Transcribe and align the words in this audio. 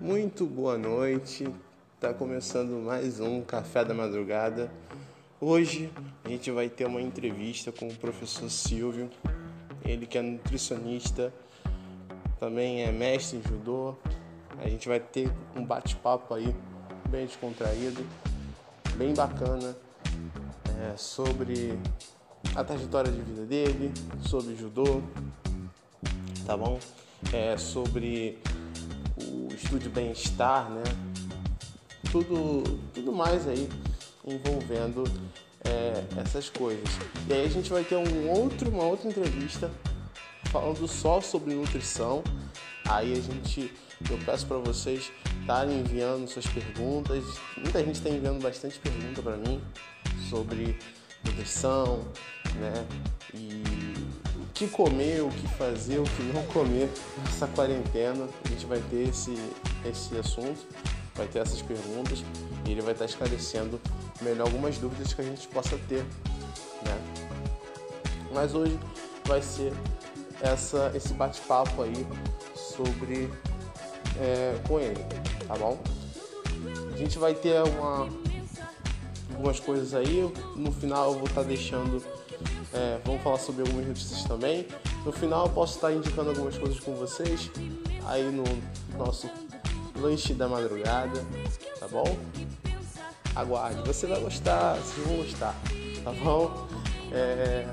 Muito 0.00 0.46
boa 0.46 0.78
noite. 0.78 1.46
Tá 2.00 2.14
começando 2.14 2.82
mais 2.82 3.20
um 3.20 3.42
Café 3.42 3.84
da 3.84 3.92
Madrugada. 3.92 4.72
Hoje 5.38 5.92
a 6.24 6.28
gente 6.30 6.50
vai 6.50 6.70
ter 6.70 6.86
uma 6.86 7.02
entrevista 7.02 7.70
com 7.70 7.86
o 7.86 7.94
professor 7.94 8.48
Silvio, 8.48 9.10
ele 9.84 10.06
que 10.06 10.16
é 10.16 10.22
nutricionista, 10.22 11.30
também 12.38 12.82
é 12.82 12.90
mestre 12.90 13.38
em 13.38 13.42
judô. 13.42 13.94
A 14.58 14.66
gente 14.70 14.88
vai 14.88 14.98
ter 14.98 15.30
um 15.54 15.62
bate-papo 15.62 16.32
aí 16.32 16.56
bem 17.10 17.26
descontraído, 17.26 18.02
bem 18.96 19.12
bacana 19.12 19.76
é, 20.82 20.96
sobre 20.96 21.78
a 22.56 22.64
trajetória 22.64 23.12
de 23.12 23.20
vida 23.20 23.44
dele, 23.44 23.92
sobre 24.22 24.56
judô, 24.56 25.02
tá 26.46 26.56
bom? 26.56 26.80
É, 27.34 27.58
sobre 27.58 28.38
estúdio 29.62 29.90
bem-estar, 29.90 30.70
né? 30.70 30.82
Tudo, 32.10 32.62
tudo 32.92 33.12
mais 33.12 33.46
aí 33.46 33.68
envolvendo 34.26 35.04
é, 35.64 36.02
essas 36.20 36.48
coisas. 36.48 36.88
E 37.28 37.32
aí 37.32 37.44
a 37.44 37.48
gente 37.48 37.70
vai 37.70 37.84
ter 37.84 37.96
um 37.96 38.30
outro, 38.30 38.70
uma 38.70 38.84
outra 38.84 39.08
entrevista 39.08 39.70
falando 40.46 40.86
só 40.88 41.20
sobre 41.20 41.54
nutrição. 41.54 42.22
Aí 42.88 43.12
a 43.12 43.20
gente, 43.20 43.72
eu 44.10 44.18
peço 44.24 44.46
para 44.46 44.58
vocês 44.58 45.12
estarem 45.40 45.80
enviando 45.80 46.26
suas 46.28 46.46
perguntas. 46.46 47.22
Muita 47.56 47.84
gente 47.84 47.96
está 47.96 48.08
enviando 48.08 48.42
bastante 48.42 48.78
pergunta 48.78 49.22
para 49.22 49.36
mim 49.36 49.60
sobre 50.28 50.76
nutrição, 51.24 52.00
né? 52.56 52.86
E 53.34 53.79
que 54.60 54.68
comer, 54.68 55.22
o 55.22 55.30
que 55.30 55.48
fazer, 55.48 55.98
o 55.98 56.04
que 56.04 56.22
não 56.34 56.42
comer 56.48 56.90
nessa 57.24 57.46
quarentena. 57.46 58.28
A 58.44 58.48
gente 58.48 58.66
vai 58.66 58.78
ter 58.90 59.08
esse, 59.08 59.34
esse 59.86 60.14
assunto, 60.18 60.66
vai 61.14 61.26
ter 61.26 61.38
essas 61.38 61.62
perguntas 61.62 62.22
e 62.66 62.72
ele 62.72 62.82
vai 62.82 62.92
estar 62.92 63.06
esclarecendo 63.06 63.80
melhor 64.20 64.46
algumas 64.46 64.76
dúvidas 64.76 65.14
que 65.14 65.22
a 65.22 65.24
gente 65.24 65.48
possa 65.48 65.78
ter, 65.88 66.04
né? 66.84 67.00
Mas 68.34 68.54
hoje 68.54 68.78
vai 69.24 69.40
ser 69.40 69.72
essa, 70.42 70.92
esse 70.94 71.14
bate-papo 71.14 71.82
aí 71.82 72.06
sobre 72.54 73.30
é, 74.20 74.60
com 74.68 74.78
ele, 74.78 75.02
tá 75.48 75.56
bom? 75.56 75.80
A 76.92 76.96
gente 76.98 77.18
vai 77.18 77.32
ter 77.32 77.62
uma, 77.62 78.10
algumas 79.30 79.58
coisas 79.58 79.94
aí. 79.94 80.30
No 80.54 80.70
final 80.70 81.12
eu 81.12 81.18
vou 81.18 81.26
estar 81.26 81.44
deixando. 81.44 82.02
É, 82.72 83.00
vamos 83.04 83.22
falar 83.22 83.38
sobre 83.38 83.62
algumas 83.62 83.86
notícias 83.86 84.24
também. 84.24 84.66
No 85.04 85.12
final 85.12 85.46
eu 85.46 85.52
posso 85.52 85.76
estar 85.76 85.92
indicando 85.92 86.30
algumas 86.30 86.56
coisas 86.56 86.78
com 86.80 86.94
vocês 86.94 87.50
aí 88.06 88.30
no 88.30 88.44
nosso 88.96 89.28
lanche 89.96 90.34
da 90.34 90.48
madrugada, 90.48 91.24
tá 91.78 91.88
bom? 91.88 92.04
Aguarde, 93.34 93.82
você 93.86 94.06
vai 94.06 94.20
gostar, 94.20 94.74
vocês 94.76 95.06
vão 95.06 95.16
gostar, 95.18 95.54
tá 96.04 96.12
bom? 96.12 96.68
É, 97.12 97.66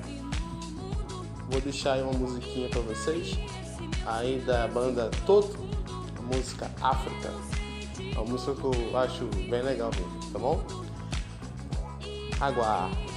vou 1.50 1.62
deixar 1.62 1.94
aí 1.94 2.02
uma 2.02 2.14
musiquinha 2.14 2.70
para 2.70 2.82
vocês 2.82 3.38
aí 4.06 4.40
da 4.46 4.68
banda 4.68 5.10
Toto, 5.26 5.58
a 6.18 6.22
música 6.22 6.72
África. 6.82 7.32
É 8.00 8.20
uma 8.20 8.32
música 8.32 8.54
que 8.56 8.66
eu 8.66 8.98
acho 8.98 9.26
bem 9.50 9.62
legal 9.62 9.92
mesmo, 9.96 10.32
tá 10.32 10.40
bom? 10.40 10.64
Aguarde. 12.40 13.17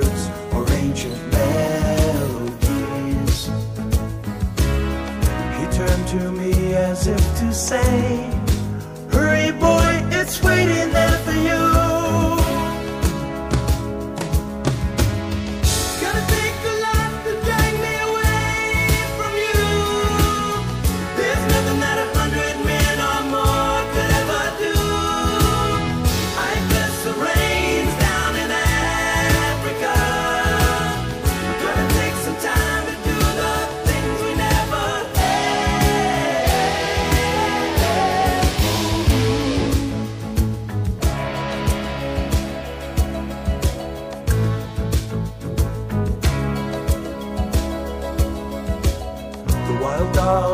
as 7.01 7.07
if 7.07 7.39
to 7.39 7.53
say, 7.53 8.29
Hurry, 9.11 9.51
boy, 9.53 10.05
it's 10.11 10.41
waiting 10.43 10.91
there 10.93 11.17
for 11.25 11.31
you. 11.31 11.80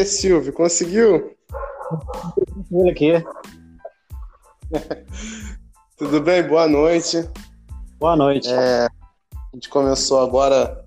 Aí, 0.00 0.06
Silvio, 0.06 0.50
conseguiu? 0.50 1.36
Aqui. 2.90 3.22
Tudo 5.98 6.22
bem? 6.22 6.42
Boa 6.42 6.66
noite. 6.66 7.28
Boa 7.98 8.16
noite. 8.16 8.48
É, 8.48 8.86
a 8.86 8.90
gente 9.52 9.68
começou 9.68 10.20
agora 10.20 10.86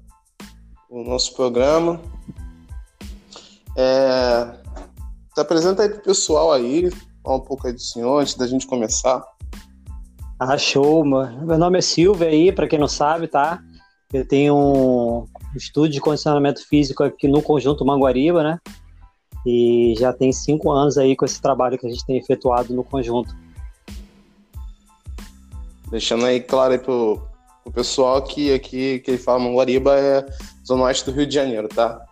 o 0.89 1.03
nosso 1.03 1.35
programa. 1.35 2.01
É, 3.77 4.51
se 5.35 5.41
apresenta 5.41 5.83
aí 5.83 5.89
pro 5.89 6.01
pessoal 6.01 6.51
aí, 6.51 6.89
fala 7.23 7.37
um 7.37 7.41
pouco 7.41 7.67
aí 7.67 7.73
do 7.73 7.81
senhor 7.81 8.19
antes 8.19 8.33
da 8.33 8.47
gente 8.47 8.65
começar. 8.65 9.23
Ah, 10.39 10.57
show, 10.57 11.05
mano. 11.05 11.45
Meu 11.45 11.59
nome 11.59 11.77
é 11.77 11.81
Silvio 11.81 12.27
aí, 12.27 12.51
pra 12.51 12.67
quem 12.67 12.79
não 12.79 12.87
sabe, 12.87 13.27
tá? 13.27 13.61
Eu 14.11 14.27
tenho 14.27 14.55
um 14.55 15.27
estúdio 15.55 15.91
de 15.91 16.01
condicionamento 16.01 16.67
físico 16.67 17.03
aqui 17.03 17.27
no 17.27 17.43
Conjunto 17.43 17.85
Manguariba, 17.85 18.41
né? 18.41 18.59
E 19.45 19.93
já 19.97 20.13
tem 20.13 20.31
cinco 20.31 20.71
anos 20.71 20.97
aí 20.97 21.15
com 21.15 21.25
esse 21.25 21.41
trabalho 21.41 21.77
que 21.77 21.85
a 21.85 21.89
gente 21.89 22.05
tem 22.05 22.17
efetuado 22.17 22.73
no 22.73 22.83
conjunto. 22.83 23.35
Deixando 25.89 26.25
aí 26.25 26.39
claro 26.39 26.73
aí 26.73 26.79
pro, 26.79 27.21
pro 27.63 27.73
pessoal 27.73 28.21
que 28.21 28.53
aqui 28.53 28.99
que 28.99 29.11
ele 29.11 29.17
fala 29.17 29.39
Manguariba 29.39 29.95
é 29.99 30.25
Zona 30.65 30.83
Oeste 30.83 31.05
do 31.05 31.11
Rio 31.15 31.27
de 31.27 31.35
Janeiro, 31.35 31.67
tá? 31.67 32.05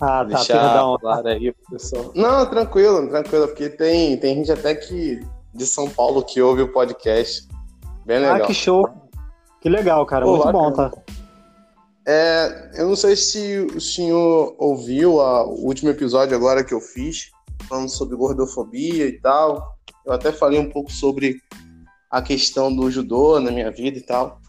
Ah, 0.00 0.18
tá, 0.18 0.24
Deixar 0.24 0.60
perdão. 0.60 0.98
claro 1.00 1.28
aí 1.28 1.52
pro 1.52 1.70
pessoal. 1.72 2.12
Não, 2.14 2.46
tranquilo, 2.46 3.08
tranquilo, 3.08 3.48
porque 3.48 3.68
tem, 3.68 4.16
tem 4.16 4.36
gente 4.36 4.52
até 4.52 4.74
que 4.74 5.20
de 5.54 5.66
São 5.66 5.88
Paulo 5.88 6.22
que 6.22 6.40
ouve 6.40 6.62
o 6.62 6.72
podcast. 6.72 7.48
Bem 8.04 8.18
legal. 8.20 8.36
Ah, 8.36 8.40
que 8.40 8.54
show. 8.54 8.88
Que 9.60 9.68
legal, 9.68 10.04
cara. 10.06 10.24
Pô, 10.24 10.36
Muito 10.36 10.52
bom, 10.52 10.70
bacana. 10.70 10.90
tá? 10.90 11.02
É, 12.08 12.70
eu 12.76 12.88
não 12.88 12.94
sei 12.94 13.16
se 13.16 13.58
o 13.74 13.80
senhor 13.80 14.54
ouviu 14.58 15.20
a- 15.20 15.44
o 15.44 15.66
último 15.66 15.90
episódio 15.90 16.36
agora 16.36 16.62
que 16.62 16.72
eu 16.72 16.80
fiz, 16.80 17.32
falando 17.68 17.88
sobre 17.88 18.16
gordofobia 18.16 19.06
e 19.06 19.20
tal. 19.20 19.76
Eu 20.04 20.12
até 20.12 20.30
falei 20.30 20.60
um 20.60 20.70
pouco 20.70 20.90
sobre 20.92 21.42
a 22.08 22.22
questão 22.22 22.74
do 22.74 22.88
judô 22.90 23.40
na 23.40 23.50
minha 23.50 23.72
vida 23.72 23.98
e 23.98 24.02
tal. 24.02 24.40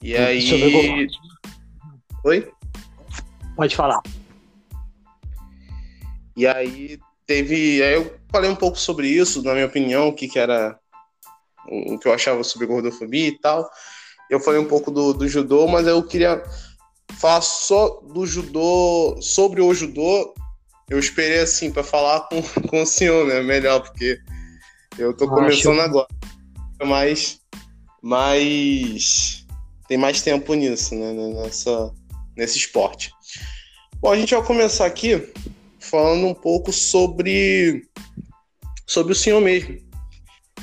E 0.00 0.16
aí. 0.16 0.38
Deixa 0.38 0.54
eu 0.56 0.70
ver 0.70 1.08
Oi? 2.24 2.52
Pode 3.54 3.76
falar. 3.76 4.00
E 6.34 6.46
aí 6.46 6.98
teve. 7.26 7.82
Aí 7.82 7.94
eu 7.94 8.18
falei 8.30 8.50
um 8.50 8.56
pouco 8.56 8.78
sobre 8.78 9.08
isso, 9.08 9.42
na 9.42 9.52
minha 9.52 9.66
opinião, 9.66 10.08
o 10.08 10.14
que, 10.14 10.26
que 10.26 10.38
era. 10.38 10.78
O 11.68 11.98
que 11.98 12.08
eu 12.08 12.14
achava 12.14 12.42
sobre 12.44 12.66
gordofobia 12.66 13.28
e 13.28 13.38
tal. 13.38 13.68
Eu 14.30 14.40
falei 14.40 14.60
um 14.60 14.66
pouco 14.66 14.90
do, 14.90 15.12
do 15.12 15.28
judô, 15.28 15.66
mas 15.68 15.86
eu 15.86 16.02
queria 16.02 16.42
falar 17.18 17.40
só 17.40 18.00
do 18.12 18.26
judô, 18.26 19.18
sobre 19.20 19.60
o 19.60 19.72
judô. 19.72 20.34
Eu 20.88 20.98
esperei 20.98 21.40
assim 21.40 21.70
para 21.70 21.82
falar 21.82 22.20
com, 22.28 22.42
com 22.68 22.82
o 22.82 22.86
senhor, 22.86 23.26
né? 23.26 23.42
Melhor, 23.42 23.80
porque 23.80 24.18
eu 24.98 25.14
tô 25.14 25.24
Ah, 25.24 25.28
começando 25.28 25.76
show. 25.76 25.80
agora. 25.80 26.08
Mas, 26.84 27.40
mas 28.02 29.46
tem 29.88 29.96
mais 29.96 30.22
tempo 30.22 30.54
nisso, 30.54 30.94
né? 30.94 31.12
Nessa, 31.12 31.92
nesse 32.36 32.58
esporte. 32.58 33.10
Bom, 34.00 34.10
a 34.10 34.16
gente 34.16 34.34
vai 34.34 34.44
começar 34.44 34.86
aqui 34.86 35.32
falando 35.80 36.26
um 36.26 36.34
pouco 36.34 36.72
sobre 36.72 37.88
sobre 38.86 39.12
o 39.12 39.16
senhor 39.16 39.40
mesmo. 39.40 39.78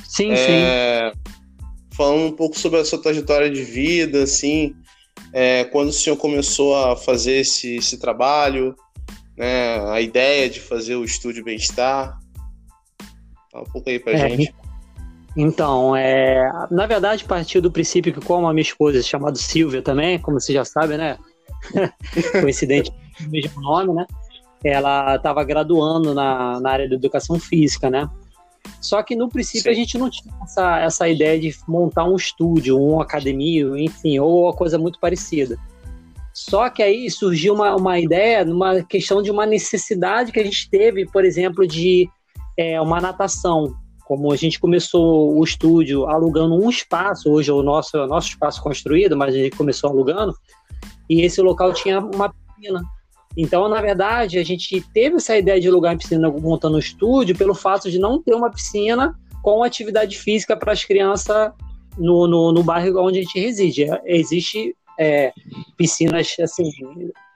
Sim, 0.06 0.34
sim. 0.36 0.62
É, 1.94 1.96
falando 1.96 2.26
um 2.26 2.32
pouco 2.32 2.58
sobre 2.58 2.80
a 2.80 2.84
sua 2.84 3.00
trajetória 3.00 3.50
de 3.50 3.62
vida, 3.62 4.22
assim, 4.22 4.74
é, 5.32 5.64
quando 5.64 5.88
o 5.88 5.92
senhor 5.92 6.16
começou 6.16 6.76
a 6.76 6.96
fazer 6.96 7.38
esse, 7.38 7.76
esse 7.76 7.98
trabalho, 7.98 8.74
né, 9.36 9.78
a 9.90 10.00
ideia 10.00 10.48
de 10.48 10.60
fazer 10.60 10.96
o 10.96 11.04
estúdio 11.04 11.44
Bem-Estar. 11.44 12.18
Fala 13.50 13.64
um 13.64 13.70
pouco 13.70 13.88
aí 13.88 13.98
pra 13.98 14.12
É, 14.12 14.28
gente. 14.28 14.54
Então, 15.36 15.96
é, 15.96 16.48
na 16.70 16.86
verdade, 16.86 17.24
partiu 17.24 17.60
do 17.60 17.70
princípio 17.70 18.12
que, 18.12 18.20
como 18.20 18.46
a 18.46 18.52
minha 18.52 18.62
esposa, 18.62 19.02
chamada 19.02 19.36
Silvia 19.36 19.82
também, 19.82 20.18
como 20.18 20.40
você 20.40 20.52
já 20.52 20.64
sabe, 20.64 20.96
né? 20.96 21.18
Coincidente, 22.40 22.92
o 23.20 23.30
mesmo 23.30 23.60
nome, 23.60 23.94
né? 23.94 24.06
Ela 24.62 25.16
estava 25.16 25.42
graduando 25.44 26.14
na, 26.14 26.60
na 26.60 26.70
área 26.70 26.88
de 26.88 26.94
educação 26.94 27.38
física, 27.38 27.90
né? 27.90 28.08
Só 28.80 29.02
que 29.02 29.16
no 29.16 29.28
princípio 29.28 29.62
Sim. 29.62 29.70
a 29.70 29.74
gente 29.74 29.98
não 29.98 30.10
tinha 30.10 30.34
essa, 30.42 30.80
essa 30.80 31.08
ideia 31.08 31.38
de 31.38 31.54
montar 31.66 32.04
um 32.04 32.16
estúdio, 32.16 32.78
uma 32.78 33.02
academia, 33.02 33.66
enfim, 33.76 34.18
ou 34.18 34.44
uma 34.44 34.52
coisa 34.52 34.78
muito 34.78 34.98
parecida. 35.00 35.58
Só 36.32 36.68
que 36.68 36.82
aí 36.82 37.10
surgiu 37.10 37.54
uma, 37.54 37.76
uma 37.76 37.98
ideia, 37.98 38.44
uma 38.44 38.82
questão 38.82 39.22
de 39.22 39.30
uma 39.30 39.46
necessidade 39.46 40.32
que 40.32 40.40
a 40.40 40.44
gente 40.44 40.68
teve, 40.68 41.06
por 41.06 41.24
exemplo, 41.24 41.66
de 41.66 42.08
é, 42.56 42.80
uma 42.80 43.00
natação 43.00 43.74
como 44.04 44.30
a 44.30 44.36
gente 44.36 44.60
começou 44.60 45.34
o 45.36 45.42
estúdio 45.42 46.06
alugando 46.06 46.54
um 46.54 46.68
espaço, 46.68 47.30
hoje 47.30 47.50
é 47.50 47.54
o 47.54 47.62
nosso, 47.62 47.96
é 47.96 48.04
o 48.04 48.06
nosso 48.06 48.28
espaço 48.28 48.62
construído, 48.62 49.16
mas 49.16 49.34
a 49.34 49.38
gente 49.38 49.56
começou 49.56 49.90
alugando, 49.90 50.34
e 51.08 51.22
esse 51.22 51.40
local 51.40 51.72
tinha 51.72 52.00
uma 52.00 52.32
piscina. 52.32 52.82
Então, 53.36 53.68
na 53.68 53.80
verdade, 53.80 54.38
a 54.38 54.44
gente 54.44 54.80
teve 54.92 55.16
essa 55.16 55.36
ideia 55.36 55.60
de 55.60 55.68
alugar 55.68 55.94
a 55.94 55.98
piscina 55.98 56.30
montando 56.30 56.76
um 56.76 56.80
estúdio 56.80 57.36
pelo 57.36 57.54
fato 57.54 57.90
de 57.90 57.98
não 57.98 58.22
ter 58.22 58.34
uma 58.34 58.50
piscina 58.50 59.18
com 59.42 59.62
atividade 59.62 60.16
física 60.16 60.56
para 60.56 60.72
as 60.72 60.84
crianças 60.84 61.52
no, 61.98 62.26
no, 62.26 62.52
no 62.52 62.62
bairro 62.62 62.98
onde 63.00 63.18
a 63.18 63.22
gente 63.22 63.38
reside. 63.40 63.84
É, 63.84 64.00
Existe 64.06 64.74
é, 64.98 65.32
piscinas 65.76 66.34
assim, 66.40 66.70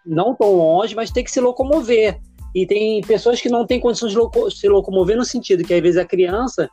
não 0.06 0.34
tão 0.34 0.54
longe, 0.54 0.94
mas 0.94 1.10
tem 1.10 1.24
que 1.24 1.30
se 1.30 1.40
locomover. 1.40 2.20
E 2.54 2.66
tem 2.66 3.00
pessoas 3.02 3.40
que 3.40 3.48
não 3.48 3.66
têm 3.66 3.78
condições 3.78 4.12
de 4.12 4.18
loco- 4.18 4.50
se 4.50 4.68
locomover 4.68 5.16
no 5.16 5.24
sentido 5.24 5.64
que 5.64 5.74
às 5.74 5.82
vezes 5.82 5.98
a 5.98 6.04
criança 6.04 6.68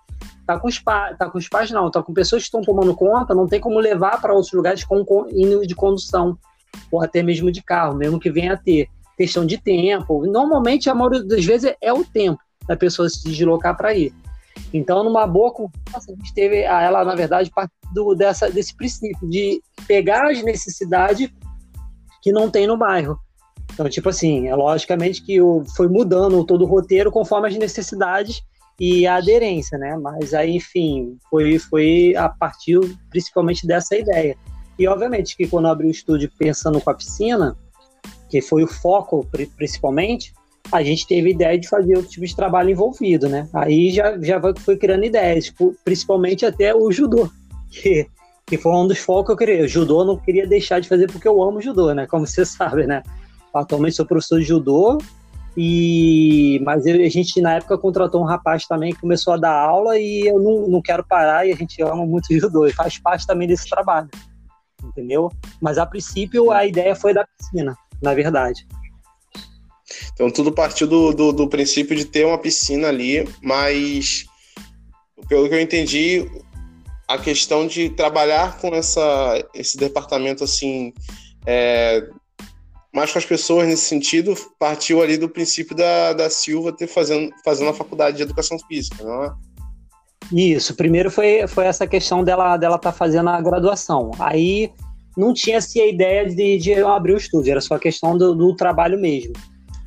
tá 0.47 0.57
com 0.57 0.67
os, 0.67 0.81
tá 0.81 1.29
com 1.29 1.37
os 1.37 1.49
pais, 1.49 1.69
não, 1.69 1.91
tá 1.91 2.01
com 2.01 2.13
pessoas 2.13 2.43
que 2.43 2.47
estão 2.47 2.61
tomando 2.61 2.95
conta, 2.95 3.35
não 3.35 3.47
tem 3.47 3.59
como 3.59 3.79
levar 3.79 4.21
para 4.21 4.33
outros 4.33 4.53
lugares 4.53 4.83
com, 4.83 5.03
com 5.03 5.25
de 5.25 5.75
condução, 5.75 6.37
ou 6.91 7.03
até 7.03 7.21
mesmo 7.21 7.51
de 7.51 7.61
carro, 7.61 7.95
mesmo 7.95 8.19
que 8.19 8.31
venha 8.31 8.53
a 8.53 8.57
ter. 8.57 8.87
Questão 9.17 9.45
de 9.45 9.57
tempo. 9.57 10.25
Normalmente, 10.25 10.89
a 10.89 10.95
maioria 10.95 11.23
das 11.23 11.45
vezes 11.45 11.73
é 11.81 11.93
o 11.93 12.03
tempo 12.03 12.39
da 12.67 12.75
pessoa 12.75 13.07
se 13.09 13.23
deslocar 13.23 13.75
para 13.77 13.93
ir. 13.93 14.13
Então, 14.73 15.03
numa 15.03 15.25
boa 15.25 15.51
conversa, 15.51 16.11
a 16.11 16.15
gente 16.15 16.33
teve 16.33 16.61
ela, 16.61 17.03
na 17.03 17.15
verdade, 17.15 17.49
parte 17.51 17.71
do, 17.93 18.13
dessa, 18.13 18.49
desse 18.49 18.75
princípio 18.75 19.27
de 19.29 19.61
pegar 19.87 20.29
as 20.29 20.43
necessidades 20.43 21.29
que 22.21 22.31
não 22.31 22.49
tem 22.49 22.67
no 22.67 22.77
bairro. 22.77 23.17
Então, 23.73 23.89
tipo 23.89 24.09
assim, 24.09 24.47
é 24.47 24.55
logicamente 24.55 25.21
que 25.21 25.41
o, 25.41 25.63
foi 25.75 25.87
mudando 25.87 26.45
todo 26.45 26.63
o 26.63 26.67
roteiro 26.67 27.11
conforme 27.11 27.47
as 27.47 27.55
necessidades 27.55 28.41
e 28.79 29.07
a 29.07 29.15
aderência, 29.15 29.77
né? 29.77 29.97
Mas 29.97 30.33
aí, 30.33 30.55
enfim, 30.55 31.17
foi, 31.29 31.59
foi 31.59 32.13
a 32.17 32.29
partir 32.29 32.79
principalmente 33.09 33.65
dessa 33.65 33.95
ideia. 33.95 34.35
E 34.77 34.87
obviamente 34.87 35.37
que 35.37 35.47
quando 35.47 35.67
abri 35.67 35.87
o 35.87 35.91
estúdio 35.91 36.29
pensando 36.37 36.81
com 36.81 36.89
a 36.89 36.93
piscina, 36.93 37.57
que 38.29 38.41
foi 38.41 38.63
o 38.63 38.67
foco 38.67 39.27
principalmente, 39.55 40.33
a 40.71 40.83
gente 40.83 41.07
teve 41.07 41.31
ideia 41.31 41.57
de 41.57 41.67
fazer 41.67 41.95
outro 41.95 42.11
tipo 42.11 42.25
de 42.25 42.35
trabalho 42.35 42.69
envolvido, 42.69 43.29
né? 43.29 43.47
Aí 43.53 43.91
já, 43.91 44.17
já 44.19 44.41
foi 44.57 44.77
criando 44.77 45.05
ideias, 45.05 45.53
principalmente 45.83 46.45
até 46.45 46.73
o 46.73 46.91
judô, 46.91 47.29
que, 47.69 48.07
que 48.45 48.57
foi 48.57 48.71
um 48.71 48.87
dos 48.87 48.99
focos 48.99 49.27
que 49.27 49.31
eu 49.31 49.37
queria. 49.37 49.65
O 49.65 49.67
judô 49.67 50.03
não 50.03 50.17
queria 50.17 50.47
deixar 50.47 50.79
de 50.79 50.89
fazer 50.89 51.11
porque 51.11 51.27
eu 51.27 51.41
amo 51.41 51.61
judô, 51.61 51.93
né? 51.93 52.07
Como 52.07 52.25
você 52.25 52.43
sabe, 52.45 52.87
né? 52.87 53.03
Atualmente 53.53 53.95
sou 53.95 54.05
professor 54.05 54.39
de 54.39 54.45
judô, 54.45 54.97
e 55.57 56.59
mas 56.65 56.85
eu, 56.85 56.95
a 56.95 57.09
gente 57.09 57.39
na 57.39 57.53
época 57.53 57.77
contratou 57.77 58.21
um 58.21 58.25
rapaz 58.25 58.65
também 58.65 58.93
que 58.93 58.99
começou 58.99 59.33
a 59.33 59.37
dar 59.37 59.57
aula 59.57 59.97
e 59.97 60.27
eu 60.27 60.37
não, 60.39 60.67
não 60.67 60.81
quero 60.81 61.05
parar 61.05 61.47
e 61.47 61.53
a 61.53 61.55
gente 61.55 61.81
ama 61.81 62.05
muito 62.05 62.27
judô 62.37 62.65
e 62.65 62.73
faz 62.73 62.99
parte 62.99 63.25
também 63.25 63.47
desse 63.47 63.69
trabalho, 63.69 64.09
entendeu? 64.83 65.31
Mas 65.61 65.77
a 65.77 65.85
princípio 65.85 66.51
a 66.51 66.65
ideia 66.65 66.95
foi 66.95 67.13
da 67.13 67.25
piscina, 67.25 67.75
na 68.01 68.13
verdade. 68.13 68.65
Então 70.13 70.31
tudo 70.31 70.51
partiu 70.51 70.87
do, 70.87 71.13
do, 71.13 71.31
do, 71.31 71.47
princípio 71.47 71.95
de 71.95 72.05
ter 72.05 72.25
uma 72.25 72.37
piscina 72.37 72.87
ali, 72.87 73.27
mas 73.41 74.25
pelo 75.27 75.47
que 75.47 75.55
eu 75.55 75.61
entendi, 75.61 76.29
a 77.07 77.17
questão 77.17 77.67
de 77.67 77.89
trabalhar 77.89 78.57
com 78.57 78.73
essa, 78.73 79.43
esse 79.53 79.77
departamento 79.77 80.43
assim, 80.43 80.93
é, 81.45 82.07
mais 82.93 83.11
com 83.11 83.19
as 83.19 83.25
pessoas 83.25 83.67
nesse 83.67 83.85
sentido, 83.85 84.35
partiu 84.57 85.01
ali 85.01 85.17
do 85.17 85.29
princípio 85.29 85.75
da, 85.75 86.13
da 86.13 86.29
Silva 86.29 86.71
ter 86.71 86.87
fazendo, 86.87 87.29
fazendo 87.43 87.69
a 87.69 87.73
faculdade 87.73 88.17
de 88.17 88.23
educação 88.23 88.57
física, 88.67 89.03
não 89.03 89.23
é? 89.25 89.33
Isso, 90.31 90.73
primeiro 90.75 91.11
foi, 91.11 91.45
foi 91.47 91.65
essa 91.65 91.85
questão 91.85 92.23
dela 92.23 92.57
dela 92.57 92.77
estar 92.77 92.91
tá 92.91 92.97
fazendo 92.97 93.29
a 93.29 93.39
graduação. 93.41 94.11
Aí 94.17 94.71
não 95.17 95.33
tinha 95.33 95.61
se 95.61 95.79
a 95.79 95.87
ideia 95.87 96.25
de, 96.25 96.57
de 96.57 96.73
abrir 96.73 97.13
o 97.13 97.17
estúdio, 97.17 97.51
era 97.51 97.61
só 97.61 97.77
questão 97.77 98.17
do, 98.17 98.35
do 98.35 98.55
trabalho 98.55 98.99
mesmo. 98.99 99.33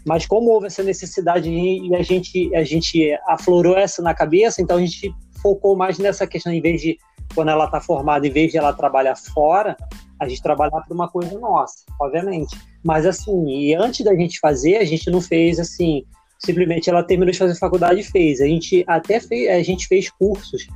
Mas 0.07 0.27
como 0.27 0.51
houve 0.51 0.69
essa 0.69 0.83
necessidade 0.83 1.51
e 1.51 1.95
a 1.95 2.03
gente, 2.03 2.55
a 2.55 2.65
gente 2.65 3.13
aflorou 3.27 3.77
essa 3.77 4.01
na 4.01 4.15
cabeça, 4.15 4.63
então 4.63 4.79
a 4.79 4.81
gente 4.81 5.13
focou 5.43 5.77
mais 5.77 5.99
nessa 5.99 6.27
questão, 6.27 6.53
em 6.53 6.63
vez 6.63 6.81
de, 6.81 6.97
quando 7.35 7.51
ela 7.51 7.67
está 7.67 7.81
formada, 7.81 8.27
em 8.27 8.31
vez 8.31 8.51
de 8.51 8.59
ela 8.59 8.73
trabalhar 8.73 9.17
fora, 9.17 9.77
a 10.19 10.29
gente 10.29 10.43
trabalhar 10.43 10.81
para 10.81 10.95
uma 10.95 11.09
coisa 11.09 11.39
nossa, 11.39 11.85
obviamente. 12.01 12.57
Mas 12.83 13.07
assim, 13.07 13.49
e 13.49 13.75
antes 13.75 14.05
da 14.05 14.15
gente 14.15 14.41
fazer, 14.41 14.77
a 14.77 14.85
gente 14.85 15.11
não 15.11 15.21
fez 15.21 15.61
assim, 15.61 16.05
simplesmente 16.39 16.89
ela 16.89 17.03
terminou 17.03 17.33
de 17.33 17.39
fazer 17.39 17.59
faculdade 17.59 18.01
e 18.01 18.05
fez. 18.05 18.41
A 18.41 18.47
gente 18.47 18.85
até 18.87 19.21
fez, 19.21 19.49
a 19.51 19.63
gente 19.63 19.87
fez 19.87 20.11
cursos 20.11 20.67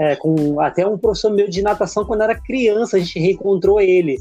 é, 0.00 0.16
com 0.16 0.58
até 0.58 0.86
um 0.86 0.96
professor 0.96 1.30
meu 1.30 1.46
de 1.46 1.60
natação 1.60 2.06
quando 2.06 2.22
era 2.22 2.34
criança, 2.34 2.96
a 2.96 3.00
gente 3.00 3.18
reencontrou 3.18 3.78
ele 3.78 4.16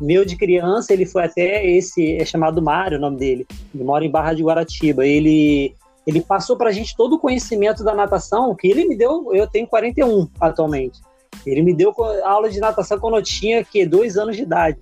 meu 0.00 0.24
de 0.24 0.34
criança, 0.34 0.92
ele 0.92 1.06
foi 1.06 1.24
até 1.24 1.64
esse, 1.64 2.16
é 2.16 2.24
chamado 2.24 2.60
Mário 2.60 2.98
o 2.98 3.00
nome 3.00 3.16
dele, 3.16 3.46
ele 3.72 3.84
mora 3.84 4.04
em 4.04 4.10
Barra 4.10 4.34
de 4.34 4.42
Guaratiba, 4.42 5.06
ele 5.06 5.72
ele 6.06 6.20
passou 6.22 6.56
pra 6.56 6.72
gente 6.72 6.96
todo 6.96 7.14
o 7.14 7.18
conhecimento 7.18 7.84
da 7.84 7.94
natação 7.94 8.56
que 8.56 8.66
ele 8.66 8.88
me 8.88 8.96
deu, 8.96 9.32
eu 9.32 9.46
tenho 9.46 9.68
41 9.68 10.28
atualmente, 10.40 10.98
ele 11.46 11.62
me 11.62 11.72
deu 11.72 11.94
aula 12.24 12.50
de 12.50 12.58
natação 12.58 12.98
quando 12.98 13.16
eu 13.16 13.22
tinha, 13.22 13.62
que, 13.62 13.86
dois 13.86 14.16
anos 14.16 14.36
de 14.36 14.42
idade. 14.42 14.78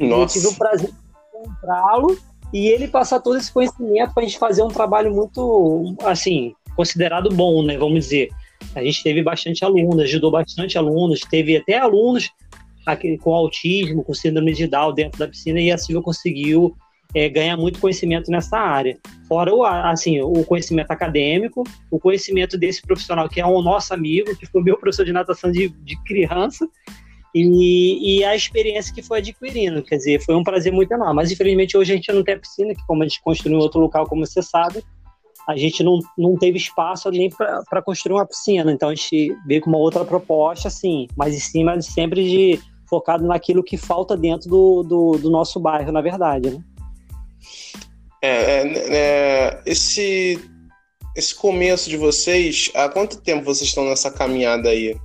Nossa. 0.00 0.38
Eu 0.38 0.42
tive 0.42 0.46
o 0.48 0.58
prazer 0.58 0.90
de 0.90 1.38
encontrá-lo 1.38 2.18
e 2.52 2.68
ele 2.68 2.88
passar 2.88 3.20
todo 3.20 3.36
esse 3.36 3.52
conhecimento 3.52 4.14
para 4.14 4.24
a 4.24 4.26
gente 4.26 4.38
fazer 4.38 4.62
um 4.62 4.68
trabalho 4.68 5.14
muito, 5.14 5.94
assim, 6.02 6.54
considerado 6.74 7.28
bom, 7.28 7.62
né, 7.62 7.76
vamos 7.76 8.04
dizer. 8.04 8.30
A 8.74 8.82
gente 8.82 9.02
teve 9.02 9.22
bastante 9.22 9.64
alunos, 9.64 10.04
ajudou 10.04 10.30
bastante 10.30 10.76
alunos, 10.78 11.20
teve 11.20 11.56
até 11.56 11.78
alunos 11.78 12.30
com 13.22 13.34
autismo, 13.34 14.04
com 14.04 14.12
síndrome 14.12 14.52
de 14.52 14.66
Down 14.66 14.92
dentro 14.92 15.18
da 15.18 15.26
piscina 15.26 15.60
e 15.60 15.70
a 15.70 15.78
Silvia 15.78 16.02
conseguiu 16.02 16.76
é, 17.14 17.28
ganhar 17.28 17.56
muito 17.56 17.78
conhecimento 17.78 18.30
nessa 18.30 18.58
área. 18.58 18.98
Fora 19.26 19.54
o, 19.54 19.64
assim, 19.64 20.20
o 20.20 20.44
conhecimento 20.44 20.90
acadêmico, 20.90 21.64
o 21.90 21.98
conhecimento 21.98 22.58
desse 22.58 22.82
profissional 22.82 23.28
que 23.28 23.40
é 23.40 23.46
um 23.46 23.62
nosso 23.62 23.94
amigo, 23.94 24.36
que 24.36 24.46
foi 24.46 24.62
meu 24.62 24.76
professor 24.76 25.06
de 25.06 25.12
natação 25.12 25.50
de, 25.50 25.68
de 25.68 25.96
criança, 26.04 26.68
e, 27.34 28.20
e, 28.20 28.24
a 28.24 28.36
experiência 28.36 28.94
que 28.94 29.02
foi 29.02 29.18
adquirindo. 29.18 29.82
Quer 29.82 29.96
dizer, 29.96 30.22
foi 30.22 30.36
um 30.36 30.44
prazer 30.44 30.72
muito 30.72 30.92
enorme. 30.92 31.16
Mas 31.16 31.32
infelizmente 31.32 31.76
hoje 31.76 31.92
a 31.92 31.96
gente 31.96 32.12
não 32.12 32.22
tem 32.22 32.34
a 32.34 32.38
piscina, 32.38 32.74
que 32.74 32.86
como 32.86 33.02
a 33.02 33.08
gente 33.08 33.20
construiu 33.22 33.58
em 33.58 33.60
outro 33.60 33.80
local, 33.80 34.06
como 34.06 34.24
você 34.24 34.40
sabe, 34.40 34.84
a 35.48 35.56
gente 35.56 35.82
não, 35.82 35.98
não 36.16 36.36
teve 36.36 36.56
espaço 36.56 37.10
nem 37.10 37.28
para 37.28 37.82
construir 37.82 38.14
uma 38.14 38.26
piscina. 38.26 38.72
Então 38.72 38.88
a 38.88 38.94
gente 38.94 39.36
veio 39.46 39.60
com 39.60 39.70
uma 39.70 39.78
outra 39.78 40.04
proposta, 40.04 40.68
assim, 40.68 41.06
mas 41.16 41.34
em 41.34 41.40
cima 41.40 41.80
sempre 41.80 42.24
de 42.24 42.60
focado 42.88 43.26
naquilo 43.26 43.62
que 43.62 43.76
falta 43.76 44.16
dentro 44.16 44.48
do, 44.48 44.82
do, 44.82 45.18
do 45.18 45.30
nosso 45.30 45.58
bairro, 45.58 45.92
na 45.92 46.00
verdade, 46.00 46.50
né? 46.50 46.62
É, 48.22 48.28
é, 48.28 48.96
é, 48.96 49.62
esse, 49.66 50.40
esse 51.14 51.34
começo 51.34 51.90
de 51.90 51.96
vocês, 51.96 52.70
há 52.74 52.88
quanto 52.88 53.20
tempo 53.20 53.44
vocês 53.44 53.68
estão 53.68 53.84
nessa 53.84 54.10
caminhada 54.10 54.70
aí? 54.70 54.96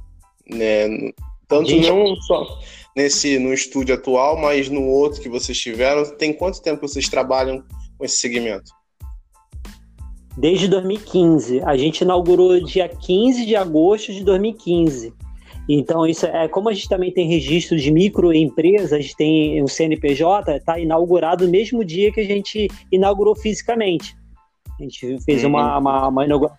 Né? 0.50 1.12
Tanto 1.48 1.70
gente... 1.70 1.90
não 1.90 2.16
só 2.16 2.60
nesse 2.96 3.40
no 3.40 3.54
estúdio 3.54 3.96
atual, 3.96 4.38
mas 4.38 4.70
no 4.70 4.86
outro 4.86 5.22
que 5.22 5.30
vocês 5.30 5.58
tiveram, 5.58 6.06
tem 6.18 6.34
quanto 6.34 6.62
tempo 6.62 6.88
vocês 6.88 7.08
trabalham 7.08 7.64
com 7.98 8.06
esse 8.06 8.18
segmento? 8.18 8.72
Desde 10.38 10.68
2015. 10.68 11.62
A 11.66 11.76
gente 11.76 12.02
inaugurou 12.02 12.60
dia 12.64 12.88
15 12.88 13.46
de 13.46 13.56
agosto 13.56 14.14
de 14.14 14.24
2015. 14.24 15.14
Então, 15.68 16.06
isso 16.06 16.26
é 16.26 16.48
como 16.48 16.70
a 16.70 16.74
gente 16.74 16.90
também 16.90 17.12
tem 17.12 17.28
registro 17.28 17.78
de 17.78 17.92
microempresas, 17.92 18.92
a 18.92 19.00
gente 19.00 19.16
tem 19.16 19.62
o 19.62 19.68
CNPJ, 19.68 20.58
está 20.58 20.80
inaugurado 20.80 21.46
no 21.46 21.52
mesmo 21.52 21.86
dia 21.86 22.12
que 22.12 22.22
a 22.22 22.26
gente 22.26 22.68
inaugurou 22.92 23.36
fisicamente. 23.36 24.18
A 24.80 24.84
gente 24.84 25.20
fez 25.22 25.44
uhum. 25.44 25.50
uma, 25.50 25.78
uma, 25.78 26.08
uma 26.08 26.26
inauguração 26.26 26.58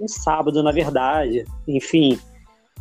um 0.00 0.08
sábado, 0.08 0.62
na 0.62 0.72
verdade. 0.72 1.44
Enfim, 1.66 2.18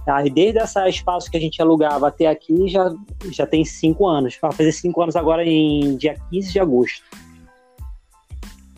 aí 0.07 0.29
desde 0.29 0.59
esse 0.59 0.79
espaço 0.87 1.29
que 1.29 1.37
a 1.37 1.39
gente 1.39 1.61
alugava 1.61 2.07
até 2.07 2.27
aqui 2.27 2.67
já, 2.67 2.93
já 3.31 3.45
tem 3.45 3.65
cinco 3.65 4.07
anos. 4.07 4.37
Vai 4.41 4.51
fazer 4.51 4.71
cinco 4.71 5.01
anos 5.01 5.15
agora 5.15 5.43
em 5.43 5.97
dia 5.97 6.15
15 6.29 6.51
de 6.51 6.59
agosto. 6.59 7.03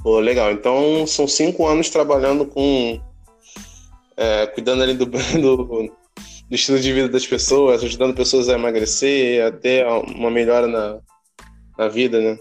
Pô, 0.01 0.19
legal. 0.19 0.51
Então, 0.51 1.05
são 1.05 1.27
cinco 1.27 1.67
anos 1.67 1.89
trabalhando 1.89 2.45
com. 2.45 2.99
É, 4.15 4.47
cuidando 4.47 4.83
ali 4.83 4.93
do, 4.93 5.05
do 5.41 5.89
do 6.49 6.55
estilo 6.55 6.79
de 6.79 6.91
vida 6.91 7.07
das 7.07 7.27
pessoas, 7.27 7.83
ajudando 7.83 8.15
pessoas 8.15 8.49
a 8.49 8.53
emagrecer, 8.53 9.45
a 9.45 9.51
ter 9.51 9.85
uma 9.85 10.31
melhora 10.31 10.67
na, 10.67 10.97
na 11.77 11.87
vida, 11.87 12.19
né? 12.19 12.37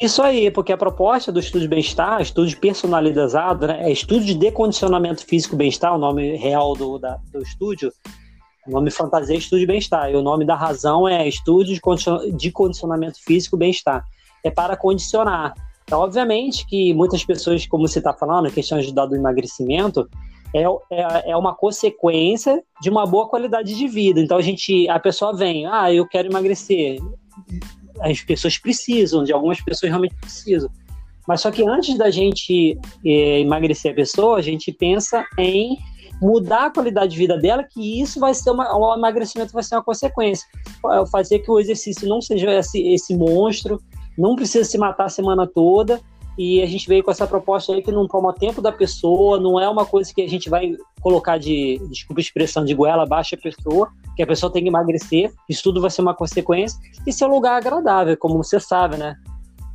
Isso 0.00 0.22
aí, 0.22 0.50
porque 0.50 0.72
a 0.72 0.76
proposta 0.76 1.30
do 1.30 1.38
estudo 1.38 1.60
de 1.60 1.68
bem-estar, 1.68 2.22
estudo 2.22 2.56
personalizado, 2.56 3.66
né, 3.66 3.82
é 3.82 3.92
estudo 3.92 4.24
de 4.24 4.34
decondicionamento 4.34 5.24
físico 5.26 5.54
bem-estar, 5.54 5.94
o 5.94 5.98
nome 5.98 6.34
real 6.36 6.74
do, 6.74 6.98
da, 6.98 7.18
do 7.30 7.42
estúdio, 7.42 7.92
o 8.66 8.70
nome 8.70 8.90
fantasia 8.90 9.36
é 9.36 9.38
estudo 9.38 9.60
de 9.60 9.66
bem-estar, 9.66 10.10
e 10.10 10.16
o 10.16 10.22
nome 10.22 10.46
da 10.46 10.54
razão 10.54 11.06
é 11.06 11.28
estudo 11.28 11.66
de 12.34 12.50
condicionamento 12.50 13.22
físico 13.22 13.54
bem-estar. 13.54 14.02
É 14.42 14.50
para 14.50 14.76
condicionar. 14.76 15.54
Então, 15.92 16.00
obviamente 16.00 16.66
que 16.66 16.94
muitas 16.94 17.22
pessoas, 17.22 17.66
como 17.66 17.86
você 17.86 17.98
está 17.98 18.14
falando, 18.14 18.46
a 18.46 18.50
questão 18.50 18.78
de 18.78 18.90
do 18.90 19.14
emagrecimento, 19.14 20.08
é, 20.54 20.62
é, 20.90 21.32
é 21.32 21.36
uma 21.36 21.54
consequência 21.54 22.64
de 22.80 22.88
uma 22.88 23.04
boa 23.04 23.28
qualidade 23.28 23.76
de 23.76 23.88
vida. 23.88 24.18
Então 24.18 24.38
a 24.38 24.40
gente, 24.40 24.88
a 24.88 24.98
pessoa 24.98 25.36
vem, 25.36 25.66
ah, 25.66 25.92
eu 25.92 26.08
quero 26.08 26.30
emagrecer. 26.30 26.98
As 28.00 28.22
pessoas 28.22 28.56
precisam, 28.56 29.22
de 29.22 29.34
algumas 29.34 29.60
pessoas 29.60 29.90
realmente 29.90 30.14
precisam. 30.14 30.70
Mas 31.28 31.42
só 31.42 31.50
que 31.50 31.62
antes 31.62 31.98
da 31.98 32.08
gente 32.08 32.78
é, 33.04 33.40
emagrecer 33.40 33.92
a 33.92 33.94
pessoa, 33.94 34.38
a 34.38 34.42
gente 34.42 34.72
pensa 34.72 35.26
em 35.38 35.76
mudar 36.22 36.66
a 36.66 36.70
qualidade 36.70 37.12
de 37.12 37.18
vida 37.18 37.36
dela, 37.36 37.64
que 37.64 38.00
isso 38.00 38.18
vai 38.18 38.32
ser 38.32 38.50
uma, 38.50 38.74
o 38.74 38.94
emagrecimento 38.96 39.52
vai 39.52 39.62
ser 39.62 39.74
uma 39.74 39.84
consequência. 39.84 40.48
Fazer 41.10 41.40
que 41.40 41.50
o 41.50 41.60
exercício 41.60 42.08
não 42.08 42.22
seja 42.22 42.50
esse, 42.54 42.80
esse 42.94 43.14
monstro, 43.14 43.78
não 44.16 44.36
precisa 44.36 44.64
se 44.68 44.78
matar 44.78 45.04
a 45.04 45.08
semana 45.08 45.46
toda, 45.46 46.00
e 46.36 46.62
a 46.62 46.66
gente 46.66 46.88
veio 46.88 47.02
com 47.02 47.10
essa 47.10 47.26
proposta 47.26 47.72
aí 47.72 47.82
que 47.82 47.92
não 47.92 48.08
toma 48.08 48.32
tempo 48.32 48.62
da 48.62 48.72
pessoa, 48.72 49.38
não 49.38 49.60
é 49.60 49.68
uma 49.68 49.84
coisa 49.84 50.12
que 50.14 50.22
a 50.22 50.28
gente 50.28 50.48
vai 50.48 50.74
colocar 51.00 51.38
de, 51.38 51.78
desculpa 51.90 52.20
a 52.20 52.22
expressão, 52.22 52.64
de 52.64 52.74
goela 52.74 53.02
abaixo 53.02 53.34
a 53.34 53.38
pessoa, 53.38 53.90
que 54.16 54.22
a 54.22 54.26
pessoa 54.26 54.50
tem 54.50 54.62
que 54.62 54.68
emagrecer, 54.68 55.30
isso 55.48 55.62
tudo 55.62 55.80
vai 55.80 55.90
ser 55.90 56.00
uma 56.00 56.14
consequência, 56.14 56.78
e 57.06 57.12
ser 57.12 57.26
um 57.26 57.30
lugar 57.30 57.56
agradável, 57.56 58.16
como 58.16 58.42
você 58.42 58.58
sabe, 58.58 58.96
né? 58.96 59.14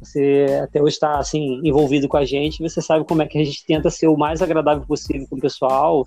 Você 0.01 0.45
até 0.63 0.81
hoje 0.81 0.95
está 0.95 1.19
assim 1.19 1.59
envolvido 1.63 2.07
com 2.07 2.17
a 2.17 2.25
gente, 2.25 2.61
você 2.61 2.81
sabe 2.81 3.05
como 3.05 3.21
é 3.21 3.27
que 3.27 3.37
a 3.37 3.43
gente 3.43 3.65
tenta 3.65 3.89
ser 3.89 4.07
o 4.07 4.17
mais 4.17 4.41
agradável 4.41 4.85
possível 4.85 5.27
com 5.29 5.35
o 5.35 5.41
pessoal 5.41 6.05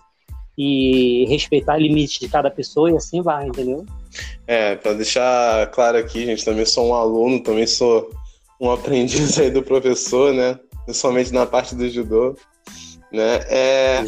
e 0.56 1.26
respeitar 1.28 1.76
limites 1.76 2.18
de 2.18 2.28
cada 2.28 2.50
pessoa 2.50 2.90
e 2.90 2.96
assim 2.96 3.22
vai, 3.22 3.46
entendeu? 3.46 3.84
É, 4.46 4.76
para 4.76 4.94
deixar 4.94 5.66
claro 5.68 5.96
aqui, 5.96 6.26
gente, 6.26 6.44
também 6.44 6.66
sou 6.66 6.88
um 6.88 6.94
aluno, 6.94 7.42
também 7.42 7.66
sou 7.66 8.10
um 8.60 8.70
aprendiz 8.70 9.38
aí 9.38 9.50
do 9.50 9.62
professor, 9.62 10.32
né? 10.32 10.58
Principalmente 10.84 11.32
na 11.32 11.46
parte 11.46 11.74
do 11.74 11.88
judô, 11.88 12.36
né? 13.12 13.40
É, 13.48 14.04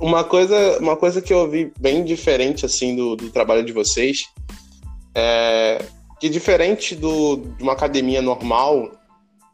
uma 0.00 0.24
coisa, 0.24 0.78
uma 0.78 0.96
coisa 0.96 1.20
que 1.20 1.32
eu 1.32 1.50
vi 1.50 1.72
bem 1.78 2.04
diferente 2.04 2.64
assim 2.64 2.94
do, 2.94 3.16
do 3.16 3.30
trabalho 3.30 3.64
de 3.64 3.72
vocês 3.72 4.24
é 5.14 5.84
que 6.20 6.28
diferente 6.28 6.94
do, 6.94 7.36
de 7.36 7.62
uma 7.62 7.72
academia 7.72 8.20
normal, 8.20 8.92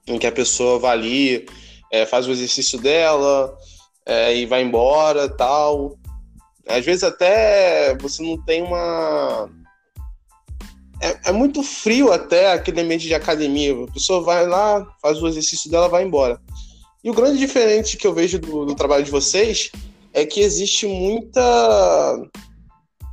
em 0.04 0.18
que 0.18 0.26
a 0.26 0.32
pessoa 0.32 0.80
vai 0.80 0.90
ali, 0.90 1.46
é, 1.92 2.04
faz 2.04 2.26
o 2.26 2.32
exercício 2.32 2.76
dela 2.76 3.56
é, 4.04 4.36
e 4.36 4.46
vai 4.46 4.62
embora, 4.62 5.28
tal. 5.28 5.96
Às 6.68 6.84
vezes 6.84 7.04
até 7.04 7.96
você 7.98 8.20
não 8.20 8.36
tem 8.44 8.64
uma 8.64 9.48
é, 11.06 11.20
é 11.26 11.32
muito 11.32 11.62
frio 11.62 12.12
até 12.12 12.52
aquele 12.52 12.80
ambiente 12.80 13.06
de 13.06 13.14
academia. 13.14 13.72
A 13.84 13.92
pessoa 13.92 14.20
vai 14.22 14.46
lá, 14.46 14.86
faz 15.00 15.22
o 15.22 15.28
exercício 15.28 15.70
dela, 15.70 15.88
vai 15.88 16.04
embora. 16.04 16.40
E 17.04 17.10
o 17.10 17.14
grande 17.14 17.38
diferente 17.38 17.96
que 17.96 18.06
eu 18.06 18.12
vejo 18.12 18.38
do, 18.38 18.66
do 18.66 18.74
trabalho 18.74 19.04
de 19.04 19.10
vocês 19.10 19.70
é 20.12 20.26
que 20.26 20.40
existe 20.40 20.86
muita 20.86 22.18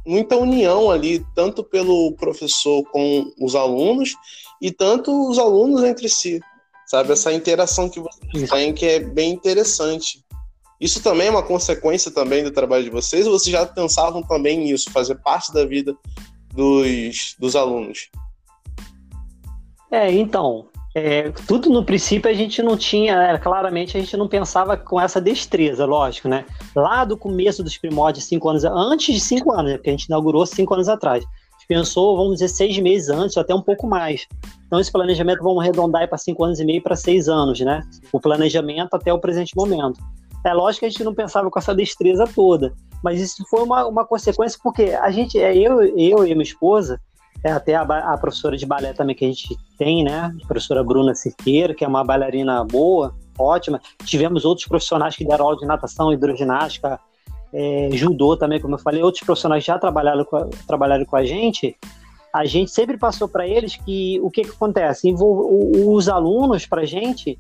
muita 0.06 0.36
união 0.36 0.92
ali, 0.92 1.26
tanto 1.34 1.64
pelo 1.64 2.12
professor 2.14 2.84
com 2.92 3.32
os 3.40 3.56
alunos 3.56 4.16
e 4.62 4.70
tanto 4.72 5.30
os 5.30 5.40
alunos 5.40 5.84
entre 5.84 6.10
si. 6.10 6.42
Sabe, 6.86 7.14
essa 7.14 7.32
interação 7.32 7.90
que 7.90 8.00
vocês 8.00 8.50
têm 8.50 8.74
que 8.74 8.86
é 8.86 9.00
bem 9.00 9.32
interessante. 9.32 10.24
Isso 10.80 11.02
também 11.02 11.28
é 11.28 11.32
uma 11.32 11.44
consequência 11.44 12.12
também 12.12 12.44
do 12.44 12.52
trabalho 12.52 12.84
de 12.84 12.90
vocês, 12.90 13.26
ou 13.26 13.40
vocês 13.40 13.52
já 13.52 13.66
pensavam 13.66 14.22
também 14.22 14.58
nisso, 14.58 14.92
fazer 14.92 15.16
parte 15.16 15.54
da 15.54 15.66
vida 15.66 15.96
dos, 16.54 17.36
dos 17.40 17.56
alunos? 17.56 18.10
É, 19.92 20.12
então, 20.12 20.68
é, 20.96 21.32
tudo 21.48 21.70
no 21.70 21.84
princípio 21.84 22.30
a 22.30 22.34
gente 22.34 22.62
não 22.62 22.78
tinha, 22.78 23.16
é, 23.16 23.38
claramente 23.38 23.98
a 23.98 24.00
gente 24.00 24.16
não 24.16 24.28
pensava 24.28 24.78
com 24.78 25.02
essa 25.02 25.20
destreza, 25.20 25.86
lógico, 25.86 26.28
né? 26.28 26.46
Lá 26.76 27.04
do 27.04 27.18
começo 27.18 27.64
dos 27.64 27.78
primórdios, 27.78 28.26
cinco 28.26 28.50
anos, 28.50 28.64
antes 28.64 29.14
de 29.14 29.20
cinco 29.20 29.52
anos, 29.52 29.72
né? 29.72 29.78
Porque 29.78 29.90
a 29.90 29.94
gente 29.94 30.06
inaugurou 30.06 30.46
cinco 30.46 30.74
anos 30.76 30.88
atrás. 30.88 31.24
A 31.24 31.54
gente 31.58 31.68
pensou, 31.68 32.16
vamos 32.16 32.34
dizer, 32.34 32.50
seis 32.50 32.78
meses 32.78 33.10
antes, 33.10 33.36
ou 33.36 33.42
até 33.42 33.56
um 33.56 33.62
pouco 33.62 33.88
mais. 33.88 34.28
Então, 34.68 34.80
esse 34.80 34.92
planejamento 34.92 35.42
vamos 35.42 35.64
arredondar 35.64 36.08
para 36.08 36.18
cinco 36.18 36.44
anos 36.44 36.60
e 36.60 36.66
meio 36.66 36.82
para 36.82 36.96
seis 36.96 37.28
anos, 37.28 37.60
né? 37.60 37.82
O 38.12 38.20
planejamento 38.20 38.94
até 38.94 39.12
o 39.12 39.20
presente 39.20 39.56
momento. 39.56 40.00
É 40.46 40.54
lógico 40.54 40.82
que 40.82 40.86
a 40.86 40.90
gente 40.90 41.04
não 41.04 41.14
pensava 41.14 41.50
com 41.50 41.58
essa 41.58 41.74
destreza 41.74 42.28
toda, 42.36 42.74
mas 43.04 43.20
isso 43.20 43.44
foi 43.50 43.62
uma, 43.62 43.86
uma 43.86 44.06
consequência, 44.06 44.58
porque 44.64 44.84
a 45.00 45.12
gente, 45.12 45.38
é, 45.38 45.56
eu, 45.56 45.82
eu 45.98 46.26
e 46.26 46.34
minha 46.34 46.44
esposa, 46.44 47.00
é, 47.44 47.52
até 47.52 47.76
a, 47.76 47.82
a 47.82 48.18
professora 48.18 48.56
de 48.56 48.66
balé 48.66 48.94
também 48.94 49.16
que 49.16 49.26
a 49.26 49.28
gente 49.28 49.58
tem, 49.78 50.04
né? 50.04 50.32
A 50.44 50.48
professora 50.48 50.84
Bruna 50.84 51.14
Cirqueira, 51.14 51.74
que 51.74 51.84
é 51.84 51.88
uma 51.88 52.04
bailarina 52.04 52.64
boa, 52.64 53.14
ótima. 53.38 53.82
Tivemos 54.06 54.46
outros 54.46 54.66
profissionais 54.68 55.16
que 55.16 55.26
deram 55.26 55.46
aula 55.46 55.58
de 55.58 55.66
natação, 55.66 56.14
hidroginástica, 56.14 57.00
é, 57.54 57.90
judô 57.92 58.38
também, 58.38 58.62
como 58.62 58.76
eu 58.76 58.80
falei, 58.80 59.04
outros 59.04 59.24
profissionais 59.24 59.64
já 59.64 59.78
trabalharam 59.78 60.24
com 60.24 60.38
a, 60.38 60.48
trabalharam 60.66 61.04
com 61.06 61.16
a 61.18 61.26
gente. 61.26 61.76
A 62.34 62.46
gente 62.46 62.72
sempre 62.72 62.98
passou 62.98 63.28
para 63.28 63.46
eles 63.48 63.76
que 63.76 64.20
o 64.22 64.32
que, 64.32 64.44
que 64.44 64.50
acontece? 64.50 65.10
Envol- 65.10 65.50
os 65.94 66.08
alunos, 66.08 66.66
para 66.66 66.82
a 66.82 66.86
gente, 66.86 67.38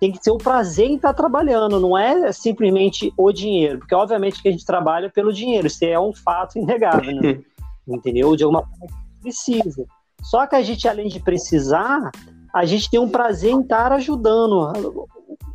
tem 0.00 0.12
que 0.12 0.22
ter 0.22 0.30
o 0.30 0.38
prazer 0.38 0.86
em 0.86 0.96
estar 0.96 1.12
trabalhando, 1.12 1.80
não 1.80 1.98
é 1.98 2.30
simplesmente 2.32 3.12
o 3.16 3.32
dinheiro, 3.32 3.80
porque 3.80 3.94
obviamente 3.94 4.40
que 4.40 4.48
a 4.48 4.52
gente 4.52 4.64
trabalha 4.64 5.10
pelo 5.10 5.32
dinheiro, 5.32 5.66
isso 5.66 5.84
é 5.84 5.98
um 5.98 6.14
fato 6.14 6.58
inegável, 6.58 7.14
né? 7.14 7.40
entendeu? 7.86 8.36
De 8.36 8.44
alguma 8.44 8.62
forma 8.62 8.76
a 8.82 8.86
gente 8.86 9.20
precisa. 9.22 9.86
Só 10.22 10.46
que 10.46 10.56
a 10.56 10.62
gente, 10.62 10.86
além 10.86 11.08
de 11.08 11.20
precisar, 11.20 12.10
a 12.54 12.64
gente 12.64 12.90
tem 12.90 13.00
um 13.00 13.08
prazer 13.08 13.52
em 13.52 13.60
estar 13.60 13.92
ajudando. 13.92 15.06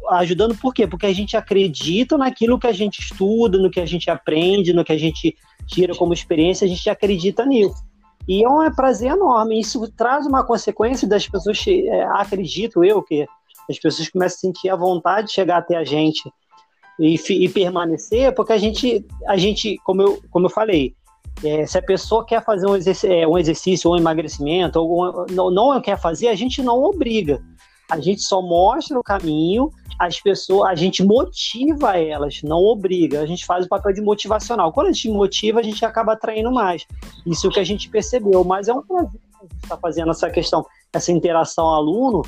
Ajudando 0.10 0.56
por 0.56 0.74
quê? 0.74 0.88
Porque 0.88 1.06
a 1.06 1.14
gente 1.14 1.38
acredita 1.38 2.18
naquilo 2.18 2.60
que 2.60 2.68
a 2.68 2.72
gente 2.72 3.00
estuda, 3.00 3.58
no 3.58 3.70
que 3.70 3.80
a 3.80 3.86
gente 3.86 4.10
aprende, 4.10 4.74
no 4.74 4.84
que 4.84 4.92
a 4.92 4.98
gente 4.98 5.36
tira 5.68 5.96
como 5.96 6.14
experiência, 6.14 6.66
a 6.66 6.68
gente 6.68 6.90
acredita 6.90 7.46
nisso. 7.46 7.84
E 8.28 8.44
é 8.44 8.50
um 8.50 8.70
prazer 8.74 9.12
enorme. 9.12 9.60
Isso 9.60 9.90
traz 9.96 10.26
uma 10.26 10.44
consequência 10.44 11.08
das 11.08 11.28
pessoas, 11.28 11.64
é, 11.68 12.04
acredito 12.04 12.84
eu, 12.84 13.02
que 13.02 13.26
as 13.70 13.80
pessoas 13.80 14.10
começam 14.10 14.36
a 14.36 14.40
sentir 14.40 14.70
a 14.70 14.76
vontade 14.76 15.28
de 15.28 15.34
chegar 15.34 15.58
até 15.58 15.78
a 15.78 15.84
gente 15.84 16.22
e, 17.00 17.16
e 17.16 17.50
permanecer, 17.50 18.34
porque 18.34 18.54
a 18.54 18.58
gente, 18.58 19.06
a 19.28 19.38
gente 19.38 19.78
como, 19.84 20.02
eu, 20.02 20.22
como 20.30 20.46
eu 20.46 20.50
falei, 20.50 20.96
é, 21.44 21.66
se 21.66 21.78
a 21.78 21.82
pessoa 21.82 22.26
quer 22.26 22.44
fazer 22.44 22.68
um 22.68 22.76
exercício, 22.76 23.30
um 23.30 23.38
exercício 23.38 23.92
um 23.92 23.98
emagrecimento, 23.98 24.80
ou 24.80 25.26
não, 25.32 25.50
não 25.50 25.82
quer 25.82 25.98
fazer, 25.98 26.28
a 26.28 26.36
gente 26.36 26.62
não 26.62 26.82
obriga. 26.84 27.42
A 27.90 28.00
gente 28.00 28.22
só 28.22 28.42
mostra 28.42 28.98
o 29.00 29.04
caminho, 29.04 29.70
as 30.00 30.20
pessoas, 30.20 30.70
a 30.70 30.76
gente 30.76 31.04
motiva 31.04 31.98
elas, 31.98 32.42
não 32.44 32.58
obriga. 32.58 33.22
A 33.22 33.26
gente 33.26 33.46
faz 33.46 33.66
o 33.66 33.70
papel 33.70 33.94
de 33.94 34.02
motivacional. 34.02 34.72
Quando 34.72 34.88
a 34.88 34.92
gente 34.92 35.10
motiva, 35.10 35.60
a 35.60 35.64
gente 35.64 35.84
acaba 35.86 36.14
atraindo 36.14 36.52
mais. 36.52 36.86
Isso 37.26 37.46
é 37.46 37.50
o 37.50 37.54
que 37.54 37.60
a 37.60 37.64
gente 37.64 37.90
percebeu. 37.90 38.44
Mas 38.44 38.68
é 38.68 38.74
um 38.74 38.82
prazer 38.82 39.20
estar 39.62 39.78
fazendo 39.78 40.12
essa 40.12 40.30
questão, 40.30 40.66
essa 40.94 41.12
interação 41.12 41.68
aluno, 41.68 42.22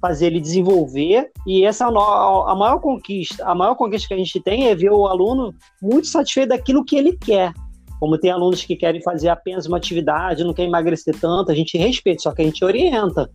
fazer 0.00 0.26
ele 0.26 0.40
desenvolver. 0.40 1.30
E 1.46 1.64
essa 1.64 1.84
é 1.84 1.88
a 1.88 2.54
maior 2.54 2.80
conquista. 2.80 3.44
A 3.44 3.54
maior 3.54 3.74
conquista 3.74 4.08
que 4.08 4.14
a 4.14 4.18
gente 4.18 4.40
tem 4.40 4.68
é 4.68 4.74
ver 4.74 4.90
o 4.90 5.06
aluno 5.06 5.54
muito 5.82 6.06
satisfeito 6.06 6.50
daquilo 6.50 6.84
que 6.84 6.96
ele 6.96 7.16
quer. 7.16 7.52
Como 8.00 8.18
tem 8.18 8.30
alunos 8.30 8.64
que 8.64 8.76
querem 8.76 9.02
fazer 9.02 9.28
apenas 9.28 9.66
uma 9.66 9.76
atividade, 9.76 10.44
não 10.44 10.54
quer 10.54 10.64
emagrecer 10.64 11.18
tanto, 11.20 11.50
a 11.50 11.54
gente 11.54 11.76
respeita, 11.76 12.22
só 12.22 12.32
que 12.32 12.42
a 12.42 12.44
gente 12.44 12.64
orienta. 12.64 13.28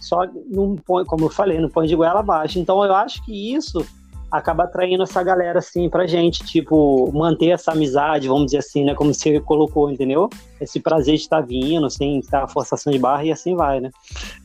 Só 0.00 0.26
não 0.50 0.76
põe, 0.76 1.04
como 1.04 1.24
eu 1.24 1.30
falei, 1.30 1.58
não 1.58 1.68
põe 1.68 1.86
de 1.86 1.96
goela 1.96 2.20
abaixo. 2.20 2.58
Então 2.58 2.84
eu 2.84 2.94
acho 2.94 3.24
que 3.24 3.54
isso 3.54 3.84
acaba 4.32 4.64
atraindo 4.64 5.02
essa 5.02 5.22
galera 5.22 5.58
assim 5.58 5.90
pra 5.90 6.06
gente, 6.06 6.42
tipo, 6.44 7.12
manter 7.12 7.50
essa 7.50 7.72
amizade, 7.72 8.28
vamos 8.28 8.46
dizer 8.46 8.58
assim, 8.58 8.82
né? 8.82 8.94
Como 8.94 9.12
você 9.12 9.38
colocou, 9.40 9.90
entendeu? 9.90 10.30
Esse 10.58 10.80
prazer 10.80 11.16
de 11.16 11.20
estar 11.20 11.42
vindo, 11.42 11.88
sem 11.90 12.18
estar 12.18 12.48
forçação 12.48 12.90
de 12.90 12.98
barra 12.98 13.24
e 13.24 13.32
assim 13.32 13.54
vai, 13.54 13.80
né? 13.80 13.90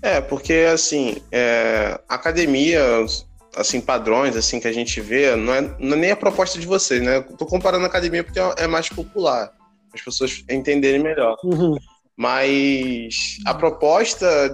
É, 0.02 0.19
porque 0.19 0.67
assim, 0.73 1.15
é, 1.32 1.97
academia, 2.10 2.82
assim, 3.56 3.80
padrões 3.80 4.36
assim 4.36 4.60
que 4.60 4.67
a 4.67 4.73
gente 4.73 5.00
vê, 5.00 5.34
não 5.38 5.54
é, 5.54 5.62
não 5.80 5.93
é 5.93 6.00
nem 6.00 6.12
a 6.12 6.17
proposta 6.17 6.60
de 6.60 6.67
vocês, 6.67 7.02
né? 7.02 7.21
Tô 7.38 7.45
comparando 7.45 7.86
a 7.86 7.88
academia 7.88 8.26
porque 8.26 8.39
é 8.58 8.67
mais 8.67 8.89
popular, 8.89 9.54
as 9.93 10.02
pessoas 10.02 10.43
entenderem 10.50 11.02
melhor. 11.02 11.38
Uhum. 11.45 11.78
Mas 12.17 13.38
a 13.45 13.54
proposta 13.54 14.54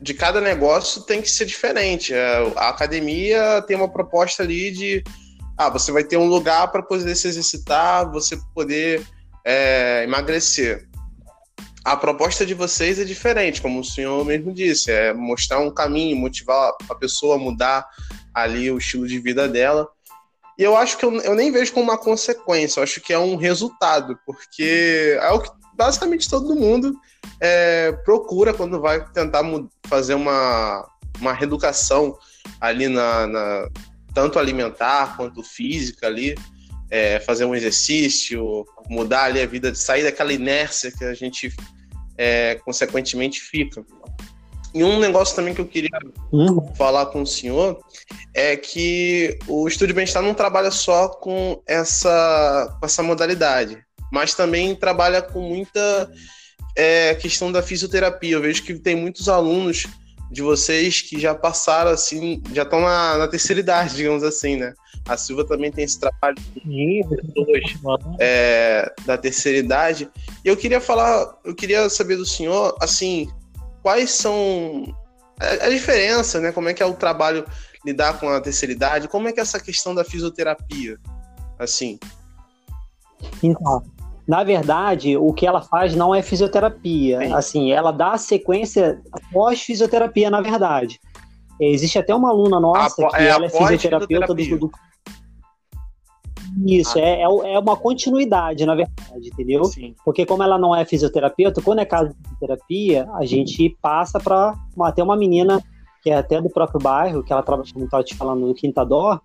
de, 0.00 0.14
cada 0.14 0.40
negócio 0.40 1.02
tem 1.02 1.20
que 1.20 1.30
ser 1.30 1.44
diferente. 1.44 2.14
É, 2.14 2.52
A 2.56 2.68
academia 2.68 3.62
tem 3.66 3.76
uma 3.76 3.88
proposta 3.88 4.42
ali 4.42 4.70
de 4.70 5.04
ah, 5.56 5.68
você 5.68 5.90
vai 5.90 6.04
ter 6.04 6.16
um 6.16 6.26
lugar 6.26 6.70
para 6.70 6.82
poder 6.82 7.14
se 7.16 7.26
exercitar, 7.26 8.10
você 8.10 8.38
poder 8.54 9.04
é, 9.44 10.04
emagrecer. 10.04 10.86
A 11.84 11.96
proposta 11.96 12.46
de 12.46 12.54
vocês 12.54 12.98
é 12.98 13.04
diferente, 13.04 13.62
como 13.62 13.80
o 13.80 13.84
senhor 13.84 14.24
mesmo 14.24 14.52
disse, 14.52 14.92
é 14.92 15.12
mostrar 15.12 15.58
um 15.58 15.70
caminho, 15.70 16.16
motivar 16.16 16.72
a 16.88 16.94
pessoa 16.94 17.36
a 17.36 17.38
mudar 17.38 17.86
ali 18.32 18.70
o 18.70 18.78
estilo 18.78 19.08
de 19.08 19.18
vida 19.18 19.48
dela. 19.48 19.88
E 20.56 20.62
eu 20.62 20.76
acho 20.76 20.98
que 20.98 21.04
eu, 21.04 21.12
eu 21.22 21.34
nem 21.34 21.50
vejo 21.50 21.72
como 21.72 21.90
uma 21.90 21.98
consequência, 21.98 22.78
eu 22.78 22.84
acho 22.84 23.00
que 23.00 23.12
é 23.12 23.18
um 23.18 23.36
resultado, 23.36 24.18
porque 24.26 25.18
é 25.20 25.30
o 25.30 25.40
que 25.40 25.50
basicamente 25.74 26.28
todo 26.28 26.54
mundo 26.54 26.94
é, 27.40 27.92
procura 28.04 28.52
quando 28.52 28.80
vai 28.80 29.04
tentar 29.12 29.42
fazer 29.86 30.14
uma, 30.14 30.88
uma 31.20 31.32
reeducação 31.32 32.16
ali 32.60 32.88
na, 32.88 33.26
na- 33.26 33.68
tanto 34.14 34.38
alimentar 34.38 35.16
quanto 35.16 35.42
física 35.42 36.06
ali, 36.06 36.34
é, 36.90 37.20
fazer 37.20 37.44
um 37.44 37.54
exercício, 37.54 38.64
mudar 38.88 39.24
ali 39.24 39.40
a 39.40 39.46
vida, 39.46 39.74
sair 39.74 40.02
daquela 40.02 40.32
inércia 40.32 40.90
que 40.90 41.04
a 41.04 41.14
gente 41.14 41.54
é, 42.16 42.56
consequentemente 42.64 43.40
fica. 43.40 43.84
E 44.74 44.82
um 44.84 44.98
negócio 44.98 45.34
também 45.36 45.54
que 45.54 45.60
eu 45.60 45.66
queria 45.66 45.88
Uhum. 46.32 46.74
falar 46.74 47.06
com 47.06 47.22
o 47.22 47.26
senhor 47.26 47.78
é 48.34 48.56
que 48.56 49.38
o 49.46 49.66
Estúdio 49.66 49.94
Bem-Estar 49.94 50.22
não 50.22 50.34
trabalha 50.34 50.70
só 50.70 51.08
com 51.08 51.62
essa, 51.66 52.76
com 52.78 52.84
essa 52.86 53.02
modalidade, 53.02 53.78
mas 54.12 54.34
também 54.34 54.74
trabalha 54.74 55.22
com 55.22 55.40
muita 55.40 56.10
é, 56.78 57.12
questão 57.16 57.50
da 57.50 57.60
fisioterapia. 57.60 58.36
Eu 58.36 58.40
vejo 58.40 58.62
que 58.62 58.78
tem 58.78 58.94
muitos 58.94 59.28
alunos 59.28 59.84
de 60.30 60.42
vocês 60.42 61.00
que 61.00 61.18
já 61.18 61.34
passaram 61.34 61.90
assim, 61.90 62.40
já 62.52 62.62
estão 62.62 62.80
na, 62.80 63.18
na 63.18 63.28
terceira 63.28 63.60
idade, 63.60 63.96
digamos 63.96 64.22
assim, 64.22 64.56
né? 64.56 64.72
A 65.08 65.16
Silva 65.16 65.44
também 65.44 65.72
tem 65.72 65.84
esse 65.84 65.98
trabalho 65.98 66.36
Ih, 66.64 67.02
pessoas 67.08 68.00
é, 68.20 68.92
da 69.04 69.18
terceira 69.18 69.58
idade. 69.58 70.08
E 70.44 70.48
eu 70.48 70.56
queria 70.56 70.80
falar, 70.80 71.36
eu 71.44 71.54
queria 71.54 71.88
saber 71.88 72.16
do 72.16 72.26
senhor, 72.26 72.76
assim, 72.80 73.28
quais 73.82 74.12
são 74.12 74.94
a, 75.40 75.66
a 75.66 75.70
diferença, 75.70 76.40
né? 76.40 76.52
Como 76.52 76.68
é 76.68 76.74
que 76.74 76.82
é 76.82 76.86
o 76.86 76.94
trabalho 76.94 77.44
lidar 77.84 78.20
com 78.20 78.28
a 78.28 78.40
terceira 78.40 78.72
idade? 78.72 79.08
Como 79.08 79.26
é 79.26 79.32
que 79.32 79.40
é 79.40 79.42
essa 79.42 79.58
questão 79.58 79.94
da 79.94 80.04
fisioterapia? 80.04 80.96
Assim. 81.58 81.98
Então, 83.42 83.82
na 84.28 84.44
verdade, 84.44 85.16
o 85.16 85.32
que 85.32 85.46
ela 85.46 85.62
faz 85.62 85.94
não 85.96 86.14
é 86.14 86.20
fisioterapia. 86.20 87.18
Sim. 87.20 87.32
Assim, 87.32 87.72
ela 87.72 87.90
dá 87.90 88.12
a 88.12 88.18
sequência 88.18 89.00
pós-fisioterapia, 89.32 90.28
na 90.28 90.42
verdade. 90.42 91.00
Existe 91.58 91.98
até 91.98 92.14
uma 92.14 92.28
aluna 92.28 92.60
nossa 92.60 93.02
Apo- 93.02 93.16
que 93.16 93.22
é 93.22 93.28
ela 93.28 93.46
é 93.46 93.48
fisioterapeuta 93.48 94.34
do, 94.34 94.58
do... 94.58 94.70
Isso, 96.66 96.98
Ah. 96.98 97.02
é, 97.02 97.22
é 97.22 97.54
é 97.54 97.58
uma 97.58 97.76
continuidade, 97.76 98.66
na 98.66 98.74
verdade, 98.74 99.28
entendeu? 99.32 99.64
Sim. 99.64 99.94
Porque 100.04 100.26
como 100.26 100.42
ela 100.42 100.58
não 100.58 100.74
é 100.76 100.84
fisioterapeuta, 100.84 101.62
quando 101.62 101.78
é 101.78 101.84
caso 101.86 102.10
de 102.10 102.16
fisioterapia, 102.22 103.08
a 103.14 103.24
gente 103.24 103.76
passa 103.80 104.20
para 104.20 104.54
até 104.82 105.02
uma 105.02 105.16
menina 105.16 105.62
que 106.02 106.10
é 106.10 106.16
até 106.16 106.40
do 106.40 106.50
próprio 106.50 106.80
bairro, 106.80 107.22
que 107.24 107.32
ela 107.32 107.42
trabalha, 107.42 107.68
como 107.72 107.86
estava 107.86 108.04
te 108.04 108.14
falando, 108.14 108.46
no 108.46 108.54
Quintador, 108.54 109.20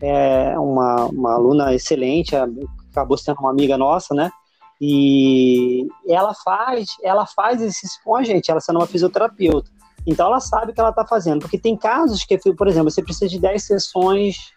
é 0.00 0.58
uma, 0.58 1.06
uma 1.06 1.34
aluna 1.34 1.74
excelente, 1.74 2.34
acabou 2.90 3.16
sendo 3.18 3.40
uma 3.40 3.50
amiga 3.50 3.76
nossa, 3.76 4.14
né? 4.14 4.30
E 4.80 5.86
ela 6.08 6.34
faz, 6.34 6.96
ela 7.02 7.26
faz 7.26 7.60
exercício 7.60 8.00
com 8.04 8.16
a 8.16 8.22
gente, 8.22 8.50
ela 8.50 8.60
sendo 8.60 8.78
uma 8.78 8.86
fisioterapeuta. 8.86 9.70
Então 10.06 10.26
ela 10.26 10.40
sabe 10.40 10.72
o 10.72 10.74
que 10.74 10.80
ela 10.80 10.90
está 10.90 11.06
fazendo, 11.06 11.40
porque 11.40 11.58
tem 11.58 11.76
casos 11.76 12.24
que, 12.24 12.36
por 12.38 12.68
exemplo, 12.68 12.90
você 12.90 13.02
precisa 13.02 13.28
de 13.28 13.38
10 13.38 13.62
sessões 13.62 14.52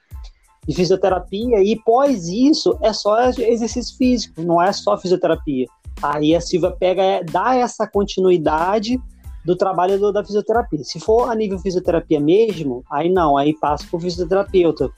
de 0.67 0.75
fisioterapia 0.75 1.63
e 1.63 1.79
pós 1.83 2.27
isso 2.27 2.77
é 2.81 2.91
só 2.91 3.29
exercício 3.29 3.95
físico, 3.97 4.41
não 4.41 4.61
é 4.61 4.73
só 4.73 4.97
fisioterapia. 4.97 5.65
Aí 6.01 6.35
a 6.35 6.41
Silvia 6.41 6.71
pega, 6.71 7.01
é, 7.01 7.23
dá 7.23 7.55
essa 7.55 7.87
continuidade 7.87 8.99
do 9.45 9.55
trabalho 9.55 9.97
do- 9.97 10.11
da 10.11 10.23
fisioterapia. 10.25 10.83
Se 10.83 10.99
for 10.99 11.31
a 11.31 11.35
nível 11.35 11.57
fisioterapia 11.59 12.19
mesmo, 12.19 12.83
aí 12.91 13.09
não, 13.09 13.37
aí 13.37 13.57
passa 13.57 13.87
para 13.89 13.97
o 13.97 13.99
fisioterapeuta, 14.01 14.89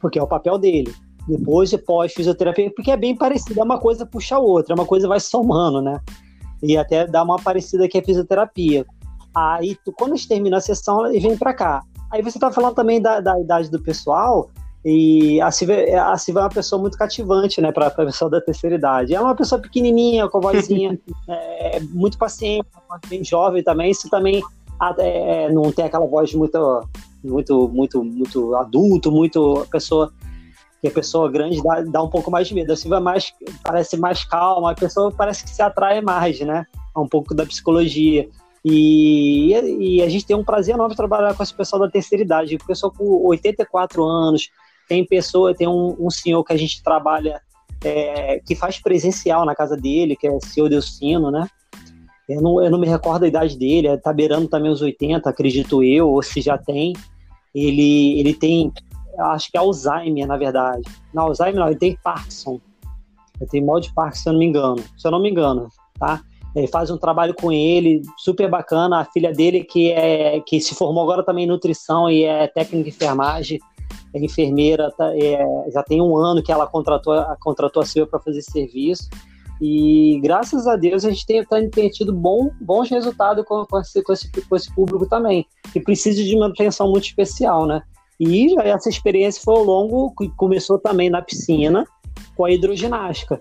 porque 0.00 0.18
é 0.18 0.22
o 0.22 0.26
papel 0.26 0.56
dele. 0.56 0.94
Depois, 1.28 1.74
pós 1.86 2.12
fisioterapia, 2.12 2.72
porque 2.74 2.90
é 2.90 2.96
bem 2.96 3.16
parecido, 3.16 3.60
é 3.60 3.62
uma 3.62 3.78
coisa 3.78 4.04
puxa 4.04 4.36
a 4.36 4.38
outra, 4.38 4.74
é 4.74 4.76
uma 4.76 4.86
coisa 4.86 5.06
vai 5.06 5.20
somando, 5.20 5.80
né? 5.80 6.00
E 6.62 6.76
até 6.76 7.06
dá 7.06 7.22
uma 7.22 7.36
parecida 7.36 7.88
que 7.88 7.98
é 7.98 8.02
fisioterapia. 8.02 8.84
Aí, 9.34 9.76
tu, 9.84 9.92
quando 9.92 10.12
a 10.12 10.16
gente 10.16 10.28
termina 10.28 10.56
a 10.56 10.60
sessão, 10.60 11.06
ele 11.06 11.20
vem 11.20 11.36
para 11.36 11.54
cá. 11.54 11.82
Aí 12.10 12.22
você 12.22 12.38
tá 12.38 12.50
falando 12.50 12.74
também 12.74 13.00
da, 13.00 13.20
da 13.20 13.40
idade 13.40 13.70
do 13.70 13.80
pessoal, 13.80 14.50
e 14.84 15.40
a 15.40 15.50
Silvia, 15.50 16.04
a 16.04 16.16
Silvia 16.18 16.40
é 16.40 16.42
uma 16.44 16.50
pessoa 16.50 16.80
muito 16.80 16.98
cativante, 16.98 17.60
né, 17.60 17.70
para 17.70 17.86
a 17.86 17.90
pessoa 17.90 18.28
da 18.28 18.40
terceira 18.40 18.74
idade. 18.74 19.14
Ela 19.14 19.26
é 19.26 19.28
uma 19.28 19.36
pessoa 19.36 19.60
pequenininha, 19.60 20.28
com 20.28 20.40
vozinha, 20.40 20.98
é, 21.28 21.80
muito 21.80 22.18
paciente, 22.18 22.66
bem 23.08 23.22
jovem 23.22 23.62
também. 23.62 23.92
Isso 23.92 24.10
também 24.10 24.42
até, 24.80 25.44
é, 25.44 25.52
não 25.52 25.70
tem 25.70 25.84
aquela 25.84 26.06
voz 26.06 26.34
muito, 26.34 26.58
muito, 27.22 27.68
muito, 27.68 28.02
muito 28.02 28.56
adulto, 28.56 29.12
muito 29.12 29.64
pessoa 29.70 30.12
que 30.82 30.88
a 30.88 30.90
pessoa 30.90 31.30
grande 31.30 31.62
dá, 31.62 31.80
dá 31.82 32.02
um 32.02 32.10
pouco 32.10 32.28
mais 32.28 32.48
de 32.48 32.54
medo. 32.54 32.72
A 32.72 32.76
Silvia 32.76 32.96
é 32.96 33.00
mais, 33.00 33.32
parece 33.62 33.96
mais 33.96 34.24
calma, 34.24 34.72
a 34.72 34.74
pessoa 34.74 35.12
parece 35.12 35.44
que 35.44 35.50
se 35.50 35.62
atrai 35.62 36.00
mais, 36.00 36.40
né? 36.40 36.66
É 36.94 36.98
um 36.98 37.06
pouco 37.06 37.32
da 37.34 37.46
psicologia. 37.46 38.28
E, 38.64 39.52
e 39.52 40.02
a 40.02 40.08
gente 40.08 40.26
tem 40.26 40.36
um 40.36 40.44
prazer 40.44 40.74
enorme 40.74 40.96
trabalhar 40.96 41.34
com 41.34 41.42
esse 41.42 41.54
pessoal 41.54 41.82
da 41.82 41.90
terceira 41.90 42.24
idade, 42.24 42.56
o 42.56 42.66
pessoal 42.66 42.92
com 42.92 43.04
84 43.28 44.04
anos, 44.04 44.50
tem 44.88 45.06
pessoa, 45.06 45.54
tem 45.54 45.68
um, 45.68 45.96
um 45.98 46.10
senhor 46.10 46.42
que 46.42 46.52
a 46.52 46.56
gente 46.56 46.82
trabalha, 46.82 47.40
é, 47.84 48.40
que 48.44 48.56
faz 48.56 48.80
presencial 48.80 49.44
na 49.44 49.54
casa 49.54 49.76
dele, 49.76 50.16
que 50.16 50.26
é 50.26 50.32
o 50.32 50.40
senhor 50.40 50.68
Delcino, 50.68 51.30
né? 51.30 51.46
Eu 52.28 52.40
não, 52.40 52.62
eu 52.62 52.70
não 52.70 52.78
me 52.78 52.88
recordo 52.88 53.24
a 53.24 53.28
idade 53.28 53.56
dele, 53.56 53.86
é, 53.86 53.96
tá 53.96 54.12
beirando 54.12 54.48
também 54.48 54.70
os 54.70 54.82
80, 54.82 55.28
acredito 55.28 55.82
eu, 55.82 56.08
ou 56.08 56.22
se 56.22 56.40
já 56.40 56.58
tem. 56.58 56.92
Ele, 57.54 58.18
ele 58.18 58.34
tem, 58.34 58.72
acho 59.18 59.50
que 59.50 59.56
é 59.56 59.60
Alzheimer, 59.60 60.26
na 60.26 60.36
verdade. 60.36 60.82
Não, 61.12 61.24
Alzheimer 61.24 61.56
não, 61.56 61.66
ele 61.66 61.78
tem 61.78 61.98
Parkinson. 62.02 62.60
Ele 63.40 63.50
tem 63.50 63.64
mal 63.64 63.80
de 63.80 63.92
Parkinson, 63.92 64.22
se 64.22 64.28
eu 64.28 64.32
não 64.32 64.40
me 64.40 64.46
engano. 64.46 64.84
Se 64.96 65.06
eu 65.06 65.10
não 65.10 65.20
me 65.20 65.30
engano, 65.30 65.68
tá? 65.98 66.22
Ele 66.54 66.66
faz 66.66 66.90
um 66.90 66.98
trabalho 66.98 67.34
com 67.34 67.50
ele, 67.50 68.02
super 68.18 68.48
bacana. 68.48 69.00
A 69.00 69.04
filha 69.04 69.32
dele, 69.32 69.64
que, 69.64 69.90
é, 69.90 70.40
que 70.40 70.60
se 70.60 70.74
formou 70.74 71.02
agora 71.02 71.24
também 71.24 71.44
em 71.44 71.48
nutrição 71.48 72.10
e 72.10 72.24
é 72.24 72.46
técnica 72.46 72.84
de 72.84 72.90
enfermagem, 72.90 73.58
é 74.14 74.22
enfermeira, 74.22 74.90
tá, 74.90 75.10
é, 75.16 75.42
já 75.72 75.82
tem 75.82 76.00
um 76.02 76.16
ano 76.16 76.42
que 76.42 76.52
ela 76.52 76.66
contratou, 76.66 77.14
contratou 77.40 77.82
a 77.82 77.86
Silvia 77.86 78.10
para 78.10 78.20
fazer 78.20 78.38
esse 78.38 78.52
serviço. 78.52 79.08
E 79.60 80.18
graças 80.22 80.66
a 80.66 80.76
Deus 80.76 81.04
a 81.04 81.10
gente 81.10 81.24
tem, 81.24 81.70
tem, 81.70 81.88
tido 81.88 82.12
bom, 82.12 82.50
bons 82.60 82.90
resultados 82.90 83.44
com, 83.44 83.64
com, 83.64 83.78
esse, 83.78 84.02
com, 84.02 84.12
esse, 84.12 84.28
com 84.30 84.56
esse 84.56 84.74
público 84.74 85.06
também, 85.06 85.46
que 85.72 85.80
precisa 85.80 86.22
de 86.22 86.34
uma 86.34 86.48
atenção 86.48 86.90
muito 86.90 87.04
especial, 87.04 87.64
né? 87.64 87.80
E 88.18 88.58
essa 88.60 88.88
experiência 88.88 89.42
foi 89.42 89.54
ao 89.54 89.64
longo, 89.64 90.14
começou 90.36 90.78
também 90.78 91.10
na 91.10 91.22
piscina, 91.22 91.86
com 92.36 92.44
a 92.44 92.52
hidroginástica. 92.52 93.40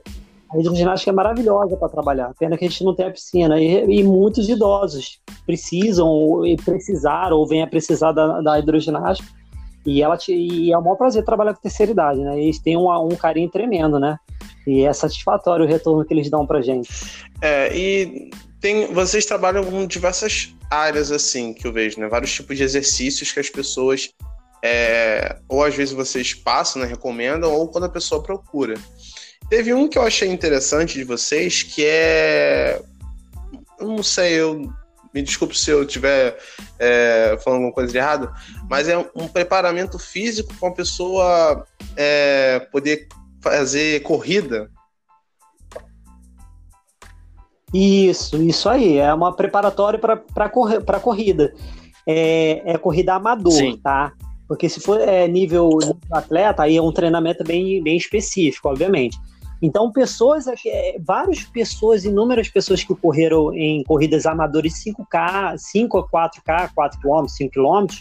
A 0.54 0.60
hidroginástica 0.60 1.12
é 1.12 1.14
maravilhosa 1.14 1.78
para 1.78 1.88
trabalhar, 1.88 2.34
pena 2.38 2.58
que 2.58 2.66
a 2.66 2.70
gente 2.70 2.84
não 2.84 2.94
tem 2.94 3.08
a 3.08 3.12
piscina. 3.12 3.60
E, 3.60 4.00
e 4.00 4.04
muitos 4.04 4.50
idosos 4.50 5.22
precisam, 5.46 6.08
ou 6.08 6.44
precisaram, 6.58 7.38
ou 7.38 7.48
vêm 7.48 7.64
a 7.64 7.68
precisar 7.68 8.12
da, 8.12 8.42
da 8.42 8.60
hidroginástica. 8.60 9.30
E, 9.86 10.02
ela 10.02 10.18
te, 10.18 10.34
e 10.34 10.72
é 10.72 10.78
um 10.78 10.82
maior 10.82 10.96
prazer 10.96 11.24
trabalhar 11.24 11.54
com 11.54 11.62
terceira 11.62 11.92
idade, 11.92 12.20
né? 12.20 12.40
Eles 12.40 12.60
têm 12.60 12.78
um, 12.78 12.90
um 12.92 13.16
carinho 13.16 13.50
tremendo, 13.50 14.00
né? 14.00 14.18
E 14.68 14.84
é 14.84 14.94
satisfatório 14.94 15.66
o 15.66 15.68
retorno 15.68 16.06
que 16.06 16.14
eles 16.14 16.30
dão 16.30 16.46
pra 16.46 16.62
gente. 16.62 16.90
É, 17.42 17.76
e 17.76 18.30
tem, 18.60 18.94
vocês 18.94 19.26
trabalham 19.26 19.64
com 19.64 19.88
diversas 19.88 20.54
áreas, 20.70 21.12
assim, 21.12 21.54
que 21.54 21.66
eu 21.66 21.74
vejo, 21.74 22.00
né? 22.00 22.08
Vários 22.08 22.32
tipos 22.32 22.56
de 22.58 22.64
exercícios 22.64 23.32
que 23.32 23.40
as 23.40 23.50
pessoas, 23.50 24.10
é, 24.64 25.38
ou 25.50 25.64
às 25.64 25.76
vezes 25.76 25.94
vocês 25.94 26.34
passam, 26.34 26.82
né? 26.82 26.88
Recomendam, 26.88 27.52
ou 27.52 27.68
quando 27.68 27.86
a 27.86 27.90
pessoa 27.90 28.22
procura. 28.22 28.76
Teve 29.50 29.74
um 29.74 29.88
que 29.88 29.98
eu 29.98 30.04
achei 30.04 30.30
interessante 30.30 30.94
de 30.94 31.04
vocês, 31.04 31.64
que 31.64 31.86
é. 31.86 32.82
Eu 33.80 33.88
não 33.88 34.04
sei, 34.04 34.34
eu. 34.34 34.72
Me 35.14 35.22
desculpe 35.22 35.60
se 35.60 35.70
eu 35.70 35.84
estiver 35.84 36.38
é, 36.80 37.38
falando 37.44 37.58
alguma 37.58 37.74
coisa 37.74 37.92
de 37.92 37.98
errado, 37.98 38.32
mas 38.70 38.88
é 38.88 38.98
um 39.14 39.28
preparamento 39.28 40.00
físico 40.00 40.54
para 40.58 40.70
a 40.70 40.74
pessoa 40.74 41.68
é, 41.98 42.66
poder 42.72 43.10
fazer 43.42 44.04
corrida. 44.04 44.72
Isso, 47.74 48.42
isso 48.42 48.70
aí. 48.70 49.00
É 49.00 49.14
uma 49.14 49.36
preparatória 49.36 50.00
para 50.00 50.50
correr, 50.50 50.80
para 50.80 50.98
corrida. 50.98 51.54
É, 52.08 52.74
é 52.74 52.78
corrida 52.78 53.14
amador, 53.14 53.52
Sim. 53.52 53.78
tá? 53.84 54.14
Porque 54.52 54.68
se 54.68 54.82
for 54.82 55.00
é, 55.00 55.30
nível, 55.30 55.80
atleta, 56.12 56.64
aí 56.64 56.76
é 56.76 56.82
um 56.82 56.92
treinamento 56.92 57.42
bem, 57.42 57.82
bem 57.82 57.96
específico, 57.96 58.68
obviamente. 58.68 59.18
Então, 59.62 59.90
pessoas, 59.90 60.46
é, 60.66 60.98
várias 61.00 61.46
pessoas, 61.46 62.04
inúmeras 62.04 62.50
pessoas 62.50 62.84
que 62.84 62.94
correram 62.94 63.54
em 63.54 63.82
corridas 63.86 64.26
amadoras 64.26 64.74
5K, 64.74 65.58
5 65.58 65.98
a 65.98 66.06
4K, 66.06 66.70
4 66.76 67.00
km, 67.00 67.28
5 67.30 67.54
km, 67.54 67.96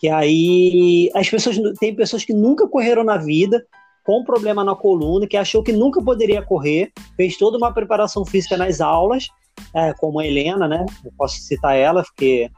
que 0.00 0.08
aí 0.08 1.10
as 1.14 1.28
pessoas, 1.28 1.58
tem 1.78 1.94
pessoas 1.94 2.24
que 2.24 2.32
nunca 2.32 2.66
correram 2.66 3.04
na 3.04 3.18
vida, 3.18 3.62
com 4.02 4.24
problema 4.24 4.64
na 4.64 4.74
coluna, 4.74 5.26
que 5.26 5.36
achou 5.36 5.62
que 5.62 5.72
nunca 5.72 6.00
poderia 6.02 6.40
correr, 6.40 6.90
fez 7.18 7.36
toda 7.36 7.58
uma 7.58 7.70
preparação 7.70 8.24
física 8.24 8.56
nas 8.56 8.80
aulas, 8.80 9.28
é, 9.74 9.92
como 9.92 10.20
a 10.20 10.26
Helena, 10.26 10.66
né? 10.66 10.86
Eu 11.04 11.12
posso 11.18 11.38
citar 11.38 11.76
ela, 11.76 12.02
porque 12.02 12.50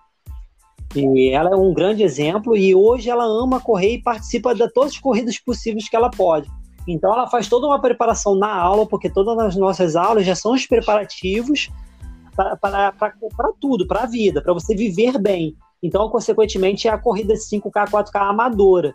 e 0.94 1.31
ela 1.31 1.51
é 1.51 1.57
um 1.57 1.74
grande 1.74 2.03
exemplo 2.03 2.57
e 2.57 2.74
hoje 2.74 3.11
ela 3.11 3.24
ama 3.24 3.61
correr 3.61 3.94
e 3.94 4.03
participa 4.03 4.55
de 4.55 4.66
todas 4.72 4.92
as 4.92 4.98
corridas 4.98 5.38
possíveis 5.38 5.88
que 5.88 5.96
ela 5.96 6.11
pode. 6.11 6.51
Então 6.87 7.12
ela 7.12 7.29
faz 7.29 7.48
toda 7.48 7.66
uma 7.66 7.81
preparação 7.81 8.35
na 8.35 8.55
aula, 8.55 8.87
porque 8.87 9.11
todas 9.11 9.38
as 9.38 9.57
nossas 9.57 9.94
aulas 9.94 10.24
já 10.24 10.35
são 10.35 10.55
os 10.55 10.66
preparativos 10.66 11.68
para 12.35 13.53
tudo, 13.61 13.87
para 13.87 14.05
a 14.05 14.07
vida, 14.07 14.40
para 14.40 14.55
você 14.55 14.74
viver 14.74 15.18
bem. 15.18 15.55
Então, 15.83 16.09
consequentemente, 16.09 16.88
é 16.88 16.90
a 16.90 16.98
corrida 16.98 17.35
5K, 17.35 17.90
4K 17.90 18.31
amadora, 18.31 18.94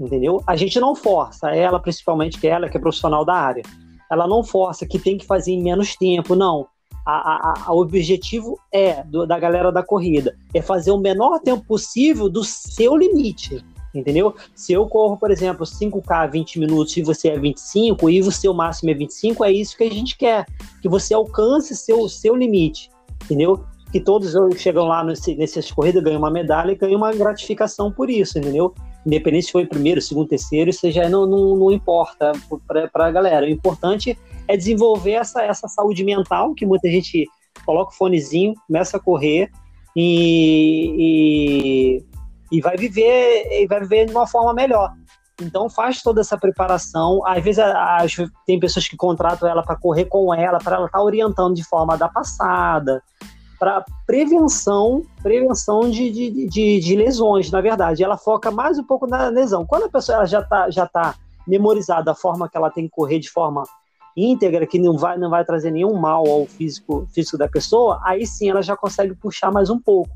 entendeu? 0.00 0.42
A 0.46 0.56
gente 0.56 0.80
não 0.80 0.94
força, 0.94 1.50
ela 1.50 1.78
principalmente, 1.78 2.40
que 2.40 2.46
é 2.46 2.50
ela 2.50 2.68
que 2.68 2.76
é 2.76 2.80
profissional 2.80 3.24
da 3.24 3.34
área, 3.34 3.62
ela 4.10 4.26
não 4.26 4.42
força 4.42 4.86
que 4.86 4.98
tem 4.98 5.18
que 5.18 5.26
fazer 5.26 5.52
em 5.52 5.62
menos 5.62 5.94
tempo, 5.96 6.34
não. 6.34 6.66
O 7.68 7.80
objetivo 7.80 8.58
é 8.72 9.02
do, 9.04 9.26
da 9.26 9.38
galera 9.38 9.70
da 9.70 9.82
corrida 9.82 10.36
é 10.54 10.62
fazer 10.62 10.90
o 10.90 10.98
menor 10.98 11.38
tempo 11.40 11.62
possível 11.66 12.30
do 12.30 12.42
seu 12.42 12.96
limite, 12.96 13.62
entendeu? 13.94 14.34
Se 14.54 14.72
eu 14.72 14.86
corro, 14.86 15.18
por 15.18 15.30
exemplo, 15.30 15.66
5K 15.66 16.30
20 16.30 16.58
minutos 16.58 16.96
e 16.96 17.02
você 17.02 17.28
é 17.28 17.38
25 17.38 18.08
e 18.08 18.20
o 18.20 18.32
seu 18.32 18.54
máximo 18.54 18.90
é 18.90 18.94
25, 18.94 19.44
é 19.44 19.52
isso 19.52 19.76
que 19.76 19.84
a 19.84 19.90
gente 19.90 20.16
quer, 20.16 20.46
que 20.80 20.88
você 20.88 21.12
alcance 21.12 21.76
seu 21.76 22.08
seu 22.08 22.34
limite, 22.34 22.88
entendeu? 23.24 23.62
Que 23.92 24.00
todos 24.00 24.34
chegam 24.56 24.86
lá 24.86 25.04
nesse, 25.04 25.36
nessas 25.36 25.70
corridas, 25.70 26.02
ganham 26.02 26.18
uma 26.18 26.30
medalha 26.30 26.72
e 26.72 26.76
ganham 26.76 26.96
uma 26.96 27.12
gratificação 27.12 27.92
por 27.92 28.08
isso, 28.08 28.38
entendeu? 28.38 28.74
Independente 29.06 29.46
se 29.46 29.52
foi 29.52 29.66
primeiro, 29.66 30.00
segundo, 30.00 30.28
terceiro, 30.28 30.70
isso 30.70 30.90
já 30.90 31.08
não, 31.08 31.26
não, 31.26 31.56
não 31.56 31.70
importa 31.70 32.32
para 32.66 33.06
a 33.06 33.10
galera. 33.10 33.46
O 33.46 33.48
importante 33.48 34.18
é 34.48 34.56
desenvolver 34.56 35.12
essa, 35.12 35.42
essa 35.42 35.68
saúde 35.68 36.04
mental, 36.04 36.54
que 36.54 36.64
muita 36.64 36.90
gente 36.90 37.26
coloca 37.64 37.92
o 37.92 37.96
fonezinho, 37.96 38.54
começa 38.66 38.96
a 38.96 39.00
correr 39.00 39.50
e, 39.96 42.02
e, 42.50 42.56
e 42.56 42.60
vai 42.60 42.76
viver 42.76 43.62
e 43.62 43.66
vai 43.66 43.80
viver 43.80 44.06
de 44.06 44.12
uma 44.12 44.26
forma 44.26 44.52
melhor. 44.52 44.92
Então 45.40 45.68
faz 45.68 46.00
toda 46.00 46.20
essa 46.20 46.38
preparação. 46.38 47.20
Às 47.26 47.42
vezes 47.42 47.62
tem 48.46 48.58
pessoas 48.58 48.86
que 48.86 48.96
contratam 48.96 49.48
ela 49.48 49.62
para 49.62 49.76
correr 49.76 50.04
com 50.06 50.32
ela, 50.32 50.58
para 50.58 50.76
ela 50.76 50.86
estar 50.86 51.02
orientando 51.02 51.54
de 51.54 51.64
forma 51.64 51.96
da 51.96 52.08
passada, 52.08 53.02
para 53.64 53.82
prevenção, 54.06 55.00
prevenção 55.22 55.88
de, 55.88 56.10
de, 56.10 56.46
de, 56.46 56.80
de 56.80 56.96
lesões, 56.96 57.50
na 57.50 57.62
verdade. 57.62 58.04
Ela 58.04 58.18
foca 58.18 58.50
mais 58.50 58.78
um 58.78 58.84
pouco 58.84 59.06
na 59.06 59.28
lesão. 59.28 59.64
Quando 59.64 59.84
a 59.84 59.88
pessoa 59.88 60.26
já 60.26 60.40
está 60.40 60.68
já 60.68 60.86
tá 60.86 61.14
memorizada 61.48 62.10
a 62.10 62.14
forma 62.14 62.46
que 62.46 62.58
ela 62.58 62.70
tem 62.70 62.84
que 62.84 62.90
correr 62.90 63.18
de 63.18 63.30
forma 63.30 63.62
íntegra, 64.14 64.66
que 64.66 64.78
não 64.78 64.98
vai, 64.98 65.16
não 65.16 65.30
vai 65.30 65.46
trazer 65.46 65.70
nenhum 65.70 65.94
mal 65.94 66.28
ao 66.28 66.44
físico, 66.44 67.08
físico 67.14 67.38
da 67.38 67.48
pessoa, 67.48 68.02
aí 68.04 68.26
sim 68.26 68.50
ela 68.50 68.60
já 68.60 68.76
consegue 68.76 69.14
puxar 69.14 69.50
mais 69.50 69.70
um 69.70 69.80
pouco. 69.80 70.10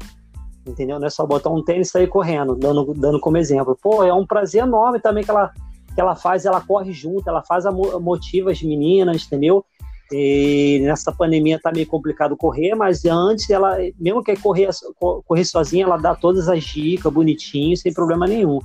Entendeu? 0.66 1.00
Não 1.00 1.06
é 1.06 1.11
só 1.11 1.24
botar 1.24 1.48
um 1.48 1.64
tênis 1.64 1.88
e 1.88 1.92
sair 1.92 2.06
correndo, 2.06 2.54
dando, 2.54 2.92
dando 2.92 3.18
como 3.18 3.38
exemplo. 3.38 3.78
Pô, 3.82 4.04
é 4.04 4.12
um 4.12 4.26
prazer 4.26 4.64
enorme 4.64 5.00
também 5.00 5.24
que 5.24 5.30
ela, 5.30 5.54
que 5.94 5.98
ela 5.98 6.14
faz, 6.14 6.44
ela 6.44 6.61
corre 6.61 6.92
junto, 6.92 7.26
ela 7.26 7.42
faz 7.42 7.64
a 7.64 7.72
mo- 7.72 7.98
motiva 7.98 8.50
as 8.50 8.62
meninas, 8.62 9.24
entendeu? 9.24 9.64
E 10.12 10.80
nessa 10.84 11.12
pandemia 11.12 11.60
tá 11.62 11.70
meio 11.70 11.86
complicado 11.86 12.36
correr, 12.36 12.74
mas 12.74 13.04
antes 13.04 13.50
ela, 13.50 13.76
mesmo 13.98 14.22
que 14.22 14.34
correr, 14.36 14.70
co- 14.98 15.22
correr 15.26 15.44
sozinha, 15.44 15.84
ela 15.84 15.98
dá 15.98 16.14
todas 16.14 16.48
as 16.48 16.64
dicas 16.64 17.12
bonitinho, 17.12 17.76
sem 17.76 17.92
problema 17.92 18.26
nenhum. 18.26 18.58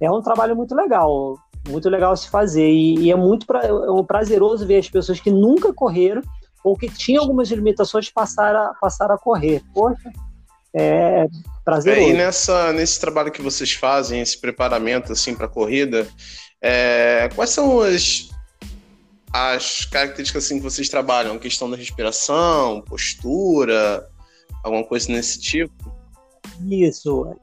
É 0.00 0.10
um 0.10 0.22
trabalho 0.22 0.54
muito 0.54 0.74
legal, 0.74 1.36
muito 1.68 1.88
legal 1.88 2.16
se 2.16 2.28
fazer 2.30 2.68
e, 2.70 2.98
e 3.00 3.10
é 3.10 3.16
muito 3.16 3.46
pra, 3.46 3.64
é 3.66 3.72
um 3.90 4.04
prazeroso 4.04 4.64
ver 4.66 4.78
as 4.78 4.88
pessoas 4.88 5.18
que 5.18 5.30
nunca 5.30 5.72
correram 5.72 6.22
ou 6.62 6.76
que 6.76 6.88
tinham 6.88 7.22
algumas 7.22 7.48
limitações 7.50 8.08
passar 8.10 8.54
a, 8.54 8.74
passar 8.80 9.10
a 9.10 9.18
correr. 9.18 9.62
Poxa, 9.74 10.10
é 10.74 11.22
É, 11.22 11.28
prazeroso. 11.64 12.10
e 12.10 12.12
nessa, 12.12 12.72
nesse 12.72 13.00
trabalho 13.00 13.32
que 13.32 13.42
vocês 13.42 13.72
fazem, 13.72 14.20
esse 14.20 14.40
preparamento 14.40 15.10
assim 15.12 15.34
para 15.34 15.46
a 15.46 15.48
corrida, 15.48 16.06
é, 16.62 17.28
quais 17.34 17.50
são 17.50 17.80
as, 17.80 18.28
as 19.32 19.84
características 19.84 20.44
assim, 20.44 20.56
que 20.58 20.64
vocês 20.64 20.88
trabalham? 20.88 21.38
Questão 21.38 21.70
da 21.70 21.76
respiração, 21.76 22.82
postura, 22.82 24.08
alguma 24.62 24.84
coisa 24.84 25.10
nesse 25.10 25.40
tipo? 25.40 25.92
Isso. 26.68 27.34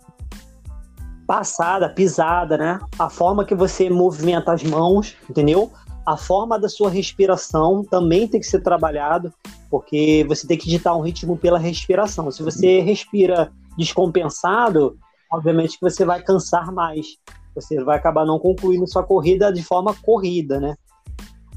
Passada, 1.28 1.90
pisada, 1.90 2.58
né? 2.58 2.80
A 2.98 3.10
forma 3.10 3.46
que 3.46 3.56
você 3.56 3.90
movimenta 3.90 4.52
as 4.54 4.64
mãos, 4.64 5.16
entendeu? 5.30 5.72
A 6.06 6.18
forma 6.18 6.60
da 6.60 6.68
sua 6.68 6.90
respiração 6.90 7.84
também 7.84 8.28
tem 8.28 8.40
que 8.40 8.48
ser 8.48 8.62
trabalhado, 8.62 9.34
porque 9.70 10.26
você 10.28 10.46
tem 10.46 10.58
que 10.58 10.68
ditar 10.68 10.96
um 10.96 11.02
ritmo 11.02 11.38
pela 11.38 11.58
respiração. 11.58 12.30
Se 12.30 12.44
você 12.44 12.82
respira 12.82 13.52
descompensado, 13.78 14.98
obviamente 15.32 15.80
que 15.80 15.82
você 15.82 16.04
vai 16.04 16.22
cansar 16.22 16.72
mais. 16.72 17.18
Você 17.56 17.82
vai 17.84 17.98
acabar 17.98 18.26
não 18.26 18.40
concluindo 18.40 18.88
sua 18.88 19.04
corrida 19.04 19.54
de 19.54 19.64
forma 19.64 19.94
corrida, 19.94 20.60
né? 20.60 20.76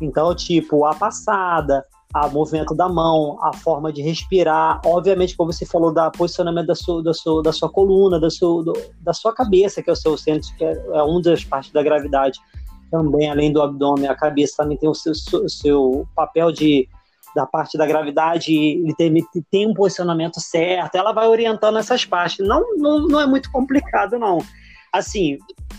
Então, 0.00 0.34
tipo, 0.34 0.84
a 0.84 0.94
passada, 0.94 1.84
a 2.12 2.28
movimento 2.28 2.74
da 2.74 2.88
mão, 2.88 3.38
a 3.42 3.52
forma 3.52 3.92
de 3.92 4.02
respirar, 4.02 4.80
obviamente, 4.84 5.36
como 5.36 5.52
você 5.52 5.66
falou, 5.66 5.92
da 5.92 6.10
posicionamento 6.10 6.66
da 6.66 6.74
sua, 6.74 7.02
da 7.02 7.14
sua, 7.14 7.42
da 7.42 7.52
sua 7.52 7.68
coluna, 7.70 8.20
da 8.20 8.30
sua, 8.30 8.62
do- 8.62 8.80
da 9.00 9.12
sua 9.12 9.34
cabeça, 9.34 9.82
que 9.82 9.90
é 9.90 9.92
o 9.92 9.96
seu 9.96 10.16
centro, 10.16 10.48
que 10.56 10.64
é, 10.64 10.72
é 10.72 11.02
uma 11.02 11.20
das 11.20 11.44
partes 11.44 11.72
da 11.72 11.82
gravidade 11.82 12.38
também, 12.90 13.28
além 13.28 13.52
do 13.52 13.60
abdômen, 13.60 14.06
a 14.08 14.14
cabeça 14.14 14.58
também 14.58 14.76
tem 14.76 14.88
o 14.88 14.94
seu, 14.94 15.12
o 15.12 15.48
seu 15.48 16.06
papel 16.14 16.52
de 16.52 16.88
da 17.34 17.44
parte 17.44 17.76
da 17.76 17.84
gravidade, 17.84 18.50
ele 18.50 18.94
tem, 18.94 19.12
tem 19.50 19.66
um 19.66 19.74
posicionamento 19.74 20.40
certo, 20.40 20.94
ela 20.94 21.12
vai 21.12 21.28
orientando 21.28 21.76
essas 21.76 22.02
partes. 22.02 22.38
Não, 22.46 22.64
não, 22.78 23.06
não 23.06 23.20
é 23.20 23.26
muito 23.26 23.52
complicado, 23.52 24.18
não. 24.18 24.38
Assim, 24.90 25.36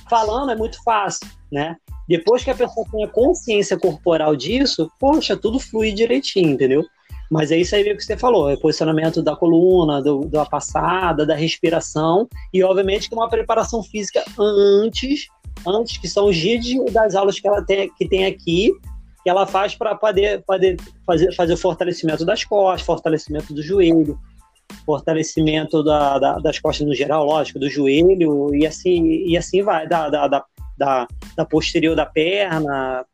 falando 0.08 0.52
é 0.52 0.56
muito 0.56 0.78
fácil, 0.84 1.28
né? 1.52 1.76
Depois 2.08 2.44
que 2.44 2.50
a 2.50 2.56
pessoa 2.56 2.86
tem 2.92 3.04
a 3.04 3.08
consciência 3.08 3.78
corporal 3.78 4.36
disso, 4.36 4.90
poxa, 5.00 5.36
tudo 5.36 5.60
flui 5.60 5.92
direitinho, 5.92 6.52
entendeu? 6.52 6.84
Mas 7.30 7.52
é 7.52 7.58
isso 7.58 7.76
aí 7.76 7.84
que 7.84 8.02
você 8.02 8.16
falou, 8.16 8.50
é 8.50 8.56
posicionamento 8.56 9.22
da 9.22 9.36
coluna, 9.36 10.02
do, 10.02 10.22
da 10.26 10.46
passada, 10.46 11.26
da 11.26 11.36
respiração 11.36 12.28
e, 12.54 12.64
obviamente, 12.64 13.10
que 13.10 13.16
uma 13.16 13.30
preparação 13.30 13.84
física 13.84 14.24
antes, 14.40 15.28
antes 15.68 15.98
que 15.98 16.08
são 16.08 16.28
os 16.28 16.38
dias 16.38 16.64
das 16.94 17.16
aulas 17.16 17.38
que 17.40 17.48
ela 17.48 17.62
tem, 17.62 17.92
que 17.98 18.08
tem 18.08 18.26
aqui, 18.26 18.72
que 19.24 19.30
ela 19.30 19.46
faz 19.46 19.76
para 19.76 19.94
poder, 19.94 20.42
poder 20.46 20.78
fazer, 21.06 21.36
fazer 21.36 21.54
o 21.54 21.58
fortalecimento 21.58 22.24
das 22.24 22.46
costas, 22.46 22.86
fortalecimento 22.86 23.54
do 23.54 23.62
joelho, 23.62 24.18
fortalecimento 24.86 25.84
da, 25.84 26.18
da- 26.18 26.40
das 26.40 26.60
costas 26.60 26.88
no 26.88 26.96
geral, 26.96 27.26
lógico, 27.26 27.60
do 27.60 27.70
joelho 27.70 28.56
e 28.56 28.66
assim, 28.66 29.26
e 29.26 29.36
assim 29.38 29.62
vai, 29.62 29.86
da, 29.86 30.10
da, 30.10 30.28
da, 30.30 30.46
da, 30.78 31.08
da 31.36 31.46
posterior 31.46 31.96
da 31.96 32.06
perna, 32.06 33.06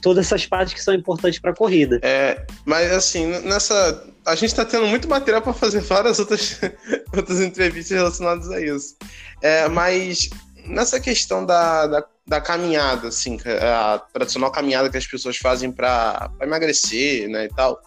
todas 0.00 0.26
essas 0.26 0.46
partes 0.46 0.74
que 0.74 0.82
são 0.82 0.94
importantes 0.94 1.38
para 1.38 1.50
a 1.50 1.54
corrida. 1.54 2.00
É, 2.02 2.44
mas 2.64 2.90
assim, 2.92 3.26
nessa. 3.42 4.04
A 4.24 4.36
gente 4.36 4.54
tá 4.54 4.64
tendo 4.64 4.86
muito 4.86 5.08
material 5.08 5.42
para 5.42 5.52
fazer 5.52 5.80
várias 5.80 6.20
outras, 6.20 6.60
outras 7.14 7.40
entrevistas 7.40 7.96
relacionadas 7.96 8.50
a 8.50 8.60
isso. 8.60 8.96
É, 9.42 9.68
mas 9.68 10.30
nessa 10.64 11.00
questão 11.00 11.44
da, 11.44 11.86
da, 11.86 12.04
da 12.26 12.40
caminhada, 12.40 13.08
assim, 13.08 13.38
é 13.44 13.66
a 13.66 14.00
tradicional 14.12 14.52
caminhada 14.52 14.88
que 14.88 14.96
as 14.96 15.06
pessoas 15.06 15.36
fazem 15.36 15.72
para 15.72 16.30
emagrecer, 16.40 17.28
né, 17.28 17.46
e 17.46 17.48
tal. 17.48 17.80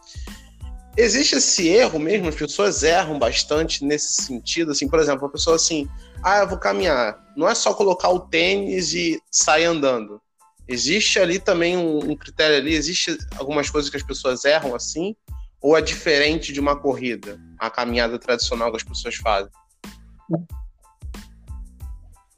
Existe 0.97 1.35
esse 1.35 1.67
erro 1.67 1.99
mesmo? 1.99 2.29
As 2.29 2.35
pessoas 2.35 2.81
erram 2.81 3.19
bastante 3.19 3.83
nesse 3.83 4.23
sentido, 4.23 4.71
assim, 4.71 4.87
por 4.87 4.99
exemplo, 4.99 5.27
a 5.27 5.29
pessoa 5.29 5.57
assim, 5.57 5.89
ah, 6.23 6.39
eu 6.39 6.47
vou 6.47 6.57
caminhar. 6.57 7.19
Não 7.35 7.49
é 7.49 7.53
só 7.53 7.73
colocar 7.73 8.09
o 8.09 8.19
tênis 8.19 8.93
e 8.93 9.21
sair 9.29 9.65
andando. 9.65 10.21
Existe 10.67 11.19
ali 11.19 11.37
também 11.37 11.77
um, 11.77 12.11
um 12.11 12.15
critério 12.15 12.57
ali, 12.57 12.73
existe 12.73 13.17
algumas 13.37 13.69
coisas 13.69 13.91
que 13.91 13.97
as 13.97 14.03
pessoas 14.03 14.45
erram 14.45 14.73
assim, 14.73 15.15
ou 15.61 15.77
é 15.77 15.81
diferente 15.81 16.53
de 16.53 16.59
uma 16.59 16.75
corrida, 16.75 17.39
a 17.59 17.69
caminhada 17.69 18.17
tradicional 18.17 18.71
que 18.71 18.77
as 18.77 18.83
pessoas 18.83 19.15
fazem? 19.15 19.51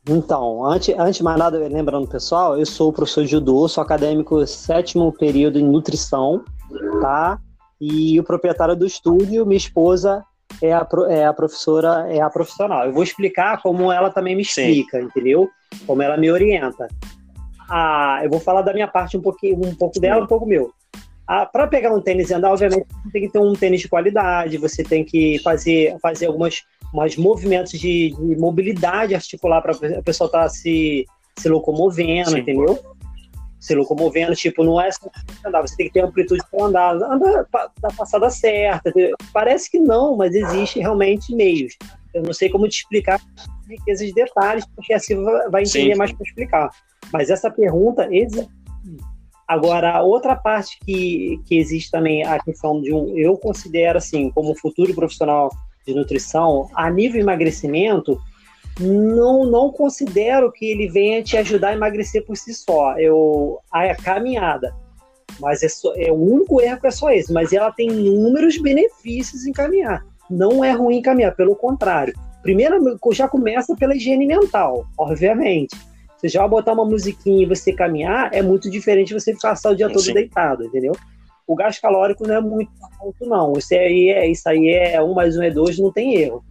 Então, 0.09 0.65
antes, 0.65 0.95
antes 0.97 1.17
de 1.17 1.23
mais 1.23 1.37
nada, 1.37 1.57
lembrando 1.57 2.07
pessoal, 2.07 2.57
eu 2.57 2.65
sou 2.65 2.91
professor 2.91 3.23
de 3.23 3.31
judô, 3.31 3.67
sou 3.67 3.83
acadêmico 3.83 4.45
sétimo 4.47 5.11
período 5.11 5.59
em 5.59 5.63
nutrição, 5.63 6.43
tá? 7.01 7.39
E 7.79 8.19
o 8.19 8.23
proprietário 8.23 8.75
do 8.75 8.85
estúdio, 8.85 9.45
minha 9.45 9.57
esposa, 9.57 10.23
é 10.61 10.73
a, 10.73 10.87
é 11.09 11.25
a 11.25 11.33
professora, 11.33 12.07
é 12.09 12.21
a 12.21 12.29
profissional. 12.29 12.85
Eu 12.85 12.93
vou 12.93 13.03
explicar 13.03 13.61
como 13.61 13.91
ela 13.91 14.09
também 14.09 14.35
me 14.35 14.43
Sim. 14.43 14.61
explica, 14.61 15.01
entendeu? 15.01 15.49
Como 15.85 16.01
ela 16.01 16.17
me 16.17 16.31
orienta. 16.31 16.87
Ah, 17.69 18.21
eu 18.23 18.29
vou 18.29 18.39
falar 18.39 18.61
da 18.61 18.73
minha 18.73 18.87
parte 18.87 19.17
um 19.17 19.21
pouquinho, 19.21 19.57
um 19.65 19.75
pouco 19.75 19.99
dela, 19.99 20.23
um 20.23 20.27
pouco 20.27 20.45
meu. 20.45 20.71
Ah, 21.27 21.45
para 21.45 21.67
pegar 21.67 21.93
um 21.93 22.01
tênis 22.01 22.29
e 22.29 22.33
andar, 22.33 22.51
obviamente, 22.51 22.87
você 23.03 23.11
tem 23.11 23.21
que 23.23 23.29
ter 23.29 23.39
um 23.39 23.53
tênis 23.53 23.81
de 23.81 23.89
qualidade, 23.89 24.57
você 24.57 24.81
tem 24.81 25.03
que 25.03 25.39
fazer, 25.39 25.97
fazer 26.01 26.27
algumas 26.27 26.63
mais 26.93 27.17
movimentos 27.17 27.73
de, 27.73 28.11
de 28.11 28.35
mobilidade 28.37 29.13
articular 29.13 29.61
para 29.61 29.73
a 29.73 30.01
pessoa 30.01 30.27
estar 30.27 30.47
se, 30.47 31.05
se 31.37 31.49
locomovendo, 31.49 32.31
Sim. 32.31 32.39
entendeu? 32.39 32.79
Se 33.59 33.73
locomovendo, 33.73 34.35
tipo, 34.35 34.63
não 34.63 34.79
é 34.79 34.91
só 34.91 35.09
andar, 35.45 35.61
você 35.61 35.75
tem 35.75 35.87
que 35.87 35.93
ter 35.93 36.01
amplitude 36.01 36.41
para 36.51 36.65
andar, 36.65 36.93
andar 36.95 37.45
da 37.81 37.89
passada 37.97 38.29
certa. 38.29 38.93
Parece 39.33 39.71
que 39.71 39.79
não, 39.79 40.15
mas 40.15 40.35
existe 40.35 40.79
realmente 40.79 41.33
meios. 41.33 41.75
Eu 42.13 42.23
não 42.23 42.33
sei 42.33 42.49
como 42.49 42.67
te 42.67 42.77
explicar 42.77 43.19
de 43.85 44.13
detalhes, 44.13 44.65
porque 44.75 44.93
assim 44.93 45.21
vai 45.23 45.49
vai 45.49 45.63
entender 45.63 45.93
Sim. 45.93 45.97
mais 45.97 46.11
para 46.13 46.23
explicar. 46.23 46.69
Mas 47.11 47.29
essa 47.29 47.49
pergunta 47.49 48.07
existe. 48.11 48.49
Agora, 49.47 49.91
a 49.91 50.01
outra 50.01 50.35
parte 50.35 50.77
que, 50.85 51.39
que 51.45 51.57
existe 51.57 51.89
também, 51.89 52.23
a 52.23 52.37
questão 52.39 52.81
de 52.81 52.93
um. 52.93 53.17
Eu 53.17 53.37
considero, 53.37 53.97
assim, 53.97 54.29
como 54.31 54.53
futuro 54.55 54.93
profissional 54.93 55.49
de 55.85 55.93
nutrição, 55.93 56.69
a 56.75 56.89
nível 56.89 57.21
emagrecimento, 57.21 58.19
não, 58.79 59.45
não 59.45 59.71
considero 59.71 60.51
que 60.51 60.65
ele 60.65 60.87
venha 60.87 61.23
te 61.23 61.37
ajudar 61.37 61.69
a 61.69 61.73
emagrecer 61.73 62.25
por 62.25 62.37
si 62.37 62.53
só. 62.53 62.97
Eu, 62.97 63.59
a 63.71 63.95
caminhada. 63.95 64.73
Mas 65.39 65.61
é, 65.63 65.69
só, 65.69 65.93
é 65.95 66.11
o 66.11 66.15
único 66.15 66.61
erro 66.61 66.79
que 66.79 66.87
é 66.87 66.91
só 66.91 67.09
esse. 67.09 67.31
Mas 67.33 67.53
ela 67.53 67.71
tem 67.71 67.87
inúmeros 67.87 68.57
benefícios 68.57 69.45
em 69.45 69.51
caminhar. 69.51 70.05
Não 70.29 70.63
é 70.63 70.71
ruim 70.71 71.01
caminhar, 71.01 71.35
pelo 71.35 71.55
contrário. 71.55 72.13
Primeiro, 72.41 72.97
já 73.11 73.27
começa 73.27 73.75
pela 73.75 73.95
higiene 73.95 74.25
mental, 74.25 74.85
obviamente. 74.97 75.75
Você 76.17 76.27
já 76.27 76.47
botar 76.47 76.73
uma 76.73 76.85
musiquinha 76.85 77.43
e 77.43 77.45
você 77.45 77.71
caminhar, 77.71 78.33
é 78.33 78.41
muito 78.41 78.69
diferente 78.69 79.09
de 79.09 79.13
você 79.13 79.35
passar 79.35 79.71
o 79.71 79.75
dia 79.75 79.87
todo 79.87 80.01
Sim. 80.01 80.13
deitado, 80.13 80.63
entendeu? 80.63 80.93
O 81.45 81.55
gasto 81.55 81.79
calórico 81.79 82.27
não 82.27 82.35
é 82.35 82.41
muito 82.41 82.71
alto, 82.99 83.25
não. 83.25 83.53
Isso 83.53 83.73
aí 83.73 84.09
é, 84.09 84.27
isso 84.27 84.47
aí 84.49 84.69
é 84.69 85.01
um 85.01 85.13
mais 85.13 85.37
um 85.37 85.43
é 85.43 85.51
dois, 85.51 85.77
não 85.77 85.91
tem 85.91 86.15
erro. 86.15 86.43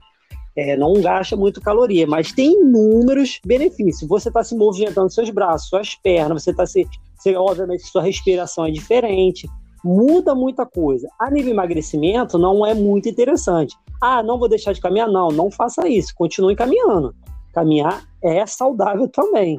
É, 0.56 0.76
não 0.76 0.94
gasta 0.94 1.36
muito 1.36 1.60
caloria, 1.60 2.06
mas 2.06 2.32
tem 2.32 2.60
inúmeros 2.60 3.38
benefícios. 3.44 4.08
Você 4.08 4.28
está 4.28 4.42
se 4.42 4.56
movimentando 4.56 5.12
seus 5.12 5.28
braços, 5.28 5.68
suas 5.68 5.94
pernas, 5.94 6.42
você 6.42 6.50
está 6.50 6.66
se, 6.66 6.86
se. 7.18 7.36
Obviamente, 7.36 7.86
sua 7.86 8.02
respiração 8.02 8.64
é 8.64 8.70
diferente, 8.70 9.46
muda 9.84 10.34
muita 10.34 10.64
coisa. 10.64 11.08
A 11.18 11.30
nível 11.30 11.52
emagrecimento, 11.52 12.38
não 12.38 12.66
é 12.66 12.72
muito 12.72 13.08
interessante. 13.08 13.76
Ah, 14.00 14.22
não 14.22 14.38
vou 14.38 14.48
deixar 14.48 14.72
de 14.72 14.80
caminhar? 14.80 15.08
Não, 15.08 15.28
não 15.28 15.50
faça 15.50 15.86
isso. 15.86 16.14
Continue 16.14 16.56
caminhando. 16.56 17.14
Caminhar 17.52 18.04
é 18.22 18.46
saudável 18.46 19.08
também. 19.08 19.58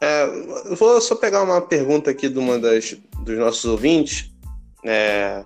É, 0.00 0.26
vou 0.76 1.00
só 1.00 1.14
pegar 1.14 1.42
uma 1.42 1.60
pergunta 1.60 2.10
aqui 2.10 2.28
de 2.28 2.38
uma 2.38 2.58
das, 2.58 2.96
dos 3.22 3.38
nossos 3.38 3.64
ouvintes. 3.64 4.32
É, 4.84 5.44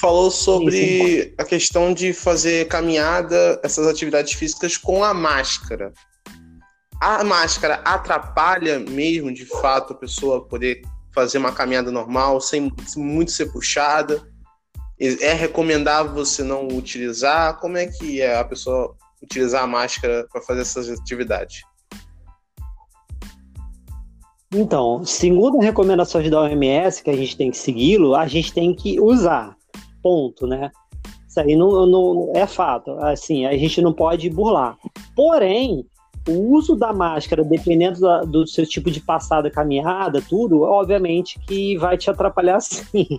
falou 0.00 0.30
sobre 0.30 1.34
a 1.38 1.44
questão 1.44 1.92
de 1.92 2.12
fazer 2.12 2.68
caminhada, 2.68 3.60
essas 3.62 3.86
atividades 3.86 4.32
físicas 4.32 4.76
com 4.76 5.02
a 5.02 5.12
máscara. 5.12 5.92
A 7.00 7.22
máscara 7.22 7.76
atrapalha 7.84 8.78
mesmo, 8.78 9.32
de 9.32 9.44
fato, 9.44 9.92
a 9.92 9.96
pessoa 9.96 10.46
poder 10.46 10.82
fazer 11.14 11.38
uma 11.38 11.52
caminhada 11.52 11.90
normal, 11.90 12.40
sem 12.40 12.72
muito 12.96 13.30
ser 13.30 13.46
puxada? 13.52 14.22
É 14.98 15.32
recomendável 15.32 16.12
você 16.12 16.42
não 16.42 16.68
utilizar? 16.68 17.58
Como 17.58 17.76
é 17.76 17.86
que 17.86 18.20
é 18.22 18.38
a 18.38 18.44
pessoa 18.44 18.94
utilizar 19.22 19.62
a 19.62 19.66
máscara 19.66 20.26
para 20.30 20.40
fazer 20.42 20.62
essas 20.62 20.88
atividades? 20.88 21.62
Então, 24.54 25.04
segundo 25.04 25.58
as 25.58 25.64
recomendações 25.64 26.30
da 26.30 26.40
OMS, 26.40 27.02
que 27.02 27.10
a 27.10 27.16
gente 27.16 27.36
tem 27.36 27.50
que 27.50 27.58
segui-lo, 27.58 28.14
a 28.14 28.26
gente 28.26 28.52
tem 28.52 28.74
que 28.74 29.00
usar. 29.00 29.56
Ponto, 30.06 30.46
né? 30.46 30.70
Isso 31.28 31.40
aí 31.40 31.56
não, 31.56 31.84
não 31.84 32.32
é 32.32 32.46
fato. 32.46 32.92
Assim, 33.00 33.44
a 33.44 33.56
gente 33.56 33.82
não 33.82 33.92
pode 33.92 34.30
burlar. 34.30 34.78
Porém, 35.16 35.84
o 36.28 36.54
uso 36.54 36.76
da 36.76 36.92
máscara, 36.92 37.42
dependendo 37.42 37.98
da, 37.98 38.20
do 38.20 38.46
seu 38.46 38.64
tipo 38.64 38.88
de 38.88 39.00
passada, 39.00 39.50
caminhada, 39.50 40.22
tudo, 40.22 40.62
obviamente 40.62 41.40
que 41.40 41.76
vai 41.76 41.98
te 41.98 42.08
atrapalhar 42.08 42.60
sim. 42.62 43.18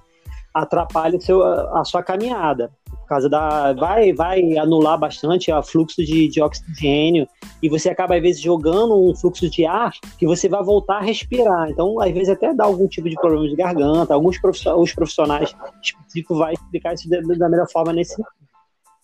Atrapalha 0.54 1.20
seu, 1.20 1.44
a 1.44 1.84
sua 1.84 2.02
caminhada 2.02 2.72
por 3.08 3.16
causa 3.16 3.30
da. 3.30 3.72
Vai, 3.74 4.12
vai 4.12 4.58
anular 4.58 5.00
bastante 5.00 5.50
o 5.50 5.64
fluxo 5.64 6.04
de, 6.04 6.28
de 6.28 6.42
oxigênio 6.42 7.26
e 7.64 7.70
você 7.70 7.90
acaba, 7.90 8.16
às 8.16 8.22
vezes, 8.22 8.42
jogando 8.42 9.02
um 9.02 9.16
fluxo 9.16 9.50
de 9.50 9.66
ar 9.66 9.94
que 10.20 10.28
você 10.28 10.50
vai 10.50 10.62
voltar 10.62 10.98
a 10.98 11.02
respirar. 11.02 11.70
Então, 11.70 12.02
às 12.02 12.12
vezes, 12.12 12.30
até 12.30 12.54
dá 12.54 12.66
algum 12.66 12.86
tipo 12.86 13.10
de 13.10 13.16
problema 13.16 13.48
de 13.48 13.56
garganta. 13.56 14.14
Alguns 14.14 14.38
profissionais, 14.40 14.82
os 14.82 14.94
profissionais 14.94 15.56
específicos 15.82 16.38
vai 16.38 16.54
explicar 16.54 16.94
isso 16.94 17.10
da, 17.10 17.50
melhor 17.50 17.68
forma 17.72 17.94
nesse 17.94 18.22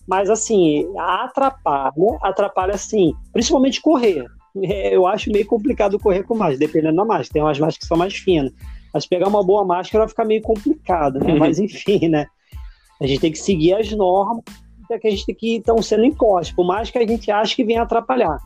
mas 0.06 0.30
assim, 0.30 0.86
atrapalha, 0.98 1.94
atrapalha 2.22 2.76
assim, 2.76 3.14
principalmente 3.32 3.82
correr. 3.82 4.26
É, 4.62 4.94
eu 4.94 5.08
acho 5.08 5.32
meio 5.32 5.48
complicado 5.48 5.98
correr 5.98 6.24
com 6.24 6.36
máscara, 6.36 6.60
dependendo 6.60 6.98
da 6.98 7.06
máscara. 7.06 7.30
Tem 7.32 7.42
umas 7.42 7.58
máscaras 7.58 7.78
que 7.78 7.86
são 7.86 7.98
mais 7.98 8.14
finas. 8.14 8.52
Mas 8.94 9.08
pegar 9.08 9.30
uma 9.30 9.42
boa 9.42 9.64
máscara 9.64 10.04
vai 10.04 10.10
ficar 10.10 10.26
meio 10.26 10.42
complicado, 10.42 11.20
né? 11.20 11.34
Mas 11.34 11.58
enfim, 11.58 12.10
né? 12.10 12.28
A 13.04 13.08
gente 13.08 13.20
tem 13.20 13.32
que 13.32 13.38
seguir 13.38 13.74
as 13.74 13.92
normas 13.92 14.44
que 15.00 15.08
a 15.08 15.12
gente 15.12 15.26
tem 15.26 15.36
que 15.36 15.56
estão 15.58 15.82
sendo 15.82 16.06
impostas, 16.06 16.56
por 16.56 16.66
mais 16.66 16.92
que 16.92 16.98
a 16.98 17.08
gente 17.08 17.32
ache 17.32 17.56
que 17.56 17.64
vem 17.64 17.78
atrapalhar. 17.78 18.38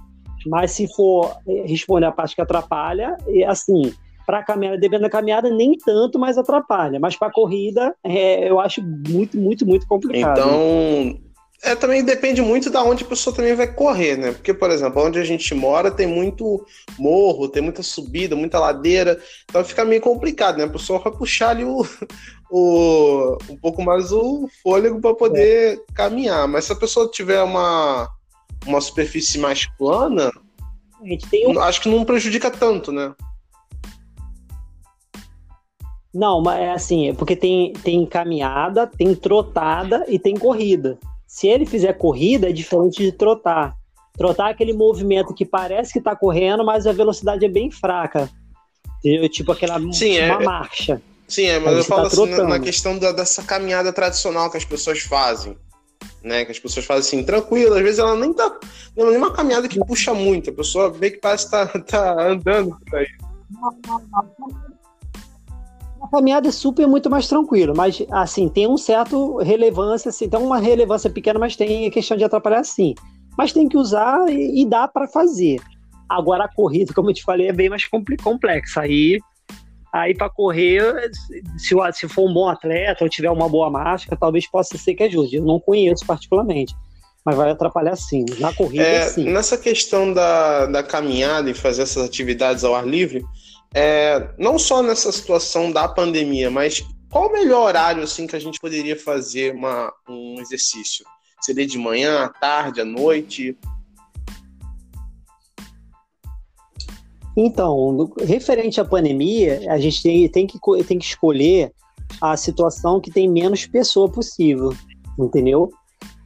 Mas 0.45 0.71
se 0.71 0.87
for 0.95 1.35
eh, 1.47 1.63
responder 1.67 2.05
a 2.05 2.11
parte 2.11 2.35
que 2.35 2.41
atrapalha, 2.41 3.17
é 3.27 3.43
assim, 3.45 3.91
para 4.25 4.39
a 4.39 4.43
caminhada, 4.43 4.77
dependendo 4.77 5.03
da 5.03 5.09
caminhada, 5.09 5.49
nem 5.49 5.77
tanto, 5.77 6.17
mas 6.17 6.37
atrapalha. 6.37 6.99
Mas 6.99 7.15
para 7.15 7.31
corrida, 7.31 7.95
é, 8.03 8.49
eu 8.49 8.59
acho 8.59 8.81
muito, 8.81 9.37
muito, 9.37 9.65
muito 9.65 9.87
complicado. 9.87 10.39
Então, 10.39 11.26
é, 11.63 11.75
também 11.75 12.03
depende 12.03 12.41
muito 12.41 12.69
da 12.69 12.83
onde 12.83 13.03
a 13.03 13.07
pessoa 13.07 13.35
também 13.35 13.55
vai 13.55 13.67
correr, 13.67 14.15
né? 14.15 14.31
Porque, 14.31 14.53
por 14.53 14.69
exemplo, 14.69 15.03
onde 15.03 15.19
a 15.19 15.23
gente 15.23 15.55
mora 15.55 15.89
tem 15.89 16.05
muito 16.05 16.63
morro, 16.99 17.49
tem 17.49 17.63
muita 17.63 17.81
subida, 17.81 18.35
muita 18.35 18.59
ladeira, 18.59 19.19
então 19.45 19.63
fica 19.63 19.83
meio 19.83 20.01
complicado, 20.01 20.57
né? 20.57 20.65
A 20.65 20.69
pessoa 20.69 20.99
vai 20.99 21.11
puxar 21.11 21.49
ali 21.49 21.63
o, 21.63 21.83
o 22.51 23.37
um 23.49 23.57
pouco 23.57 23.81
mais 23.81 24.11
o 24.11 24.47
fôlego 24.61 25.01
para 25.01 25.15
poder 25.15 25.77
é. 25.77 25.93
caminhar. 25.93 26.47
Mas 26.47 26.65
se 26.65 26.73
a 26.73 26.75
pessoa 26.75 27.09
tiver 27.09 27.41
uma, 27.41 28.07
uma 28.65 28.79
superfície 28.79 29.39
mais 29.39 29.65
plana, 29.77 30.31
um... 31.47 31.59
acho 31.59 31.81
que 31.81 31.89
não 31.89 32.05
prejudica 32.05 32.51
tanto, 32.51 32.91
né? 32.91 33.15
Não, 36.13 36.41
mas 36.41 36.59
é 36.59 36.71
assim, 36.71 37.09
é 37.09 37.13
porque 37.13 37.35
tem, 37.35 37.73
tem 37.73 38.05
caminhada, 38.05 38.87
tem 38.87 39.13
trotada 39.13 40.05
e 40.07 40.17
tem 40.17 40.35
corrida. 40.35 40.97
Se 41.27 41.47
ele 41.47 41.65
fizer 41.65 41.93
corrida, 41.93 42.49
é 42.49 42.53
diferente 42.53 43.03
de 43.03 43.11
trotar. 43.11 43.75
Trotar 44.17 44.47
é 44.47 44.51
aquele 44.51 44.73
movimento 44.73 45.33
que 45.33 45.45
parece 45.45 45.91
que 45.91 45.99
está 45.99 46.15
correndo, 46.15 46.65
mas 46.65 46.87
a 46.87 46.93
velocidade 46.93 47.45
é 47.45 47.49
bem 47.49 47.69
fraca. 47.69 48.29
Entendeu? 48.99 49.29
Tipo 49.29 49.51
aquela 49.51 49.79
Sim, 49.91 50.17
uma 50.19 50.41
é, 50.41 50.43
marcha. 50.43 51.01
Sim, 51.27 51.45
é, 51.45 51.59
mas 51.59 51.77
eu 51.77 51.83
falo 51.83 52.03
tá 52.03 52.07
assim, 52.07 52.29
na, 52.31 52.43
na, 52.45 52.59
questão 52.59 52.97
da, 52.97 53.11
dessa 53.11 53.43
caminhada 53.43 53.91
tradicional 53.91 54.49
que 54.49 54.57
as 54.57 54.65
pessoas 54.65 55.01
fazem. 55.01 55.55
Né, 56.23 56.43
que 56.43 56.51
as 56.51 56.59
pessoas 56.59 56.85
fazem 56.85 57.19
assim, 57.19 57.25
tranquilo, 57.25 57.75
às 57.75 57.81
vezes 57.81 57.99
ela 57.99 58.15
nem 58.15 58.33
tá. 58.33 58.59
Não 58.95 59.13
é 59.13 59.17
uma 59.17 59.31
caminhada 59.31 59.67
que 59.67 59.79
puxa 59.79 60.13
muito, 60.13 60.49
a 60.49 60.53
pessoa 60.53 60.89
vê 60.89 61.11
que 61.11 61.19
parece 61.19 61.45
que 61.45 61.51
tá, 61.51 61.67
tá 61.67 62.27
andando 62.27 62.77
por 62.85 62.99
aí. 62.99 63.07
Não, 63.51 63.71
não, 63.87 64.01
não 64.39 64.76
a 66.07 66.17
caminhada 66.17 66.47
é 66.47 66.51
super 66.51 66.87
muito 66.87 67.09
mais 67.09 67.27
tranquilo, 67.27 67.73
mas 67.75 68.01
assim, 68.11 68.47
tem 68.47 68.67
um 68.67 68.77
certo 68.77 69.37
relevância, 69.37 70.09
assim, 70.09 70.29
tem 70.29 70.39
uma 70.39 70.57
relevância 70.57 71.09
pequena, 71.09 71.37
mas 71.37 71.55
tem 71.55 71.85
a 71.85 71.91
questão 71.91 72.15
de 72.15 72.23
atrapalhar 72.23 72.63
sim. 72.63 72.95
Mas 73.37 73.53
tem 73.53 73.67
que 73.67 73.77
usar 73.77 74.27
e, 74.29 74.61
e 74.61 74.65
dá 74.65 74.87
para 74.87 75.07
fazer. 75.07 75.59
Agora 76.09 76.45
a 76.45 76.47
corrida, 76.47 76.93
como 76.93 77.09
eu 77.09 77.13
te 77.13 77.23
falei, 77.23 77.49
é 77.49 77.53
bem 77.53 77.69
mais 77.69 77.83
complexa. 78.23 78.81
Aí, 78.81 79.19
aí 79.93 80.15
para 80.15 80.29
correr, 80.29 81.11
se, 81.57 81.75
se 81.93 82.07
for 82.07 82.29
um 82.29 82.33
bom 82.33 82.47
atleta 82.47 83.03
ou 83.03 83.09
tiver 83.09 83.29
uma 83.29 83.49
boa 83.49 83.69
máscara, 83.69 84.17
talvez 84.19 84.49
possa 84.49 84.77
ser 84.77 84.95
que 84.95 85.03
ajude. 85.03 85.35
Eu 85.35 85.43
não 85.43 85.59
conheço 85.59 86.05
particularmente 86.05 86.73
mas 87.25 87.35
vai 87.35 87.51
atrapalhar 87.51 87.97
sim. 87.97 88.23
Na 88.39 88.53
corrida, 88.53 88.85
é, 88.85 89.01
sim. 89.01 89.25
Nessa 89.25 89.57
questão 89.57 90.13
da, 90.13 90.65
da 90.65 90.81
caminhada 90.81 91.49
e 91.49 91.53
fazer 91.53 91.81
essas 91.81 92.05
atividades 92.05 92.63
ao 92.63 92.73
ar 92.73 92.87
livre, 92.87 93.21
é, 93.73 94.29
não 94.37 94.57
só 94.57 94.81
nessa 94.81 95.11
situação 95.11 95.71
da 95.71 95.87
pandemia, 95.87 96.49
mas 96.49 96.83
qual 97.09 97.29
o 97.29 97.31
melhor 97.31 97.67
horário 97.67 98.03
assim 98.03 98.27
que 98.27 98.35
a 98.35 98.39
gente 98.39 98.59
poderia 98.59 98.99
fazer 98.99 99.53
uma, 99.55 99.91
um 100.07 100.39
exercício? 100.39 101.05
Seria 101.41 101.65
de 101.65 101.77
manhã, 101.77 102.23
à 102.23 102.29
tarde, 102.29 102.81
à 102.81 102.85
noite? 102.85 103.57
Então, 107.35 108.11
referente 108.19 108.81
à 108.81 108.85
pandemia, 108.85 109.71
a 109.71 109.77
gente 109.77 110.01
tem, 110.01 110.27
tem, 110.27 110.47
que, 110.47 110.59
tem 110.83 110.97
que 110.97 111.05
escolher 111.05 111.71
a 112.19 112.35
situação 112.35 112.99
que 112.99 113.11
tem 113.11 113.29
menos 113.29 113.67
pessoa 113.67 114.09
possível, 114.09 114.73
entendeu? 115.19 115.69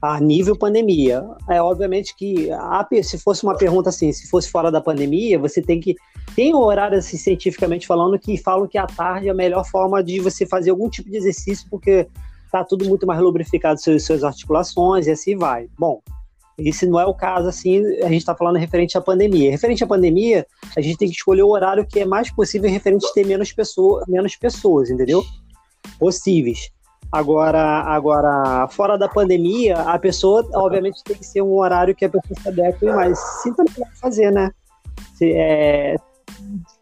A 0.02 0.20
nível 0.20 0.58
pandemia. 0.58 1.24
É 1.48 1.62
obviamente 1.62 2.16
que 2.16 2.50
a, 2.52 2.88
se 3.04 3.20
fosse 3.20 3.44
uma 3.44 3.56
pergunta 3.56 3.90
assim, 3.90 4.12
se 4.12 4.28
fosse 4.28 4.50
fora 4.50 4.72
da 4.72 4.82
pandemia, 4.82 5.38
você 5.38 5.62
tem 5.62 5.80
que 5.80 5.96
tem 6.36 6.56
um 6.56 6.60
horário 6.60 6.98
assim, 6.98 7.18
cientificamente 7.18 7.86
falando 7.86 8.18
que 8.18 8.38
falam 8.38 8.68
que 8.68 8.78
a 8.78 8.88
tarde 8.88 9.28
é 9.28 9.32
a 9.32 9.36
melhor 9.36 9.64
forma 9.66 10.04
de 10.04 10.20
você 10.20 10.46
fazer 10.46 10.72
algum 10.72 10.90
tipo 10.90 11.10
de 11.10 11.18
exercício 11.18 11.68
porque 11.70 12.08
tá 12.52 12.64
tudo 12.64 12.86
muito 12.86 13.06
mais 13.06 13.20
lubrificado 13.22 13.80
suas 13.80 14.04
suas 14.04 14.24
articulações 14.24 15.06
e 15.08 15.12
assim 15.12 15.38
vai. 15.38 15.70
Bom, 15.78 16.02
esse 16.58 16.86
não 16.86 17.00
é 17.00 17.06
o 17.06 17.14
caso 17.14 17.48
assim, 17.48 17.86
a 18.02 18.08
gente 18.08 18.18
está 18.18 18.36
falando 18.36 18.58
referente 18.58 18.98
à 18.98 19.02
pandemia. 19.02 19.52
Referente 19.52 19.84
à 19.84 19.88
pandemia, 19.88 20.48
a 20.76 20.82
gente 20.82 20.98
tem 20.98 21.10
que 21.10 21.16
escolher 21.16 21.44
o 21.44 21.50
horário 21.50 21.86
que 21.86 22.00
é 22.00 22.06
mais 22.06 22.32
possível 22.32 22.70
referente 22.70 23.06
a 23.06 23.14
ter 23.14 23.26
menos 23.26 23.52
pessoas, 23.52 24.06
menos 24.08 24.36
pessoas, 24.36 24.90
entendeu? 24.90 25.24
Possíveis. 26.00 26.72
Agora, 27.12 27.82
agora, 27.82 28.67
fora 28.69 28.97
da 28.97 29.10
pandemia, 29.10 29.76
a 29.76 30.00
pessoa, 30.00 30.47
obviamente, 30.54 31.04
tem 31.04 31.17
que 31.17 31.26
ser 31.26 31.41
um 31.41 31.54
horário 31.58 31.93
que 31.93 32.06
a 32.06 32.10
pessoa 32.10 32.39
se 32.41 32.47
adeque, 32.47 32.86
mas 32.86 33.19
sim 33.43 33.54
também 33.54 33.74
fazer, 34.00 34.32
né? 34.32 34.50
Se, 35.15 35.34
é, 35.34 35.97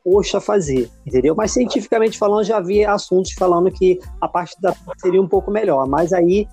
poxa 0.04 0.40
fazer, 0.40 0.90
entendeu? 1.06 1.36
Mas 1.36 1.52
cientificamente 1.52 2.18
falando, 2.18 2.44
já 2.44 2.58
havia 2.58 2.92
assuntos 2.92 3.32
falando 3.34 3.72
que 3.72 4.00
a 4.22 4.28
parte 4.28 4.56
da 4.62 4.76
seria 4.98 5.22
um 5.22 5.28
pouco 5.28 5.50
melhor, 5.50 5.88
mas 5.88 6.14
aí 6.14 6.48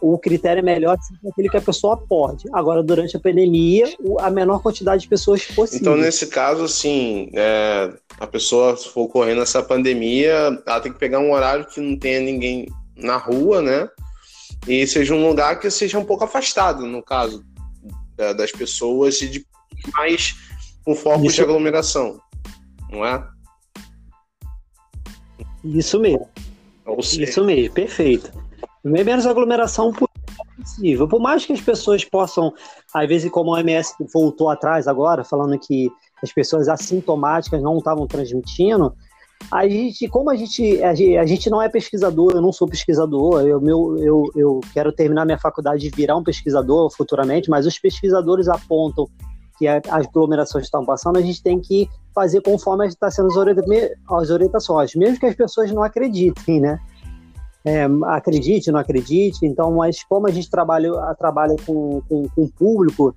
o 0.00 0.16
critério 0.16 0.60
é 0.60 0.62
melhor 0.62 0.96
aquele 1.28 1.48
que 1.48 1.56
a 1.56 1.60
pessoa 1.60 1.96
pode. 1.96 2.44
Agora, 2.52 2.82
durante 2.82 3.16
a 3.16 3.20
pandemia, 3.20 3.84
a 4.20 4.30
menor 4.30 4.62
quantidade 4.62 5.02
de 5.02 5.08
pessoas 5.08 5.44
possível. 5.44 5.80
Então, 5.80 5.96
nesse 5.96 6.28
caso, 6.28 6.64
assim, 6.64 7.30
é, 7.34 7.92
a 8.18 8.26
pessoa, 8.26 8.76
se 8.76 8.88
for 8.88 9.08
correndo 9.08 9.42
essa 9.42 9.62
pandemia, 9.62 10.62
ela 10.64 10.80
tem 10.80 10.92
que 10.92 10.98
pegar 10.98 11.18
um 11.18 11.32
horário 11.32 11.66
que 11.66 11.80
não 11.80 11.98
tenha 11.98 12.20
ninguém 12.20 12.68
na 12.98 13.16
rua, 13.16 13.62
né? 13.62 13.88
E 14.66 14.86
seja 14.86 15.14
um 15.14 15.26
lugar 15.26 15.58
que 15.58 15.70
seja 15.70 15.98
um 15.98 16.04
pouco 16.04 16.24
afastado, 16.24 16.84
no 16.86 17.02
caso, 17.02 17.44
das 18.36 18.50
pessoas 18.50 19.22
e 19.22 19.28
de 19.28 19.46
mais 19.96 20.34
com 20.84 20.94
foco 20.94 21.24
Isso. 21.24 21.36
de 21.36 21.42
aglomeração, 21.42 22.20
não 22.90 23.04
é? 23.04 23.24
Isso 25.64 26.00
mesmo. 26.00 26.28
Isso 26.98 27.44
mesmo, 27.44 27.74
perfeito. 27.74 28.32
Menos 28.82 29.26
aglomeração 29.26 29.92
possível. 30.56 31.06
Por 31.06 31.20
mais 31.20 31.44
que 31.44 31.52
as 31.52 31.60
pessoas 31.60 32.04
possam, 32.04 32.52
às 32.94 33.08
vezes, 33.08 33.30
como 33.30 33.54
a 33.54 33.58
OMS 33.58 33.94
voltou 34.12 34.48
atrás 34.48 34.88
agora, 34.88 35.24
falando 35.24 35.58
que 35.58 35.90
as 36.22 36.32
pessoas 36.32 36.68
assintomáticas 36.68 37.62
não 37.62 37.78
estavam 37.78 38.06
transmitindo, 38.06 38.94
a 39.50 39.66
gente, 39.66 40.08
como 40.08 40.30
a 40.30 40.36
gente, 40.36 40.82
a 40.82 40.94
gente, 40.94 41.16
a 41.16 41.24
gente 41.24 41.50
não 41.50 41.62
é 41.62 41.68
pesquisador, 41.68 42.32
eu 42.34 42.42
não 42.42 42.52
sou 42.52 42.68
pesquisador, 42.68 43.40
eu, 43.46 43.60
meu, 43.60 43.96
eu, 43.98 44.30
eu 44.34 44.60
quero 44.74 44.92
terminar 44.92 45.24
minha 45.24 45.38
faculdade 45.38 45.86
e 45.86 45.90
virar 45.90 46.16
um 46.16 46.22
pesquisador 46.22 46.90
futuramente, 46.94 47.48
mas 47.48 47.66
os 47.66 47.78
pesquisadores 47.78 48.48
apontam 48.48 49.08
que 49.58 49.66
as 49.66 50.06
aglomerações 50.06 50.64
estão 50.64 50.84
passando, 50.84 51.16
a 51.16 51.22
gente 51.22 51.42
tem 51.42 51.58
que 51.60 51.88
fazer 52.14 52.40
conforme 52.42 52.86
está 52.86 53.10
sendo 53.10 53.28
as 54.10 54.30
orientações, 54.30 54.94
mesmo 54.94 55.18
que 55.18 55.26
as 55.26 55.34
pessoas 55.34 55.72
não 55.72 55.82
acreditem, 55.82 56.60
né? 56.60 56.78
É, 57.64 57.86
acredite, 58.06 58.70
não 58.70 58.78
acredite, 58.78 59.44
então, 59.44 59.72
mas 59.72 60.04
como 60.04 60.28
a 60.28 60.30
gente 60.30 60.48
trabalha, 60.48 60.92
trabalha 61.18 61.56
com, 61.66 62.00
com, 62.08 62.28
com 62.28 62.42
o 62.42 62.50
público, 62.50 63.14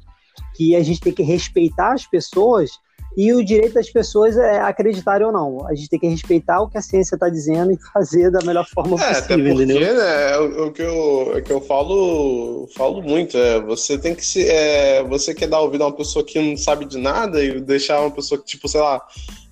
que 0.55 0.75
a 0.75 0.83
gente 0.83 0.99
tem 0.99 1.13
que 1.13 1.23
respeitar 1.23 1.93
as 1.93 2.05
pessoas, 2.07 2.71
e 3.17 3.33
o 3.33 3.43
direito 3.43 3.73
das 3.73 3.89
pessoas 3.89 4.37
é 4.37 4.59
acreditarem 4.59 5.27
ou 5.27 5.33
não. 5.33 5.67
A 5.67 5.75
gente 5.75 5.89
tem 5.89 5.99
que 5.99 6.07
respeitar 6.07 6.61
o 6.61 6.69
que 6.69 6.77
a 6.77 6.81
ciência 6.81 7.15
está 7.15 7.27
dizendo 7.27 7.71
e 7.71 7.77
fazer 7.93 8.31
da 8.31 8.39
melhor 8.45 8.65
forma 8.67 8.97
É, 9.01 9.11
até 9.11 9.35
possível, 9.35 9.55
porque, 9.55 9.63
entendeu? 9.63 9.95
né, 9.95 10.31
é 10.31 10.39
o, 10.39 10.67
o 10.67 10.71
que 10.71 10.81
eu, 10.81 11.37
é 11.37 11.41
que 11.41 11.51
eu 11.51 11.61
falo, 11.61 12.69
falo 12.75 13.01
muito, 13.01 13.37
é, 13.37 13.59
você 13.59 13.97
tem 13.97 14.15
que 14.15 14.25
se, 14.25 14.47
é, 14.47 15.03
você 15.03 15.33
quer 15.33 15.47
dar 15.47 15.59
ouvido 15.59 15.83
a 15.83 15.87
uma 15.87 15.95
pessoa 15.95 16.23
que 16.23 16.39
não 16.39 16.55
sabe 16.55 16.85
de 16.85 16.97
nada 16.97 17.43
e 17.43 17.59
deixar 17.59 17.99
uma 17.99 18.11
pessoa 18.11 18.39
que, 18.39 18.47
tipo, 18.47 18.67
sei 18.69 18.79
lá, 18.79 19.01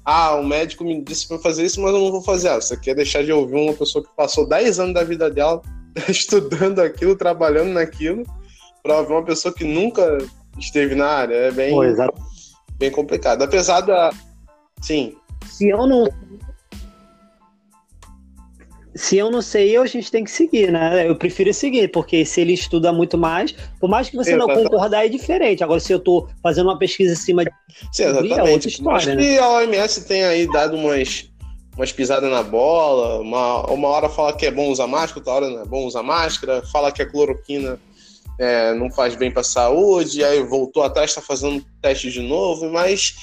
ah, 0.05 0.35
o 0.35 0.45
médico 0.45 0.83
me 0.83 1.01
disse 1.03 1.27
pra 1.27 1.37
fazer 1.37 1.65
isso, 1.65 1.81
mas 1.81 1.93
eu 1.93 1.99
não 1.99 2.11
vou 2.11 2.21
fazer. 2.21 2.49
Ah, 2.49 2.61
você 2.61 2.77
quer 2.77 2.95
deixar 2.95 3.23
de 3.23 3.31
ouvir 3.31 3.55
uma 3.55 3.73
pessoa 3.73 4.03
que 4.03 4.09
passou 4.15 4.47
10 4.47 4.79
anos 4.79 4.93
da 4.93 5.03
vida 5.03 5.29
dela 5.29 5.61
estudando 6.07 6.79
aquilo, 6.79 7.15
trabalhando 7.15 7.73
naquilo, 7.73 8.23
pra 8.81 8.99
ouvir 8.99 9.11
uma 9.11 9.25
pessoa 9.25 9.53
que 9.53 9.65
nunca 9.65 10.17
esteve 10.57 10.95
na 10.95 11.07
área, 11.07 11.35
é 11.35 11.51
bem, 11.51 11.75
Pô. 11.75 11.83
Bem 12.79 12.89
complicado. 12.89 13.43
Apesar 13.43 13.81
da... 13.81 14.11
Sim, 14.81 15.15
Se 15.45 15.67
eu 15.67 15.85
não. 15.85 16.07
Se 18.95 19.17
eu 19.17 19.29
não 19.29 19.41
sei, 19.41 19.77
eu, 19.77 19.83
a 19.83 19.85
gente 19.85 20.09
tem 20.09 20.23
que 20.23 20.31
seguir, 20.31 20.71
né? 20.71 21.07
Eu 21.07 21.15
prefiro 21.15 21.53
seguir, 21.53 21.89
porque 21.89 22.25
se 22.25 22.41
ele 22.41 22.53
estuda 22.53 22.91
muito 22.91 23.17
mais, 23.17 23.53
por 23.79 23.89
mais 23.89 24.09
que 24.09 24.15
você 24.15 24.31
não 24.31 24.45
Exatamente. 24.45 24.71
concordar, 24.71 25.05
é 25.05 25.09
diferente. 25.09 25.63
Agora, 25.63 25.79
se 25.79 25.93
eu 25.93 25.99
tô 25.99 26.27
fazendo 26.41 26.67
uma 26.67 26.77
pesquisa 26.77 27.13
em 27.13 27.15
cima 27.15 27.45
de. 27.45 27.51
Sim, 27.91 28.03
é 28.03 28.07
exatamente. 28.07 28.51
outra 28.51 28.67
história, 28.67 28.97
Acho 28.97 29.09
né? 29.09 29.15
que 29.17 29.37
a 29.37 29.49
OMS 29.49 30.05
tem 30.05 30.23
aí 30.23 30.51
dado 30.51 30.75
umas, 30.75 31.29
umas 31.77 31.91
pisadas 31.91 32.29
na 32.31 32.41
bola. 32.41 33.19
Uma, 33.19 33.65
uma 33.67 33.87
hora 33.89 34.09
fala 34.09 34.33
que 34.33 34.45
é 34.45 34.51
bom 34.51 34.69
usar 34.69 34.87
máscara, 34.87 35.19
outra 35.19 35.33
hora 35.33 35.49
não 35.49 35.61
é 35.61 35.65
bom 35.65 35.85
usar 35.85 36.03
máscara. 36.03 36.61
Fala 36.63 36.91
que 36.91 37.01
a 37.01 37.09
cloroquina 37.09 37.79
é, 38.39 38.73
não 38.73 38.89
faz 38.89 39.15
bem 39.15 39.29
para 39.29 39.41
a 39.41 39.43
saúde. 39.43 40.23
Aí 40.23 40.41
voltou 40.41 40.81
atrás, 40.81 41.11
está 41.11 41.21
fazendo 41.21 41.63
teste 41.81 42.09
de 42.09 42.21
novo. 42.21 42.71
Mas 42.71 43.13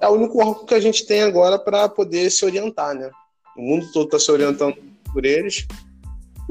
é 0.00 0.06
o 0.06 0.12
único 0.12 0.38
órgão 0.38 0.66
que 0.66 0.74
a 0.74 0.80
gente 0.80 1.06
tem 1.06 1.22
agora 1.22 1.58
para 1.58 1.88
poder 1.88 2.30
se 2.30 2.44
orientar, 2.44 2.94
né? 2.94 3.10
O 3.56 3.62
mundo 3.62 3.90
todo 3.92 4.04
está 4.04 4.18
se 4.18 4.30
orientando 4.30 4.76
por 5.12 5.24
eles. 5.24 5.66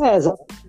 É. 0.04 0.65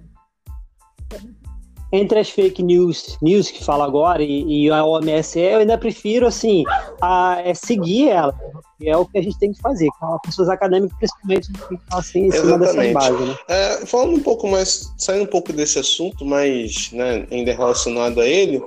Entre 1.93 2.18
as 2.18 2.28
fake 2.28 2.62
news, 2.62 3.16
news 3.22 3.51
que 3.51 3.64
fala 3.64 3.84
agora 3.84 4.22
e, 4.22 4.64
e 4.64 4.70
a 4.70 4.84
OMS, 4.84 5.39
eu 5.39 5.61
ainda 5.61 5.78
prefiro, 5.78 6.26
assim, 6.26 6.64
a, 7.01 7.41
é 7.45 7.55
seguir 7.55 8.09
ela. 8.09 8.34
que 8.78 8.89
É 8.89 8.97
o 8.97 9.07
que 9.07 9.18
a 9.18 9.22
gente 9.22 9.39
tem 9.39 9.53
que 9.53 9.61
fazer. 9.61 9.89
Com 10.01 10.18
pessoas 10.18 10.49
acadêmicas, 10.49 10.97
principalmente, 10.99 11.49
assim, 11.93 12.26
em 12.26 12.30
cima 12.32 12.57
Exatamente. 12.57 12.93
bases, 12.93 13.20
né? 13.20 13.37
É, 13.49 13.87
falando 13.87 14.16
um 14.16 14.22
pouco 14.22 14.49
mais, 14.49 14.93
saindo 14.99 15.24
um 15.24 15.28
pouco 15.28 15.53
desse 15.53 15.78
assunto, 15.78 16.24
mas 16.24 16.91
né, 16.93 17.26
ainda 17.30 17.55
relacionado 17.55 18.20
a 18.20 18.26
ele, 18.26 18.61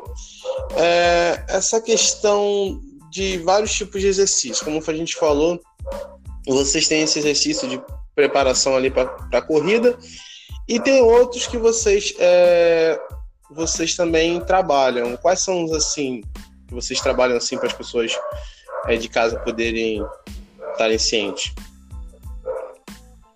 é, 0.78 1.44
essa 1.50 1.82
questão 1.82 2.80
de 3.12 3.38
vários 3.40 3.74
tipos 3.74 4.00
de 4.00 4.08
exercícios. 4.08 4.62
Como 4.62 4.82
a 4.86 4.94
gente 4.94 5.16
falou, 5.16 5.60
vocês 6.48 6.88
têm 6.88 7.02
esse 7.02 7.20
exercício 7.20 7.68
de 7.68 7.82
preparação 8.16 8.76
ali 8.76 8.90
para 8.90 9.04
a 9.34 9.42
corrida 9.42 9.98
e 10.70 10.80
tem 10.80 11.02
outros 11.02 11.48
que 11.48 11.58
vocês 11.58 12.14
é, 12.20 13.00
vocês 13.50 13.96
também 13.96 14.40
trabalham. 14.40 15.18
Quais 15.18 15.40
são 15.40 15.64
os 15.64 15.72
assim 15.74 16.22
que 16.68 16.76
vocês 16.76 17.02
trabalham 17.02 17.36
assim 17.36 17.58
para 17.58 17.66
as 17.66 17.74
pessoas 17.74 18.16
é, 18.86 18.96
de 18.96 19.10
casa 19.10 19.40
poderem 19.40 20.06
estarem 20.72 21.00
cientes? 21.00 21.54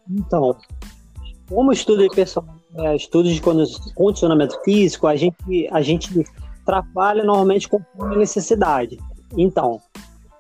Então, 0.07 0.55
como 1.49 1.71
estudo 1.71 2.07
de 2.07 2.15
pessoal, 2.15 2.45
é, 2.77 2.95
estudo 2.95 3.34
de 3.34 3.41
condi- 3.41 3.93
condicionamento 3.95 4.61
físico, 4.63 5.07
a 5.07 5.15
gente, 5.15 5.36
a 5.71 5.81
gente 5.81 6.09
trabalha 6.63 7.23
normalmente 7.23 7.67
a 7.99 8.15
necessidade. 8.15 8.99
Então, 9.36 9.81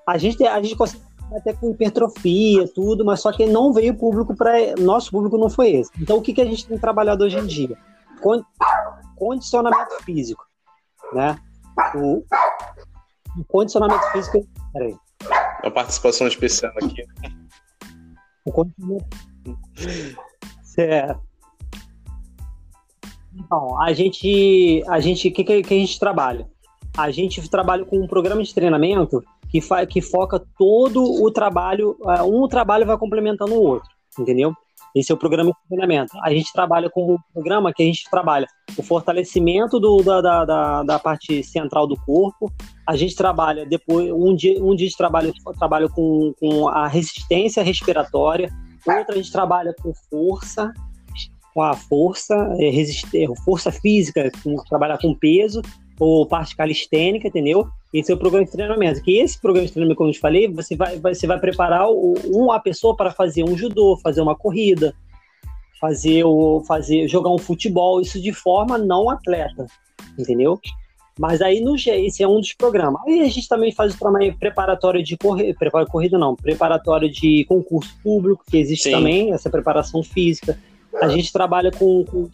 a 0.07 0.17
gente, 0.19 0.45
a 0.45 0.61
gente 0.61 0.75
consegue 0.75 1.03
até 1.35 1.53
com 1.53 1.71
hipertrofia, 1.71 2.67
tudo, 2.67 3.03
mas 3.03 3.21
só 3.21 3.31
que 3.31 3.45
não 3.45 3.73
veio 3.73 3.95
público 3.95 4.35
para. 4.35 4.75
Nosso 4.79 5.11
público 5.11 5.37
não 5.37 5.49
foi 5.49 5.71
esse. 5.71 5.91
Então, 5.99 6.17
o 6.17 6.21
que, 6.21 6.33
que 6.33 6.41
a 6.41 6.45
gente 6.45 6.67
tem 6.67 6.77
trabalhado 6.77 7.23
hoje 7.23 7.37
em 7.37 7.45
dia? 7.45 7.77
Con- 8.21 8.43
condicionamento 9.15 9.95
físico. 10.03 10.45
Né? 11.13 11.37
O, 11.95 12.23
o 13.39 13.45
condicionamento 13.47 14.05
físico. 14.11 14.47
Peraí. 14.71 14.95
Uma 15.63 15.71
participação 15.71 16.27
especial 16.27 16.73
aqui. 16.81 17.03
O 18.45 18.51
condicionamento. 18.51 19.07
Certo. 20.63 21.21
Então, 23.35 23.79
a 23.81 23.93
gente, 23.93 24.83
a 24.87 24.99
gente, 24.99 25.27
o 25.27 25.33
que, 25.33 25.43
que 25.43 25.73
a 25.73 25.77
gente 25.77 25.99
trabalha? 25.99 26.47
A 26.97 27.09
gente 27.11 27.47
trabalha 27.49 27.85
com 27.85 27.97
um 27.97 28.07
programa 28.07 28.43
de 28.43 28.53
treinamento 28.53 29.23
que, 29.49 29.59
que 29.87 30.01
foca 30.01 30.41
todo 30.57 31.03
o 31.03 31.31
trabalho, 31.31 31.97
uh, 32.01 32.23
um 32.23 32.47
trabalho 32.47 32.85
vai 32.85 32.97
complementando 32.97 33.53
o 33.53 33.63
outro, 33.63 33.89
entendeu? 34.19 34.53
Esse 34.95 35.11
é 35.11 35.15
o 35.15 35.17
programa 35.17 35.49
de 35.49 35.67
treinamento. 35.67 36.11
A 36.21 36.29
gente 36.29 36.53
trabalha 36.53 36.87
com 36.87 37.15
um 37.15 37.17
programa 37.33 37.73
que 37.73 37.81
a 37.81 37.85
gente 37.85 38.07
trabalha 38.11 38.45
o 38.77 38.83
fortalecimento 38.83 39.79
do, 39.79 40.03
da, 40.03 40.21
da, 40.21 40.45
da, 40.45 40.83
da 40.83 40.99
parte 40.99 41.43
central 41.43 41.87
do 41.87 41.95
corpo. 42.05 42.51
A 42.87 42.95
gente 42.95 43.15
trabalha 43.15 43.65
depois, 43.65 44.11
um 44.11 44.35
dia, 44.35 44.63
um 44.63 44.75
dia 44.75 44.87
de 44.87 44.95
trabalho, 44.95 45.33
trabalho 45.57 45.89
com, 45.89 46.31
com 46.39 46.67
a 46.67 46.87
resistência 46.87 47.63
respiratória, 47.63 48.51
outro 48.85 49.13
a 49.13 49.17
gente 49.17 49.31
trabalha 49.31 49.73
com 49.81 49.91
força, 50.11 50.71
com 51.55 51.61
a 51.63 51.73
força, 51.73 52.35
é, 52.59 52.69
resist- 52.69 53.09
força 53.43 53.71
física, 53.71 54.31
com, 54.43 54.55
trabalhar 54.69 54.99
com 54.99 55.15
peso, 55.15 55.61
ou 55.99 56.25
parte 56.25 56.55
calistênica, 56.55 57.27
entendeu? 57.27 57.67
Esse 57.93 58.11
é 58.11 58.15
o 58.15 58.17
programa 58.17 58.45
de 58.45 58.51
treinamento. 58.51 59.01
Que 59.03 59.19
esse 59.19 59.39
programa 59.39 59.67
de 59.67 59.73
treinamento, 59.73 59.97
como 59.97 60.09
eu 60.09 60.13
te 60.13 60.19
falei, 60.19 60.47
você 60.47 60.75
vai, 60.75 60.97
você 60.99 61.27
vai 61.27 61.39
preparar 61.39 61.89
o, 61.89 62.13
uma 62.25 62.59
pessoa 62.59 62.95
para 62.95 63.11
fazer 63.11 63.43
um 63.43 63.55
judô, 63.55 63.97
fazer 63.97 64.21
uma 64.21 64.35
corrida, 64.35 64.95
fazer 65.79 66.23
o, 66.23 66.63
fazer, 66.67 67.07
jogar 67.07 67.29
um 67.29 67.37
futebol, 67.37 68.01
isso 68.01 68.21
de 68.21 68.33
forma 68.33 68.77
não 68.77 69.09
atleta, 69.09 69.67
entendeu? 70.17 70.59
Mas 71.19 71.41
aí 71.41 71.61
no 71.61 71.75
esse 71.75 72.23
é 72.23 72.27
um 72.27 72.39
dos 72.39 72.53
programas. 72.53 73.01
Aí 73.05 73.21
a 73.21 73.29
gente 73.29 73.47
também 73.47 73.71
faz 73.71 73.93
o 73.93 73.99
trabalho 73.99 74.35
preparatório 74.39 75.03
de 75.03 75.15
corrida, 75.15 75.55
corrida 75.91 76.17
não, 76.17 76.35
preparatório 76.35 77.09
de 77.11 77.45
concurso 77.45 77.95
público, 78.01 78.43
que 78.49 78.57
existe 78.57 78.85
Sim. 78.85 78.91
também, 78.91 79.31
essa 79.31 79.49
preparação 79.49 80.01
física. 80.01 80.57
A 81.01 81.07
gente 81.09 81.31
trabalha 81.31 81.71
com, 81.71 82.03
com- 82.05 82.29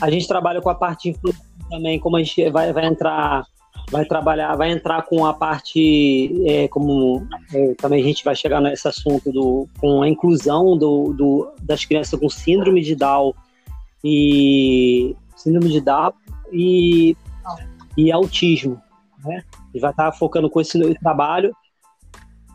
a 0.00 0.10
gente 0.10 0.28
trabalha 0.28 0.60
com 0.60 0.68
a 0.68 0.74
parte 0.74 1.08
influência 1.08 1.45
também, 1.68 1.98
como 1.98 2.16
a 2.16 2.22
gente 2.22 2.48
vai, 2.50 2.72
vai 2.72 2.86
entrar 2.86 3.44
vai 3.90 4.04
trabalhar, 4.04 4.56
vai 4.56 4.70
entrar 4.70 5.02
com 5.02 5.24
a 5.24 5.32
parte 5.32 6.32
é, 6.44 6.66
como 6.68 7.26
é, 7.54 7.74
também 7.74 8.02
a 8.02 8.04
gente 8.04 8.24
vai 8.24 8.34
chegar 8.34 8.60
nesse 8.60 8.88
assunto 8.88 9.30
do 9.30 9.68
com 9.78 10.02
a 10.02 10.08
inclusão 10.08 10.76
do, 10.76 11.12
do 11.12 11.52
das 11.62 11.84
crianças 11.84 12.18
com 12.18 12.28
síndrome 12.28 12.82
de 12.82 12.96
Down 12.96 13.32
e 14.04 15.14
síndrome 15.36 15.70
de 15.70 15.80
Down 15.80 16.12
e, 16.52 17.16
e 17.96 18.10
autismo, 18.10 18.80
né? 19.24 19.42
E 19.74 19.78
vai 19.78 19.90
estar 19.90 20.10
focando 20.12 20.50
com 20.50 20.60
esse 20.60 20.78
trabalho. 20.96 21.54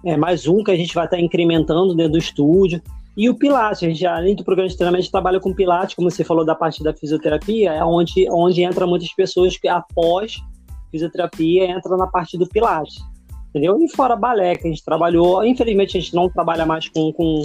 É 0.04 0.18
mais 0.18 0.48
um 0.48 0.64
que 0.64 0.72
a 0.72 0.76
gente 0.76 0.94
vai 0.96 1.06
estar 1.06 1.20
incrementando 1.20 1.96
dentro 1.96 2.14
do 2.14 2.18
estúdio. 2.18 2.82
E 3.16 3.30
o 3.30 3.36
Pilates, 3.36 3.84
a 3.84 3.88
gente, 3.88 4.06
além 4.06 4.36
do 4.36 4.44
programa 4.44 4.70
de 4.70 4.78
treinamento, 4.78 5.00
a 5.00 5.04
gente 5.04 5.12
trabalha 5.12 5.40
com 5.40 5.54
Pilates, 5.54 5.96
como 5.96 6.10
você 6.10 6.24
falou 6.24 6.46
da 6.46 6.56
parte 6.56 6.82
da 6.84 6.94
fisioterapia, 6.94 7.74
é 7.74 7.84
onde, 7.84 8.28
onde 8.30 8.64
entra 8.64 8.88
muitas 8.88 9.14
pessoas 9.14 9.58
que 9.58 9.68
após 9.68 10.38
fisioterapia 10.90 11.66
entra 11.66 11.98
na 11.98 12.08
parte 12.08 12.38
do 12.38 12.48
Pilates. 12.48 12.96
Entendeu? 13.50 13.78
E 13.82 13.90
fora 13.90 14.16
balé, 14.16 14.56
que 14.56 14.68
a 14.68 14.70
gente 14.70 14.84
trabalhou. 14.84 15.44
Infelizmente, 15.44 15.98
a 15.98 16.02
gente 16.02 16.16
não 16.16 16.30
trabalha 16.30 16.66
mais 16.66 16.88
com, 16.88 17.12
com, 17.12 17.44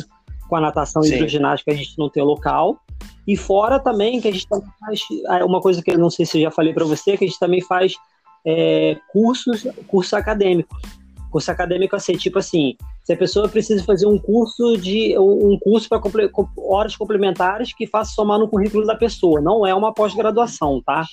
com 0.48 0.56
a 0.56 0.60
natação 0.60 1.02
e 1.04 1.12
hidroginástica, 1.12 1.72
a 1.72 1.74
gente 1.74 1.98
não 1.98 2.08
tem 2.08 2.22
local. 2.22 2.78
E 3.26 3.36
fora 3.36 3.80
também 3.80 4.20
que 4.20 4.28
a 4.28 4.32
gente 4.32 4.46
também 4.46 4.68
faz 4.78 5.00
é, 5.30 5.44
uma 5.44 5.60
coisa 5.60 5.82
que 5.82 5.90
eu 5.90 5.98
não 5.98 6.10
sei 6.10 6.24
se 6.24 6.38
eu 6.38 6.42
já 6.42 6.50
falei 6.50 6.72
para 6.72 6.84
você, 6.84 7.16
que 7.16 7.24
a 7.24 7.26
gente 7.26 7.40
também 7.40 7.60
faz 7.60 7.94
é, 8.46 8.96
cursos, 9.12 9.66
cursos 9.88 10.14
acadêmicos. 10.14 10.78
Curso 11.30 11.50
acadêmico 11.50 11.96
assim, 11.96 12.14
tipo 12.14 12.38
assim, 12.38 12.76
se 13.04 13.12
a 13.12 13.16
pessoa 13.16 13.48
precisa 13.48 13.82
fazer 13.84 14.06
um 14.06 14.18
curso 14.18 14.76
de 14.76 15.16
um 15.18 15.58
curso 15.58 15.88
para 15.88 16.00
horas 16.58 16.96
complementares 16.96 17.72
que 17.72 17.86
faça 17.86 18.12
somar 18.12 18.38
no 18.38 18.48
currículo 18.48 18.86
da 18.86 18.94
pessoa, 18.94 19.40
não 19.40 19.66
é 19.66 19.74
uma 19.74 19.92
pós-graduação, 19.92 20.82
tá? 20.84 21.04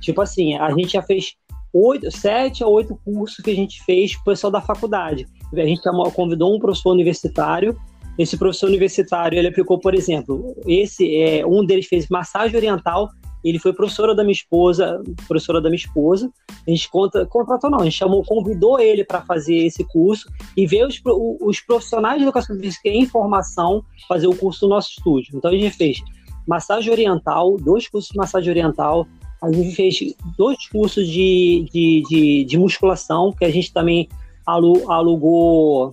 Tipo 0.00 0.20
assim, 0.20 0.56
a 0.56 0.70
gente 0.70 0.92
já 0.92 1.02
fez 1.02 1.34
oito, 1.72 2.10
sete 2.10 2.64
a 2.64 2.66
oito 2.66 2.98
cursos 3.04 3.42
que 3.44 3.50
a 3.50 3.54
gente 3.54 3.82
fez 3.84 4.14
pro 4.14 4.32
pessoal 4.32 4.50
da 4.50 4.60
faculdade. 4.60 5.26
A 5.54 5.66
gente 5.66 5.82
convidou 6.14 6.54
um 6.54 6.58
professor 6.58 6.90
universitário 6.90 7.76
esse 8.18 8.36
professor 8.36 8.68
universitário, 8.68 9.38
ele 9.38 9.48
aplicou, 9.48 9.78
por 9.78 9.94
exemplo, 9.94 10.54
esse 10.66 11.16
é 11.16 11.46
um 11.46 11.64
deles 11.64 11.86
fez 11.86 12.08
massagem 12.08 12.56
oriental, 12.56 13.08
ele 13.44 13.58
foi 13.58 13.72
professora 13.72 14.14
da 14.14 14.22
minha 14.22 14.32
esposa, 14.32 15.02
professora 15.26 15.60
da 15.60 15.68
minha 15.68 15.78
esposa. 15.78 16.30
A 16.66 16.70
gente 16.70 16.88
conta, 16.90 17.26
contratou 17.26 17.70
não, 17.70 17.80
a 17.80 17.84
gente 17.84 17.96
chamou, 17.96 18.24
convidou 18.24 18.78
ele 18.78 19.04
para 19.04 19.22
fazer 19.22 19.56
esse 19.56 19.84
curso 19.84 20.28
e 20.56 20.66
ver 20.66 20.86
os, 20.86 21.00
os 21.40 21.60
profissionais 21.60 22.18
de 22.18 22.22
educação 22.24 22.56
física 22.58 22.88
em 22.88 23.06
formação 23.06 23.84
fazer 24.08 24.26
o 24.26 24.36
curso 24.36 24.60
do 24.60 24.68
nosso 24.68 24.90
estúdio. 24.90 25.36
Então 25.36 25.50
a 25.50 25.54
gente 25.54 25.76
fez 25.76 25.98
massagem 26.46 26.90
oriental, 26.90 27.56
dois 27.56 27.88
cursos 27.88 28.10
de 28.12 28.18
massagem 28.18 28.50
oriental, 28.50 29.06
a 29.42 29.50
gente 29.50 29.74
fez 29.74 29.98
dois 30.38 30.68
cursos 30.68 31.06
de, 31.08 31.66
de, 31.72 32.02
de, 32.08 32.44
de 32.44 32.58
musculação, 32.58 33.32
que 33.32 33.44
a 33.44 33.50
gente 33.50 33.72
também 33.72 34.08
alugou 34.46 35.92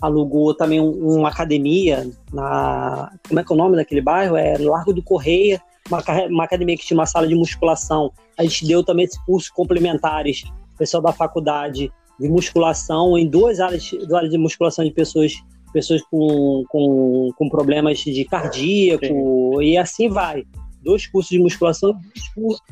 alugou 0.00 0.54
também 0.54 0.80
um, 0.80 1.18
uma 1.18 1.28
academia 1.28 2.08
na 2.32 3.12
como 3.28 3.38
é 3.38 3.44
que 3.44 3.52
é 3.52 3.54
o 3.54 3.58
nome 3.58 3.76
daquele 3.76 4.00
bairro 4.00 4.34
é 4.34 4.56
Largo 4.56 4.94
do 4.94 5.02
Correia 5.02 5.60
uma, 5.90 6.26
uma 6.28 6.44
academia 6.44 6.76
que 6.76 6.84
tinha 6.84 6.98
uma 6.98 7.06
sala 7.06 7.26
de 7.26 7.34
musculação 7.34 8.12
a 8.38 8.42
gente 8.42 8.66
deu 8.66 8.82
também 8.82 9.04
esses 9.04 9.18
cursos 9.24 9.50
complementares 9.50 10.44
pessoal 10.78 11.02
da 11.02 11.12
faculdade 11.12 11.92
de 12.18 12.28
musculação 12.28 13.16
em 13.18 13.28
duas 13.28 13.60
áreas, 13.60 13.90
duas 13.90 14.12
áreas 14.12 14.32
de 14.32 14.38
musculação 14.38 14.84
de 14.84 14.90
pessoas 14.90 15.34
pessoas 15.72 16.02
com, 16.10 16.64
com, 16.68 17.30
com 17.36 17.48
problemas 17.48 17.98
de 17.98 18.24
cardíaco 18.24 19.04
Sim. 19.04 19.62
e 19.62 19.76
assim 19.76 20.08
vai 20.08 20.44
dois 20.82 21.06
cursos 21.06 21.30
de 21.30 21.38
musculação 21.38 21.96
cursos, 22.34 22.62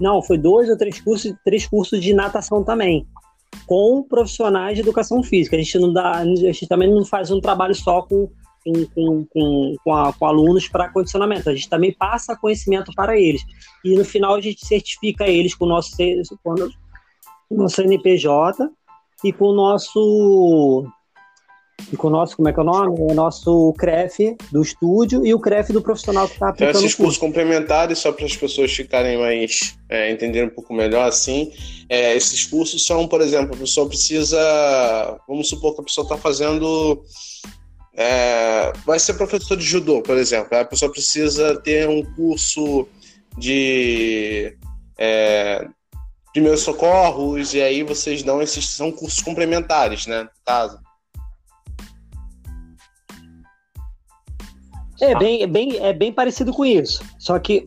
não 0.00 0.22
foi 0.22 0.38
dois 0.38 0.68
ou 0.68 0.76
três 0.76 1.00
cursos 1.00 1.32
três 1.44 1.66
cursos 1.66 2.00
de 2.00 2.12
natação 2.12 2.64
também 2.64 3.06
com 3.66 4.02
profissionais 4.02 4.74
de 4.74 4.80
educação 4.80 5.22
física. 5.22 5.54
A 5.54 5.58
gente 5.58 5.78
não 5.78 5.92
dá, 5.92 6.18
a 6.18 6.24
gente 6.24 6.66
também 6.66 6.92
não 6.92 7.04
faz 7.04 7.30
um 7.30 7.40
trabalho 7.40 7.74
só 7.74 8.02
com 8.02 8.28
com, 8.64 8.86
com, 8.86 9.26
com, 9.26 9.76
com, 9.82 9.94
a, 9.94 10.12
com 10.12 10.26
alunos 10.26 10.68
para 10.68 10.90
condicionamento. 10.90 11.48
A 11.48 11.54
gente 11.54 11.68
também 11.68 11.92
passa 11.92 12.36
conhecimento 12.36 12.92
para 12.94 13.18
eles. 13.18 13.42
E 13.84 13.94
no 13.96 14.04
final 14.04 14.34
a 14.34 14.40
gente 14.40 14.64
certifica 14.66 15.26
eles 15.26 15.54
com 15.54 15.64
o 15.64 15.68
nosso, 15.68 15.96
com 16.42 16.54
o 17.50 17.56
nosso 17.56 17.76
CNPJ 17.76 18.70
e 19.24 19.32
com 19.32 19.46
o 19.46 19.54
nosso 19.54 20.86
e 21.92 21.96
com 21.96 22.08
o 22.08 22.10
nosso, 22.10 22.36
como 22.36 22.48
é 22.48 22.52
que 22.52 22.58
é 22.58 22.62
o 22.62 22.66
nome? 22.66 22.94
O 22.98 23.14
nosso 23.14 23.72
CREF 23.78 24.36
do 24.52 24.62
estúdio 24.62 25.24
e 25.24 25.32
o 25.32 25.40
CREF 25.40 25.72
do 25.72 25.80
profissional 25.80 26.26
que 26.26 26.34
está 26.34 26.46
então, 26.46 26.50
aplicando. 26.50 26.70
Então, 26.70 26.80
esses 26.82 26.94
cursos 26.94 27.18
complementares, 27.18 27.98
só 27.98 28.12
para 28.12 28.26
as 28.26 28.36
pessoas 28.36 28.72
ficarem 28.72 29.18
mais 29.18 29.76
é, 29.88 30.10
entenderem 30.10 30.48
um 30.48 30.54
pouco 30.54 30.74
melhor, 30.74 31.08
assim, 31.08 31.52
é, 31.88 32.14
esses 32.14 32.44
cursos 32.44 32.84
são, 32.84 33.08
por 33.08 33.20
exemplo, 33.20 33.54
a 33.54 33.58
pessoa 33.58 33.88
precisa, 33.88 34.38
vamos 35.26 35.48
supor 35.48 35.74
que 35.74 35.80
a 35.80 35.84
pessoa 35.84 36.04
está 36.04 36.16
fazendo, 36.16 37.02
é, 37.94 38.72
vai 38.84 38.98
ser 38.98 39.14
professor 39.14 39.56
de 39.56 39.64
judô, 39.64 40.02
por 40.02 40.16
exemplo, 40.16 40.56
a 40.56 40.64
pessoa 40.64 40.90
precisa 40.90 41.60
ter 41.60 41.88
um 41.88 42.02
curso 42.14 42.88
de 43.36 44.56
é, 44.98 45.68
primeiros 46.32 46.62
socorros, 46.62 47.54
e 47.54 47.60
aí 47.60 47.82
vocês 47.82 48.22
dão 48.22 48.40
esses, 48.40 48.68
são 48.68 48.92
cursos 48.92 49.20
complementares, 49.20 50.06
né, 50.06 50.24
no 50.24 50.30
caso. 50.44 50.78
É 55.00 55.14
bem, 55.14 55.42
é 55.42 55.46
bem, 55.46 55.76
é 55.78 55.92
bem 55.92 56.12
parecido 56.12 56.52
com 56.52 56.64
isso. 56.64 57.02
Só 57.18 57.38
que 57.38 57.64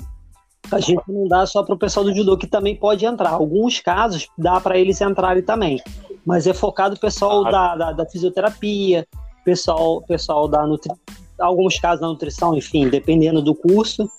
a 0.71 0.79
gente 0.79 1.01
não 1.07 1.27
dá 1.27 1.45
só 1.45 1.63
para 1.63 1.75
o 1.75 1.77
pessoal 1.77 2.05
do 2.05 2.15
judô 2.15 2.37
que 2.37 2.47
também 2.47 2.75
pode 2.75 3.05
entrar. 3.05 3.31
Alguns 3.31 3.79
casos 3.79 4.27
dá 4.37 4.61
para 4.61 4.77
eles 4.77 5.01
entrarem 5.01 5.43
também, 5.43 5.81
mas 6.25 6.45
é 6.45 6.53
focado 6.53 6.95
o 6.95 6.99
pessoal 6.99 7.43
da, 7.43 7.75
da, 7.75 7.91
da, 7.91 8.05
fisioterapia, 8.05 9.07
pessoal, 9.43 10.01
pessoal 10.01 10.47
da 10.47 10.65
nutrição, 10.65 10.99
alguns 11.39 11.79
casos 11.79 12.01
da 12.01 12.07
nutrição, 12.07 12.55
enfim, 12.55 12.89
dependendo 12.89 13.41
do 13.41 13.53
curso, 13.53 14.09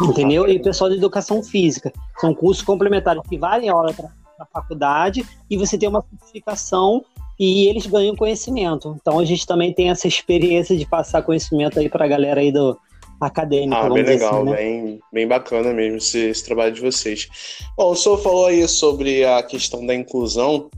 entendeu? 0.00 0.48
E 0.48 0.58
pessoal 0.58 0.90
de 0.90 0.96
educação 0.96 1.42
física. 1.42 1.92
São 2.20 2.34
cursos 2.34 2.64
complementares 2.64 3.22
que 3.28 3.38
valem 3.38 3.68
a 3.68 3.76
hora 3.76 3.92
para 3.92 4.08
a 4.38 4.46
faculdade 4.46 5.24
e 5.48 5.56
você 5.56 5.78
tem 5.78 5.88
uma 5.88 6.04
certificação 6.10 7.04
e 7.38 7.66
eles 7.66 7.86
ganham 7.86 8.16
conhecimento. 8.16 8.96
Então 9.00 9.18
a 9.18 9.24
gente 9.24 9.46
também 9.46 9.72
tem 9.72 9.90
essa 9.90 10.06
experiência 10.06 10.76
de 10.76 10.86
passar 10.86 11.22
conhecimento 11.22 11.78
aí 11.78 11.88
para 11.88 12.04
a 12.04 12.08
galera 12.08 12.40
aí 12.40 12.52
do 12.52 12.78
acadêmico. 13.20 13.74
Ah, 13.74 13.88
bem 13.88 14.02
legal, 14.02 14.34
assim, 14.34 14.50
né? 14.50 14.56
bem, 14.56 15.00
bem 15.12 15.28
bacana 15.28 15.72
mesmo 15.72 15.98
esse, 15.98 16.18
esse, 16.18 16.44
trabalho 16.44 16.72
de 16.72 16.80
vocês. 16.80 17.28
Bom, 17.76 17.92
o 17.92 17.96
senhor 17.96 18.18
falou 18.18 18.46
aí 18.46 18.66
sobre 18.66 19.24
a 19.24 19.42
questão 19.42 19.84
da 19.86 19.94
inclusão. 19.94 20.70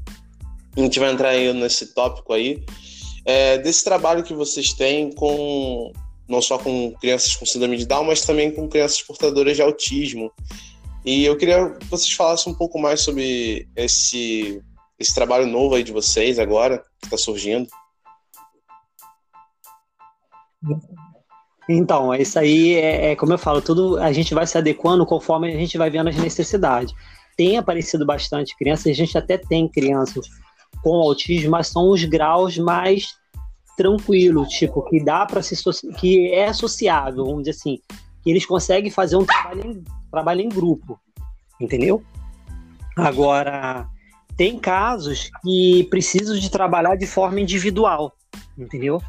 A 0.76 0.80
gente 0.80 0.98
vai 0.98 1.12
entrar 1.12 1.30
aí 1.30 1.52
nesse 1.52 1.94
tópico 1.94 2.32
aí. 2.32 2.64
É, 3.24 3.58
desse 3.58 3.82
trabalho 3.82 4.22
que 4.22 4.34
vocês 4.34 4.72
têm 4.72 5.10
com 5.12 5.92
não 6.28 6.40
só 6.40 6.58
com 6.58 6.92
crianças 7.00 7.36
com 7.36 7.44
síndrome 7.44 7.76
de 7.76 7.86
Down, 7.86 8.04
mas 8.04 8.22
também 8.22 8.50
com 8.50 8.68
crianças 8.68 9.02
portadoras 9.02 9.56
de 9.56 9.62
autismo. 9.62 10.32
E 11.04 11.24
eu 11.24 11.36
queria 11.36 11.70
que 11.70 11.86
vocês 11.86 12.12
falassem 12.12 12.52
um 12.52 12.56
pouco 12.56 12.78
mais 12.78 13.00
sobre 13.00 13.68
esse 13.76 14.62
esse 14.98 15.14
trabalho 15.14 15.46
novo 15.46 15.74
aí 15.74 15.82
de 15.82 15.92
vocês 15.92 16.38
agora, 16.38 16.78
que 17.00 17.06
está 17.06 17.18
surgindo? 17.18 17.68
Então, 21.68 22.14
isso 22.14 22.38
aí 22.38 22.74
é, 22.74 23.10
é, 23.10 23.16
como 23.16 23.32
eu 23.32 23.38
falo, 23.38 23.60
tudo 23.60 23.98
a 23.98 24.12
gente 24.12 24.34
vai 24.34 24.46
se 24.46 24.56
adequando 24.56 25.04
conforme 25.04 25.52
a 25.52 25.58
gente 25.58 25.76
vai 25.76 25.90
vendo 25.90 26.08
as 26.08 26.16
necessidades. 26.16 26.94
Tem 27.36 27.58
aparecido 27.58 28.06
bastante 28.06 28.56
crianças, 28.56 28.86
a 28.86 28.94
gente 28.94 29.18
até 29.18 29.36
tem 29.36 29.68
crianças 29.68 30.26
com 30.82 30.94
autismo, 30.94 31.50
mas 31.50 31.68
são 31.68 31.90
os 31.90 32.04
graus 32.04 32.58
mais 32.58 33.14
tranquilos, 33.76 34.48
tipo, 34.50 34.82
que 34.82 35.02
dá 35.02 35.26
para 35.26 35.42
se 35.42 35.56
que 35.98 36.32
é 36.32 36.46
associável, 36.46 37.24
vamos 37.24 37.44
dizer 37.44 37.50
assim, 37.50 37.80
que 38.22 38.30
eles 38.30 38.46
conseguem 38.46 38.90
fazer 38.90 39.16
um 39.16 39.24
trabalho 39.24 39.66
em, 39.66 39.84
trabalho 40.10 40.40
em 40.40 40.48
grupo, 40.48 40.98
entendeu? 41.60 42.02
Agora, 42.96 43.88
tem 44.36 44.58
casos 44.58 45.30
que 45.42 45.84
precisam 45.90 46.36
de 46.36 46.50
trabalhar 46.50 46.96
de 46.96 47.06
forma 47.06 47.40
individual, 47.40 48.12
entendeu? 48.57 49.01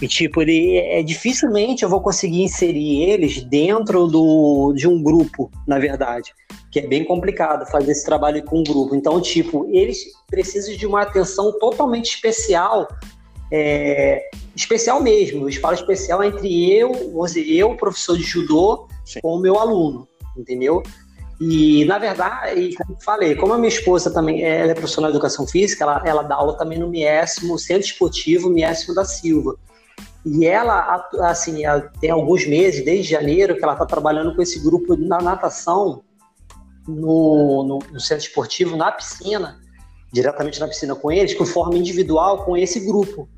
E 0.00 0.06
tipo, 0.06 0.40
ele 0.40 0.76
é 0.76 1.02
dificilmente 1.02 1.82
eu 1.82 1.88
vou 1.88 2.00
conseguir 2.00 2.42
inserir 2.42 3.02
eles 3.02 3.42
dentro 3.42 4.06
do, 4.06 4.72
de 4.74 4.86
um 4.86 5.02
grupo, 5.02 5.50
na 5.66 5.78
verdade, 5.78 6.32
que 6.70 6.78
é 6.78 6.86
bem 6.86 7.04
complicado 7.04 7.68
fazer 7.70 7.92
esse 7.92 8.04
trabalho 8.04 8.42
com 8.44 8.60
um 8.60 8.64
grupo. 8.64 8.94
Então, 8.94 9.20
tipo, 9.20 9.68
eles 9.70 9.98
precisam 10.28 10.76
de 10.76 10.86
uma 10.86 11.02
atenção 11.02 11.58
totalmente 11.58 12.14
especial, 12.14 12.86
é, 13.52 14.30
especial 14.54 15.02
mesmo. 15.02 15.48
Eu 15.48 15.60
falo 15.60 15.74
especial 15.74 16.22
entre 16.22 16.72
eu, 16.72 16.92
eu, 17.46 17.76
professor 17.76 18.16
de 18.16 18.22
judô, 18.22 18.86
Sim. 19.04 19.20
com 19.20 19.34
o 19.34 19.40
meu 19.40 19.58
aluno, 19.58 20.06
entendeu? 20.36 20.82
E, 21.40 21.84
na 21.84 21.98
verdade, 21.98 22.74
como 22.74 23.00
falei, 23.00 23.36
como 23.36 23.52
a 23.52 23.58
minha 23.58 23.68
esposa 23.68 24.12
também 24.12 24.42
é 24.42 24.74
profissional 24.74 25.10
de 25.10 25.16
educação 25.16 25.46
física, 25.46 25.84
ela, 25.84 26.02
ela 26.04 26.22
dá 26.22 26.34
aula 26.34 26.56
também 26.56 26.78
no 26.78 26.88
Miésimo, 26.88 27.58
Centro 27.58 27.86
Esportivo 27.86 28.50
Miésimo 28.50 28.94
da 28.94 29.04
Silva. 29.04 29.56
E 30.26 30.44
ela, 30.46 31.08
assim, 31.20 31.62
tem 32.00 32.10
alguns 32.10 32.46
meses, 32.46 32.84
desde 32.84 33.12
janeiro, 33.12 33.56
que 33.56 33.62
ela 33.62 33.74
está 33.74 33.86
trabalhando 33.86 34.34
com 34.34 34.42
esse 34.42 34.58
grupo 34.58 34.96
na 34.96 35.20
natação, 35.20 36.02
no, 36.86 37.64
no, 37.64 37.78
no, 37.92 38.00
centro 38.00 38.26
esportivo, 38.26 38.76
na 38.76 38.90
piscina, 38.90 39.60
diretamente 40.12 40.58
na 40.58 40.66
piscina 40.66 40.94
com 40.94 41.12
eles, 41.12 41.34
com 41.34 41.44
forma 41.44 41.76
individual 41.76 42.44
com 42.44 42.56
esse 42.56 42.80
grupo 42.80 43.28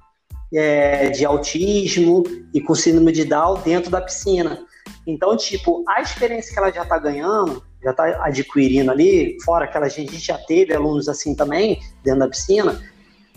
é, 0.55 1.11
de 1.11 1.25
autismo 1.25 2.23
e 2.55 2.61
com 2.61 2.75
síndrome 2.75 3.13
de 3.13 3.25
Down 3.25 3.61
dentro 3.61 3.91
da 3.91 4.01
piscina. 4.01 4.65
Então, 5.07 5.37
tipo, 5.37 5.85
a 5.89 6.01
experiência 6.01 6.53
que 6.53 6.59
ela 6.59 6.73
já 6.73 6.83
está 6.83 6.97
ganhando 6.97 7.63
já 7.83 7.91
está 7.91 8.05
adquirindo 8.25 8.91
ali, 8.91 9.37
fora 9.45 9.67
que 9.67 9.77
a 9.77 9.89
gente 9.89 10.19
já 10.19 10.37
teve 10.39 10.75
alunos 10.75 11.09
assim 11.09 11.35
também, 11.35 11.81
dentro 12.05 12.21
da 12.21 12.29
piscina, 12.29 12.81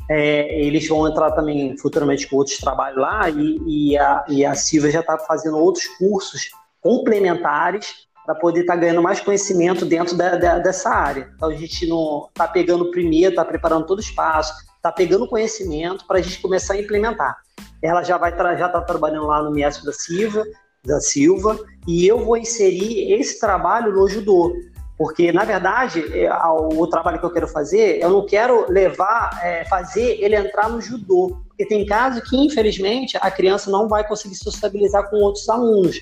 é, 0.09 0.59
eles 0.59 0.87
vão 0.87 1.07
entrar 1.07 1.31
também 1.31 1.77
futuramente 1.77 2.27
com 2.27 2.35
outros 2.35 2.57
trabalhos 2.57 2.99
lá 2.99 3.29
e, 3.29 3.57
e, 3.65 3.97
a, 3.97 4.25
e 4.27 4.45
a 4.45 4.53
Silvia 4.53 4.91
já 4.91 4.99
está 4.99 5.17
fazendo 5.17 5.57
outros 5.57 5.87
cursos 5.97 6.49
complementares 6.81 8.07
para 8.25 8.35
poder 8.35 8.61
estar 8.61 8.73
tá 8.73 8.79
ganhando 8.79 9.01
mais 9.01 9.19
conhecimento 9.19 9.85
dentro 9.85 10.15
da, 10.15 10.35
da, 10.35 10.59
dessa 10.59 10.89
área. 10.89 11.31
Então 11.35 11.49
a 11.49 11.55
gente 11.55 11.87
não 11.87 12.27
está 12.29 12.47
pegando 12.47 12.91
primeiro, 12.91 13.29
está 13.29 13.45
preparando 13.45 13.85
todo 13.85 13.99
o 13.99 14.01
espaço, 14.01 14.53
está 14.75 14.91
pegando 14.91 15.27
conhecimento 15.27 16.05
para 16.05 16.19
a 16.19 16.21
gente 16.21 16.41
começar 16.41 16.73
a 16.73 16.79
implementar. 16.79 17.37
Ela 17.81 18.03
já 18.03 18.17
vai 18.17 18.31
já 18.57 18.67
está 18.67 18.81
trabalhando 18.81 19.27
lá 19.27 19.41
no 19.41 19.51
Miesco 19.51 19.85
da 19.85 19.93
Silva, 19.93 20.43
da 20.85 20.99
Silva, 20.99 21.57
e 21.87 22.05
eu 22.07 22.23
vou 22.23 22.37
inserir 22.37 23.13
esse 23.13 23.39
trabalho 23.39 23.93
no 23.93 24.07
judô. 24.07 24.53
Porque, 24.97 25.31
na 25.31 25.43
verdade, 25.43 26.03
é, 26.13 26.31
o 26.37 26.85
trabalho 26.87 27.19
que 27.19 27.25
eu 27.25 27.33
quero 27.33 27.47
fazer, 27.47 28.01
eu 28.01 28.09
não 28.09 28.25
quero 28.25 28.71
levar, 28.71 29.39
é, 29.43 29.65
fazer 29.65 30.17
ele 30.21 30.35
entrar 30.35 30.69
no 30.69 30.79
judô. 30.79 31.41
Porque 31.47 31.65
tem 31.65 31.85
casos 31.85 32.27
que, 32.29 32.37
infelizmente, 32.37 33.17
a 33.19 33.31
criança 33.31 33.71
não 33.71 33.87
vai 33.87 34.07
conseguir 34.07 34.35
se 34.35 34.43
sociabilizar 34.43 35.09
com 35.09 35.17
outros 35.17 35.49
alunos. 35.49 35.99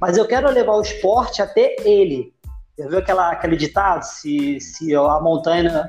Mas 0.00 0.16
eu 0.16 0.26
quero 0.26 0.50
levar 0.50 0.74
o 0.74 0.82
esporte 0.82 1.40
até 1.40 1.76
ele. 1.84 2.32
Já 2.78 2.88
viu 2.88 2.98
aquela, 2.98 3.30
aquele 3.30 3.56
ditado? 3.56 4.02
Se, 4.02 4.60
se 4.60 4.94
a 4.94 5.20
montanha. 5.20 5.88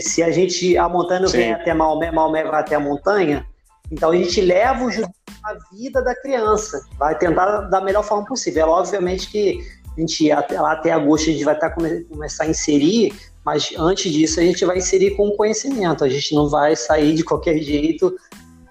Se 0.00 0.22
a 0.22 0.30
gente. 0.30 0.76
A 0.76 0.88
montanha 0.88 1.26
Sim. 1.26 1.36
vem 1.38 1.52
até 1.54 1.74
Maomé, 1.74 2.12
Maomé 2.12 2.44
vai 2.44 2.60
até 2.60 2.76
a 2.76 2.80
montanha. 2.80 3.44
Então 3.92 4.10
a 4.10 4.16
gente 4.16 4.40
leva 4.40 4.84
o 4.84 4.90
judô 4.90 5.12
à 5.44 5.54
vida 5.70 6.02
da 6.02 6.14
criança, 6.16 6.82
vai 6.98 7.16
tentar 7.18 7.60
da 7.62 7.80
melhor 7.82 8.02
forma 8.02 8.24
possível. 8.24 8.62
É 8.62 8.66
obviamente 8.66 9.30
que 9.30 9.60
a 9.96 10.00
gente 10.00 10.32
até, 10.32 10.56
até 10.56 10.92
agosto 10.92 11.28
a 11.28 11.32
gente 11.32 11.44
vai 11.44 11.54
estar 11.54 11.68
tá 11.68 11.74
come, 11.74 12.02
começar 12.04 12.44
a 12.44 12.48
inserir, 12.48 13.12
mas 13.44 13.74
antes 13.76 14.10
disso 14.10 14.40
a 14.40 14.42
gente 14.42 14.64
vai 14.64 14.78
inserir 14.78 15.10
com 15.10 15.30
conhecimento. 15.32 16.04
A 16.04 16.08
gente 16.08 16.34
não 16.34 16.48
vai 16.48 16.74
sair 16.74 17.14
de 17.14 17.22
qualquer 17.22 17.58
jeito, 17.58 18.16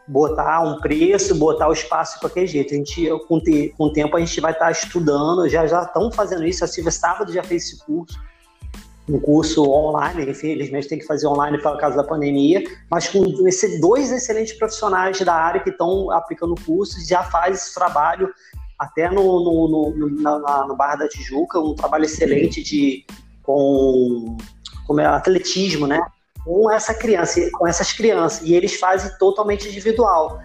botar 0.07 0.63
um 0.63 0.79
preço, 0.79 1.35
botar 1.35 1.69
o 1.69 1.73
espaço 1.73 2.15
de 2.15 2.21
qualquer 2.21 2.47
jeito. 2.47 2.73
A 2.73 2.77
gente, 2.77 3.07
com, 3.27 3.39
te, 3.39 3.75
com 3.77 3.85
o 3.85 3.93
tempo 3.93 4.17
a 4.17 4.19
gente 4.19 4.41
vai 4.41 4.53
estar 4.53 4.65
tá 4.65 4.71
estudando, 4.71 5.47
já 5.47 5.67
já 5.67 5.83
estão 5.83 6.11
fazendo 6.11 6.43
isso. 6.43 6.63
A 6.63 6.67
Silvia 6.67 6.91
sábado 6.91 7.31
já 7.31 7.43
fez 7.43 7.65
esse 7.65 7.85
curso 7.85 8.19
um 9.09 9.19
curso 9.19 9.63
online, 9.69 10.29
infelizmente 10.29 10.87
tem 10.87 10.99
que 10.99 11.05
fazer 11.05 11.27
online 11.27 11.57
por 11.57 11.77
causa 11.77 11.97
da 11.97 12.03
pandemia, 12.03 12.63
mas 12.89 13.07
com 13.09 13.23
dois 13.79 14.11
excelentes 14.11 14.53
profissionais 14.53 15.19
da 15.19 15.33
área 15.33 15.61
que 15.61 15.69
estão 15.69 16.11
aplicando 16.11 16.53
o 16.53 16.65
curso, 16.65 16.97
já 17.07 17.23
faz 17.23 17.57
esse 17.57 17.73
trabalho 17.73 18.29
até 18.77 19.09
no, 19.09 19.23
no, 19.23 19.91
no, 19.91 20.09
na, 20.21 20.65
no 20.67 20.75
Barra 20.75 20.97
da 20.97 21.07
Tijuca, 21.07 21.59
um 21.59 21.75
trabalho 21.75 22.05
excelente 22.05 22.63
de 22.63 23.05
com, 23.43 24.37
com 24.87 24.99
atletismo, 24.99 25.85
né? 25.85 25.99
Com 26.43 26.71
essa 26.71 26.93
criança, 26.93 27.39
com 27.53 27.67
essas 27.67 27.93
crianças, 27.93 28.41
e 28.41 28.55
eles 28.55 28.79
fazem 28.79 29.11
totalmente 29.19 29.67
individual. 29.67 30.39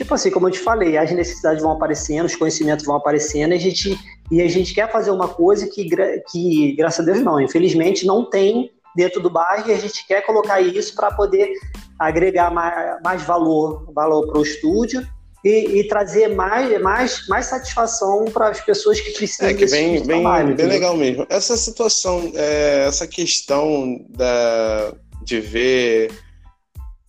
Tipo 0.00 0.14
assim, 0.14 0.30
como 0.30 0.48
eu 0.48 0.50
te 0.50 0.58
falei, 0.58 0.96
as 0.96 1.12
necessidades 1.12 1.62
vão 1.62 1.72
aparecendo, 1.72 2.24
os 2.24 2.34
conhecimentos 2.34 2.86
vão 2.86 2.96
aparecendo, 2.96 3.52
e 3.52 3.56
a 3.56 3.60
gente, 3.60 3.98
e 4.30 4.40
a 4.40 4.48
gente 4.48 4.72
quer 4.72 4.90
fazer 4.90 5.10
uma 5.10 5.28
coisa 5.28 5.68
que, 5.68 5.86
que, 6.30 6.72
graças 6.74 7.00
a 7.00 7.12
Deus, 7.12 7.22
não, 7.22 7.38
infelizmente, 7.38 8.06
não 8.06 8.24
tem 8.24 8.70
dentro 8.96 9.20
do 9.20 9.28
bairro, 9.28 9.68
e 9.68 9.74
a 9.74 9.76
gente 9.76 10.06
quer 10.06 10.22
colocar 10.22 10.58
isso 10.58 10.94
para 10.94 11.12
poder 11.12 11.52
agregar 11.98 12.50
mais, 12.50 13.02
mais 13.04 13.22
valor, 13.24 13.92
valor 13.92 14.26
para 14.26 14.38
o 14.38 14.42
estúdio 14.42 15.06
e, 15.44 15.80
e, 15.80 15.86
trazer 15.86 16.28
mais, 16.28 16.80
mais, 16.80 17.28
mais 17.28 17.44
satisfação 17.44 18.24
para 18.24 18.48
as 18.48 18.60
pessoas 18.62 18.98
que 19.02 19.10
precisam 19.10 19.50
é, 19.50 19.52
que 19.52 19.60
desse 19.60 19.76
bem, 19.76 19.94
tipo 19.96 20.06
bem, 20.06 20.22
trabalho, 20.22 20.56
bem 20.56 20.66
legal 20.66 20.96
mesmo. 20.96 21.26
Essa 21.28 21.58
situação, 21.58 22.32
é, 22.34 22.86
essa 22.86 23.06
questão 23.06 24.02
da, 24.08 24.94
de 25.22 25.40
ver 25.40 26.10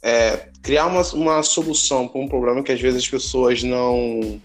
é, 0.03 0.50
criar 0.61 0.87
uma, 0.87 1.01
uma 1.13 1.43
solução 1.43 2.07
para 2.07 2.21
um 2.21 2.27
problema 2.27 2.63
que 2.63 2.71
às 2.71 2.79
vezes 2.79 3.03
as 3.03 3.09
pessoas 3.09 3.63
não 3.63 4.39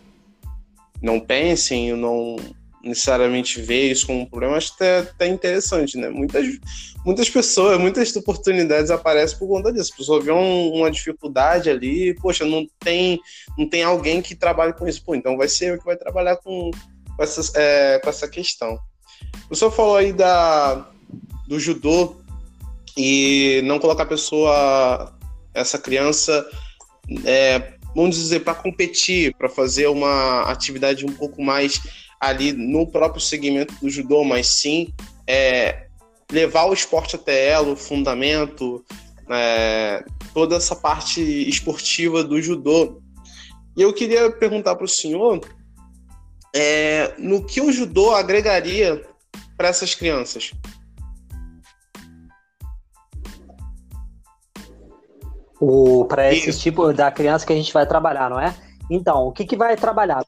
não 1.02 1.20
pensem, 1.20 1.94
não 1.94 2.36
necessariamente 2.82 3.60
ver 3.60 3.90
isso 3.90 4.06
como 4.06 4.20
um 4.20 4.26
problema, 4.26 4.56
acho 4.56 4.72
até, 4.74 4.98
até 4.98 5.26
interessante, 5.26 5.98
né? 5.98 6.08
Muitas, 6.08 6.46
muitas 7.04 7.28
pessoas, 7.28 7.78
muitas 7.78 8.14
oportunidades 8.16 8.90
aparecem 8.90 9.38
por 9.38 9.48
conta 9.48 9.72
disso. 9.72 9.92
A 9.92 9.96
pessoa 9.96 10.22
vê 10.22 10.30
um, 10.30 10.72
uma 10.72 10.90
dificuldade 10.90 11.68
ali, 11.68 12.14
poxa, 12.14 12.44
não 12.44 12.66
tem, 12.78 13.20
não 13.58 13.68
tem 13.68 13.82
alguém 13.82 14.22
que 14.22 14.34
trabalhe 14.34 14.72
com 14.72 14.86
isso. 14.86 15.04
Pô, 15.04 15.14
então 15.14 15.36
vai 15.36 15.48
ser 15.48 15.72
eu 15.72 15.78
que 15.78 15.84
vai 15.84 15.96
trabalhar 15.96 16.36
com, 16.36 16.70
com, 17.16 17.22
essa, 17.22 17.52
é, 17.58 17.98
com 17.98 18.08
essa 18.08 18.28
questão. 18.28 18.78
O 19.50 19.56
senhor 19.56 19.70
falou 19.70 19.96
aí 19.96 20.12
da, 20.12 20.88
do 21.48 21.58
judô 21.58 22.16
e 22.96 23.60
não 23.64 23.78
colocar 23.78 24.04
a 24.04 24.06
pessoa 24.06 25.15
essa 25.56 25.78
criança, 25.78 26.46
é, 27.24 27.74
vamos 27.94 28.16
dizer, 28.16 28.40
para 28.40 28.54
competir, 28.54 29.34
para 29.36 29.48
fazer 29.48 29.86
uma 29.88 30.42
atividade 30.42 31.04
um 31.06 31.12
pouco 31.12 31.42
mais 31.42 31.80
ali 32.20 32.52
no 32.52 32.86
próprio 32.86 33.20
segmento 33.20 33.74
do 33.80 33.88
judô, 33.88 34.22
mas 34.24 34.48
sim 34.48 34.92
é, 35.26 35.86
levar 36.30 36.64
o 36.64 36.74
esporte 36.74 37.16
até 37.16 37.48
ela, 37.48 37.72
o 37.72 37.76
fundamento, 37.76 38.84
é, 39.30 40.04
toda 40.32 40.56
essa 40.56 40.76
parte 40.76 41.20
esportiva 41.48 42.22
do 42.22 42.40
judô. 42.40 43.00
E 43.76 43.82
eu 43.82 43.92
queria 43.92 44.30
perguntar 44.30 44.74
para 44.76 44.84
o 44.84 44.88
senhor 44.88 45.40
é, 46.54 47.14
no 47.18 47.44
que 47.44 47.60
o 47.60 47.72
judô 47.72 48.14
agregaria 48.14 49.02
para 49.56 49.68
essas 49.68 49.94
crianças. 49.94 50.52
Para 56.08 56.32
esse 56.32 56.58
tipo 56.58 56.92
da 56.92 57.10
criança 57.10 57.46
que 57.46 57.52
a 57.52 57.56
gente 57.56 57.72
vai 57.72 57.86
trabalhar, 57.86 58.28
não 58.28 58.38
é? 58.38 58.54
Então, 58.90 59.26
o 59.26 59.32
que, 59.32 59.44
que 59.44 59.56
vai 59.56 59.76
trabalhar? 59.76 60.24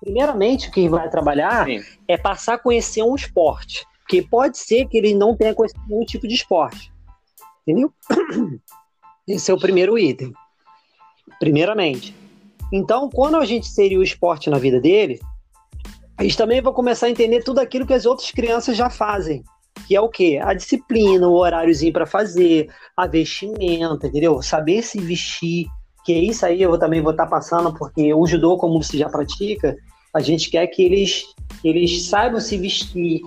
Primeiramente, 0.00 0.68
o 0.68 0.70
que 0.70 0.88
vai 0.88 1.08
trabalhar 1.10 1.66
Sim. 1.66 1.80
é 2.06 2.16
passar 2.16 2.54
a 2.54 2.58
conhecer 2.58 3.02
um 3.02 3.14
esporte. 3.14 3.84
Porque 4.00 4.22
pode 4.22 4.58
ser 4.58 4.86
que 4.86 4.96
ele 4.96 5.14
não 5.14 5.36
tenha 5.36 5.54
conhecido 5.54 5.82
nenhum 5.88 6.04
tipo 6.04 6.28
de 6.28 6.34
esporte. 6.34 6.92
Entendeu? 7.66 7.92
Esse 9.26 9.50
é 9.50 9.54
o 9.54 9.58
primeiro 9.58 9.98
item. 9.98 10.32
Primeiramente. 11.40 12.14
Então, 12.72 13.10
quando 13.10 13.36
a 13.36 13.44
gente 13.44 13.68
inserir 13.68 13.98
o 13.98 14.02
esporte 14.02 14.48
na 14.48 14.58
vida 14.58 14.80
dele, 14.80 15.20
a 16.16 16.22
gente 16.22 16.36
também 16.36 16.62
vai 16.62 16.72
começar 16.72 17.06
a 17.06 17.10
entender 17.10 17.42
tudo 17.42 17.58
aquilo 17.58 17.86
que 17.86 17.94
as 17.94 18.06
outras 18.06 18.30
crianças 18.30 18.76
já 18.76 18.88
fazem 18.88 19.42
que 19.86 19.94
é 19.94 20.00
o 20.00 20.08
quê? 20.08 20.40
A 20.42 20.54
disciplina, 20.54 21.28
o 21.28 21.34
horáriozinho 21.34 21.92
para 21.92 22.06
fazer, 22.06 22.68
a 22.96 23.06
vestimenta, 23.06 24.06
entendeu? 24.06 24.42
Saber 24.42 24.82
se 24.82 25.00
vestir, 25.00 25.66
que 26.04 26.12
é 26.12 26.18
isso 26.18 26.44
aí 26.44 26.62
eu 26.62 26.78
também 26.78 27.00
vou 27.00 27.12
estar 27.12 27.24
tá 27.24 27.30
passando, 27.30 27.72
porque 27.74 28.12
o 28.12 28.26
judô, 28.26 28.56
como 28.56 28.82
você 28.82 28.98
já 28.98 29.08
pratica, 29.08 29.76
a 30.14 30.20
gente 30.20 30.50
quer 30.50 30.66
que 30.66 30.82
eles, 30.82 31.24
eles 31.62 32.06
saibam 32.08 32.40
se 32.40 32.56
vestir 32.56 33.20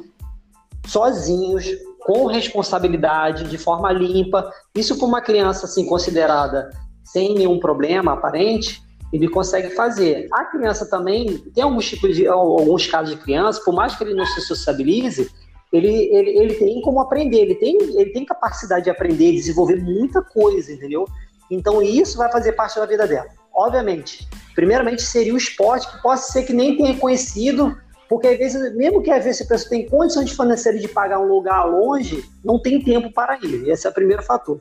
sozinhos, 0.85 1.65
com 2.01 2.25
responsabilidade, 2.25 3.43
de 3.43 3.57
forma 3.57 3.91
limpa. 3.91 4.51
Isso 4.75 4.97
para 4.97 5.05
uma 5.05 5.21
criança 5.21 5.65
assim 5.65 5.85
considerada 5.85 6.69
sem 7.03 7.35
nenhum 7.35 7.59
problema 7.59 8.13
aparente, 8.13 8.81
ele 9.11 9.27
consegue 9.27 9.71
fazer. 9.71 10.27
A 10.33 10.45
criança 10.45 10.89
também 10.89 11.37
tem 11.53 11.63
alguns 11.63 11.87
tipos 11.89 12.15
de 12.15 12.27
alguns 12.27 12.87
casos 12.87 13.15
de 13.15 13.21
criança, 13.21 13.61
por 13.63 13.73
mais 13.73 13.95
que 13.95 14.03
ele 14.03 14.13
não 14.13 14.25
se 14.25 14.41
sociabilize, 14.41 15.29
ele, 15.71 15.87
ele, 16.13 16.29
ele 16.37 16.53
tem 16.55 16.81
como 16.81 16.99
aprender, 16.99 17.39
ele 17.39 17.55
tem, 17.55 17.77
ele 17.77 18.11
tem 18.11 18.25
capacidade 18.25 18.83
de 18.83 18.89
aprender, 18.89 19.31
desenvolver 19.31 19.77
muita 19.77 20.21
coisa, 20.21 20.71
entendeu? 20.71 21.05
Então 21.49 21.81
isso 21.81 22.17
vai 22.17 22.31
fazer 22.31 22.53
parte 22.53 22.79
da 22.79 22.85
vida 22.85 23.07
dela. 23.07 23.27
Obviamente, 23.53 24.27
primeiramente 24.55 25.01
seria 25.01 25.33
o 25.33 25.37
esporte, 25.37 25.89
que 25.89 26.01
possa 26.01 26.31
ser 26.31 26.43
que 26.43 26.53
nem 26.53 26.77
tenha 26.77 26.97
conhecido, 26.97 27.77
porque 28.09 28.27
às 28.27 28.37
vezes, 28.37 28.75
mesmo 28.75 29.01
que 29.01 29.11
às 29.11 29.23
vezes 29.23 29.41
a 29.41 29.45
pessoa 29.45 29.69
tem 29.69 29.87
condições 29.87 30.31
financeiras 30.31 30.81
de 30.81 30.87
pagar 30.87 31.19
um 31.19 31.27
lugar 31.27 31.63
longe, 31.65 32.23
não 32.43 32.61
tem 32.61 32.81
tempo 32.81 33.11
para 33.13 33.37
ir. 33.41 33.69
Esse 33.69 33.87
é 33.87 33.89
o 33.89 33.93
primeiro 33.93 34.23
fator. 34.23 34.59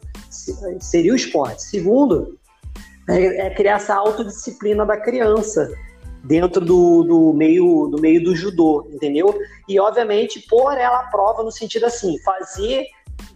Seria 0.80 1.12
o 1.12 1.16
esporte. 1.16 1.62
Segundo, 1.62 2.38
é, 3.08 3.46
é 3.46 3.50
criar 3.50 3.76
essa 3.76 3.94
autodisciplina 3.94 4.86
da 4.86 4.96
criança 4.96 5.72
dentro 6.24 6.64
do, 6.64 7.02
do, 7.02 7.32
meio, 7.32 7.88
do 7.88 8.00
meio 8.00 8.22
do 8.22 8.34
judô, 8.34 8.88
entendeu? 8.92 9.38
E, 9.68 9.78
obviamente, 9.80 10.44
pôr 10.48 10.72
ela 10.76 11.00
à 11.00 11.04
prova 11.04 11.42
no 11.42 11.50
sentido 11.50 11.86
assim, 11.86 12.18
fazer, 12.22 12.86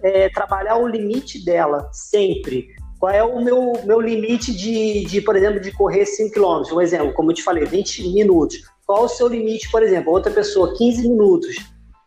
é, 0.02 0.28
trabalhar 0.28 0.76
o 0.76 0.86
limite 0.86 1.44
dela 1.44 1.88
sempre. 1.92 2.68
Qual 2.98 3.12
é 3.12 3.22
o 3.22 3.42
meu, 3.42 3.72
meu 3.84 4.00
limite 4.00 4.54
de, 4.54 5.04
de, 5.04 5.20
por 5.20 5.36
exemplo, 5.36 5.60
de 5.60 5.72
correr 5.72 6.06
5 6.06 6.32
km? 6.32 6.74
Um 6.74 6.80
exemplo, 6.80 7.12
como 7.12 7.30
eu 7.30 7.34
te 7.34 7.42
falei, 7.42 7.64
20 7.64 8.08
minutos. 8.12 8.62
Qual 8.86 9.04
o 9.04 9.08
seu 9.08 9.28
limite, 9.28 9.70
por 9.70 9.82
exemplo? 9.82 10.12
Outra 10.12 10.32
pessoa, 10.32 10.74
15 10.76 11.08
minutos. 11.08 11.56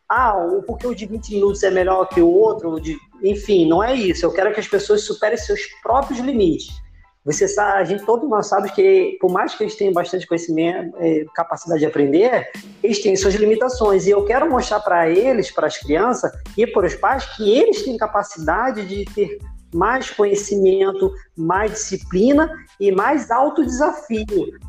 Ah, 0.10 0.34
porque 0.66 0.88
o 0.88 0.96
de 0.96 1.06
20 1.06 1.34
minutos 1.36 1.64
é 1.64 1.70
melhor 1.70 2.08
que 2.08 2.22
o 2.22 2.30
outro? 2.30 2.80
De... 2.80 2.98
Enfim, 3.24 3.68
não 3.68 3.84
é 3.84 3.94
isso. 3.94 4.26
Eu 4.26 4.32
quero 4.32 4.54
que 4.54 4.60
as 4.60 4.68
pessoas 4.68 5.02
superem 5.02 5.38
seus 5.38 5.60
próprios 5.84 6.20
limites. 6.20 6.70
Você 7.28 7.46
sabe, 7.46 7.82
a 7.82 7.84
gente 7.84 8.06
todos 8.06 8.30
nós 8.30 8.48
sabemos 8.48 8.72
que 8.72 9.18
por 9.20 9.30
mais 9.30 9.54
que 9.54 9.62
eles 9.62 9.76
tenham 9.76 9.92
bastante 9.92 10.26
conhecimento, 10.26 10.96
é, 10.98 11.26
capacidade 11.36 11.82
de 11.82 11.86
aprender, 11.86 12.50
eles 12.82 13.04
têm 13.04 13.18
suas 13.18 13.36
limitações 13.36 14.08
e 14.08 14.12
eu 14.12 14.24
quero 14.24 14.50
mostrar 14.50 14.80
para 14.80 15.10
eles, 15.10 15.52
para 15.52 15.68
as 15.68 15.78
crianças 15.78 16.32
e 16.58 16.66
para 16.66 16.88
os 16.88 16.96
pais 16.96 17.26
que 17.36 17.52
eles 17.52 17.84
têm 17.84 17.98
capacidade 17.98 18.86
de 18.88 19.04
ter 19.14 19.40
mais 19.76 20.10
conhecimento, 20.10 21.12
mais 21.36 21.74
disciplina 21.74 22.50
e 22.80 22.94
mais 22.94 23.30
alto 23.30 23.66
desafio. 23.66 24.26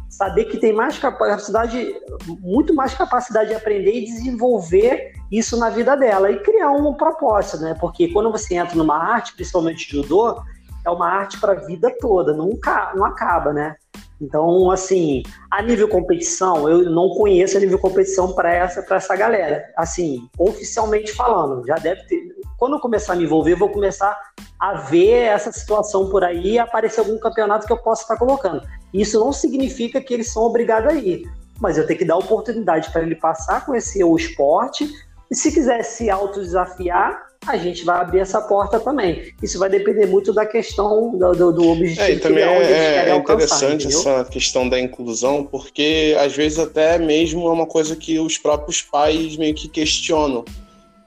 Saber 0.08 0.46
que 0.46 0.58
tem 0.58 0.72
mais 0.72 0.98
capacidade, 0.98 1.94
muito 2.40 2.74
mais 2.74 2.92
capacidade 2.92 3.50
de 3.50 3.54
aprender 3.54 3.92
e 3.92 4.04
desenvolver 4.04 5.12
isso 5.30 5.56
na 5.56 5.70
vida 5.70 5.96
dela 5.96 6.28
e 6.28 6.40
criar 6.40 6.72
uma 6.72 6.96
proposta, 6.96 7.56
né? 7.58 7.76
Porque 7.78 8.08
quando 8.08 8.32
você 8.32 8.56
entra 8.56 8.74
numa 8.74 8.96
arte, 8.96 9.34
principalmente 9.34 9.88
judô, 9.88 10.42
é 10.84 10.90
uma 10.90 11.08
arte 11.08 11.40
para 11.40 11.52
a 11.52 11.66
vida 11.66 11.94
toda, 12.00 12.32
nunca 12.32 12.92
não 12.94 13.04
acaba, 13.04 13.52
né? 13.52 13.76
Então, 14.20 14.70
assim, 14.70 15.22
a 15.50 15.62
nível 15.62 15.88
competição, 15.88 16.68
eu 16.68 16.90
não 16.90 17.10
conheço 17.10 17.56
a 17.56 17.60
nível 17.60 17.78
competição 17.78 18.32
para 18.32 18.52
essa, 18.52 18.84
essa 18.94 19.16
galera. 19.16 19.64
Assim, 19.76 20.28
oficialmente 20.36 21.12
falando, 21.12 21.64
já 21.66 21.76
deve 21.76 22.02
ter. 22.04 22.36
Quando 22.58 22.74
eu 22.74 22.80
começar 22.80 23.12
a 23.12 23.16
me 23.16 23.24
envolver, 23.24 23.52
eu 23.52 23.58
vou 23.58 23.68
começar 23.68 24.18
a 24.58 24.74
ver 24.74 25.26
essa 25.26 25.52
situação 25.52 26.10
por 26.10 26.24
aí 26.24 26.54
e 26.54 26.58
aparecer 26.58 27.00
algum 27.00 27.18
campeonato 27.18 27.66
que 27.66 27.72
eu 27.72 27.78
possa 27.78 28.02
estar 28.02 28.16
colocando. 28.16 28.66
Isso 28.92 29.20
não 29.20 29.32
significa 29.32 30.00
que 30.00 30.12
eles 30.12 30.32
são 30.32 30.42
obrigados 30.42 30.92
a 30.92 30.94
ir, 30.94 31.30
mas 31.60 31.78
eu 31.78 31.86
tenho 31.86 32.00
que 32.00 32.04
dar 32.04 32.16
oportunidade 32.16 32.90
para 32.90 33.02
ele 33.02 33.14
passar 33.14 33.64
conhecer 33.64 34.02
o 34.02 34.16
esporte 34.16 34.90
e 35.30 35.36
se 35.36 35.52
quiser 35.52 35.84
se 35.84 36.10
autodesafiar, 36.10 37.27
a 37.46 37.56
gente 37.56 37.84
vai 37.84 38.00
abrir 38.00 38.20
essa 38.20 38.40
porta 38.40 38.78
também. 38.80 39.32
Isso 39.42 39.58
vai 39.58 39.68
depender 39.68 40.06
muito 40.06 40.32
da 40.32 40.44
questão 40.44 41.16
do, 41.16 41.32
do, 41.32 41.52
do 41.52 41.68
objetivo. 41.70 42.02
É, 42.02 42.12
e 42.12 42.18
também 42.20 42.44
que- 42.44 42.72
é, 42.72 43.08
é 43.08 43.10
alcançar, 43.10 43.72
interessante 43.74 43.86
essa 43.86 44.24
questão 44.24 44.68
da 44.68 44.78
inclusão, 44.78 45.44
porque 45.44 46.16
às 46.20 46.34
vezes 46.34 46.58
até 46.58 46.98
mesmo 46.98 47.46
é 47.48 47.52
uma 47.52 47.66
coisa 47.66 47.96
que 47.96 48.18
os 48.18 48.36
próprios 48.36 48.82
pais 48.82 49.36
meio 49.36 49.54
que 49.54 49.68
questionam. 49.68 50.44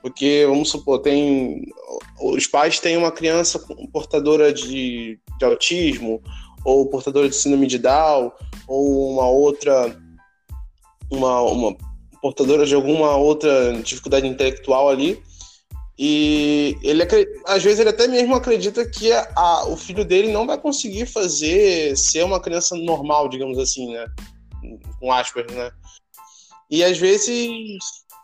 Porque, 0.01 0.45
vamos 0.47 0.71
supor, 0.71 0.99
tem. 0.99 1.61
Os 2.19 2.47
pais 2.47 2.79
têm 2.79 2.97
uma 2.97 3.11
criança 3.11 3.63
portadora 3.93 4.51
de, 4.51 5.19
de 5.37 5.45
autismo, 5.45 6.19
ou 6.65 6.87
portadora 6.87 7.29
de 7.29 7.35
síndrome 7.35 7.67
de 7.67 7.77
Down, 7.77 8.31
ou 8.67 9.13
uma 9.13 9.27
outra. 9.29 9.95
Uma, 11.11 11.41
uma 11.41 11.75
portadora 12.19 12.65
de 12.65 12.73
alguma 12.73 13.15
outra 13.15 13.73
dificuldade 13.83 14.25
intelectual 14.25 14.89
ali. 14.89 15.21
E 16.03 16.79
ele 16.81 17.03
às 17.45 17.61
vezes 17.61 17.79
ele 17.79 17.89
até 17.89 18.07
mesmo 18.07 18.33
acredita 18.33 18.83
que 18.89 19.11
a- 19.11 19.31
a- 19.35 19.67
o 19.67 19.77
filho 19.77 20.03
dele 20.03 20.31
não 20.33 20.47
vai 20.47 20.57
conseguir 20.59 21.05
fazer 21.05 21.95
ser 21.95 22.23
uma 22.25 22.39
criança 22.39 22.75
normal, 22.75 23.29
digamos 23.29 23.59
assim, 23.59 23.93
né? 23.93 24.07
Com 24.99 25.11
aspas, 25.13 25.45
né? 25.53 25.69
E 26.71 26.83
às 26.83 26.97
vezes, 26.97 27.51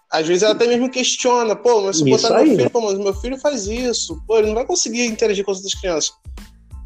às 0.09 0.25
vezes 0.25 0.41
ela 0.41 0.53
até 0.55 0.65
mesmo 0.65 0.89
questiona, 0.89 1.55
pô, 1.55 1.81
mas 1.81 1.97
se 1.97 2.09
Isso 2.09 2.23
botar 2.23 2.37
aí, 2.39 2.45
meu 2.45 2.53
né? 2.53 2.57
filho, 2.63 2.71
pô, 2.71 2.81
mas 2.81 2.97
meu 2.97 3.13
filho 3.13 3.37
faz 3.37 3.67
isso, 3.67 4.19
pô, 4.25 4.39
ele 4.39 4.47
não 4.47 4.55
vai 4.55 4.65
conseguir 4.65 5.05
interagir 5.05 5.45
com 5.45 5.51
as 5.51 5.57
outras 5.57 5.79
crianças. 5.79 6.11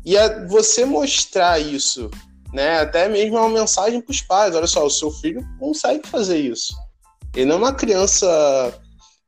E 0.05 0.17
é 0.17 0.45
você 0.47 0.83
mostrar 0.83 1.57
isso, 1.57 2.11
né? 2.53 2.79
Até 2.81 3.07
mesmo 3.07 3.37
é 3.37 3.39
uma 3.39 3.61
mensagem 3.61 4.01
para 4.01 4.11
os 4.11 4.21
pais, 4.23 4.53
olha 4.53 4.67
só, 4.67 4.85
o 4.85 4.89
seu 4.89 5.09
filho 5.09 5.41
consegue 5.57 6.05
fazer 6.05 6.37
isso. 6.37 6.73
Ele 7.33 7.45
não 7.45 7.55
é 7.55 7.59
uma 7.59 7.73
criança 7.73 8.27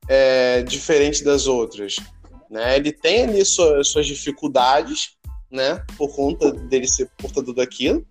é, 0.08 0.62
diferente 0.64 1.24
das 1.24 1.47
outras, 1.47 1.95
né? 2.49 2.76
Ele 2.76 2.91
tem 2.91 3.24
ali 3.24 3.45
sua- 3.45 3.84
suas 3.84 4.06
dificuldades, 4.06 5.12
né? 5.51 5.84
Por 5.97 6.14
conta 6.16 6.51
dele 6.51 6.88
ser 6.88 7.10
portador 7.18 7.56
daquilo, 7.56 8.06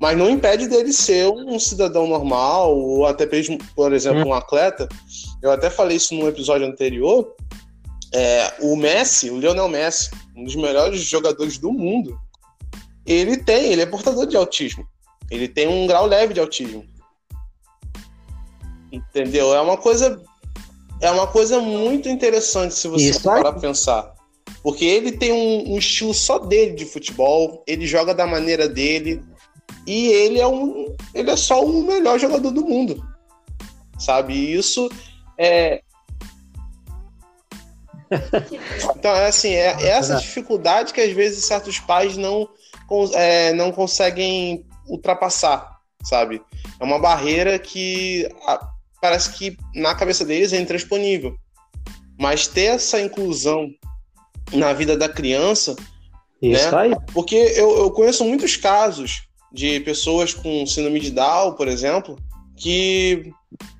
mas 0.00 0.18
não 0.18 0.28
impede 0.28 0.66
dele 0.66 0.92
ser 0.92 1.28
um 1.28 1.58
cidadão 1.58 2.06
normal 2.06 2.76
ou 2.76 3.06
até 3.06 3.24
mesmo, 3.24 3.56
por 3.74 3.92
exemplo, 3.92 4.26
um 4.26 4.34
atleta. 4.34 4.88
Eu 5.40 5.52
até 5.52 5.70
falei 5.70 5.96
isso 5.96 6.14
num 6.14 6.26
episódio 6.26 6.66
anterior. 6.66 7.34
É, 8.14 8.54
o 8.60 8.76
Messi, 8.76 9.30
o 9.30 9.38
Lionel 9.38 9.68
Messi, 9.68 10.10
um 10.36 10.44
dos 10.44 10.56
melhores 10.56 11.00
jogadores 11.02 11.56
do 11.56 11.72
mundo, 11.72 12.18
ele 13.06 13.36
tem, 13.36 13.72
ele 13.72 13.82
é 13.82 13.86
portador 13.86 14.26
de 14.26 14.36
autismo. 14.36 14.86
Ele 15.30 15.48
tem 15.48 15.66
um 15.66 15.86
grau 15.86 16.04
leve 16.04 16.34
de 16.34 16.40
autismo. 16.40 16.84
Entendeu? 18.90 19.54
É 19.54 19.60
uma 19.60 19.78
coisa 19.78 20.20
é 21.02 21.10
uma 21.10 21.26
coisa 21.26 21.60
muito 21.60 22.08
interessante 22.08 22.74
se 22.74 22.88
você 22.88 23.10
Isso 23.10 23.22
parar 23.22 23.52
pra 23.52 23.60
pensar. 23.60 24.14
Porque 24.62 24.84
ele 24.84 25.12
tem 25.12 25.32
um, 25.32 25.74
um 25.74 25.78
estilo 25.78 26.14
só 26.14 26.38
dele 26.38 26.72
de 26.72 26.84
futebol, 26.86 27.62
ele 27.66 27.86
joga 27.86 28.14
da 28.14 28.26
maneira 28.26 28.68
dele, 28.68 29.22
e 29.86 30.06
ele 30.08 30.40
é 30.40 30.46
um. 30.46 30.94
Ele 31.12 31.30
é 31.30 31.36
só 31.36 31.64
o 31.64 31.82
melhor 31.82 32.18
jogador 32.18 32.50
do 32.52 32.64
mundo. 32.64 33.04
Sabe? 33.98 34.34
E 34.34 34.54
isso 34.54 34.88
é. 35.36 35.82
Então, 38.96 39.10
é 39.16 39.26
assim, 39.26 39.50
é, 39.50 39.74
é 39.82 39.88
essa 39.88 40.16
dificuldade 40.16 40.92
que 40.92 41.00
às 41.00 41.12
vezes 41.12 41.44
certos 41.44 41.78
pais 41.80 42.16
não, 42.16 42.48
con- 42.86 43.10
é, 43.14 43.52
não 43.54 43.72
conseguem 43.72 44.66
ultrapassar, 44.86 45.78
sabe? 46.04 46.42
É 46.78 46.84
uma 46.84 46.98
barreira 46.98 47.58
que 47.58 48.28
a- 48.46 48.68
parece 49.02 49.32
que 49.32 49.56
na 49.74 49.96
cabeça 49.96 50.24
deles 50.24 50.52
é 50.52 50.60
intransponível. 50.60 51.36
Mas 52.16 52.46
ter 52.46 52.66
essa 52.66 53.00
inclusão 53.00 53.68
na 54.52 54.72
vida 54.72 54.96
da 54.96 55.08
criança 55.08 55.74
Isso 56.40 56.70
né? 56.70 56.82
aí. 56.82 56.92
porque 57.12 57.34
eu, 57.34 57.78
eu 57.78 57.90
conheço 57.90 58.24
muitos 58.24 58.56
casos 58.56 59.22
de 59.52 59.80
pessoas 59.80 60.32
com 60.32 60.64
síndrome 60.64 61.00
de 61.00 61.10
Down, 61.10 61.54
por 61.54 61.66
exemplo, 61.66 62.16
que 62.56 63.32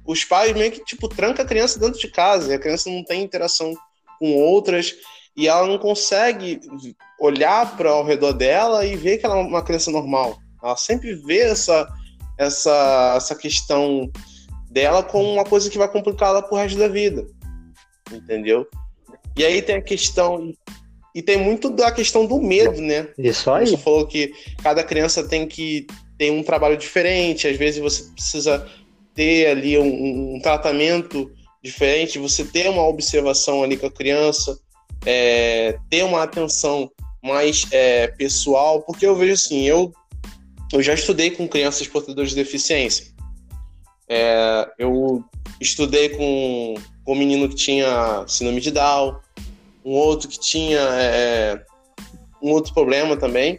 os 0.05 0.25
pais 0.25 0.53
meio 0.57 0.73
que 0.73 0.85
tipo 0.85 1.09
tranca 1.09 1.43
a 1.43 1.47
criança 1.47 1.79
dentro 1.79 2.01
de 2.01 2.09
casa 2.09 2.51
e 2.51 2.55
a 2.57 2.59
criança 2.59 2.91
não 2.91 3.05
tem 3.05 3.23
interação 3.23 3.73
com 4.19 4.35
outras 4.35 4.93
e 5.37 5.47
ela 5.47 5.69
não 5.69 5.79
consegue 5.79 6.61
olhar 7.21 7.77
para 7.77 7.91
ao 7.91 8.05
redor 8.05 8.33
dela 8.33 8.85
e 8.85 8.97
ver 8.97 9.19
que 9.19 9.25
ela 9.25 9.39
é 9.39 9.41
uma 9.41 9.63
criança 9.63 9.91
normal. 9.93 10.37
Ela 10.61 10.77
sempre 10.77 11.15
vê 11.15 11.43
essa 11.43 11.89
essa 12.37 13.15
essa 13.17 13.37
questão 13.37 14.11
dela 14.73 15.03
como 15.03 15.31
uma 15.31 15.45
coisa 15.45 15.71
que 15.71 15.79
vai 15.79 15.89
complicar 15.89 16.31
ela 16.31 16.43
pro 16.43 16.57
resto 16.57 16.79
da 16.79 16.89
vida. 16.89 17.27
Entendeu? 18.11 18.67
E 19.37 19.45
aí 19.45 19.63
tem 19.63 19.77
a 19.77 19.83
questão 19.83 20.53
e 21.15 21.23
tem 21.23 21.37
muito 21.37 21.69
da 21.69 21.93
questão 21.93 22.25
do 22.27 22.41
medo, 22.41 22.81
né? 22.81 23.09
Isso 23.19 23.45
Você 23.45 23.75
aí. 23.75 23.77
falou 23.77 24.07
que 24.07 24.33
cada 24.63 24.83
criança 24.83 25.23
tem 25.23 25.47
que 25.47 25.87
ter 26.17 26.31
um 26.31 26.43
trabalho 26.43 26.77
diferente, 26.77 27.47
às 27.47 27.57
vezes 27.57 27.81
você 27.81 28.05
precisa 28.13 28.67
ter 29.15 29.49
ali 29.49 29.79
um, 29.79 30.37
um 30.37 30.41
tratamento 30.41 31.31
diferente, 31.63 32.19
você 32.19 32.45
ter 32.45 32.69
uma 32.69 32.87
observação 32.87 33.63
ali 33.63 33.77
com 33.77 33.87
a 33.87 33.91
criança, 33.91 34.59
é, 35.05 35.77
ter 35.91 36.03
uma 36.03 36.23
atenção 36.23 36.91
mais 37.23 37.67
é, 37.71 38.09
pessoal, 38.09 38.83
porque 38.83 39.07
eu 39.07 39.15
vejo 39.15 39.35
assim, 39.35 39.63
eu, 39.65 39.93
eu 40.73 40.83
já 40.83 40.95
estudei 40.95 41.31
com 41.31 41.47
crianças 41.47 41.87
portadoras 41.87 42.31
de 42.31 42.37
deficiência. 42.37 43.12
É, 44.15 44.69
eu 44.79 45.25
estudei 45.59 46.11
com, 46.11 46.75
com 47.03 47.13
um 47.15 47.17
menino 47.17 47.49
que 47.49 47.55
tinha 47.55 48.27
síndrome 48.29 48.61
de 48.61 48.71
Down, 48.71 49.17
um 49.83 49.93
outro 49.93 50.29
que 50.29 50.39
tinha 50.39 50.81
é, 50.81 51.65
um 52.43 52.51
outro 52.51 52.75
problema 52.75 53.17
também. 53.17 53.59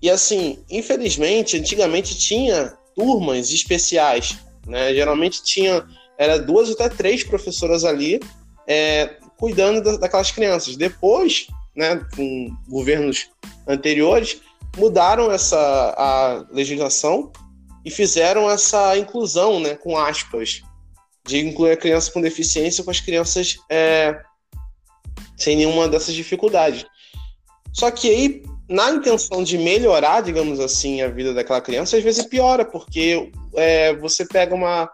E 0.00 0.08
assim, 0.08 0.64
infelizmente, 0.70 1.58
antigamente 1.58 2.18
tinha 2.18 2.72
turmas 2.96 3.50
especiais, 3.50 4.38
né? 4.66 4.94
Geralmente 4.94 5.44
tinha 5.44 5.84
era 6.16 6.38
duas 6.38 6.70
ou 6.70 6.74
até 6.74 6.88
três 6.88 7.22
professoras 7.22 7.84
ali 7.84 8.18
é, 8.66 9.16
cuidando 9.36 9.82
da- 9.82 9.98
daquelas 9.98 10.30
crianças. 10.30 10.74
Depois, 10.74 11.48
né, 11.76 12.00
com 12.16 12.56
governos 12.66 13.28
anteriores, 13.68 14.40
mudaram 14.78 15.30
essa 15.30 15.58
a 15.98 16.46
legislação 16.50 17.30
e 17.84 17.90
fizeram 17.90 18.50
essa 18.50 18.96
inclusão, 18.96 19.60
né, 19.60 19.74
com 19.74 19.96
aspas, 19.96 20.62
de 21.26 21.38
incluir 21.38 21.72
a 21.72 21.76
criança 21.76 22.10
com 22.10 22.20
deficiência 22.20 22.84
com 22.84 22.90
as 22.90 23.00
crianças 23.00 23.56
é, 23.70 24.20
sem 25.36 25.56
nenhuma 25.56 25.88
dessas 25.88 26.14
dificuldades. 26.14 26.84
Só 27.72 27.90
que 27.90 28.08
aí, 28.08 28.42
na 28.68 28.90
intenção 28.90 29.42
de 29.42 29.56
melhorar, 29.56 30.20
digamos 30.20 30.60
assim, 30.60 31.00
a 31.00 31.08
vida 31.08 31.32
daquela 31.32 31.60
criança, 31.60 31.96
às 31.96 32.02
vezes 32.02 32.24
piora, 32.26 32.64
porque 32.64 33.30
é, 33.54 33.94
você 33.96 34.26
pega 34.26 34.54
uma, 34.54 34.90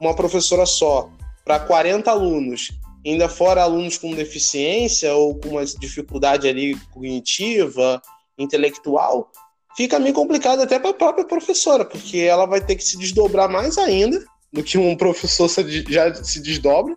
uma 0.00 0.14
professora 0.14 0.66
só 0.66 1.10
para 1.44 1.60
40 1.60 2.10
alunos, 2.10 2.70
ainda 3.04 3.28
fora 3.28 3.62
alunos 3.62 3.98
com 3.98 4.14
deficiência 4.14 5.14
ou 5.14 5.38
com 5.38 5.50
uma 5.50 5.64
dificuldade 5.64 6.48
ali 6.48 6.76
cognitiva, 6.92 8.00
intelectual, 8.38 9.30
fica 9.76 9.98
meio 9.98 10.14
complicado 10.14 10.62
até 10.62 10.78
para 10.78 10.90
a 10.90 10.94
própria 10.94 11.24
professora, 11.24 11.84
porque 11.84 12.18
ela 12.18 12.46
vai 12.46 12.60
ter 12.60 12.76
que 12.76 12.84
se 12.84 12.98
desdobrar 12.98 13.48
mais 13.48 13.78
ainda 13.78 14.22
do 14.52 14.62
que 14.62 14.76
um 14.76 14.96
professor 14.96 15.48
já 15.88 16.14
se 16.14 16.40
desdobra, 16.40 16.94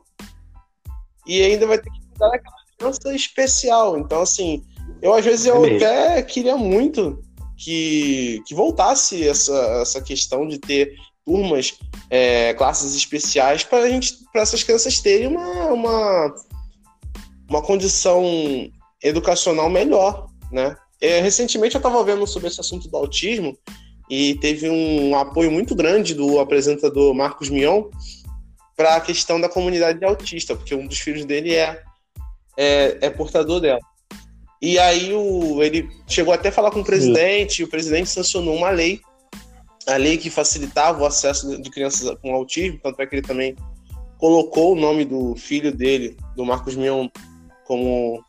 e 1.25 1.41
ainda 1.41 1.65
vai 1.65 1.77
ter 1.77 1.89
que 1.89 1.99
cuidar 2.09 2.29
daquela 2.29 2.55
criança 2.77 3.15
especial. 3.15 3.97
Então, 3.97 4.21
assim, 4.21 4.63
eu 5.01 5.13
às 5.13 5.23
vezes 5.23 5.45
eu 5.45 5.65
É 5.65 5.75
até 5.75 6.21
queria 6.23 6.57
muito 6.57 7.21
que, 7.57 8.41
que 8.45 8.53
voltasse 8.53 9.27
essa, 9.27 9.55
essa 9.81 10.01
questão 10.01 10.47
de 10.47 10.59
ter 10.59 10.93
turmas, 11.25 11.77
é, 12.09 12.53
classes 12.53 12.95
especiais 12.95 13.63
para 13.63 13.89
gente, 13.89 14.13
para 14.31 14.41
essas 14.41 14.61
crianças 14.61 14.99
terem 14.99 15.27
uma, 15.27 15.67
uma, 15.67 16.35
uma 17.49 17.61
condição 17.61 18.23
educacional 19.01 19.69
melhor, 19.69 20.27
né? 20.51 20.75
É, 21.05 21.21
recentemente 21.21 21.75
eu 21.75 21.79
estava 21.79 22.03
vendo 22.03 22.25
sobre 22.25 22.47
esse 22.47 22.59
assunto 22.59 22.89
do 22.89 22.97
autismo 22.97 23.55
e 24.09 24.33
teve 24.39 24.67
um 24.67 25.15
apoio 25.15 25.51
muito 25.51 25.75
grande 25.75 26.15
do 26.15 26.39
apresentador 26.39 27.13
Marcos 27.13 27.47
Mion 27.47 27.83
para 28.75 28.95
a 28.95 29.01
questão 29.01 29.39
da 29.39 29.47
comunidade 29.47 30.03
autista, 30.03 30.55
porque 30.55 30.73
um 30.73 30.87
dos 30.87 30.97
filhos 30.97 31.23
dele 31.23 31.53
é, 31.53 31.83
é, 32.57 32.97
é 33.01 33.09
portador 33.11 33.59
dela. 33.59 33.79
E 34.59 34.79
aí 34.79 35.13
o, 35.13 35.61
ele 35.61 35.87
chegou 36.07 36.33
até 36.33 36.49
a 36.49 36.51
falar 36.51 36.71
com 36.71 36.79
o 36.79 36.85
presidente, 36.85 37.59
e 37.59 37.63
o 37.63 37.69
presidente 37.69 38.09
sancionou 38.09 38.55
uma 38.55 38.71
lei, 38.71 38.99
a 39.85 39.97
lei 39.97 40.17
que 40.17 40.31
facilitava 40.31 41.03
o 41.03 41.05
acesso 41.05 41.61
de 41.61 41.69
crianças 41.69 42.17
com 42.19 42.33
autismo, 42.33 42.79
tanto 42.81 42.99
é 42.99 43.05
que 43.05 43.13
ele 43.13 43.21
também 43.21 43.55
colocou 44.17 44.73
o 44.73 44.75
nome 44.75 45.05
do 45.05 45.35
filho 45.35 45.71
dele, 45.71 46.17
do 46.35 46.43
Marcos 46.43 46.75
Mion, 46.75 47.07
como 47.63 48.23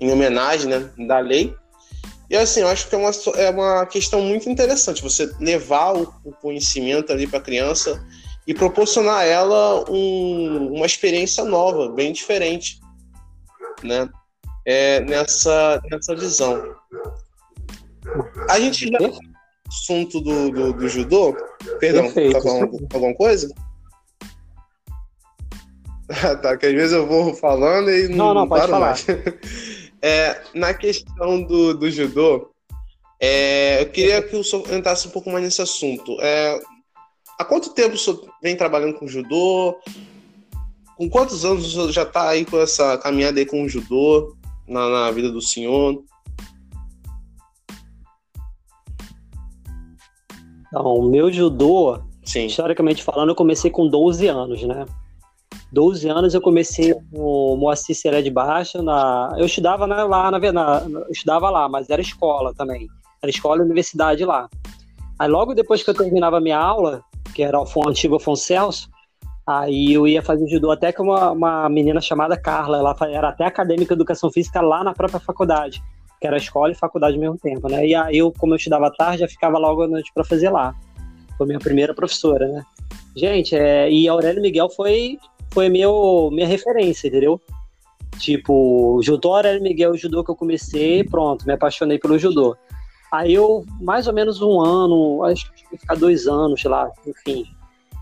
em 0.00 0.10
homenagem 0.10 0.68
né, 0.68 0.90
da 1.06 1.20
lei. 1.20 1.54
E 2.32 2.36
assim, 2.36 2.60
eu 2.60 2.68
acho 2.68 2.88
que 2.88 2.94
é 2.94 2.98
uma, 2.98 3.10
é 3.36 3.50
uma 3.50 3.84
questão 3.84 4.22
muito 4.22 4.48
interessante 4.48 5.02
você 5.02 5.30
levar 5.38 5.94
o, 5.94 6.10
o 6.24 6.32
conhecimento 6.32 7.12
ali 7.12 7.26
para 7.26 7.38
a 7.38 7.42
criança 7.42 8.02
e 8.46 8.54
proporcionar 8.54 9.18
a 9.18 9.24
ela 9.24 9.84
um- 9.90 10.72
uma 10.74 10.86
experiência 10.86 11.44
nova, 11.44 11.90
bem 11.92 12.10
diferente. 12.10 12.80
né? 13.82 14.08
É, 14.64 15.00
nessa, 15.00 15.78
nessa 15.90 16.14
visão. 16.16 16.74
A 18.48 18.58
gente 18.58 18.88
já 18.88 18.98
assunto 19.68 20.20
do, 20.20 20.50
do, 20.50 20.72
do 20.72 20.88
judô. 20.88 21.36
Perdão, 21.80 22.04
Perfeito. 22.04 22.32
tá 22.32 22.40
falando 22.40 22.88
alguma 22.94 23.14
coisa? 23.14 23.52
Tá, 26.42 26.56
que 26.58 26.66
às 26.66 26.72
vezes 26.74 26.92
eu 26.92 27.06
vou 27.06 27.34
falando 27.34 27.90
e 27.90 28.06
não, 28.08 28.16
Não, 28.28 28.34
não, 28.34 28.48
pode 28.48 28.66
falar. 28.68 28.86
mais. 28.88 29.06
É, 30.02 30.42
na 30.52 30.74
questão 30.74 31.42
do, 31.42 31.74
do 31.74 31.88
judô, 31.88 32.50
é, 33.20 33.82
eu 33.82 33.88
queria 33.90 34.20
que 34.20 34.34
o 34.34 34.42
senhor 34.42 34.68
entrasse 34.72 35.06
um 35.06 35.12
pouco 35.12 35.30
mais 35.30 35.44
nesse 35.44 35.62
assunto. 35.62 36.20
É, 36.20 36.60
há 37.38 37.44
quanto 37.44 37.72
tempo 37.72 37.94
o 37.94 37.98
senhor 37.98 38.28
vem 38.42 38.56
trabalhando 38.56 38.98
com 38.98 39.06
judô? 39.06 39.78
Com 40.96 41.08
quantos 41.08 41.44
anos 41.44 41.64
o 41.66 41.70
senhor 41.70 41.92
já 41.92 42.02
está 42.02 42.28
aí 42.28 42.44
com 42.44 42.58
essa 42.58 42.98
caminhada 42.98 43.38
aí 43.38 43.46
com 43.46 43.62
o 43.62 43.68
judô 43.68 44.36
na, 44.66 44.88
na 44.88 45.10
vida 45.12 45.30
do 45.30 45.40
senhor? 45.40 46.02
Então, 50.66 50.82
o 50.82 51.08
meu 51.08 51.30
judô, 51.30 52.00
Sim. 52.24 52.46
historicamente 52.46 53.04
falando, 53.04 53.28
eu 53.28 53.34
comecei 53.36 53.70
com 53.70 53.86
12 53.86 54.26
anos, 54.26 54.62
né? 54.64 54.84
12 55.72 56.06
anos 56.08 56.34
eu 56.34 56.40
comecei 56.40 56.94
no 57.10 57.56
Moacir 57.56 57.96
Seré 57.96 58.20
de 58.20 58.30
Baixa, 58.30 58.82
na... 58.82 59.34
eu 59.38 59.46
estudava 59.46 59.86
né, 59.86 60.04
lá, 60.04 60.30
na, 60.30 60.82
eu 60.84 61.10
estudava 61.10 61.48
lá, 61.48 61.66
mas 61.66 61.88
era 61.88 62.02
escola 62.02 62.52
também, 62.54 62.86
era 63.22 63.30
escola 63.30 63.62
e 63.62 63.64
universidade 63.64 64.22
lá. 64.24 64.50
Aí 65.18 65.28
logo 65.28 65.54
depois 65.54 65.82
que 65.82 65.88
eu 65.88 65.94
terminava 65.94 66.36
a 66.36 66.40
minha 66.40 66.58
aula, 66.58 67.02
que 67.34 67.42
era 67.42 67.58
o 67.58 67.88
antigo 67.88 68.16
Afonso 68.16 68.44
Celso, 68.44 68.90
aí 69.46 69.94
eu 69.94 70.06
ia 70.06 70.20
fazer 70.22 70.46
judô 70.46 70.70
até 70.70 70.92
com 70.92 71.04
uma, 71.04 71.30
uma 71.30 71.68
menina 71.70 72.02
chamada 72.02 72.36
Carla, 72.36 72.78
ela 72.78 72.94
era 73.10 73.30
até 73.30 73.46
acadêmica 73.46 73.94
de 73.94 74.00
educação 74.00 74.30
física 74.30 74.60
lá 74.60 74.84
na 74.84 74.92
própria 74.92 75.20
faculdade, 75.20 75.82
que 76.20 76.26
era 76.26 76.36
escola 76.36 76.72
e 76.72 76.74
faculdade 76.74 77.14
ao 77.14 77.20
mesmo 77.20 77.38
tempo, 77.38 77.66
né? 77.68 77.86
E 77.86 77.94
aí 77.94 78.18
eu, 78.18 78.30
como 78.30 78.52
eu 78.52 78.56
estudava 78.56 78.92
tarde, 78.92 79.20
já 79.20 79.28
ficava 79.28 79.56
logo 79.58 79.84
à 79.84 79.88
noite 79.88 80.10
para 80.14 80.22
fazer 80.22 80.50
lá. 80.50 80.74
Foi 81.38 81.46
minha 81.46 81.58
primeira 81.58 81.94
professora, 81.94 82.46
né? 82.46 82.62
Gente, 83.16 83.54
é, 83.54 83.90
e 83.90 84.08
Aurélio 84.08 84.40
Miguel 84.40 84.70
foi, 84.70 85.18
foi 85.52 85.68
meu, 85.68 86.30
minha 86.32 86.46
referência, 86.46 87.08
entendeu? 87.08 87.40
Tipo, 88.18 89.00
judô 89.02 89.34
Aurélio 89.34 89.62
Miguel, 89.62 89.92
o 89.92 89.96
judô 89.96 90.24
que 90.24 90.30
eu 90.30 90.36
comecei, 90.36 91.04
pronto, 91.04 91.46
me 91.46 91.52
apaixonei 91.52 91.98
pelo 91.98 92.18
judô. 92.18 92.56
Aí 93.12 93.34
eu, 93.34 93.64
mais 93.80 94.06
ou 94.06 94.14
menos 94.14 94.40
um 94.40 94.60
ano, 94.60 95.22
acho 95.24 95.52
que 95.52 95.76
ficar 95.78 95.94
dois 95.94 96.26
anos 96.26 96.62
lá, 96.64 96.90
enfim. 97.06 97.44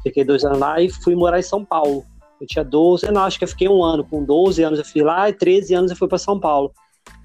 Fiquei 0.03 0.24
dois 0.24 0.44
anos 0.44 0.59
lá 0.59 0.80
e 0.80 0.88
fui 0.88 1.14
morar 1.14 1.38
em 1.38 1.42
São 1.42 1.64
Paulo. 1.64 2.05
Eu 2.40 2.46
tinha 2.46 2.64
12, 2.64 3.11
não, 3.11 3.22
acho 3.22 3.38
que 3.38 3.44
eu 3.44 3.48
fiquei 3.48 3.68
um 3.68 3.82
ano. 3.82 4.05
Com 4.05 4.24
12 4.24 4.62
anos 4.62 4.78
eu 4.78 4.84
fui 4.84 5.03
lá 5.03 5.28
e 5.28 5.32
13 5.32 5.74
anos 5.74 5.90
eu 5.90 5.96
fui 5.96 6.09
para 6.09 6.16
São 6.16 6.38
Paulo. 6.38 6.72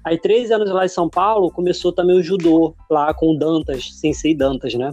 Aí, 0.04 0.18
13 0.18 0.52
anos 0.52 0.70
lá 0.70 0.84
em 0.84 0.88
São 0.88 1.08
Paulo, 1.08 1.50
começou 1.50 1.92
também 1.92 2.16
o 2.16 2.22
judô, 2.22 2.74
lá 2.90 3.12
com 3.14 3.34
o 3.34 3.38
Dantas, 3.38 3.92
Sensei 3.94 4.34
Dantas, 4.34 4.74
né? 4.74 4.92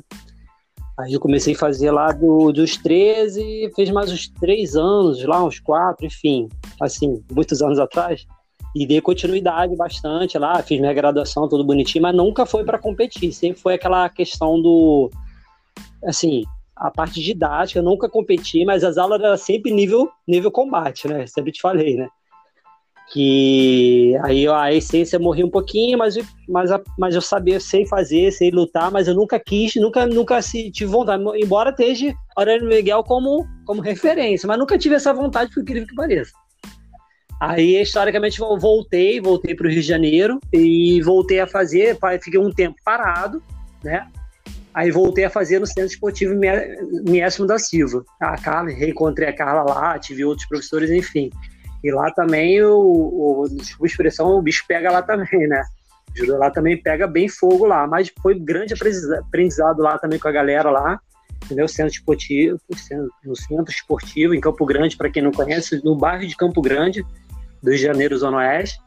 Aí 1.00 1.14
eu 1.14 1.20
comecei 1.20 1.56
a 1.56 1.58
fazer 1.58 1.92
lá 1.92 2.12
do, 2.12 2.52
dos 2.52 2.78
13, 2.78 3.72
fez 3.76 3.90
mais 3.90 4.12
uns 4.12 4.28
3 4.28 4.76
anos, 4.76 5.24
lá 5.26 5.44
uns 5.44 5.60
4, 5.60 6.06
enfim, 6.06 6.48
assim, 6.80 7.24
muitos 7.32 7.62
anos 7.62 7.80
atrás. 7.80 8.26
E 8.76 8.86
dei 8.86 9.02
continuidade 9.02 9.76
bastante 9.76 10.38
lá, 10.38 10.62
fiz 10.62 10.80
minha 10.80 10.94
graduação, 10.94 11.48
tudo 11.48 11.64
bonitinho, 11.64 12.04
mas 12.04 12.16
nunca 12.16 12.46
foi 12.46 12.64
para 12.64 12.78
competir, 12.78 13.32
sempre 13.34 13.60
foi 13.60 13.74
aquela 13.74 14.08
questão 14.10 14.62
do. 14.62 15.10
Assim, 16.06 16.44
a 16.76 16.92
parte 16.92 17.22
didática, 17.22 17.80
eu 17.80 17.84
nunca 17.84 18.10
competi, 18.10 18.66
mas 18.66 18.84
as 18.84 18.98
aulas 18.98 19.22
eram 19.22 19.38
sempre 19.38 19.72
nível, 19.72 20.10
nível 20.28 20.52
combate, 20.52 21.08
né? 21.08 21.26
Sempre 21.26 21.52
te 21.52 21.62
falei, 21.62 21.96
né? 21.96 22.08
Que 23.14 24.18
aí 24.24 24.48
a 24.48 24.74
essência 24.74 25.20
morria 25.20 25.46
um 25.46 25.50
pouquinho, 25.50 26.00
mas, 26.00 26.18
eu- 26.18 26.26
mas, 26.50 26.72
mas 26.98 27.14
eu 27.14 27.22
sabia, 27.22 27.60
sei 27.60 27.86
fazer, 27.86 28.32
sei 28.32 28.50
lutar, 28.50 28.92
mas 28.92 29.08
eu 29.08 29.14
nunca 29.14 29.40
quis, 29.40 29.76
nunca, 29.76 30.08
nunca 30.08 30.42
tive 30.42 30.86
vontade, 30.86 31.24
embora 31.36 31.70
esteja 31.70 32.12
Aurélio 32.36 32.68
Miguel 32.68 33.04
como, 33.04 33.48
como 33.66 33.82
referência, 33.84 34.48
mas 34.48 34.58
nunca 34.58 34.80
tive 34.80 34.96
essa 34.96 35.14
vontade, 35.14 35.54
por 35.54 35.62
incrível 35.62 35.88
que 35.88 35.94
pareça. 35.94 36.32
Aí, 37.40 37.80
historicamente, 37.80 38.40
eu 38.42 38.58
voltei, 38.58 39.22
voltei 39.22 39.54
para 39.54 39.68
o 39.68 39.70
Rio 39.70 39.82
de 39.82 39.88
Janeiro 39.88 40.40
e 40.52 41.00
voltei 41.04 41.40
a 41.40 41.46
fazer, 41.46 41.96
fiquei 42.20 42.40
um 42.40 42.52
tempo 42.52 42.78
parado, 42.84 43.44
né? 43.84 44.08
Aí 44.74 44.90
voltei 44.90 45.26
a 45.26 45.30
fazer 45.30 45.60
no 45.60 45.68
Centro 45.68 45.86
Esportivo 45.86 46.34
Miésimo 47.08 47.46
da 47.46 47.60
Silva. 47.60 48.04
A 48.20 48.36
Carla, 48.38 48.72
reencontrei 48.72 49.28
a 49.30 49.34
Carla 49.34 49.62
lá, 49.72 50.00
tive 50.00 50.26
outros 50.26 50.48
professores, 50.48 50.90
enfim. 50.90 51.30
E 51.84 51.92
lá 51.92 52.10
também, 52.12 52.64
o, 52.64 52.78
o, 52.78 53.48
desculpa 53.50 53.86
a 53.86 53.88
expressão, 53.88 54.28
o 54.38 54.42
bicho 54.42 54.64
pega 54.68 54.92
lá 54.92 55.02
também, 55.02 55.48
né? 55.48 55.64
Judô 56.16 56.38
lá 56.38 56.52
também 56.52 56.82
pega 56.82 57.08
bem 57.08 57.28
fogo 57.28 57.66
lá, 57.66 57.88
mas 57.88 58.12
foi 58.22 58.40
grande 58.40 58.74
aprendizado 58.74 59.20
aprendizado 59.20 59.82
lá 59.82 59.98
também 59.98 60.20
com 60.20 60.28
a 60.28 60.32
galera 60.32 60.70
lá, 60.70 61.00
entendeu? 61.44 61.68
Centro 61.68 61.94
esportivo, 61.94 62.60
no 63.26 63.36
centro 63.36 63.74
esportivo 63.74 64.34
em 64.34 64.40
Campo 64.40 64.66
Grande, 64.66 64.96
para 64.96 65.10
quem 65.10 65.24
não 65.24 65.32
conhece, 65.32 65.84
no 65.84 65.96
bairro 65.96 66.26
de 66.26 66.38
Campo 66.38 66.62
Grande, 66.62 67.04
do 67.62 67.70
Rio 67.70 67.78
de 67.78 67.84
Janeiro, 67.84 68.18
Zona 68.18 68.38
Oeste. 68.38 68.80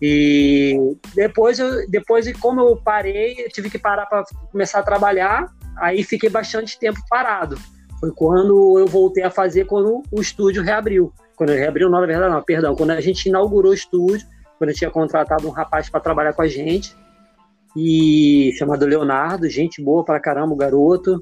E 0.00 0.96
depois, 1.14 1.58
eu, 1.58 1.88
depois 1.88 2.30
como 2.38 2.60
eu 2.60 2.76
parei, 2.76 3.36
eu 3.38 3.48
tive 3.48 3.70
que 3.70 3.78
parar 3.78 4.06
para 4.06 4.24
começar 4.50 4.80
a 4.80 4.82
trabalhar, 4.82 5.52
aí 5.76 6.02
fiquei 6.02 6.30
bastante 6.30 6.78
tempo 6.78 7.00
parado. 7.08 7.56
Foi 8.00 8.10
quando 8.10 8.78
eu 8.78 8.86
voltei 8.86 9.22
a 9.22 9.30
fazer 9.30 9.64
quando 9.64 10.02
o 10.10 10.20
estúdio 10.20 10.62
reabriu. 10.62 11.12
Quando 11.42 11.54
reabriu, 11.54 11.90
não, 11.90 12.00
na 12.00 12.06
verdade, 12.06 12.32
não, 12.32 12.40
perdão, 12.40 12.76
quando 12.76 12.92
a 12.92 13.00
gente 13.00 13.28
inaugurou 13.28 13.72
o 13.72 13.74
estúdio, 13.74 14.24
quando 14.58 14.70
eu 14.70 14.76
tinha 14.76 14.88
contratado 14.88 15.44
um 15.48 15.50
rapaz 15.50 15.90
para 15.90 15.98
trabalhar 15.98 16.32
com 16.34 16.42
a 16.42 16.46
gente, 16.46 16.94
e 17.76 18.52
chamado 18.56 18.86
Leonardo, 18.86 19.50
gente 19.50 19.82
boa 19.82 20.04
pra 20.04 20.20
caramba, 20.20 20.52
o 20.52 20.56
garoto, 20.56 21.20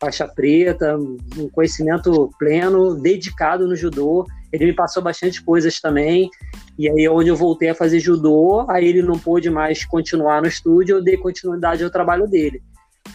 faixa 0.00 0.26
preta, 0.26 0.96
um 0.96 1.50
conhecimento 1.50 2.30
pleno, 2.38 2.94
dedicado 2.94 3.68
no 3.68 3.76
judô. 3.76 4.26
Ele 4.50 4.64
me 4.64 4.72
passou 4.72 5.02
bastante 5.02 5.44
coisas 5.44 5.78
também. 5.82 6.30
E 6.78 6.88
aí, 6.88 7.06
onde 7.06 7.28
eu 7.28 7.36
voltei 7.36 7.68
a 7.68 7.74
fazer 7.74 8.00
judô, 8.00 8.64
aí 8.70 8.86
ele 8.86 9.02
não 9.02 9.18
pôde 9.18 9.50
mais 9.50 9.84
continuar 9.84 10.40
no 10.40 10.48
estúdio, 10.48 10.96
eu 10.96 11.04
dei 11.04 11.18
continuidade 11.18 11.84
ao 11.84 11.90
trabalho 11.90 12.26
dele. 12.26 12.62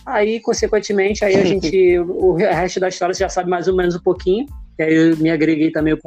Aí, 0.06 0.40
consequentemente, 0.40 1.26
aí 1.26 1.36
a 1.36 1.42
gente, 1.46 1.98
o 1.98 2.34
resto 2.34 2.80
da 2.80 2.90
história 2.90 3.16
você 3.16 3.24
já 3.24 3.30
sabe 3.30 3.50
mais 3.50 3.68
ou 3.68 3.76
menos 3.76 3.96
um 3.96 4.02
pouquinho. 4.04 4.46
E 4.78 4.84
aí 4.84 4.94
eu 4.94 5.18
me 5.18 5.32
agreguei 5.32 5.72
também 5.72 5.94
o 5.94 6.00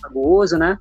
Fragoso, 0.00 0.56
né? 0.58 0.78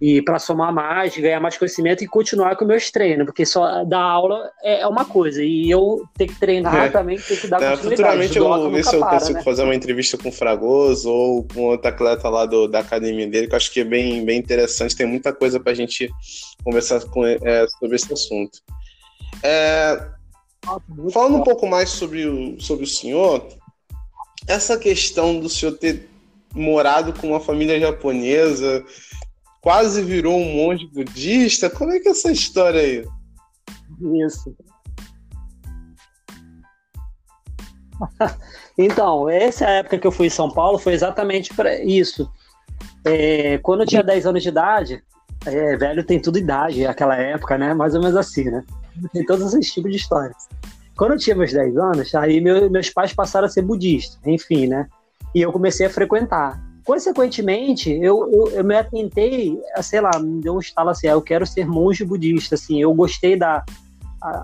E 0.00 0.22
para 0.22 0.38
somar 0.38 0.72
mais, 0.72 1.16
ganhar 1.16 1.40
mais 1.40 1.56
conhecimento 1.58 2.02
e 2.02 2.06
continuar 2.08 2.56
com 2.56 2.64
meus 2.64 2.90
treinos, 2.90 3.26
porque 3.26 3.44
só 3.44 3.84
dar 3.84 4.00
aula 4.00 4.50
é 4.62 4.80
é 4.80 4.86
uma 4.86 5.04
coisa, 5.04 5.42
e 5.42 5.70
eu 5.70 6.02
ter 6.16 6.26
que 6.26 6.40
treinar 6.40 6.86
É. 6.86 6.88
também, 6.90 7.18
ter 7.18 7.38
que 7.38 7.46
dar 7.46 7.58
É, 7.62 7.70
continuidade. 7.76 7.96
futuramente 7.96 8.38
eu 8.38 8.44
vou 8.48 8.70
ver 8.70 8.84
se 8.84 8.96
eu 8.96 9.00
para, 9.00 9.10
consigo 9.18 9.38
né? 9.38 9.44
fazer 9.44 9.62
uma 9.62 9.74
entrevista 9.74 10.16
com 10.16 10.30
o 10.30 10.32
Fragoso 10.32 11.10
ou 11.10 11.44
com 11.44 11.64
outro 11.66 11.88
atleta 11.88 12.28
lá 12.30 12.46
do- 12.46 12.66
da 12.66 12.80
academia 12.80 13.28
dele, 13.28 13.46
que 13.46 13.52
eu 13.52 13.56
acho 13.58 13.70
que 13.70 13.80
é 13.80 13.84
bem, 13.84 14.24
bem 14.24 14.38
interessante. 14.38 14.96
Tem 14.96 15.06
muita 15.06 15.32
coisa 15.34 15.60
pra 15.60 15.74
gente 15.74 16.10
conversar 16.64 17.04
com, 17.04 17.24
é, 17.26 17.66
sobre 17.78 17.96
esse 17.96 18.10
assunto. 18.12 18.58
É, 19.42 20.08
falando 21.12 21.36
um 21.36 21.42
pouco 21.44 21.66
mais 21.66 21.90
sobre 21.90 22.26
o, 22.26 22.58
sobre 22.60 22.84
o 22.84 22.88
senhor, 22.88 23.46
essa 24.48 24.78
questão 24.78 25.38
do 25.38 25.48
senhor 25.48 25.72
ter 25.78 26.08
morado 26.54 27.12
com 27.12 27.28
uma 27.28 27.40
família 27.40 27.78
japonesa, 27.78 28.84
quase 29.60 30.02
virou 30.02 30.36
um 30.36 30.54
monge 30.54 30.86
budista, 30.86 31.70
como 31.70 31.92
é 31.92 32.00
que 32.00 32.08
é 32.08 32.12
essa 32.12 32.30
história 32.32 32.80
aí? 32.80 33.04
Isso. 34.24 34.54
então, 38.78 39.28
essa 39.28 39.66
época 39.66 39.98
que 39.98 40.06
eu 40.06 40.12
fui 40.12 40.26
em 40.26 40.30
São 40.30 40.50
Paulo 40.50 40.78
foi 40.78 40.94
exatamente 40.94 41.54
para 41.54 41.82
isso. 41.82 42.30
É, 43.04 43.58
quando 43.58 43.80
eu 43.80 43.86
tinha 43.86 44.02
10 44.02 44.26
anos 44.26 44.42
de 44.42 44.48
idade, 44.48 45.02
é, 45.46 45.76
velho 45.76 46.04
tem 46.04 46.20
tudo 46.20 46.38
idade, 46.38 46.86
aquela 46.86 47.16
época, 47.16 47.56
né? 47.56 47.74
Mais 47.74 47.94
ou 47.94 48.00
menos 48.00 48.16
assim, 48.16 48.44
né? 48.44 48.64
Tem 49.12 49.24
todos 49.24 49.54
esses 49.54 49.72
tipos 49.72 49.90
de 49.90 49.96
histórias. 49.98 50.48
Quando 50.96 51.12
eu 51.12 51.18
tinha 51.18 51.36
meus 51.36 51.52
10 51.52 51.76
anos, 51.76 52.14
aí 52.14 52.40
meu- 52.40 52.70
meus 52.70 52.90
pais 52.90 53.12
passaram 53.12 53.46
a 53.46 53.50
ser 53.50 53.62
budistas, 53.62 54.18
enfim, 54.26 54.66
né? 54.66 54.86
E 55.34 55.40
eu 55.40 55.52
comecei 55.52 55.86
a 55.86 55.90
frequentar. 55.90 56.60
Consequentemente, 56.84 57.90
eu, 57.90 58.28
eu, 58.32 58.48
eu 58.50 58.64
me 58.64 58.76
atentei, 58.76 59.60
sei 59.82 60.00
lá, 60.00 60.18
me 60.18 60.40
deu 60.40 60.54
um 60.54 60.58
estalo 60.58 60.90
assim, 60.90 61.06
ah, 61.08 61.12
eu 61.12 61.22
quero 61.22 61.46
ser 61.46 61.66
monge 61.66 62.04
budista, 62.04 62.54
assim, 62.54 62.80
eu 62.80 62.92
gostei 62.94 63.36
da, 63.36 63.64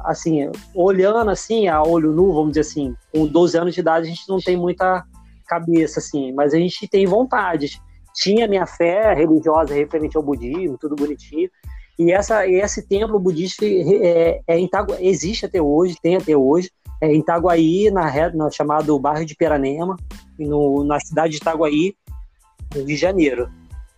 assim, 0.04 0.50
olhando 0.74 1.30
assim, 1.30 1.66
a 1.66 1.82
olho 1.82 2.12
nu, 2.12 2.32
vamos 2.32 2.50
dizer 2.50 2.60
assim, 2.60 2.94
com 3.12 3.26
12 3.26 3.58
anos 3.58 3.74
de 3.74 3.80
idade 3.80 4.06
a 4.06 4.08
gente 4.10 4.28
não 4.28 4.38
tem 4.38 4.56
muita 4.56 5.04
cabeça, 5.46 5.98
assim, 5.98 6.32
mas 6.32 6.54
a 6.54 6.58
gente 6.58 6.86
tem 6.88 7.06
vontades. 7.06 7.80
Tinha 8.14 8.48
minha 8.48 8.66
fé 8.66 9.12
religiosa 9.14 9.74
referente 9.74 10.16
ao 10.16 10.22
budismo, 10.22 10.78
tudo 10.78 10.96
bonitinho, 10.96 11.50
e 11.98 12.12
essa, 12.12 12.46
esse 12.46 12.86
templo 12.86 13.18
budista 13.18 13.64
é, 13.64 14.40
é 14.46 14.58
em 14.58 14.66
Itagu- 14.66 14.96
existe 15.00 15.46
até 15.46 15.60
hoje, 15.60 15.96
tem 16.02 16.16
até 16.16 16.36
hoje, 16.36 16.70
é 17.00 17.12
em 17.12 17.20
Itaguaí, 17.20 17.90
na, 17.90 18.30
no 18.30 18.50
chamado 18.50 18.98
bairro 18.98 19.24
de 19.24 19.34
Peranema, 19.34 19.96
no, 20.38 20.84
na 20.84 20.98
cidade 21.00 21.32
de 21.32 21.36
Itaguaí, 21.38 21.94
no 22.74 22.78
Rio 22.78 22.86
de 22.86 22.96
Janeiro. 22.96 23.50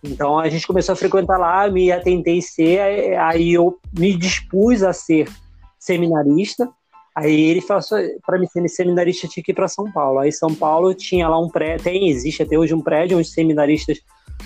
Então 0.03 0.39
a 0.39 0.47
gente 0.49 0.65
começou 0.65 0.93
a 0.93 0.95
frequentar 0.95 1.37
lá, 1.37 1.69
me 1.69 1.91
atentei 1.91 2.41
ser, 2.41 3.17
aí 3.17 3.53
eu 3.53 3.77
me 3.97 4.15
dispus 4.15 4.81
a 4.83 4.93
ser 4.93 5.29
seminarista. 5.77 6.69
Aí 7.15 7.41
ele 7.41 7.59
falou 7.59 7.83
para 8.25 8.39
me 8.39 8.47
ser 8.47 8.67
seminarista 8.69 9.27
tinha 9.27 9.43
que 9.43 9.51
ir 9.51 9.55
para 9.55 9.67
São 9.67 9.91
Paulo. 9.91 10.19
Aí 10.19 10.31
São 10.31 10.53
Paulo 10.55 10.93
tinha 10.93 11.27
lá 11.27 11.39
um 11.39 11.49
prédio, 11.49 11.83
tem 11.83 12.09
existe 12.09 12.43
até 12.43 12.57
hoje 12.57 12.73
um 12.73 12.81
prédio 12.81 13.17
onde 13.17 13.27
seminaristas 13.27 13.99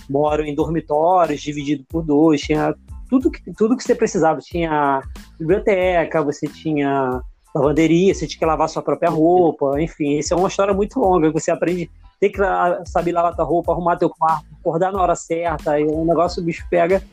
moram 0.10 0.44
em 0.44 0.56
dormitórios 0.56 1.42
dividido 1.42 1.86
por 1.88 2.04
dois, 2.04 2.42
tinha 2.42 2.74
tudo 3.10 3.30
que 3.30 3.54
tudo 3.54 3.78
que 3.78 3.84
você 3.84 3.94
precisava, 3.94 4.40
tinha 4.40 5.02
biblioteca, 5.40 6.24
você 6.24 6.48
tinha 6.48 7.22
lavanderia, 7.54 8.14
você 8.14 8.26
tinha 8.26 8.40
que 8.40 8.46
lavar 8.46 8.68
sua 8.68 8.82
própria 8.82 9.10
roupa, 9.10 9.80
enfim, 9.80 10.18
isso 10.18 10.34
é 10.34 10.38
uma 10.38 10.48
história 10.48 10.74
muito 10.74 11.00
longa, 11.00 11.32
você 11.32 11.52
aprende 11.52 11.90
tem 12.20 12.32
que 12.32 12.40
saber 12.86 13.12
lavar 13.12 13.36
tua 13.36 13.44
roupa, 13.44 13.74
arrumar 13.74 13.98
teu 13.98 14.10
quarto, 14.10 14.46
acordar 14.58 14.94
na 14.94 15.02
hora 15.02 15.14
certa, 15.14 15.78
e 15.78 15.84
o 15.84 16.06
negócio 16.06 16.42
o 16.42 16.46
bicho 16.46 16.66
pega 16.70 17.04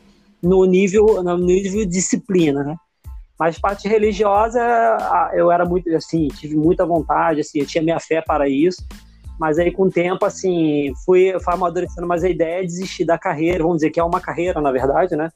no 0.41 0.63
nível, 0.63 1.21
no 1.21 1.37
nível 1.37 1.85
disciplina, 1.85 2.63
né? 2.63 2.77
Mas 3.37 3.59
parte 3.59 3.89
religiosa, 3.89 4.61
eu 5.33 5.51
era 5.51 5.65
muito, 5.65 5.93
assim, 5.93 6.29
tive 6.29 6.55
muita 6.55 6.85
vontade, 6.85 7.41
assim, 7.41 7.59
eu 7.59 7.65
tinha 7.65 7.83
minha 7.83 7.99
fé 7.99 8.21
para 8.21 8.47
isso, 8.47 8.85
mas 9.37 9.59
aí 9.59 9.69
com 9.69 9.83
o 9.83 9.91
tempo, 9.91 10.23
assim, 10.25 10.93
fui, 11.03 11.37
fui 11.43 11.53
amadurecendo 11.53 12.07
mais 12.07 12.23
a 12.23 12.29
ideia 12.29 12.61
de 12.61 12.67
desistir 12.67 13.03
da 13.03 13.17
carreira, 13.17 13.63
vamos 13.63 13.77
dizer 13.77 13.89
que 13.89 13.99
é 13.99 14.03
uma 14.03 14.21
carreira, 14.21 14.61
na 14.61 14.71
verdade, 14.71 15.15
né? 15.15 15.29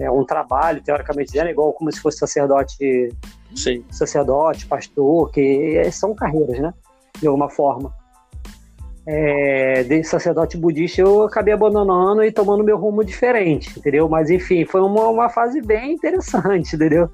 É 0.00 0.10
um 0.10 0.24
trabalho, 0.24 0.82
teoricamente 0.82 1.32
dizendo, 1.32 1.50
igual 1.50 1.72
como 1.72 1.92
se 1.92 2.00
fosse 2.00 2.18
sacerdote, 2.18 3.14
Sim. 3.54 3.84
sacerdote, 3.90 4.66
pastor, 4.66 5.30
que 5.30 5.90
são 5.92 6.14
carreiras, 6.14 6.58
né? 6.58 6.72
De 7.20 7.26
alguma 7.26 7.50
forma 7.50 7.92
é, 9.06 9.82
de 9.82 10.04
sacerdote 10.04 10.56
budista, 10.56 11.00
eu 11.00 11.24
acabei 11.24 11.54
abandonando 11.54 12.22
e 12.22 12.30
tomando 12.30 12.62
meu 12.62 12.78
rumo 12.78 13.04
diferente, 13.04 13.76
entendeu? 13.78 14.08
Mas 14.08 14.30
enfim, 14.30 14.64
foi 14.64 14.80
uma, 14.80 15.08
uma 15.08 15.28
fase 15.28 15.60
bem 15.60 15.94
interessante, 15.94 16.76
entendeu? 16.76 17.10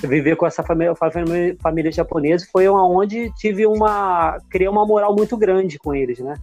Viver 0.00 0.36
com 0.36 0.46
essa 0.46 0.62
família, 0.62 0.94
família, 0.94 1.56
família 1.60 1.90
japonesa 1.90 2.46
foi 2.52 2.68
onde 2.68 3.32
tive 3.36 3.66
uma. 3.66 4.38
criei 4.50 4.68
uma 4.68 4.86
moral 4.86 5.14
muito 5.16 5.36
grande 5.36 5.78
com 5.78 5.94
eles, 5.94 6.18
né? 6.18 6.34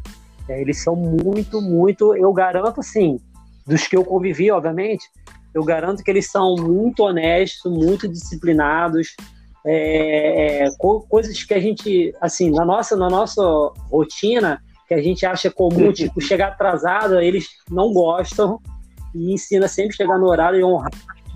É, 0.49 0.59
eles 0.59 0.81
são 0.83 0.95
muito, 0.95 1.61
muito. 1.61 2.15
Eu 2.15 2.33
garanto, 2.33 2.79
assim, 2.79 3.19
dos 3.65 3.87
que 3.87 3.95
eu 3.95 4.03
convivi, 4.03 4.51
obviamente, 4.51 5.07
eu 5.55 5.63
garanto 5.63 6.03
que 6.03 6.11
eles 6.11 6.29
são 6.29 6.55
muito 6.57 7.01
honestos, 7.01 7.71
muito 7.71 8.09
disciplinados. 8.09 9.15
É, 9.65 10.65
é, 10.65 10.71
coisas 11.09 11.41
que 11.43 11.53
a 11.53 11.59
gente, 11.59 12.13
assim, 12.19 12.51
na 12.51 12.65
nossa, 12.65 12.95
na 12.97 13.09
nossa 13.09 13.41
rotina, 13.89 14.61
que 14.85 14.93
a 14.93 15.01
gente 15.01 15.25
acha 15.25 15.49
comum, 15.49 15.91
tipo, 15.93 16.19
chegar 16.19 16.49
atrasado, 16.49 17.19
eles 17.21 17.47
não 17.71 17.93
gostam 17.93 18.59
e 19.15 19.33
ensina 19.33 19.67
sempre 19.69 19.93
a 19.93 19.95
chegar 19.95 20.19
no 20.19 20.27
horário 20.27 20.59
e 20.59 20.63
honrar 20.63 20.91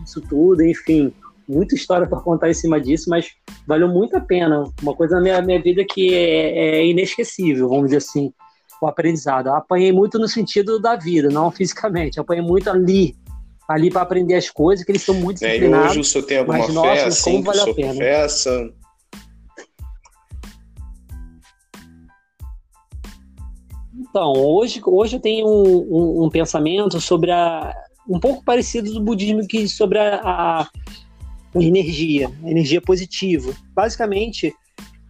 isso 0.05 0.21
tudo, 0.21 0.63
enfim. 0.63 1.13
Muita 1.47 1.73
história 1.73 2.05
para 2.05 2.19
contar 2.19 2.49
em 2.49 2.53
cima 2.53 2.79
disso, 2.79 3.09
mas 3.09 3.29
valeu 3.65 3.87
muito 3.87 4.17
a 4.17 4.21
pena. 4.21 4.65
Uma 4.81 4.93
coisa 4.93 5.15
na 5.15 5.21
minha, 5.21 5.41
minha 5.41 5.61
vida 5.61 5.83
que 5.89 6.13
é, 6.13 6.79
é 6.79 6.85
inesquecível, 6.85 7.69
vamos 7.69 7.85
dizer 7.85 7.97
assim, 7.97 8.33
o 8.81 8.87
aprendizado. 8.87 9.47
Eu 9.47 9.55
apanhei 9.55 9.93
muito 9.93 10.19
no 10.19 10.27
sentido 10.27 10.77
da 10.77 10.97
vida, 10.97 11.29
não 11.29 11.49
fisicamente. 11.49 12.17
Eu 12.17 12.23
apanhei 12.23 12.43
muito 12.43 12.69
ali, 12.69 13.15
ali 13.69 13.91
para 13.91 14.01
aprender 14.01 14.33
as 14.33 14.49
coisas, 14.49 14.83
que 14.83 14.91
eles 14.91 15.03
são 15.03 15.13
muito 15.13 15.39
disciplinados. 15.39 15.85
É, 15.85 15.87
e 15.87 15.91
hoje 15.91 15.99
o 15.99 16.03
senhor 16.03 16.25
tem 16.25 16.37
alguma 16.39 16.57
mas, 16.57 16.67
fé, 16.67 16.73
nossa, 16.73 17.05
assim, 17.05 17.31
como 17.31 17.43
que 17.43 17.47
vale 17.47 17.59
o 17.59 17.61
a 17.61 17.65
senhor 17.65 17.75
pena. 17.75 17.93
Então, 24.09 24.33
hoje, 24.33 24.81
hoje 24.83 25.17
eu 25.17 25.19
tenho 25.19 25.47
um, 25.47 25.87
um, 25.87 26.25
um 26.25 26.29
pensamento 26.31 26.99
sobre 26.99 27.29
a. 27.29 27.71
um 28.09 28.19
pouco 28.19 28.43
parecido 28.43 28.91
do 28.91 28.99
budismo 28.99 29.47
que 29.47 29.67
sobre 29.67 29.99
a, 29.99 30.19
a 30.23 30.67
energia, 31.53 32.31
a 32.43 32.49
energia 32.49 32.81
positiva. 32.81 33.53
Basicamente, 33.75 34.51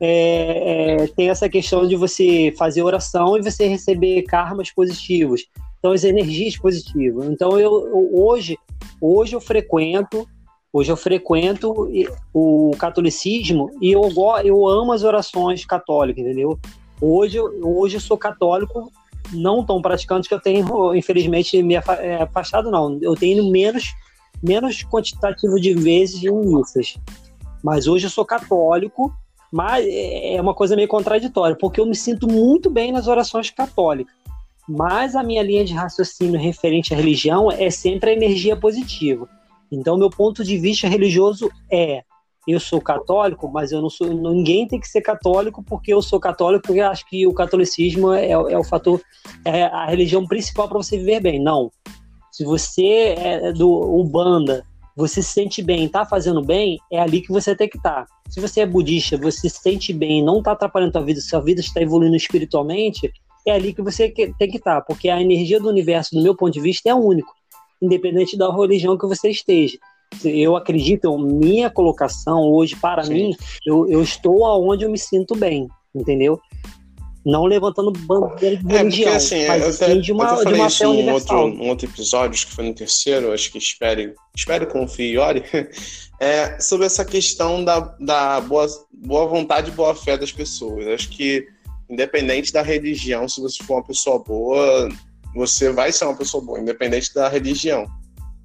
é, 0.01 1.03
é, 1.03 1.07
tem 1.07 1.29
essa 1.29 1.47
questão 1.47 1.87
de 1.87 1.95
você 1.95 2.53
fazer 2.57 2.83
oração 2.83 3.37
e 3.37 3.41
você 3.41 3.67
receber 3.67 4.23
karmas 4.23 4.69
positivos. 4.69 5.45
Então, 5.79 5.91
as 5.91 6.03
energias 6.03 6.57
positivas. 6.57 7.27
Então, 7.27 7.59
eu, 7.59 7.87
eu 7.87 8.09
hoje, 8.13 8.57
hoje 9.01 9.35
eu 9.35 9.41
frequento 9.41 10.27
Hoje 10.71 10.91
eu 10.91 10.97
frequento 10.97 11.73
o 12.31 12.71
catolicismo 12.77 13.71
e 13.81 13.91
eu, 13.91 14.01
eu 14.43 14.67
amo 14.67 14.91
as 14.91 15.03
orações 15.03 15.65
católicas, 15.65 16.23
entendeu? 16.23 16.59
Hoje, 17.01 17.39
hoje 17.39 17.97
eu 17.97 18.01
sou 18.01 18.15
católico, 18.15 18.91
não 19.33 19.65
tão 19.65 19.81
praticante 19.81 20.29
que 20.29 20.33
eu 20.33 20.39
tenho, 20.39 20.93
infelizmente, 20.93 21.61
me 21.63 21.73
é, 21.73 22.21
afastado, 22.21 22.69
não. 22.69 22.99
Eu 23.01 23.15
tenho 23.15 23.49
menos, 23.49 23.95
menos 24.43 24.83
quantitativo 24.83 25.59
de 25.59 25.73
vezes 25.73 26.23
em 26.23 26.31
missas. 26.31 26.97
Mas 27.63 27.87
hoje 27.87 28.05
eu 28.05 28.11
sou 28.11 28.23
católico, 28.23 29.11
mas 29.51 29.83
é 29.89 30.39
uma 30.39 30.53
coisa 30.53 30.75
meio 30.75 30.87
contraditória, 30.87 31.57
porque 31.59 31.81
eu 31.81 31.85
me 31.87 31.95
sinto 31.95 32.27
muito 32.27 32.69
bem 32.69 32.91
nas 32.91 33.07
orações 33.07 33.49
católicas. 33.49 34.13
Mas 34.69 35.15
a 35.15 35.23
minha 35.23 35.41
linha 35.41 35.65
de 35.65 35.73
raciocínio 35.73 36.39
referente 36.39 36.93
à 36.93 36.97
religião 36.97 37.51
é 37.51 37.71
sempre 37.71 38.11
a 38.11 38.13
energia 38.13 38.55
positiva. 38.55 39.27
Então, 39.71 39.97
meu 39.97 40.11
ponto 40.11 40.43
de 40.43 40.59
vista 40.59 40.87
religioso 40.87 41.49
é: 41.71 42.03
eu 42.47 42.59
sou 42.59 42.79
católico, 42.79 43.49
mas 43.51 43.71
eu 43.71 43.81
não 43.81 43.89
sou. 43.89 44.07
Ninguém 44.13 44.67
tem 44.67 44.79
que 44.79 44.87
ser 44.87 45.01
católico 45.01 45.63
porque 45.63 45.91
eu 45.91 46.03
sou 46.03 46.19
católico, 46.19 46.67
porque 46.67 46.81
acho 46.81 47.03
que 47.09 47.25
o 47.25 47.33
catolicismo 47.33 48.13
é, 48.13 48.29
é 48.29 48.57
o 48.57 48.63
fator, 48.63 49.01
é 49.43 49.63
a 49.63 49.87
religião 49.87 50.27
principal 50.27 50.69
para 50.69 50.77
você 50.77 50.99
viver 50.99 51.19
bem. 51.19 51.41
Não. 51.41 51.71
Se 52.31 52.43
você 52.43 53.15
é 53.17 53.51
do 53.51 53.99
Umbanda, 53.99 54.63
você 54.95 55.23
se 55.23 55.33
sente 55.33 55.63
bem, 55.63 55.89
tá 55.89 56.05
fazendo 56.05 56.43
bem, 56.43 56.77
é 56.91 56.99
ali 56.99 57.21
que 57.21 57.31
você 57.31 57.55
tem 57.55 57.67
que 57.67 57.77
estar. 57.77 58.05
Se 58.29 58.39
você 58.39 58.61
é 58.61 58.65
budista, 58.67 59.17
você 59.17 59.49
se 59.49 59.61
sente 59.61 59.91
bem, 59.93 60.23
não 60.23 60.43
tá 60.43 60.51
atrapalhando 60.51 60.89
a 60.89 60.93
tua 60.93 61.05
vida, 61.05 61.21
sua 61.21 61.39
vida 61.39 61.59
está 61.59 61.81
evoluindo 61.81 62.15
espiritualmente, 62.15 63.11
é 63.49 63.53
ali 63.53 63.73
que 63.73 63.81
você 63.81 64.09
tem 64.09 64.49
que 64.49 64.57
estar, 64.57 64.81
porque 64.81 65.09
a 65.09 65.21
energia 65.21 65.59
do 65.59 65.69
universo, 65.69 66.15
do 66.15 66.21
meu 66.21 66.35
ponto 66.35 66.53
de 66.53 66.61
vista, 66.61 66.89
é 66.89 66.93
único 66.95 67.33
independente 67.81 68.37
da 68.37 68.53
religião 68.53 68.97
que 68.97 69.07
você 69.07 69.29
esteja. 69.29 69.77
Eu 70.23 70.55
acredito, 70.55 71.17
minha 71.17 71.69
colocação 71.69 72.51
hoje, 72.51 72.75
para 72.75 73.03
Sim. 73.03 73.13
mim, 73.13 73.35
eu, 73.65 73.87
eu 73.87 74.01
estou 74.01 74.45
aonde 74.45 74.83
eu 74.83 74.89
me 74.89 74.97
sinto 74.97 75.35
bem, 75.35 75.67
entendeu? 75.95 76.39
Não 77.25 77.45
levantando 77.45 77.91
bandeira 77.91 78.57
de 78.57 78.73
É, 78.73 78.77
religião, 78.79 79.13
assim, 79.13 79.47
mas 79.47 79.79
eu 79.79 79.87
até, 79.87 79.95
de 79.97 80.11
eu 80.11 80.15
uma, 80.15 80.25
até 80.25 80.45
de 80.45 80.53
uma 80.55 80.67
isso 80.67 80.77
fé 80.77 80.87
universal. 80.87 81.43
outro, 81.43 81.57
num 81.57 81.69
outro 81.69 81.87
episódio, 81.87 82.33
acho 82.33 82.47
que 82.47 82.53
foi 82.53 82.65
no 82.65 82.73
terceiro, 82.73 83.31
acho 83.31 83.51
que 83.51 83.57
espere, 83.57 84.15
espere, 84.35 84.65
confie 84.65 85.11
e 85.11 85.17
ore, 85.17 85.43
é, 86.19 86.59
sobre 86.59 86.87
essa 86.87 87.05
questão 87.05 87.63
da, 87.63 87.79
da 87.99 88.41
boa, 88.41 88.65
boa 88.91 89.27
vontade 89.27 89.69
e 89.69 89.73
boa 89.73 89.93
fé 89.93 90.17
das 90.17 90.31
pessoas. 90.31 90.87
Acho 90.87 91.09
que, 91.09 91.45
independente 91.89 92.53
da 92.53 92.61
religião, 92.61 93.27
se 93.27 93.41
você 93.41 93.63
for 93.63 93.75
uma 93.75 93.83
pessoa 93.83 94.19
boa, 94.19 94.89
você 95.33 95.71
vai 95.71 95.91
ser 95.91 96.05
uma 96.05 96.15
pessoa 96.15 96.43
boa, 96.43 96.59
independente 96.59 97.13
da 97.13 97.27
religião. 97.27 97.85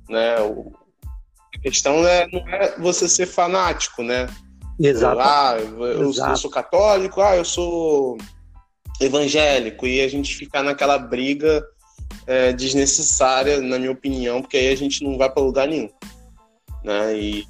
Né? 0.09 0.41
O- 0.41 0.73
a 1.55 1.59
questão 1.61 2.07
é, 2.07 2.27
não 2.29 2.49
é 2.49 2.79
você 2.79 3.09
ser 3.09 3.27
fanático, 3.27 4.03
né? 4.03 4.27
Exato. 4.79 5.21
Ah, 5.21 5.57
eu, 5.59 5.85
eu 5.85 6.11
Exato. 6.11 6.39
sou 6.39 6.51
católico, 6.51 7.21
ah, 7.21 7.37
eu 7.37 7.45
sou 7.45 8.19
evangélico, 9.01 9.87
e 9.87 10.01
a 10.01 10.09
gente 10.09 10.35
ficar 10.35 10.63
naquela 10.63 10.99
briga 10.99 11.65
é, 12.27 12.53
desnecessária, 12.53 13.61
na 13.61 13.79
minha 13.79 13.93
opinião, 13.93 14.41
porque 14.41 14.57
aí 14.57 14.69
a 14.69 14.77
gente 14.77 15.05
não 15.05 15.17
vai 15.19 15.31
para 15.31 15.43
lugar 15.43 15.69
nenhum. 15.69 15.91
Né? 16.83 17.17
E, 17.19 17.47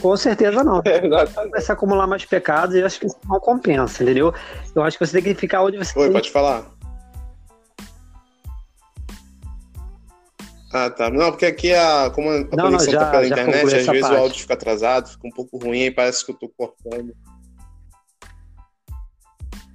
Com 0.00 0.16
certeza 0.16 0.64
não. 0.64 0.82
exatamente. 0.84 1.50
Vai 1.52 1.60
se 1.60 1.72
acumular 1.72 2.06
mais 2.06 2.24
pecados 2.24 2.74
e 2.74 2.80
eu 2.80 2.86
acho 2.86 2.98
que 3.00 3.06
isso 3.06 3.16
não 3.28 3.38
compensa, 3.40 4.02
entendeu? 4.02 4.32
Eu 4.74 4.82
acho 4.82 4.98
que 4.98 5.06
você 5.06 5.20
tem 5.20 5.34
que 5.34 5.38
ficar 5.40 5.62
onde 5.62 5.76
você 5.78 5.98
Oi, 5.98 6.04
tem 6.06 6.12
pode 6.12 6.30
falar? 6.30 6.64
Ah, 10.72 10.90
tá. 10.90 11.08
Não, 11.10 11.30
porque 11.30 11.46
aqui 11.46 11.72
a, 11.72 12.10
como 12.10 12.28
a 12.30 12.32
Não, 12.32 12.48
não, 12.50 12.62
conexão 12.64 12.92
já- 12.92 12.98
tá 13.00 13.10
pela 13.12 13.26
internet, 13.26 13.74
às 13.74 13.86
vezes 13.86 14.02
o 14.02 14.08
parte. 14.08 14.16
áudio 14.20 14.40
fica 14.40 14.54
atrasado, 14.54 15.08
fica 15.08 15.26
um 15.26 15.30
pouco 15.30 15.56
ruim, 15.58 15.82
aí 15.82 15.90
parece 15.90 16.24
que 16.24 16.32
eu 16.32 16.36
tô 16.36 16.48
cortando. 16.56 17.14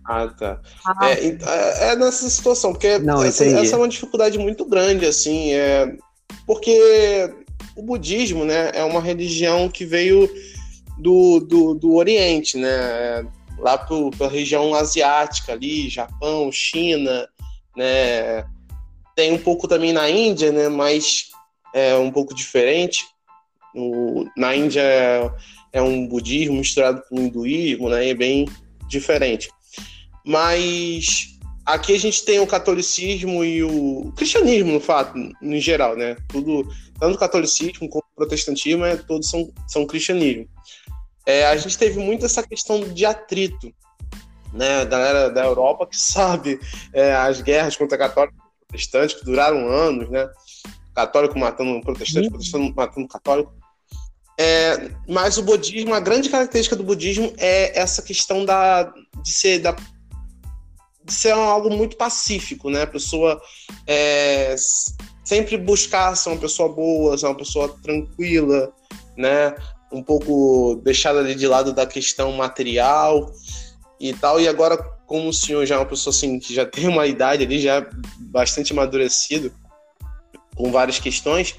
Ah, 0.05 0.27
tá. 0.27 0.59
Ah, 0.85 1.09
É, 1.09 1.27
é, 1.27 1.91
é 1.91 1.95
nessa 1.95 2.29
situação, 2.29 2.73
porque 2.73 2.99
Não, 2.99 3.23
essa, 3.23 3.45
essa 3.45 3.75
é 3.75 3.77
uma 3.77 3.87
dificuldade 3.87 4.37
muito 4.37 4.65
grande, 4.65 5.05
assim, 5.05 5.53
é, 5.53 5.95
porque 6.45 7.33
o 7.75 7.81
budismo, 7.81 8.45
né, 8.45 8.71
é 8.73 8.83
uma 8.83 9.01
religião 9.01 9.69
que 9.69 9.85
veio 9.85 10.29
do, 10.97 11.39
do, 11.39 11.73
do 11.73 11.95
Oriente, 11.95 12.57
né, 12.57 13.25
lá 13.57 13.77
pro, 13.77 14.11
pela 14.11 14.29
região 14.29 14.73
asiática 14.73 15.53
ali, 15.53 15.89
Japão, 15.89 16.51
China, 16.51 17.27
né, 17.75 18.43
tem 19.15 19.31
um 19.31 19.37
pouco 19.37 19.67
também 19.67 19.93
na 19.93 20.09
Índia, 20.09 20.51
né, 20.51 20.67
mas 20.69 21.29
é 21.73 21.95
um 21.95 22.11
pouco 22.11 22.33
diferente. 22.33 23.05
O- 23.75 24.25
na 24.35 24.55
Índia 24.55 24.81
é, 24.81 25.31
é 25.73 25.81
um 25.81 26.07
budismo 26.07 26.55
misturado 26.55 27.01
com 27.07 27.19
hinduísmo, 27.19 27.89
né, 27.89 28.09
é 28.09 28.13
bem 28.13 28.47
diferente. 28.87 29.49
Mas 30.25 31.39
aqui 31.65 31.93
a 31.93 31.99
gente 31.99 32.23
tem 32.23 32.39
o 32.39 32.47
catolicismo 32.47 33.43
e 33.43 33.63
o 33.63 34.11
cristianismo, 34.15 34.73
no 34.73 34.79
fato, 34.79 35.17
em 35.41 35.59
geral, 35.59 35.95
né? 35.95 36.17
Tudo, 36.27 36.67
tanto 36.99 37.15
o 37.15 37.19
catolicismo 37.19 37.89
como 37.89 38.03
o 38.13 38.15
protestantismo, 38.15 38.85
é, 38.85 38.95
todos 38.95 39.29
são, 39.29 39.51
são 39.67 39.85
cristianismo. 39.85 40.47
É, 41.25 41.45
a 41.45 41.55
gente 41.55 41.77
teve 41.77 41.99
muito 41.99 42.25
essa 42.25 42.41
questão 42.43 42.81
de 42.81 43.05
atrito, 43.05 43.73
né? 44.53 44.81
A 44.81 44.85
galera 44.85 45.29
da 45.29 45.45
Europa 45.45 45.87
que 45.87 45.97
sabe 45.99 46.59
é, 46.93 47.13
as 47.13 47.41
guerras 47.41 47.75
contra 47.75 47.97
católicos 47.97 48.37
e 48.37 48.67
protestantes 48.67 49.15
que 49.15 49.25
duraram 49.25 49.67
anos, 49.67 50.09
né? 50.09 50.29
Católico 50.95 51.37
matando 51.39 51.79
protestante, 51.81 52.25
Uhum. 52.25 52.31
protestante 52.31 52.73
matando 52.75 53.07
católico. 53.07 53.53
É, 54.39 54.89
mas 55.07 55.37
o 55.37 55.43
budismo, 55.43 55.93
a 55.93 55.99
grande 55.99 56.29
característica 56.29 56.75
do 56.75 56.83
budismo 56.83 57.31
é 57.37 57.79
essa 57.79 58.01
questão 58.01 58.43
da, 58.43 58.91
de 59.21 59.31
ser 59.31 59.59
da, 59.59 59.75
ser 61.11 61.31
algo 61.31 61.69
muito 61.69 61.97
pacífico, 61.97 62.69
né? 62.69 62.83
A 62.83 62.87
pessoa 62.87 63.41
é, 63.85 64.55
sempre 65.23 65.57
buscar 65.57 66.15
ser 66.15 66.29
uma 66.29 66.37
pessoa 66.37 66.69
boa, 66.69 67.17
ser 67.17 67.25
uma 67.25 67.37
pessoa 67.37 67.69
tranquila, 67.81 68.73
né? 69.17 69.55
Um 69.91 70.01
pouco 70.03 70.81
deixada 70.83 71.23
de 71.35 71.47
lado 71.47 71.73
da 71.73 71.85
questão 71.85 72.31
material 72.33 73.31
e 73.99 74.13
tal. 74.13 74.39
E 74.39 74.47
agora, 74.47 74.77
como 75.05 75.29
o 75.29 75.33
senhor 75.33 75.65
já 75.65 75.75
é 75.75 75.77
uma 75.77 75.85
pessoa 75.85 76.13
assim 76.13 76.39
que 76.39 76.53
já 76.53 76.65
tem 76.65 76.87
uma 76.87 77.05
idade 77.07 77.43
ali, 77.43 77.59
já 77.59 77.77
é 77.77 77.89
bastante 78.19 78.73
amadurecido 78.73 79.53
com 80.55 80.71
várias 80.71 80.99
questões, 80.99 81.55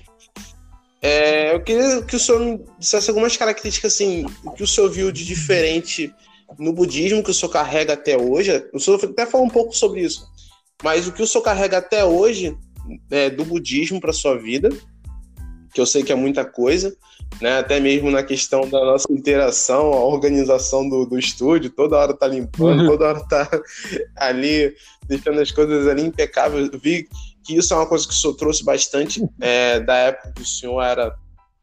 é, 1.02 1.52
eu 1.52 1.60
queria 1.60 2.00
que 2.02 2.14
o 2.14 2.20
senhor 2.20 2.40
me 2.40 2.64
dissesse 2.78 3.10
algumas 3.10 3.36
características 3.36 3.94
assim, 3.94 4.24
que 4.56 4.62
o 4.62 4.66
senhor 4.66 4.88
viu 4.88 5.10
de 5.10 5.24
diferente 5.24 6.14
no 6.58 6.72
budismo 6.72 7.22
que 7.22 7.30
o 7.30 7.34
senhor 7.34 7.50
carrega 7.50 7.92
até 7.94 8.16
hoje. 8.16 8.50
O 8.72 8.78
senhor 8.78 9.02
até 9.04 9.26
falou 9.26 9.46
um 9.46 9.50
pouco 9.50 9.76
sobre 9.76 10.02
isso, 10.02 10.26
mas 10.82 11.06
o 11.06 11.12
que 11.12 11.22
o 11.22 11.26
senhor 11.26 11.44
carrega 11.44 11.78
até 11.78 12.04
hoje 12.04 12.56
é, 13.10 13.30
do 13.30 13.44
budismo 13.44 14.00
para 14.00 14.12
sua 14.12 14.36
vida, 14.36 14.68
que 15.72 15.80
eu 15.80 15.86
sei 15.86 16.02
que 16.02 16.12
é 16.12 16.14
muita 16.14 16.44
coisa, 16.44 16.94
né? 17.40 17.58
Até 17.58 17.80
mesmo 17.80 18.10
na 18.10 18.22
questão 18.22 18.68
da 18.68 18.84
nossa 18.84 19.10
interação, 19.10 19.92
a 19.92 20.04
organização 20.04 20.88
do, 20.88 21.06
do 21.06 21.18
estúdio, 21.18 21.70
toda 21.70 21.96
hora 21.96 22.14
tá 22.14 22.26
limpando, 22.26 22.84
toda 22.88 23.08
hora 23.08 23.20
tá 23.26 23.48
ali 24.16 24.74
deixando 25.06 25.40
as 25.40 25.50
coisas 25.50 25.86
ali 25.86 26.02
impecáveis. 26.02 26.70
Vi 26.82 27.08
que 27.44 27.56
isso 27.56 27.72
é 27.72 27.76
uma 27.76 27.86
coisa 27.86 28.06
que 28.06 28.12
o 28.12 28.16
senhor 28.16 28.34
trouxe 28.34 28.64
bastante 28.64 29.22
é, 29.40 29.80
da 29.80 29.94
época 29.94 30.32
que 30.36 30.42
o 30.42 30.46
senhor 30.46 30.80
era 30.82 31.14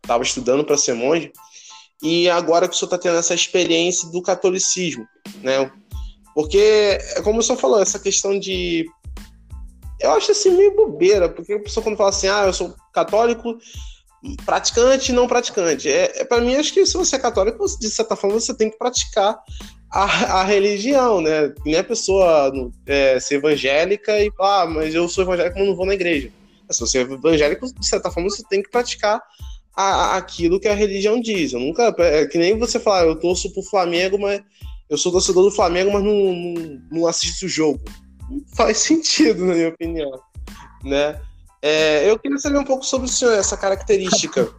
estava 0.01 0.23
estudando 0.23 0.63
para 0.63 0.77
ser 0.77 0.93
monge 0.93 1.31
e 2.01 2.29
agora 2.29 2.67
que 2.67 2.75
o 2.75 2.77
senhor 2.77 2.87
está 2.87 2.97
tendo 2.97 3.17
essa 3.17 3.33
experiência 3.33 4.09
do 4.09 4.21
catolicismo, 4.21 5.07
né? 5.41 5.69
Porque, 6.33 6.97
é 7.15 7.21
como 7.21 7.39
o 7.39 7.43
senhor 7.43 7.57
falou, 7.57 7.81
essa 7.81 7.99
questão 7.99 8.39
de. 8.39 8.85
Eu 9.99 10.11
acho 10.11 10.31
assim 10.31 10.51
meio 10.51 10.75
bobeira, 10.75 11.27
porque 11.27 11.53
a 11.53 11.59
pessoa 11.59 11.83
quando 11.83 11.97
fala 11.97 12.09
assim, 12.09 12.27
ah, 12.27 12.45
eu 12.45 12.53
sou 12.53 12.73
católico, 12.93 13.57
praticante 14.45 15.11
e 15.11 15.15
não 15.15 15.27
praticante. 15.27 15.89
É, 15.89 16.21
é, 16.21 16.23
para 16.23 16.39
mim, 16.39 16.55
acho 16.55 16.73
que 16.73 16.85
se 16.85 16.93
você 16.93 17.17
é 17.17 17.19
católico, 17.19 17.65
de 17.77 17.89
certa 17.89 18.15
forma, 18.15 18.39
você 18.39 18.53
tem 18.53 18.71
que 18.71 18.77
praticar 18.77 19.37
a, 19.91 20.03
a 20.39 20.43
religião, 20.43 21.19
né? 21.19 21.53
Nem 21.65 21.75
a 21.75 21.83
pessoa 21.83 22.51
é, 22.85 23.19
ser 23.19 23.35
evangélica 23.35 24.17
e 24.23 24.31
falar, 24.31 24.61
ah, 24.61 24.65
mas 24.67 24.95
eu 24.95 25.09
sou 25.09 25.25
evangélico, 25.25 25.59
mas 25.59 25.67
não 25.67 25.75
vou 25.75 25.85
na 25.85 25.95
igreja. 25.95 26.31
Se 26.71 26.79
você 26.79 26.99
é 26.99 27.01
evangélico, 27.01 27.73
de 27.73 27.85
certa 27.85 28.09
forma, 28.09 28.29
você 28.29 28.43
tem 28.49 28.63
que 28.63 28.69
praticar 28.69 29.21
a- 29.76 30.17
aquilo 30.17 30.59
que 30.59 30.67
a 30.67 30.76
religião 30.76 31.20
diz. 31.20 31.53
Eu 31.53 31.59
nunca. 31.59 31.93
É 31.99 32.26
que 32.26 32.38
nem 32.38 32.57
você 32.57 32.80
falar, 32.80 33.05
eu 33.05 33.15
torço 33.15 33.51
pro 33.53 33.63
Flamengo, 33.63 34.20
mas 34.20 34.41
eu 34.89 34.97
sou 34.97 35.11
torcedor 35.11 35.43
do 35.43 35.51
Flamengo, 35.51 35.91
mas 35.91 36.03
não, 36.03 36.34
não, 36.34 36.82
não 36.91 37.07
assisto 37.07 37.45
o 37.45 37.49
jogo. 37.49 37.80
Não 38.30 38.41
faz 38.55 38.78
sentido, 38.80 39.45
na 39.45 39.53
minha 39.53 39.70
opinião. 39.70 40.11
Né? 40.84 41.20
É, 41.61 42.09
eu 42.09 42.17
queria 42.17 42.38
saber 42.38 42.57
um 42.57 42.63
pouco 42.63 42.86
sobre 42.86 43.07
o 43.07 43.11
senhor, 43.11 43.34
essa 43.34 43.57
característica 43.57 44.49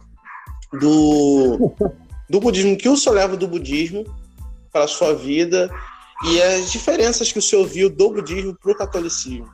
do, 0.79 1.73
do 2.29 2.39
budismo, 2.39 2.77
que 2.77 2.87
o 2.87 2.95
senhor 2.95 3.15
leva 3.15 3.35
do 3.35 3.47
budismo 3.47 4.05
para 4.71 4.85
a 4.85 4.87
sua 4.87 5.13
vida 5.13 5.69
e 6.23 6.41
as 6.41 6.71
diferenças 6.71 7.31
que 7.31 7.39
o 7.39 7.41
senhor 7.41 7.65
viu 7.65 7.89
do 7.89 8.11
budismo 8.11 8.55
para 8.61 8.71
o 8.71 8.75
catolicismo. 8.75 9.49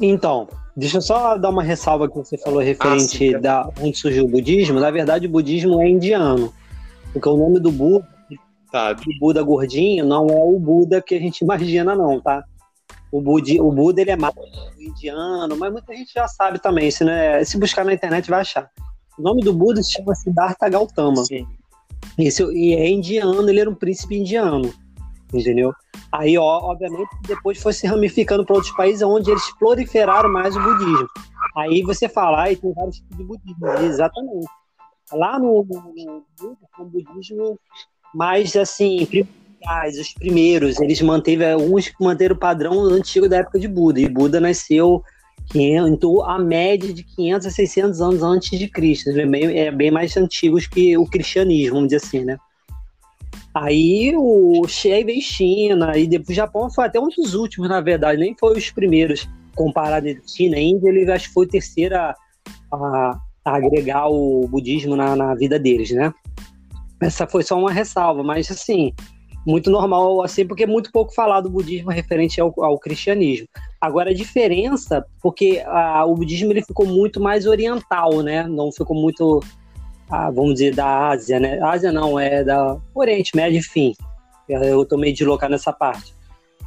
Então, 0.00 0.48
deixa 0.76 0.98
eu 0.98 1.02
só 1.02 1.36
dar 1.36 1.50
uma 1.50 1.62
ressalva 1.62 2.08
que 2.08 2.16
você 2.16 2.36
falou 2.36 2.60
referente 2.60 3.18
sim. 3.18 3.40
da 3.40 3.68
onde 3.80 3.96
surgiu 3.96 4.24
o 4.24 4.28
budismo. 4.28 4.80
Na 4.80 4.90
verdade, 4.90 5.26
o 5.26 5.30
budismo 5.30 5.80
é 5.80 5.88
indiano. 5.88 6.52
Porque 7.12 7.28
o 7.28 7.36
nome 7.36 7.58
do 7.58 7.72
Buda, 7.72 8.06
Tá, 8.70 8.92
o 8.92 9.18
Buda 9.18 9.42
gordinho, 9.42 10.06
não 10.06 10.28
é 10.28 10.44
o 10.44 10.58
Buda 10.58 11.02
que 11.02 11.16
a 11.16 11.18
gente 11.18 11.40
imagina, 11.42 11.94
não, 11.94 12.20
tá? 12.20 12.44
O, 13.10 13.20
Budi, 13.20 13.60
o 13.60 13.72
Buda 13.72 14.00
ele 14.00 14.12
é 14.12 14.16
mais 14.16 14.34
indiano, 14.78 15.56
mas 15.56 15.72
muita 15.72 15.94
gente 15.94 16.12
já 16.12 16.28
sabe 16.28 16.60
também. 16.60 16.90
Se, 16.90 17.04
né, 17.04 17.42
se 17.42 17.58
buscar 17.58 17.84
na 17.84 17.92
internet 17.92 18.30
vai 18.30 18.40
achar. 18.40 18.70
O 19.18 19.22
nome 19.22 19.42
do 19.42 19.52
Buda 19.52 19.82
se 19.82 19.92
chama 19.92 20.14
Siddhartha 20.14 20.68
Gautama. 20.68 21.24
sim. 21.24 21.44
Esse, 22.16 22.44
e 22.52 22.74
é 22.74 22.88
indiano, 22.88 23.48
ele 23.48 23.60
era 23.60 23.68
um 23.68 23.74
príncipe 23.74 24.16
indiano, 24.16 24.72
entendeu? 25.32 25.72
Aí, 26.12 26.36
ó, 26.36 26.58
obviamente, 26.70 27.08
depois 27.26 27.62
foi 27.62 27.72
se 27.72 27.86
ramificando 27.86 28.44
para 28.44 28.56
outros 28.56 28.74
países 28.74 29.02
onde 29.02 29.30
eles 29.30 29.58
proliferaram 29.58 30.30
mais 30.30 30.56
o 30.56 30.60
budismo. 30.60 31.08
Aí 31.56 31.82
você 31.82 32.08
fala, 32.08 32.42
aí 32.42 32.56
tem 32.56 32.72
vários 32.72 32.96
tipos 32.96 33.16
de 33.16 33.24
budismo. 33.24 33.68
Exatamente. 33.84 34.46
Lá 35.12 35.38
no, 35.38 35.66
no, 35.68 36.24
no 36.78 36.84
budismo 36.84 37.58
mais, 38.14 38.54
assim, 38.56 39.06
primordiais, 39.06 39.98
os 39.98 40.12
primeiros. 40.14 40.80
Eles 40.80 41.00
manteve, 41.00 41.54
uns 41.56 41.92
manteram 42.00 42.34
o 42.34 42.38
padrão 42.38 42.82
antigo 42.84 43.28
da 43.28 43.38
época 43.38 43.58
de 43.58 43.68
Buda. 43.68 44.00
E 44.00 44.08
Buda 44.08 44.40
nasceu 44.40 45.02
500, 45.50 45.90
então, 45.90 46.22
a 46.24 46.38
média 46.38 46.92
de 46.92 47.02
500 47.02 47.46
a 47.46 47.50
600 47.50 48.00
anos 48.00 48.22
antes 48.22 48.58
de 48.58 48.68
Cristo. 48.68 49.10
É 49.10 49.26
bem, 49.26 49.58
é 49.58 49.70
bem 49.70 49.90
mais 49.90 50.16
antigos 50.16 50.66
que 50.66 50.96
o 50.96 51.06
cristianismo, 51.06 51.74
vamos 51.74 51.88
dizer 51.88 52.04
assim, 52.04 52.24
né? 52.24 52.38
Aí 53.54 54.14
o 54.16 54.66
Xie 54.68 55.02
veio 55.04 55.20
China, 55.20 55.96
e 55.96 56.06
depois 56.06 56.30
o 56.30 56.34
Japão 56.34 56.70
foi 56.70 56.86
até 56.86 57.00
um 57.00 57.08
dos 57.08 57.34
últimos, 57.34 57.68
na 57.68 57.80
verdade, 57.80 58.20
nem 58.20 58.34
foi 58.38 58.56
os 58.56 58.70
primeiros, 58.70 59.28
comparado 59.56 60.08
a 60.08 60.14
China 60.28 60.56
e 60.58 60.70
Índia, 60.70 60.88
ele 60.88 61.10
acho 61.10 61.28
que 61.28 61.34
foi 61.34 61.46
o 61.46 61.48
terceiro 61.48 61.96
a, 61.96 62.14
a- 62.72 63.18
a 63.44 63.56
agregar 63.56 64.08
o 64.08 64.46
budismo 64.48 64.94
na, 64.94 65.16
na 65.16 65.34
vida 65.34 65.58
deles, 65.58 65.90
né? 65.90 66.12
Essa 67.02 67.26
foi 67.26 67.42
só 67.42 67.58
uma 67.58 67.72
ressalva, 67.72 68.22
mas 68.22 68.50
assim, 68.50 68.92
muito 69.46 69.70
normal, 69.70 70.22
assim, 70.22 70.46
porque 70.46 70.64
é 70.64 70.66
muito 70.66 70.92
pouco 70.92 71.14
falado 71.14 71.44
do 71.44 71.50
budismo 71.50 71.90
referente 71.90 72.40
ao, 72.40 72.52
ao 72.62 72.78
cristianismo. 72.78 73.46
Agora, 73.80 74.10
a 74.10 74.14
diferença, 74.14 75.04
porque 75.22 75.62
ah, 75.66 76.04
o 76.04 76.14
budismo 76.14 76.52
ele 76.52 76.62
ficou 76.62 76.86
muito 76.86 77.18
mais 77.20 77.46
oriental, 77.46 78.20
né? 78.22 78.46
Não 78.46 78.70
ficou 78.70 78.94
muito, 78.94 79.40
ah, 80.10 80.30
vamos 80.30 80.54
dizer, 80.54 80.74
da 80.74 81.08
Ásia, 81.08 81.38
né? 81.38 81.60
Ásia 81.62 81.92
não, 81.92 82.18
é 82.18 82.42
da 82.42 82.76
Oriente 82.94 83.34
Médio, 83.36 83.58
enfim. 83.58 83.94
Eu 84.48 84.84
tô 84.84 84.96
meio 84.96 85.14
deslocado 85.14 85.52
nessa 85.52 85.72
parte. 85.72 86.14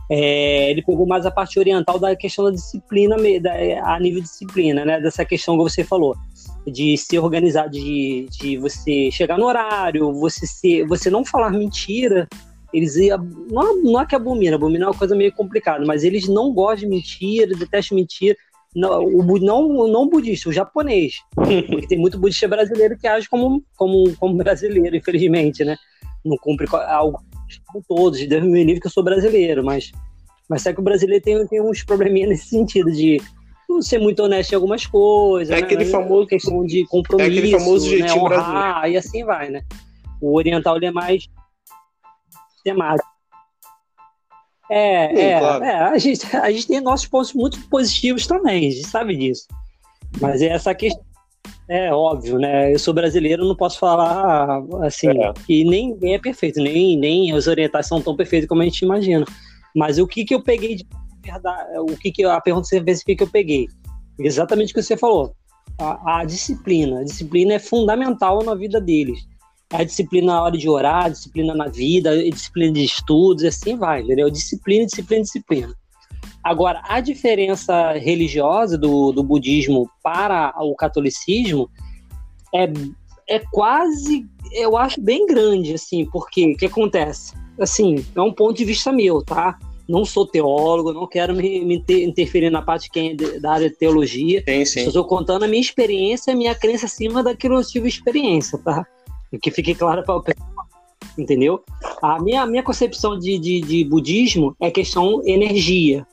É, 0.09 0.69
ele 0.69 0.81
pegou 0.81 1.05
mais 1.05 1.25
a 1.25 1.31
parte 1.31 1.57
oriental 1.59 1.97
da 1.97 2.15
questão 2.15 2.45
da 2.45 2.51
disciplina, 2.51 3.15
da- 3.41 3.93
a 3.93 3.99
nível 3.99 4.21
disciplina, 4.21 4.85
né? 4.85 4.99
Dessa 5.01 5.25
questão 5.25 5.57
que 5.57 5.63
você 5.63 5.83
falou, 5.83 6.15
de 6.65 6.97
ser 6.97 7.19
organizado, 7.19 7.71
de, 7.71 8.27
de 8.31 8.57
você 8.57 9.09
chegar 9.11 9.37
no 9.37 9.45
horário, 9.45 10.13
você 10.13 10.45
ser, 10.45 10.85
você 10.87 11.09
não 11.09 11.25
falar 11.25 11.51
mentira. 11.51 12.27
Eles 12.73 12.95
não, 13.49 13.83
não 13.83 14.01
é 14.01 14.05
que 14.05 14.15
abomina, 14.15 14.55
abomina 14.55 14.85
é 14.85 14.87
uma 14.87 14.97
coisa 14.97 15.15
meio 15.15 15.31
complicada, 15.31 15.85
mas 15.85 16.03
eles 16.03 16.27
não 16.27 16.51
gostam 16.53 16.89
de 16.89 16.95
mentira, 16.95 17.55
detestam 17.55 17.95
mentira. 17.95 18.35
Não, 18.75 19.03
o, 19.03 19.39
não, 19.39 19.87
não 19.87 20.09
budista, 20.09 20.49
o 20.49 20.53
japonês. 20.53 21.15
Porque 21.35 21.87
tem 21.87 21.97
muito 21.97 22.17
budista 22.17 22.47
brasileiro 22.47 22.97
que 22.97 23.07
age 23.07 23.29
como, 23.29 23.63
como, 23.75 24.15
como 24.17 24.35
brasileiro, 24.35 24.95
infelizmente, 24.95 25.63
né? 25.63 25.77
Não 26.25 26.37
cumpre 26.37 26.67
algo 26.87 27.21
com 27.67 27.81
todos, 27.81 28.25
Deus 28.27 28.43
me 28.43 28.63
livre 28.63 28.81
que 28.81 28.87
eu 28.87 28.91
sou 28.91 29.03
brasileiro, 29.03 29.63
mas, 29.63 29.91
mas 30.49 30.65
é 30.65 30.73
que 30.73 30.79
o 30.79 30.83
brasileiro 30.83 31.23
tem, 31.23 31.45
tem 31.47 31.61
uns 31.61 31.83
probleminhas 31.83 32.29
nesse 32.29 32.47
sentido 32.47 32.91
de 32.91 33.21
não 33.69 33.81
ser 33.81 33.99
muito 33.99 34.23
honesto 34.23 34.53
em 34.53 34.55
algumas 34.55 34.85
coisas. 34.85 35.55
É 35.55 35.59
né? 35.59 35.65
aquele 35.65 35.85
famoso- 35.85 36.27
questão 36.27 36.65
de 36.65 36.85
compromisso, 36.87 37.29
é 37.29 37.31
aquele 37.31 37.51
famoso 37.51 37.85
né? 37.85 37.97
jeitinho 37.97 38.23
honrar, 38.23 38.89
e 38.89 38.97
assim 38.97 39.23
vai, 39.23 39.49
né? 39.49 39.63
O 40.21 40.35
oriental 40.35 40.77
ele 40.77 40.87
é 40.87 40.91
mais 40.91 41.27
temático. 42.63 43.12
É, 44.73 45.09
Sim, 45.09 45.21
é, 45.21 45.39
claro. 45.39 45.63
é, 45.63 45.75
a 45.75 45.97
gente, 45.97 46.35
a 46.35 46.51
gente 46.51 46.67
tem 46.67 46.81
nossos 46.81 47.07
pontos 47.07 47.33
muito 47.33 47.59
positivos 47.69 48.25
também, 48.25 48.67
a 48.67 48.71
gente 48.71 48.87
sabe 48.87 49.15
disso. 49.15 49.47
Mas 50.19 50.41
é 50.41 50.47
essa 50.47 50.73
questão. 50.73 51.03
É 51.69 51.93
óbvio, 51.93 52.37
né? 52.37 52.73
Eu 52.73 52.79
sou 52.79 52.93
brasileiro, 52.93 53.47
não 53.47 53.55
posso 53.55 53.79
falar 53.79 54.61
assim, 54.81 55.09
É. 55.09 55.33
que 55.45 55.63
nem 55.63 55.89
ninguém 55.91 56.15
é 56.15 56.19
perfeito, 56.19 56.61
nem, 56.61 56.97
nem 56.97 57.33
os 57.33 57.47
orientais 57.47 57.87
são 57.87 58.01
tão 58.01 58.15
perfeitos 58.15 58.47
como 58.49 58.61
a 58.61 58.65
gente 58.65 58.81
imagina. 58.81 59.25
Mas 59.75 59.97
o 59.97 60.07
que 60.07 60.25
que 60.25 60.35
eu 60.35 60.41
peguei 60.41 60.75
de 60.75 60.85
verdade, 61.23 61.79
o 61.79 61.97
que 61.97 62.11
que 62.11 62.23
a 62.25 62.41
pergunta 62.41 62.67
que 62.67 62.75
você 62.75 62.83
fez, 62.83 63.01
o 63.01 63.05
que 63.05 63.15
que 63.15 63.23
eu 63.23 63.29
peguei? 63.29 63.67
Exatamente 64.19 64.71
o 64.71 64.75
que 64.75 64.83
você 64.83 64.97
falou. 64.97 65.33
A, 65.79 66.19
a 66.19 66.25
disciplina, 66.25 66.99
a 66.99 67.03
disciplina 67.03 67.53
é 67.53 67.59
fundamental 67.59 68.43
na 68.43 68.55
vida 68.55 68.81
deles. 68.81 69.19
A 69.73 69.83
disciplina 69.83 70.33
na 70.33 70.43
hora 70.43 70.55
de 70.55 70.69
orar, 70.69 71.05
a 71.05 71.09
disciplina 71.09 71.55
na 71.55 71.67
vida, 71.67 72.11
a 72.11 72.29
disciplina 72.29 72.73
de 72.73 72.85
estudos, 72.85 73.43
assim 73.43 73.75
vai, 73.75 74.01
entendeu? 74.01 74.29
Disciplina, 74.29 74.85
disciplina, 74.85 75.23
disciplina. 75.23 75.73
Agora, 76.43 76.81
a 76.87 76.99
diferença 76.99 77.93
religiosa 77.93 78.77
do, 78.77 79.11
do 79.11 79.23
budismo 79.23 79.89
para 80.03 80.53
o 80.59 80.75
catolicismo 80.75 81.69
é, 82.53 82.71
é 83.27 83.39
quase, 83.51 84.27
eu 84.51 84.77
acho, 84.77 85.01
bem 85.01 85.25
grande, 85.25 85.73
assim, 85.73 86.05
porque 86.05 86.51
o 86.51 86.57
que 86.57 86.67
acontece? 86.67 87.33
Assim, 87.59 88.05
é 88.15 88.21
um 88.21 88.31
ponto 88.31 88.57
de 88.57 88.65
vista 88.65 88.91
meu, 88.91 89.23
tá? 89.23 89.57
Não 89.87 90.05
sou 90.05 90.27
teólogo, 90.27 90.93
não 90.93 91.07
quero 91.07 91.33
me, 91.33 91.65
me 91.65 91.75
inter- 91.77 92.03
interferir 92.03 92.49
na 92.49 92.61
parte 92.61 92.91
quem 92.91 93.11
é 93.11 93.39
da 93.39 93.53
área 93.53 93.69
de 93.69 93.75
teologia. 93.75 94.43
Sim, 94.47 94.65
sim. 94.65 94.87
Estou 94.87 95.05
contando 95.05 95.43
a 95.43 95.47
minha 95.47 95.61
experiência, 95.61 96.33
a 96.33 96.35
minha 96.35 96.53
crença 96.53 96.85
acima 96.85 97.23
daquilo 97.23 97.55
que 97.55 97.61
eu 97.61 97.67
tive 97.67 97.87
experiência, 97.87 98.57
tá? 98.59 98.85
Que 99.41 99.51
fique 99.51 99.73
claro 99.73 100.03
para 100.03 100.15
o 100.15 100.23
pessoal, 100.23 100.65
entendeu? 101.17 101.63
A 102.01 102.21
minha, 102.21 102.43
a 102.43 102.45
minha 102.45 102.63
concepção 102.63 103.17
de, 103.17 103.39
de, 103.39 103.61
de 103.61 103.83
budismo 103.85 104.55
é 104.59 104.69
questão 104.69 105.21
energia. 105.25 106.05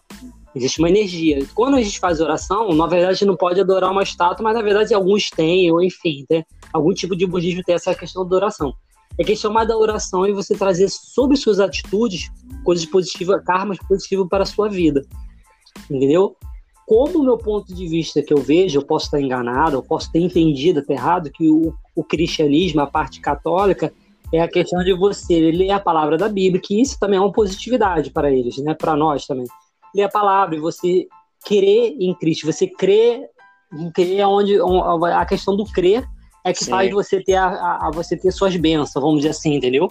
Existe 0.55 0.80
uma 0.80 0.88
energia. 0.88 1.47
Quando 1.55 1.76
a 1.76 1.82
gente 1.82 2.01
faz 2.01 2.20
oração, 2.20 2.72
na 2.74 2.86
verdade 2.86 3.10
a 3.10 3.12
gente 3.12 3.26
não 3.26 3.36
pode 3.36 3.60
adorar 3.60 3.90
uma 3.90 4.02
estátua, 4.02 4.42
mas 4.42 4.55
na 4.55 4.62
verdade 4.62 4.92
alguns 4.92 5.30
têm, 5.30 5.70
ou 5.70 5.82
enfim, 5.82 6.24
né? 6.28 6.42
algum 6.72 6.92
tipo 6.92 7.14
de 7.14 7.26
budismo 7.26 7.62
tem 7.62 7.74
essa 7.74 7.94
questão 7.94 8.26
da 8.26 8.36
oração. 8.36 8.74
É 9.18 9.24
questão 9.24 9.52
mais 9.52 9.68
da 9.68 9.76
oração 9.76 10.26
e 10.26 10.32
você 10.32 10.56
trazer 10.56 10.88
sobre 10.88 11.36
suas 11.36 11.60
atitudes 11.60 12.30
coisas 12.64 12.86
positivas, 12.86 13.42
karmas 13.44 13.78
positivos 13.78 14.28
para 14.28 14.42
a 14.42 14.47
sua 14.47 14.68
vida. 14.68 15.02
Entendeu? 15.90 16.36
Como 16.86 17.20
o 17.20 17.22
meu 17.22 17.38
ponto 17.38 17.72
de 17.72 17.86
vista 17.86 18.22
que 18.22 18.32
eu 18.32 18.38
vejo, 18.38 18.78
eu 18.78 18.84
posso 18.84 19.06
estar 19.06 19.20
enganado, 19.20 19.76
eu 19.76 19.82
posso 19.82 20.10
ter 20.10 20.18
entendido 20.20 20.80
até 20.80 20.94
errado, 20.94 21.30
que 21.30 21.48
o, 21.48 21.72
o 22.01 22.05
cristianismo, 22.05 22.81
a 22.81 22.86
parte 22.86 23.20
católica, 23.20 23.93
é 24.32 24.40
a 24.40 24.48
questão 24.48 24.82
de 24.85 24.93
você 24.93 25.51
ler 25.51 25.70
a 25.72 25.81
palavra 25.81 26.16
da 26.16 26.28
Bíblia, 26.28 26.62
que 26.64 26.81
isso 26.81 26.98
também 26.98 27.18
é 27.18 27.20
uma 27.20 27.32
positividade 27.32 28.10
para 28.10 28.31
eles, 28.31 28.59
né? 28.59 28.74
Para 28.74 28.97
nós 28.97 29.27
também. 29.27 29.47
Ler 29.94 30.05
a 30.05 30.09
palavra 30.09 30.55
e 30.56 30.60
você 30.60 31.06
crer 31.44 31.97
em 31.98 32.14
Cristo, 32.14 32.47
você 32.47 32.66
crer, 32.66 33.28
crer 33.94 34.24
onde 34.27 34.56
a 35.14 35.27
questão 35.27 35.56
do 35.56 35.64
crer 35.64 36.05
é 36.44 36.52
que 36.52 36.64
Sim. 36.64 36.70
faz 36.70 36.90
você 36.93 37.22
ter 37.22 37.35
a, 37.35 37.47
a- 37.47 37.89
a 37.89 37.90
você 37.93 38.16
ter 38.16 38.31
suas 38.31 38.56
bênçãos, 38.56 39.02
vamos 39.02 39.18
dizer 39.20 39.31
assim, 39.31 39.55
entendeu? 39.55 39.89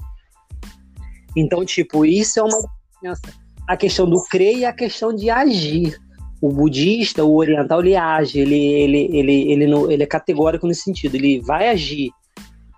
Então, 1.36 1.64
tipo, 1.66 2.06
isso 2.06 2.40
é 2.40 2.44
uma 2.44 2.62
diferença. 2.94 3.22
A 3.68 3.78
questão 3.78 4.10
do 4.10 4.24
crer 4.24 4.58
e 4.58 4.66
a 4.66 4.74
questão 4.74 5.14
de 5.14 5.30
agir. 5.30 6.00
O 6.42 6.50
budista, 6.50 7.24
o 7.24 7.36
oriental, 7.36 7.82
ele 7.82 7.96
age, 7.96 8.40
ele, 8.40 8.56
ele, 8.56 9.10
ele, 9.12 9.52
ele, 9.52 9.68
não, 9.68 9.92
ele 9.92 10.04
é 10.04 10.08
categórico 10.08 10.68
nesse 10.68 10.84
sentido, 10.84 11.16
ele 11.16 11.42
vai 11.42 11.70
agir. 11.70 12.12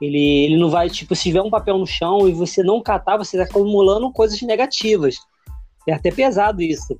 Ele, 0.02 0.46
ele 0.46 0.58
não 0.58 0.70
vai, 0.70 0.90
tipo, 0.90 1.16
se 1.16 1.24
tiver 1.24 1.44
um 1.44 1.50
papel 1.50 1.78
no 1.78 1.86
chão 1.86 2.28
e 2.28 2.34
você 2.34 2.64
não 2.64 2.82
catar, 2.82 3.18
você 3.18 3.38
está 3.38 3.48
acumulando 3.48 4.12
coisas 4.12 4.42
negativas. 4.42 5.18
É 5.88 5.94
até 5.94 6.10
pesado 6.12 6.62
isso. 6.62 6.98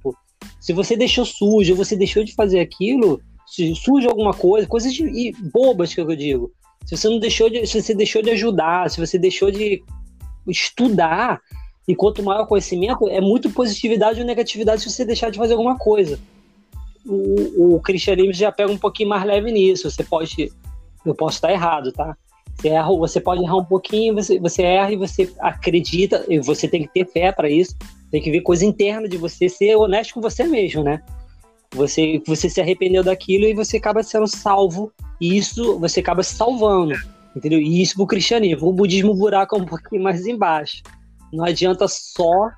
Se 0.60 0.72
você 0.72 0.96
deixou 0.96 1.26
sujo, 1.26 1.76
você 1.76 1.96
deixou 1.96 2.24
de 2.24 2.36
fazer 2.36 2.60
aquilo, 2.60 3.20
se 3.48 3.74
suja 3.76 4.08
alguma 4.08 4.34
coisa, 4.34 4.68
coisas 4.68 4.94
de, 4.94 5.34
bobas 5.52 5.94
que 5.94 6.00
eu 6.00 6.16
digo. 6.16 6.52
Se 6.86 6.96
você 6.96 7.10
não 7.10 7.20
deixou 7.20 7.50
de, 7.50 7.66
se 7.66 7.82
você 7.82 7.96
deixou 7.96 8.22
de 8.22 8.30
ajudar, 8.32 8.90
se 8.90 9.00
você 9.00 9.18
deixou 9.18 9.50
de 9.50 9.84
estudar, 10.48 11.40
e 11.88 11.96
quanto 11.96 12.24
maior 12.24 12.44
o 12.44 12.48
conhecimento, 12.48 13.08
é 13.10 13.20
muito 13.20 13.50
positividade 13.50 14.20
ou 14.20 14.26
negatividade 14.26 14.82
se 14.82 14.90
você 14.90 15.04
deixar 15.04 15.32
de 15.32 15.38
fazer 15.38 15.54
alguma 15.54 15.78
coisa. 15.78 16.20
O, 17.06 17.76
o 17.76 17.82
cristianismo 17.82 18.34
já 18.34 18.52
pega 18.52 18.72
um 18.72 18.78
pouquinho 18.78 19.10
mais 19.10 19.24
leve 19.24 19.52
nisso. 19.52 19.90
Você 19.90 20.04
pode, 20.04 20.52
eu 21.06 21.16
posso 21.16 21.38
estar 21.38 21.52
errado, 21.52 21.92
tá? 21.92 22.16
Você, 22.56 22.70
erra, 22.70 22.90
você 22.96 23.20
pode 23.20 23.44
errar 23.44 23.58
um 23.58 23.66
pouquinho, 23.66 24.14
você, 24.14 24.40
você 24.40 24.62
erra 24.62 24.92
e 24.92 24.98
você 24.98 25.34
acredita, 25.40 26.26
e 26.30 26.40
você 26.40 26.68
tem 26.68 26.84
que 26.84 26.94
ter 26.94 27.12
fé 27.12 27.32
para 27.32 27.50
isso. 27.50 27.76
Tem 28.12 28.22
que 28.22 28.30
ver 28.30 28.42
coisa 28.42 28.66
interna 28.66 29.08
de 29.08 29.18
você, 29.18 29.50
ser 29.50 29.76
honesto 29.76 30.14
com 30.14 30.22
você 30.22 30.44
mesmo, 30.44 30.84
né? 30.84 31.02
Você, 31.74 32.22
você 32.28 32.50
se 32.50 32.60
arrependeu 32.60 33.04
daquilo 33.04 33.46
e 33.46 33.54
você 33.54 33.78
acaba 33.78 34.04
sendo 34.04 34.28
salvo. 34.28 34.92
E 35.20 35.38
isso 35.38 35.80
você 35.80 36.02
acaba 36.02 36.22
se 36.22 36.36
salvando. 36.36 36.94
Entendeu? 37.36 37.60
E 37.60 37.82
isso 37.82 37.96
pro 37.96 38.06
cristianismo. 38.06 38.68
O 38.68 38.74
budismo 38.74 39.16
buraco 39.16 39.56
é 39.56 39.62
um 39.62 39.66
pouquinho 39.66 40.04
mais 40.04 40.26
embaixo. 40.26 40.84
Não 41.32 41.46
adianta 41.46 41.88
só, 41.88 42.50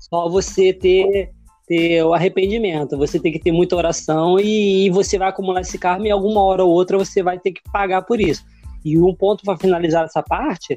só 0.00 0.28
você 0.28 0.72
ter, 0.72 1.30
ter 1.72 2.04
o 2.04 2.12
arrependimento. 2.12 2.98
Você 2.98 3.18
tem 3.18 3.32
que 3.32 3.38
ter 3.38 3.50
muita 3.50 3.74
oração 3.74 4.38
e, 4.38 4.86
e 4.86 4.90
você 4.90 5.16
vai 5.16 5.30
acumular 5.30 5.62
esse 5.62 5.78
karma 5.78 6.06
e 6.06 6.10
alguma 6.10 6.42
hora 6.42 6.62
ou 6.62 6.70
outra 6.70 6.98
você 6.98 7.22
vai 7.22 7.38
ter 7.38 7.52
que 7.52 7.62
pagar 7.72 8.02
por 8.02 8.20
isso. 8.20 8.44
E 8.84 8.98
um 8.98 9.14
ponto 9.14 9.42
para 9.42 9.56
finalizar 9.56 10.04
essa 10.04 10.22
parte 10.22 10.76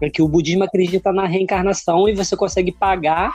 é 0.00 0.08
que 0.08 0.22
o 0.22 0.28
budismo 0.28 0.62
acredita 0.62 1.12
na 1.12 1.26
reencarnação 1.26 2.08
e 2.08 2.14
você 2.14 2.36
consegue 2.36 2.70
pagar 2.70 3.32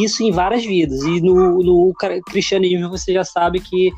isso 0.00 0.22
em 0.22 0.30
várias 0.32 0.64
vidas. 0.64 1.02
E 1.02 1.20
no, 1.20 1.62
no 1.62 1.92
cristianismo 2.24 2.88
você 2.88 3.12
já 3.12 3.22
sabe 3.22 3.60
que 3.60 3.92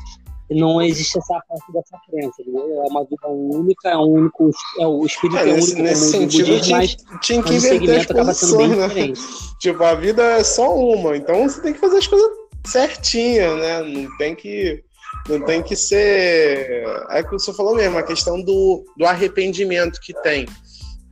não 0.51 0.81
existe 0.81 1.17
essa 1.17 1.41
parte 1.47 1.71
dessa 1.71 1.97
crença. 2.09 2.41
entendeu? 2.41 2.83
É 2.83 2.89
uma 2.89 3.05
vida 3.05 3.27
única, 3.27 3.89
é 3.89 3.97
um 3.97 4.11
único, 4.11 4.49
é 4.79 4.85
o 4.85 5.05
espírito 5.05 5.37
É, 5.37 5.49
é, 5.49 5.53
nesse, 5.53 5.71
único 5.71 5.83
nesse 5.83 6.11
sentido, 6.11 6.47
budismo, 6.47 6.61
tinha, 6.63 6.77
mas, 6.77 6.97
tinha 7.21 7.43
que 7.43 7.53
mas 7.53 7.63
o 7.63 7.67
segmento 7.67 8.11
acaba 8.11 8.33
sendo 8.33 8.57
bem 8.57 8.67
né? 8.67 8.87
diferente. 8.87 9.21
Tipo, 9.59 9.83
a 9.83 9.93
vida 9.93 10.23
é 10.23 10.43
só 10.43 10.73
uma, 10.73 11.17
então 11.17 11.47
você 11.47 11.61
tem 11.61 11.73
que 11.73 11.79
fazer 11.79 11.97
as 11.97 12.07
coisas 12.07 12.38
certinhas, 12.65 13.57
né? 13.57 13.81
Não 13.83 14.17
tem 14.17 14.35
que. 14.35 14.83
Não 15.27 15.43
tem 15.43 15.61
que 15.61 15.75
ser. 15.75 16.83
É 17.09 17.21
o 17.21 17.25
que 17.25 17.31
você 17.31 17.53
falou 17.53 17.75
mesmo, 17.75 17.97
a 17.97 18.03
questão 18.03 18.41
do, 18.41 18.85
do 18.97 19.05
arrependimento 19.05 19.99
que 20.01 20.13
tem. 20.21 20.45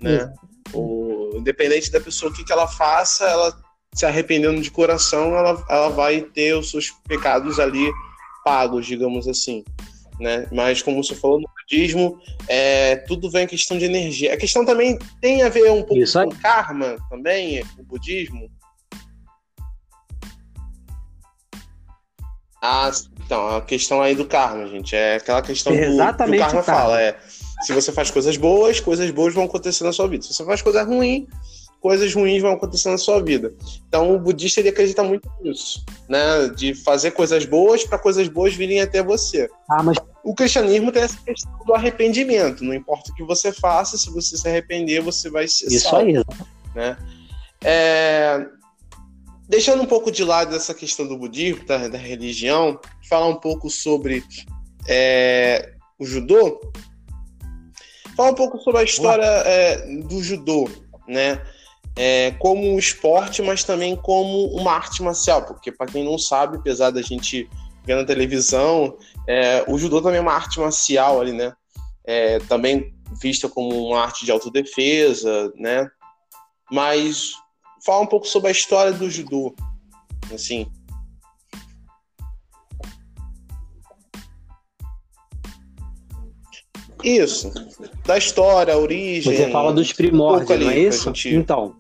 Né? 0.02 0.32
O, 0.74 1.32
independente 1.36 1.91
da 1.91 1.99
pessoa, 1.99 2.32
o 2.32 2.34
que, 2.34 2.44
que 2.44 2.52
ela 2.52 2.68
faça, 2.68 3.26
ela 3.26 3.57
se 3.94 4.06
arrependendo 4.06 4.61
de 4.61 4.69
coração, 4.69 5.36
ela, 5.36 5.65
ela 5.69 5.90
vai 5.90 6.22
ter 6.22 6.56
os 6.56 6.69
seus 6.69 6.91
pecados 7.07 7.60
ali 7.60 7.91
pagos, 8.44 8.86
digamos 8.86 9.28
assim. 9.28 9.64
Né? 10.19 10.48
Mas 10.52 10.82
como 10.82 11.03
você 11.03 11.15
falou 11.15 11.40
no 11.40 11.48
budismo, 11.60 12.19
é, 12.48 12.95
tudo 12.95 13.30
vem 13.30 13.45
questão 13.45 13.78
de 13.78 13.86
energia. 13.86 14.34
A 14.34 14.38
questão 14.38 14.65
também 14.65 14.98
tem 15.22 15.44
a 15.44 15.49
ver 15.49 15.72
um 15.72 15.84
pouco 15.84 16.11
com 16.11 16.41
karma 16.41 16.98
também, 17.10 17.61
o 17.78 17.84
budismo. 17.84 18.49
Ah, 22.61 22.91
então, 23.25 23.57
a 23.57 23.61
questão 23.61 24.01
aí 24.01 24.15
do 24.15 24.25
karma, 24.25 24.67
gente, 24.67 24.95
é 24.95 25.17
aquela 25.17 25.41
questão 25.41 25.73
do, 25.73 25.79
Exatamente, 25.79 26.43
do 26.43 26.45
karma 26.45 26.63
fala, 26.63 27.01
é 27.01 27.17
se 27.61 27.73
você 27.73 27.91
faz 27.91 28.11
coisas 28.11 28.38
boas, 28.38 28.79
coisas 28.79 29.09
boas 29.11 29.34
vão 29.34 29.45
acontecer 29.45 29.84
na 29.84 29.91
sua 29.91 30.07
vida. 30.07 30.23
Se 30.23 30.34
você 30.34 30.45
faz 30.45 30.61
coisas 30.61 30.85
ruins, 30.85 31.25
coisas 31.81 32.13
ruins 32.13 32.41
vão 32.41 32.51
acontecer 32.51 32.89
na 32.89 32.97
sua 32.97 33.21
vida. 33.21 33.53
Então, 33.88 34.15
o 34.15 34.19
budista 34.19 34.59
ele 34.59 34.69
acredita 34.69 35.03
muito 35.03 35.29
nisso, 35.41 35.84
né? 36.07 36.49
De 36.55 36.73
fazer 36.73 37.11
coisas 37.11 37.45
boas 37.45 37.84
para 37.84 37.97
coisas 37.97 38.27
boas 38.27 38.53
virem 38.53 38.81
até 38.81 39.01
você. 39.01 39.49
Ah, 39.69 39.81
mas 39.81 39.97
O 40.23 40.35
cristianismo 40.35 40.91
tem 40.91 41.03
essa 41.03 41.17
questão 41.23 41.51
do 41.65 41.73
arrependimento. 41.73 42.63
Não 42.63 42.73
importa 42.73 43.11
o 43.11 43.15
que 43.15 43.23
você 43.23 43.51
faça, 43.51 43.97
se 43.97 44.09
você 44.11 44.38
se 44.38 44.47
arrepender, 44.47 45.01
você 45.01 45.29
vai 45.29 45.47
ser 45.47 45.67
isso 45.67 45.89
salvo. 45.89 46.07
aí. 46.07 46.23
né? 46.75 46.97
É, 47.63 48.45
Deixando 49.48 49.82
um 49.82 49.86
pouco 49.86 50.11
de 50.11 50.24
lado 50.24 50.56
essa 50.56 50.74
questão 50.74 51.07
do 51.07 51.18
budismo, 51.18 51.65
da, 51.65 51.88
da 51.88 51.98
religião, 51.98 52.80
falar 53.07 53.28
um 53.28 53.36
pouco 53.36 53.69
sobre 53.69 54.24
é, 54.88 55.74
o 55.98 56.06
judô. 56.06 56.60
Falar 58.15 58.32
um 58.32 58.36
pouco 58.36 58.57
sobre 58.60 58.82
a 58.82 58.84
história 58.84 59.24
é, 59.24 59.78
do 60.03 60.22
judô, 60.22 60.69
né? 61.07 61.41
É, 61.95 62.32
como 62.40 62.61
um 62.61 62.78
esporte, 62.78 63.41
mas 63.41 63.64
também 63.64 63.95
como 63.95 64.48
uma 64.48 64.74
arte 64.74 65.02
marcial, 65.02 65.45
porque 65.45 65.72
para 65.72 65.88
quem 65.88 66.03
não 66.03 66.18
sabe, 66.18 66.57
apesar 66.57 66.91
da 66.91 67.02
gente 67.02 67.49
ver 67.86 67.95
na 67.95 68.03
televisão, 68.06 68.98
é, 69.28 69.64
o 69.68 69.78
judô 69.78 70.02
também 70.02 70.18
é 70.18 70.22
uma 70.22 70.34
arte 70.34 70.60
marcial 70.60 71.22
ali, 71.22 71.32
né? 71.32 71.53
É, 72.06 72.40
também 72.40 72.94
vista 73.22 73.48
como 73.48 73.88
uma 73.88 74.02
arte 74.02 74.26
de 74.26 74.32
autodefesa, 74.32 75.52
né? 75.56 75.90
Mas 76.69 77.34
fala 77.85 78.01
um 78.01 78.07
pouco 78.07 78.27
sobre 78.27 78.49
a 78.49 78.51
história 78.51 78.91
do 78.91 79.09
judô, 79.09 79.55
assim. 80.33 80.67
Isso, 87.03 87.51
da 88.05 88.17
história, 88.17 88.73
a 88.73 88.77
origem. 88.77 89.35
Você 89.35 89.51
fala 89.51 89.71
dos 89.71 89.93
primórdios, 89.93 90.49
ali 90.51 90.65
não 90.65 90.71
é 90.71 90.79
isso? 90.79 91.05
gente- 91.07 91.35
Então. 91.35 91.75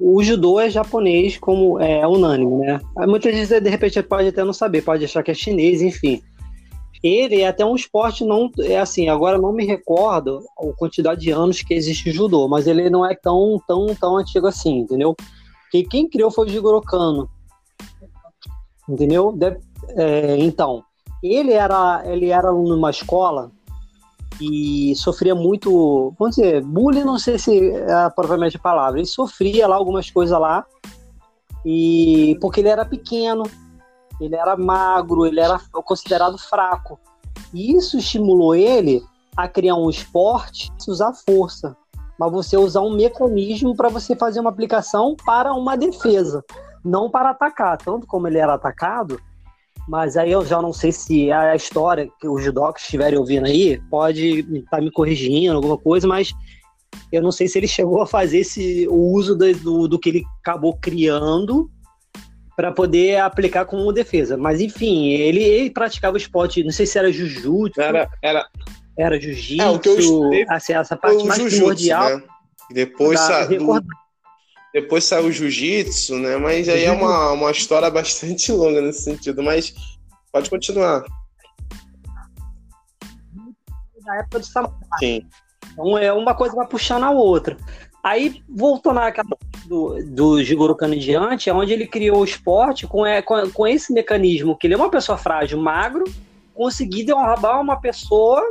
O 0.00 0.22
judô 0.22 0.58
é 0.58 0.68
japonês, 0.68 1.38
como 1.38 1.78
é 1.78 2.04
unânime, 2.06 2.56
né? 2.66 2.80
Muitas 3.06 3.32
vezes, 3.32 3.60
de 3.60 3.70
repente, 3.70 4.02
pode 4.02 4.28
até 4.28 4.42
não 4.42 4.52
saber, 4.52 4.82
pode 4.82 5.04
achar 5.04 5.22
que 5.22 5.30
é 5.30 5.34
chinês, 5.34 5.80
enfim. 5.80 6.20
Ele 7.02 7.40
é 7.40 7.48
até 7.48 7.64
um 7.64 7.74
esporte 7.74 8.24
não 8.24 8.50
é 8.60 8.78
assim. 8.78 9.08
Agora 9.08 9.38
não 9.38 9.52
me 9.52 9.66
recordo 9.66 10.44
a 10.56 10.72
quantidade 10.76 11.20
de 11.20 11.30
anos 11.30 11.60
que 11.60 11.74
existe 11.74 12.12
judô, 12.12 12.46
mas 12.46 12.66
ele 12.66 12.88
não 12.88 13.04
é 13.04 13.14
tão 13.14 13.60
tão 13.66 13.94
tão 13.94 14.16
antigo 14.16 14.46
assim, 14.46 14.78
entendeu? 14.78 15.16
Porque 15.62 15.82
quem 15.84 16.08
criou 16.08 16.30
foi 16.30 16.46
o 16.46 16.48
Jigoro 16.48 16.80
Kano, 16.80 17.28
entendeu? 18.88 19.36
É, 19.96 20.36
então, 20.38 20.84
Ele 21.22 21.52
era, 21.52 22.02
ele 22.04 22.28
era 22.28 22.48
aluno 22.48 22.76
numa 22.76 22.90
escola 22.90 23.50
e 24.40 24.94
sofria 24.96 25.34
muito, 25.34 26.14
vamos 26.18 26.36
dizer, 26.36 26.62
bullying, 26.62 27.04
não 27.04 27.18
sei 27.18 27.38
se 27.38 27.70
é 27.70 28.10
provavelmente 28.10 28.56
a 28.56 28.60
palavra. 28.60 28.98
Ele 28.98 29.06
sofria 29.06 29.66
lá 29.66 29.76
algumas 29.76 30.10
coisas 30.10 30.38
lá 30.38 30.64
e 31.64 32.36
porque 32.40 32.60
ele 32.60 32.68
era 32.68 32.84
pequeno, 32.84 33.44
ele 34.24 34.36
era 34.36 34.56
magro, 34.56 35.26
ele 35.26 35.40
era 35.40 35.58
considerado 35.84 36.38
fraco. 36.38 36.98
E 37.52 37.74
isso 37.76 37.98
estimulou 37.98 38.54
ele 38.54 39.02
a 39.36 39.48
criar 39.48 39.76
um 39.76 39.88
esporte, 39.88 40.70
usar 40.88 41.12
força, 41.12 41.76
mas 42.18 42.30
você 42.30 42.56
usar 42.56 42.80
um 42.80 42.94
mecanismo 42.94 43.74
para 43.74 43.88
você 43.88 44.14
fazer 44.14 44.40
uma 44.40 44.50
aplicação 44.50 45.16
para 45.24 45.52
uma 45.54 45.76
defesa, 45.76 46.44
não 46.84 47.10
para 47.10 47.30
atacar. 47.30 47.78
Tanto 47.78 48.06
como 48.06 48.28
ele 48.28 48.38
era 48.38 48.54
atacado, 48.54 49.20
mas 49.88 50.16
aí 50.16 50.30
eu 50.30 50.44
já 50.44 50.60
não 50.62 50.72
sei 50.72 50.92
se 50.92 51.32
a 51.32 51.56
história 51.56 52.08
que 52.20 52.28
os 52.28 52.42
judocas 52.42 52.82
estiverem 52.82 53.18
ouvindo 53.18 53.46
aí 53.46 53.80
pode 53.90 54.40
estar 54.40 54.76
tá 54.76 54.80
me 54.80 54.90
corrigindo, 54.90 55.56
alguma 55.56 55.78
coisa, 55.78 56.06
mas 56.06 56.32
eu 57.10 57.22
não 57.22 57.32
sei 57.32 57.48
se 57.48 57.58
ele 57.58 57.66
chegou 57.66 58.00
a 58.00 58.06
fazer 58.06 58.38
esse, 58.38 58.86
o 58.88 59.12
uso 59.12 59.36
do, 59.36 59.52
do, 59.54 59.88
do 59.88 59.98
que 59.98 60.10
ele 60.10 60.24
acabou 60.40 60.76
criando 60.80 61.70
para 62.56 62.72
poder 62.72 63.18
aplicar 63.20 63.64
como 63.64 63.92
defesa. 63.92 64.36
Mas 64.36 64.60
enfim, 64.60 65.08
ele, 65.08 65.42
ele, 65.42 65.70
praticava 65.70 66.16
esporte, 66.16 66.62
não 66.62 66.70
sei 66.70 66.86
se 66.86 66.98
era 66.98 67.12
jiu-jitsu. 67.12 67.80
Era, 67.80 68.08
era, 68.22 68.46
era 68.96 69.20
jiu-jitsu, 69.20 70.32
é, 70.34 70.44
assim, 70.48 70.74
essa 70.74 70.96
parte 70.96 71.24
mais 71.24 71.42
primordial. 71.42 72.18
Né? 72.18 72.22
Depois, 72.70 73.18
sa 73.20 73.44
do, 73.46 73.82
depois 74.72 75.04
saiu 75.04 75.26
o 75.26 75.32
jiu-jitsu, 75.32 76.18
né? 76.18 76.36
Mas 76.36 76.68
aí 76.68 76.84
é 76.84 76.92
uma, 76.92 77.32
uma 77.32 77.50
história 77.50 77.88
bastante 77.90 78.50
longa 78.52 78.80
nesse 78.80 79.02
sentido. 79.02 79.42
Mas 79.42 79.74
pode 80.32 80.48
continuar. 80.48 81.04
Na 84.04 84.18
época 84.18 84.40
do 84.40 84.46
samurai. 84.46 84.76
Sim. 84.98 85.26
Então 85.72 85.96
é 85.98 86.12
uma 86.12 86.34
coisa 86.34 86.54
vai 86.54 86.66
puxando 86.66 87.04
a 87.04 87.10
outra. 87.10 87.56
Aí, 88.02 88.42
voltando 88.48 88.96
naquela 88.96 89.28
do, 89.66 90.02
do 90.04 90.42
Jigoro 90.42 90.74
Kano 90.74 90.94
em 90.94 90.98
diante, 90.98 91.48
é 91.48 91.54
onde 91.54 91.72
ele 91.72 91.86
criou 91.86 92.18
o 92.18 92.24
esporte 92.24 92.86
com, 92.86 93.06
é, 93.06 93.22
com, 93.22 93.48
com 93.50 93.66
esse 93.66 93.92
mecanismo, 93.92 94.56
que 94.56 94.66
ele 94.66 94.74
é 94.74 94.76
uma 94.76 94.90
pessoa 94.90 95.16
frágil, 95.16 95.60
magro, 95.60 96.04
conseguir 96.52 97.04
derrubar 97.04 97.60
uma 97.60 97.80
pessoa 97.80 98.42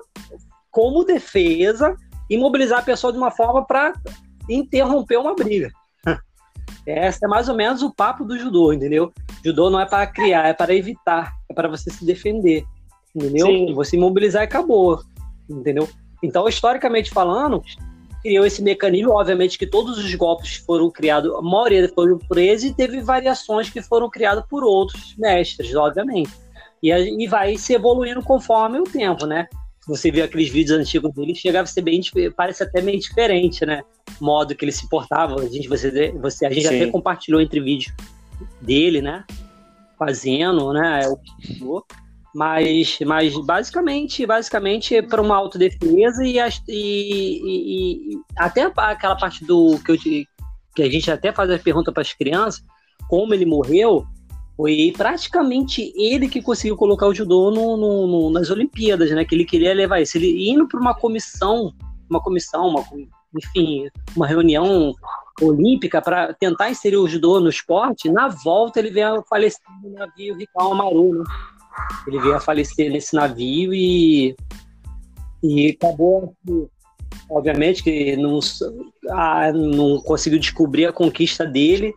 como 0.72 1.04
defesa 1.04 1.96
e 2.30 2.38
mobilizar 2.38 2.80
a 2.80 2.84
pessoa 2.84 3.12
de 3.12 3.20
uma 3.20 3.30
forma 3.30 3.66
para 3.66 3.94
interromper 4.50 5.18
uma 5.18 5.36
briga. 5.36 5.70
Essa 6.88 7.26
é 7.26 7.28
mais 7.28 7.50
ou 7.50 7.56
menos 7.56 7.82
o 7.82 7.94
papo 7.94 8.24
do 8.24 8.40
judô, 8.40 8.72
entendeu? 8.72 9.12
Judô 9.44 9.70
não 9.70 9.82
é 9.82 9.86
para 9.86 10.08
criar, 10.08 10.48
é 10.48 10.54
para 10.54 10.74
evitar, 10.74 11.34
é 11.50 11.54
para 11.54 11.68
você 11.68 11.92
se 11.92 12.06
defender, 12.06 12.64
entendeu? 13.14 13.48
Sim. 13.48 13.74
Você 13.74 13.98
mobilizar 13.98 14.44
e 14.44 14.46
acabou, 14.46 15.04
entendeu? 15.50 15.90
Então, 16.24 16.48
historicamente 16.48 17.12
falando, 17.12 17.62
criou 18.22 18.46
esse 18.46 18.62
mecanismo, 18.62 19.12
obviamente 19.12 19.58
que 19.58 19.68
todos 19.68 19.98
os 19.98 20.16
golpes 20.16 20.58
foram 20.58 20.90
criados, 20.90 21.34
a 21.34 21.42
maioria 21.42 21.90
foram 21.90 22.18
por 22.18 22.38
eles 22.38 22.64
e 22.64 22.74
teve 22.74 23.02
variações 23.02 23.70
que 23.70 23.82
foram 23.82 24.10
criadas 24.10 24.44
por 24.50 24.64
outros 24.64 25.16
mestres, 25.18 25.76
obviamente. 25.76 26.32
E, 26.82 26.92
e 26.92 27.28
vai 27.28 27.58
se 27.58 27.74
evoluindo 27.74 28.22
conforme 28.24 28.80
o 28.80 28.84
tempo, 28.84 29.26
né? 29.26 29.48
Você 29.88 30.12
vê 30.12 30.22
aqueles 30.22 30.50
vídeos 30.50 30.80
antigos 30.80 31.12
dele, 31.14 31.34
chegava 31.34 31.64
a 31.64 31.68
ser 31.68 31.82
bem, 31.82 32.02
parece 32.36 32.64
até 32.64 32.82
meio 32.82 33.00
diferente, 33.00 33.66
né? 33.66 33.82
O 34.20 34.26
modo 34.26 34.56
que 34.56 34.64
ele 34.64 34.72
se 34.72 34.88
portava. 34.88 35.42
A 35.42 35.48
gente, 35.48 35.68
você, 35.68 36.12
você, 36.12 36.46
a 36.46 36.52
gente 36.52 36.68
até 36.68 36.88
compartilhou 36.88 37.42
entre 37.42 37.60
vídeos 37.60 37.94
dele, 38.62 39.02
né? 39.02 39.24
Fazendo, 39.98 40.72
né? 40.72 41.02
O 41.60 41.84
mas, 42.34 42.98
mas 43.06 43.36
basicamente, 43.46 44.26
basicamente 44.26 45.02
para 45.02 45.22
uma 45.22 45.36
autodefesa 45.36 46.24
e, 46.24 46.38
e, 46.38 46.52
e, 46.70 48.14
e, 48.14 48.20
até 48.38 48.72
aquela 48.78 49.16
parte 49.16 49.44
do 49.46 49.78
que, 49.80 49.92
eu, 49.92 49.98
que 49.98 50.82
a 50.82 50.90
gente 50.90 51.12
até 51.12 51.32
faz 51.34 51.50
a 51.52 51.60
pergunta 51.60 51.92
para 51.92 52.02
as 52.02 52.14
crianças, 52.14 52.64
como 53.10 53.34
ele 53.34 53.46
morreu, 53.46 54.06
foi 54.56 54.94
praticamente 54.96 55.92
ele 55.96 56.30
que 56.30 56.42
conseguiu 56.42 56.78
colocar 56.78 57.08
o 57.08 57.14
judô 57.14 57.52
no, 57.52 57.76
no, 57.76 58.08
no, 58.08 58.30
nas 58.30 58.50
Olimpíadas, 58.50 59.12
né? 59.12 59.26
Que 59.26 59.36
ele 59.36 59.46
queria 59.46 59.74
levar 59.74 60.02
isso. 60.02 60.18
Ele 60.18 60.50
indo 60.50 60.68
para 60.68 60.80
uma 60.80 60.94
comissão, 60.94 61.74
uma 62.10 62.22
comissão, 62.22 62.68
uma, 62.68 62.84
enfim, 63.36 63.90
uma 64.16 64.28
reunião 64.28 64.94
olímpica 65.42 66.02
para 66.02 66.34
tentar 66.34 66.70
inserir 66.70 66.98
o 66.98 67.08
judô 67.08 67.40
no 67.40 67.50
esporte, 67.50 68.12
na 68.12 68.28
volta 68.28 68.80
ele 68.80 68.92
veio 68.92 69.16
a 69.16 69.24
falecer 69.24 69.62
no 69.84 69.92
navio 69.92 70.36
Ricardo 70.36 70.72
Amaru, 70.74 71.14
né? 71.16 71.24
Ele 72.08 72.20
veio 72.20 72.36
a 72.36 72.40
falecer 72.40 72.92
nesse 72.92 73.16
navio 73.16 73.74
e, 73.74 74.36
e 75.44 75.70
acabou, 75.70 76.36
obviamente, 77.30 77.84
que 77.84 78.16
não, 78.18 78.40
não 79.54 80.02
conseguiu 80.02 80.40
descobrir 80.40 80.86
a 80.86 80.94
conquista 80.94 81.46
dele, 81.46 81.94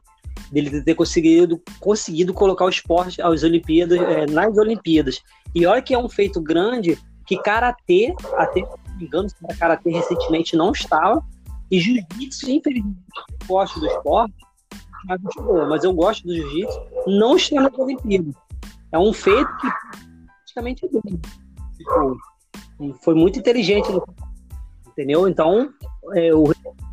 dele 0.51 0.82
ter 0.82 0.94
conseguido, 0.94 1.61
conseguido 1.81 2.35
colocar 2.35 2.65
o 2.65 2.70
esporte 2.70 3.20
às 3.23 3.43
Olimpíadas, 3.43 3.98
é, 4.01 4.27
nas 4.27 4.56
Olimpíadas. 4.56 5.20
E 5.55 5.66
olha 5.66 5.82
que 5.82 5.94
é 5.94 5.98
um 5.98 6.09
feito 6.09 6.40
grande 6.40 6.98
que 7.27 7.36
karatê, 7.39 8.15
até 8.36 8.62
se 9.01 9.59
karatê 9.59 9.90
recentemente 9.90 10.56
não 10.56 10.73
estava, 10.73 11.23
e 11.70 11.81
jiu-jitsu, 11.81 12.51
infelizmente, 12.51 12.98
gosto 13.47 13.81
do 13.81 13.86
esporte, 13.86 14.35
mas, 15.06 15.20
mas 15.69 15.85
eu 15.85 15.93
gosto 15.93 16.27
do 16.27 16.35
jiu-jitsu, 16.35 16.81
não 17.06 17.36
está 17.36 17.61
nas 17.61 17.78
Olimpíadas. 17.78 18.35
É 18.94 18.98
um 18.98 19.12
feito 19.12 19.48
que 19.56 19.66
praticamente 20.38 20.88
tipo, 21.76 22.16
foi 23.02 23.14
muito 23.16 23.40
inteligente, 23.40 23.88
entendeu? 24.86 25.28
Então, 25.28 25.68
é, 26.14 26.32
o, 26.32 26.44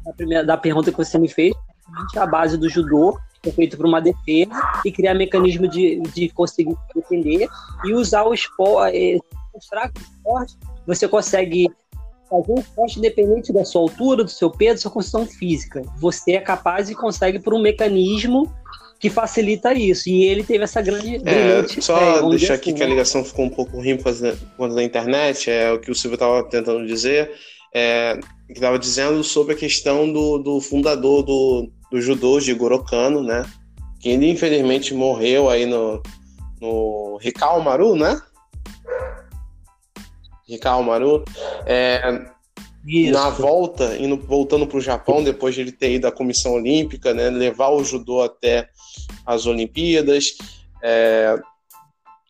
a 0.07 0.13
primeira 0.13 0.43
da 0.43 0.57
pergunta 0.57 0.91
que 0.91 0.97
você 0.97 1.19
me 1.19 1.29
fez, 1.29 1.53
a 2.17 2.25
base 2.25 2.57
do 2.57 2.67
judô 2.67 3.15
é 3.45 3.51
feito 3.51 3.77
para 3.77 3.87
uma 3.87 4.01
defesa 4.01 4.51
e 4.83 4.91
criar 4.91 5.13
mecanismo 5.13 5.67
de, 5.67 6.01
de 6.15 6.29
conseguir 6.29 6.75
defender 6.95 7.47
e 7.85 7.93
usar 7.93 8.23
o 8.23 8.33
esporte, 8.33 8.97
é, 8.97 9.19
mostrar 9.53 9.89
que 9.89 10.01
o 10.01 10.03
esporte 10.03 10.57
você 10.87 11.07
consegue 11.07 11.71
fazer 12.27 12.51
um 12.51 12.59
esporte 12.59 12.97
independente 12.97 13.53
da 13.53 13.63
sua 13.63 13.81
altura, 13.81 14.23
do 14.23 14.29
seu 14.31 14.49
peso, 14.49 14.73
da 14.73 14.81
sua 14.81 14.91
condição 14.91 15.27
física. 15.27 15.83
Você 15.99 16.31
é 16.31 16.41
capaz 16.41 16.89
e 16.89 16.95
consegue 16.95 17.37
por 17.37 17.53
um 17.53 17.61
mecanismo 17.61 18.51
que 19.01 19.09
facilita 19.09 19.73
isso. 19.73 20.07
E 20.07 20.25
ele 20.25 20.43
teve 20.43 20.63
essa 20.63 20.79
grande. 20.79 21.19
É, 21.27 21.67
só 21.81 22.29
deixar 22.29 22.53
aqui 22.53 22.69
assim, 22.69 22.77
que 22.77 22.83
a 22.83 22.85
né? 22.85 22.91
ligação 22.91 23.25
ficou 23.25 23.45
um 23.45 23.49
pouco 23.49 23.77
ruim 23.77 23.97
por 23.97 24.13
conta 24.55 24.75
da 24.75 24.83
internet, 24.83 25.49
é 25.49 25.71
o 25.73 25.79
que 25.79 25.89
o 25.89 25.95
Silvio 25.95 26.13
estava 26.13 26.43
tentando 26.43 26.85
dizer, 26.85 27.31
é, 27.73 28.19
que 28.45 28.53
estava 28.53 28.77
dizendo 28.77 29.23
sobre 29.23 29.55
a 29.55 29.57
questão 29.57 30.11
do, 30.13 30.37
do 30.37 30.61
fundador 30.61 31.23
do, 31.23 31.71
do 31.91 31.99
judô, 31.99 32.39
de 32.39 32.53
Gorokano, 32.53 33.23
né? 33.23 33.43
Que 33.99 34.09
ele 34.09 34.29
infelizmente 34.29 34.93
morreu 34.93 35.49
aí 35.49 35.65
no, 35.65 36.01
no 36.61 37.17
Rikao 37.19 37.59
Maru, 37.59 37.95
né? 37.95 38.21
Rikao 40.47 40.83
Maru. 40.83 41.23
É, 41.65 42.21
isso. 42.85 43.13
Na 43.13 43.29
volta, 43.29 43.95
indo, 43.97 44.17
voltando 44.17 44.67
para 44.67 44.77
o 44.77 44.81
Japão, 44.81 45.23
depois 45.23 45.55
de 45.55 45.61
ele 45.61 45.71
ter 45.71 45.93
ido 45.93 46.07
à 46.07 46.11
Comissão 46.11 46.53
Olímpica, 46.53 47.13
né, 47.13 47.29
levar 47.29 47.69
o 47.69 47.83
judô 47.83 48.21
até 48.21 48.69
as 49.25 49.45
Olimpíadas. 49.45 50.37
É... 50.83 51.39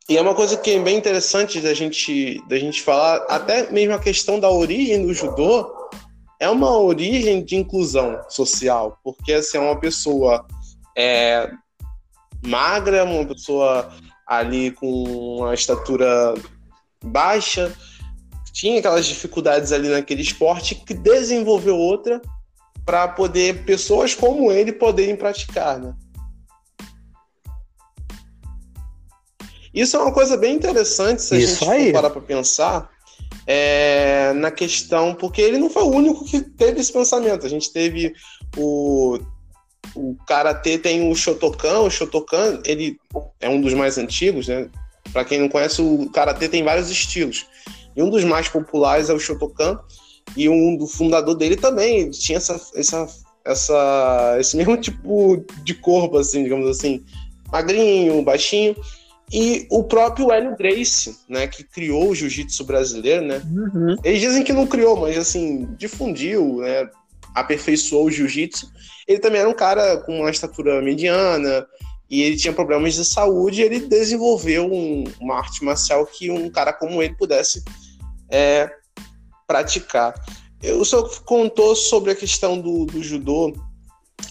E 0.10 0.18
é 0.18 0.22
uma 0.22 0.36
coisa 0.36 0.58
que 0.58 0.72
é 0.72 0.80
bem 0.80 0.98
interessante 0.98 1.62
da 1.62 1.74
gente, 1.74 2.42
da 2.48 2.58
gente 2.58 2.82
falar, 2.82 3.18
até 3.30 3.72
mesmo 3.72 3.94
a 3.94 4.00
questão 4.00 4.40
da 4.40 4.50
origem 4.50 5.06
do 5.06 5.14
judô 5.14 5.72
é 6.40 6.50
uma 6.50 6.76
origem 6.78 7.44
de 7.44 7.56
inclusão 7.56 8.20
social, 8.28 9.00
porque 9.04 9.32
assim, 9.34 9.58
é 9.58 9.62
uma 9.62 9.80
pessoa 9.80 10.46
é, 10.98 11.52
magra, 12.46 13.04
uma 13.04 13.26
pessoa 13.26 13.94
ali 14.26 14.72
com 14.72 15.38
uma 15.38 15.54
estatura 15.54 16.34
baixa, 17.04 17.72
tinha 18.52 18.80
aquelas 18.80 19.06
dificuldades 19.06 19.72
ali 19.72 19.90
naquele 19.90 20.22
esporte 20.22 20.76
que 20.76 20.94
desenvolveu 20.94 21.78
outra 21.78 22.22
para 22.86 23.08
poder 23.08 23.64
pessoas 23.64 24.16
como 24.16 24.52
ele 24.52 24.72
poderem 24.72 25.16
praticar, 25.16 25.80
né? 25.80 25.94
Isso 29.74 29.96
é 29.96 30.00
uma 30.00 30.14
coisa 30.14 30.38
bem 30.38 30.56
interessante 30.56 31.22
se 31.22 31.34
a 31.34 31.38
Isso 31.38 31.66
gente 31.66 31.88
for 31.88 31.94
parar 31.94 32.10
para 32.10 32.22
pensar 32.22 32.90
é, 33.48 34.34
na 34.34 34.52
questão, 34.52 35.16
porque 35.16 35.42
ele 35.42 35.58
não 35.58 35.70
foi 35.70 35.84
o 35.84 35.92
único 35.92 36.26
que 36.26 36.42
teve 36.42 36.80
esse 36.80 36.92
pensamento. 36.92 37.46
A 37.46 37.50
gente 37.50 37.72
teve 37.72 38.14
o 38.58 39.20
o 39.96 40.16
karatê 40.26 40.78
tem 40.78 41.10
o 41.10 41.16
Shotokan, 41.16 41.80
o 41.80 41.90
Shotokan 41.90 42.62
ele 42.66 42.98
é 43.40 43.50
um 43.50 43.60
dos 43.60 43.74
mais 43.74 43.98
antigos, 43.98 44.48
né? 44.48 44.70
Para 45.12 45.26
quem 45.26 45.40
não 45.40 45.50
conhece, 45.50 45.82
o 45.82 46.10
karatê 46.10 46.48
tem 46.48 46.64
vários 46.64 46.90
estilos. 46.90 47.46
E 47.96 48.02
um 48.02 48.10
dos 48.10 48.24
mais 48.24 48.48
populares 48.48 49.10
é 49.10 49.14
o 49.14 49.20
Shotokan, 49.20 49.80
e 50.38 50.48
um 50.48 50.78
do 50.78 50.88
fundador 50.88 51.36
dele 51.36 51.58
também 51.58 52.10
tinha 52.10 52.38
essa, 52.38 52.60
essa, 52.76 53.08
essa, 53.44 54.38
esse 54.40 54.56
mesmo 54.58 54.78
tipo 54.78 55.44
de 55.64 55.74
corpo, 55.74 56.18
assim, 56.18 56.44
digamos 56.44 56.70
assim, 56.70 57.04
magrinho, 57.52 58.22
baixinho. 58.22 58.76
E 59.32 59.66
o 59.70 59.84
próprio 59.84 60.32
Hélio 60.32 60.58
Gracie, 60.58 61.16
né, 61.30 61.48
que 61.48 61.64
criou 61.64 62.10
o 62.10 62.16
jiu-jitsu 62.16 62.66
brasileiro, 62.66 63.26
né? 63.26 63.42
Uhum. 63.46 63.96
Eles 64.04 64.20
dizem 64.20 64.44
que 64.44 64.52
não 64.52 64.68
criou, 64.68 64.98
mas 64.98 65.18
assim, 65.18 65.70
difundiu, 65.78 66.58
né? 66.58 66.90
Aperfeiçoou 67.34 68.06
o 68.08 68.12
jiu-jitsu. 68.12 68.70
Ele 69.08 69.20
também 69.20 69.40
era 69.40 69.50
um 69.50 69.54
cara 69.54 69.98
com 69.98 70.20
uma 70.20 70.30
estatura 70.30 70.82
mediana 70.82 71.66
e 72.10 72.22
ele 72.24 72.36
tinha 72.36 72.54
problemas 72.54 72.94
de 72.94 73.06
saúde. 73.06 73.62
E 73.62 73.64
ele 73.64 73.80
desenvolveu 73.80 74.66
um- 74.66 75.06
uma 75.22 75.38
arte 75.38 75.64
marcial 75.64 76.06
que 76.06 76.30
um 76.30 76.50
cara 76.50 76.74
como 76.74 77.02
ele 77.02 77.16
pudesse 77.16 77.64
é, 78.30 78.70
praticar. 79.48 80.14
O 80.80 80.84
senhor 80.86 81.10
contou 81.24 81.76
sobre 81.76 82.12
a 82.12 82.16
questão 82.16 82.60
do, 82.60 82.86
do 82.86 83.02
judô 83.02 83.54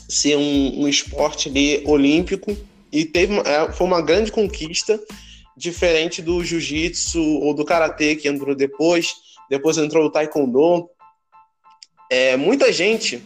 ser 0.08 0.36
um, 0.36 0.82
um 0.82 0.88
esporte 0.88 1.48
ali 1.48 1.82
olímpico 1.86 2.56
e 2.92 3.04
teve 3.04 3.38
é, 3.40 3.70
foi 3.72 3.86
uma 3.86 4.02
grande 4.02 4.32
conquista, 4.32 5.00
diferente 5.56 6.22
do 6.22 6.42
jiu-jitsu 6.42 7.20
ou 7.20 7.54
do 7.54 7.64
karatê 7.64 8.16
que 8.16 8.28
entrou 8.28 8.54
depois. 8.54 9.14
Depois 9.48 9.76
entrou 9.78 10.06
o 10.06 10.10
taekwondo. 10.10 10.88
É, 12.10 12.36
muita 12.36 12.72
gente, 12.72 13.22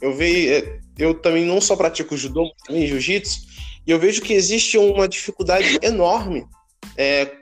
eu 0.00 0.14
vejo, 0.14 0.52
é, 0.52 0.80
eu 0.98 1.14
também 1.14 1.44
não 1.44 1.60
só 1.60 1.76
pratico 1.76 2.16
judô, 2.16 2.50
também 2.66 2.86
jiu-jitsu, 2.86 3.40
e 3.86 3.90
eu 3.90 3.98
vejo 3.98 4.22
que 4.22 4.32
existe 4.32 4.76
uma 4.76 5.08
dificuldade 5.08 5.78
enorme, 5.82 6.46
é, 6.96 7.32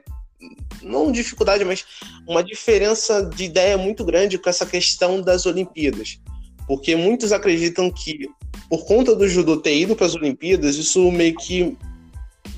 não 0.83 1.11
dificuldade, 1.11 1.65
mas 1.65 1.85
uma 2.29 2.43
diferença 2.43 3.23
de 3.23 3.45
ideia 3.45 3.77
muito 3.77 4.05
grande 4.05 4.39
com 4.39 4.49
essa 4.49 4.67
questão 4.67 5.21
das 5.21 5.47
Olimpíadas. 5.47 6.21
Porque 6.67 6.95
muitos 6.97 7.33
acreditam 7.33 7.91
que, 7.91 8.29
por 8.69 8.85
conta 8.85 9.15
do 9.15 9.29
judô 9.29 9.57
ter 9.57 9.77
ido 9.77 9.95
para 9.95 10.07
as 10.07 10.15
Olimpíadas, 10.15 10.77
isso 10.77 11.11
meio 11.11 11.35
que 11.37 11.77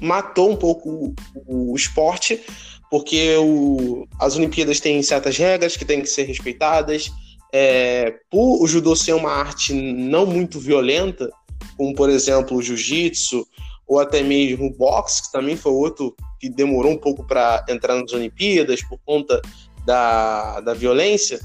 matou 0.00 0.50
um 0.50 0.56
pouco 0.56 1.14
o, 1.46 1.72
o 1.72 1.76
esporte, 1.76 2.40
porque 2.90 3.36
o- 3.36 4.06
as 4.18 4.36
Olimpíadas 4.36 4.80
têm 4.80 5.02
certas 5.02 5.36
regras 5.36 5.76
que 5.76 5.84
têm 5.84 6.00
que 6.00 6.08
ser 6.08 6.24
respeitadas. 6.24 7.10
É, 7.52 8.14
por 8.30 8.62
o 8.62 8.66
judô 8.66 8.94
ser 8.94 9.14
uma 9.14 9.30
arte 9.30 9.72
não 9.72 10.26
muito 10.26 10.60
violenta, 10.60 11.30
como 11.76 11.94
por 11.94 12.10
exemplo 12.10 12.56
o 12.56 12.62
jiu-jitsu, 12.62 13.46
ou 13.86 13.98
até 13.98 14.22
mesmo 14.22 14.66
o 14.66 14.74
boxe, 14.74 15.22
que 15.22 15.32
também 15.32 15.56
foi 15.56 15.72
outro 15.72 16.14
que 16.38 16.48
demorou 16.50 16.92
um 16.92 16.98
pouco 16.98 17.26
para 17.26 17.64
entrar 17.68 17.94
nas 17.96 18.12
Olimpíadas 18.12 18.82
por 18.82 18.98
conta 19.04 19.40
da, 19.86 20.60
da 20.60 20.74
violência, 20.74 21.40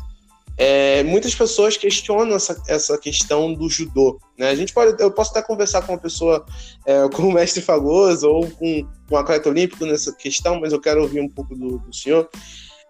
é, 0.57 1.01
muitas 1.03 1.33
pessoas 1.33 1.77
questionam 1.77 2.35
essa, 2.35 2.61
essa 2.67 2.97
questão 2.97 3.53
do 3.53 3.69
judô. 3.69 4.19
Né? 4.37 4.49
A 4.49 4.55
gente 4.55 4.73
pode, 4.73 5.01
eu 5.01 5.11
posso 5.11 5.31
até 5.31 5.41
conversar 5.41 5.81
com 5.81 5.93
uma 5.93 5.99
pessoa 5.99 6.45
é, 6.85 7.07
como 7.13 7.29
o 7.29 7.33
mestre 7.33 7.61
Fagoso 7.61 8.29
ou 8.29 8.49
com 8.51 8.87
um 9.11 9.17
atleta 9.17 9.49
olímpico 9.49 9.85
nessa 9.85 10.13
questão, 10.13 10.59
mas 10.59 10.71
eu 10.71 10.79
quero 10.79 11.01
ouvir 11.01 11.21
um 11.21 11.29
pouco 11.29 11.55
do, 11.55 11.79
do 11.79 11.95
senhor. 11.95 12.29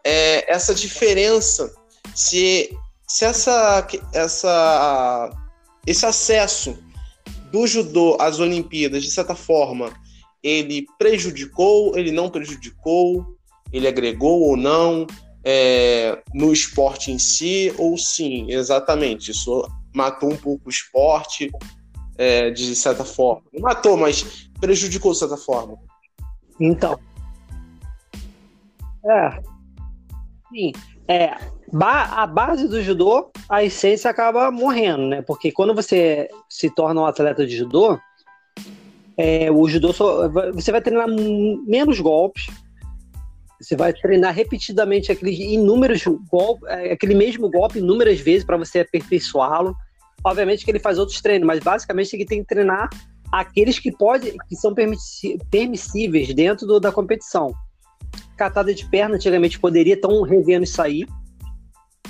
É, 0.04 0.52
essa 0.52 0.76
diferença, 0.76 1.74
se, 2.14 2.78
se 3.08 3.24
essa, 3.24 3.88
essa, 4.14 5.30
esse 5.88 6.06
acesso 6.06 6.78
do 7.52 7.66
judô 7.66 8.18
às 8.20 8.40
Olimpíadas, 8.40 9.04
de 9.04 9.12
certa 9.12 9.36
forma, 9.36 9.94
ele 10.42 10.86
prejudicou, 10.98 11.98
ele 11.98 12.12
não 12.12 12.30
prejudicou, 12.30 13.26
ele 13.72 13.88
agregou 13.88 14.42
ou 14.42 14.58
não 14.58 15.08
é, 15.44 16.22
no 16.34 16.54
esporte 16.54 17.12
em 17.12 17.20
si, 17.20 17.74
ou 17.78 17.98
sim, 17.98 18.50
exatamente, 18.50 19.32
isso 19.32 19.68
matou 19.94 20.32
um 20.32 20.38
pouco 20.38 20.68
o 20.68 20.70
esporte 20.70 21.52
é, 22.18 22.50
de 22.52 22.76
certa 22.76 23.04
forma. 23.04 23.44
Não 23.54 23.62
matou, 23.62 23.98
mas 23.98 24.50
prejudicou 24.60 25.12
de 25.12 25.20
certa 25.20 25.38
forma. 25.38 25.78
Então. 26.60 26.98
É. 29.06 29.42
Sim. 30.50 30.72
É. 31.08 31.36
a 31.82 32.26
base 32.26 32.68
do 32.68 32.82
judô, 32.82 33.32
a 33.50 33.64
essência 33.64 34.10
acaba 34.10 34.50
morrendo, 34.52 35.08
né? 35.08 35.22
Porque 35.22 35.52
quando 35.52 35.76
você 35.76 36.30
se 36.50 36.70
torna 36.70 37.02
um 37.02 37.06
atleta 37.06 37.46
de 37.46 37.58
judô, 37.58 38.00
é, 39.18 39.52
o 39.52 39.68
judô 39.68 39.92
só, 39.92 40.30
você 40.54 40.72
vai 40.72 40.82
treinar 40.82 41.08
menos 41.10 42.00
golpes. 42.00 42.48
Você 43.64 43.78
vai 43.78 43.94
treinar 43.94 44.34
repetidamente 44.34 45.12
aqueles 45.12 45.40
inúmeros 45.40 46.04
golpes, 46.30 46.68
aquele 46.70 47.16
mesmo 47.16 47.50
golpe 47.50 47.80
inúmeras 47.80 48.20
vezes 48.20 48.44
para 48.44 48.58
você 48.58 48.82
aperfeiçoá-lo. 48.82 49.74
Obviamente 50.24 50.66
que 50.66 50.72
ele 50.72 50.80
faz 50.80 51.00
outros 51.00 51.22
treinos, 51.22 51.48
mas 51.48 51.60
basicamente 51.60 52.14
ele 52.14 52.26
tem 52.26 52.42
que 52.42 52.48
treinar 52.48 52.90
aqueles 53.32 53.80
que 53.80 53.92
pode, 53.92 54.36
que 54.48 54.56
são 54.56 54.76
permissíveis 55.50 56.34
dentro 56.34 56.68
do- 56.68 56.80
da 56.80 56.92
competição. 56.92 57.54
Catada 58.38 58.74
de 58.74 58.86
perna, 58.90 59.16
antigamente 59.16 59.60
poderia, 59.60 59.94
estão 59.96 60.22
revendo 60.22 60.66
isso 60.66 60.82
aí, 60.82 61.06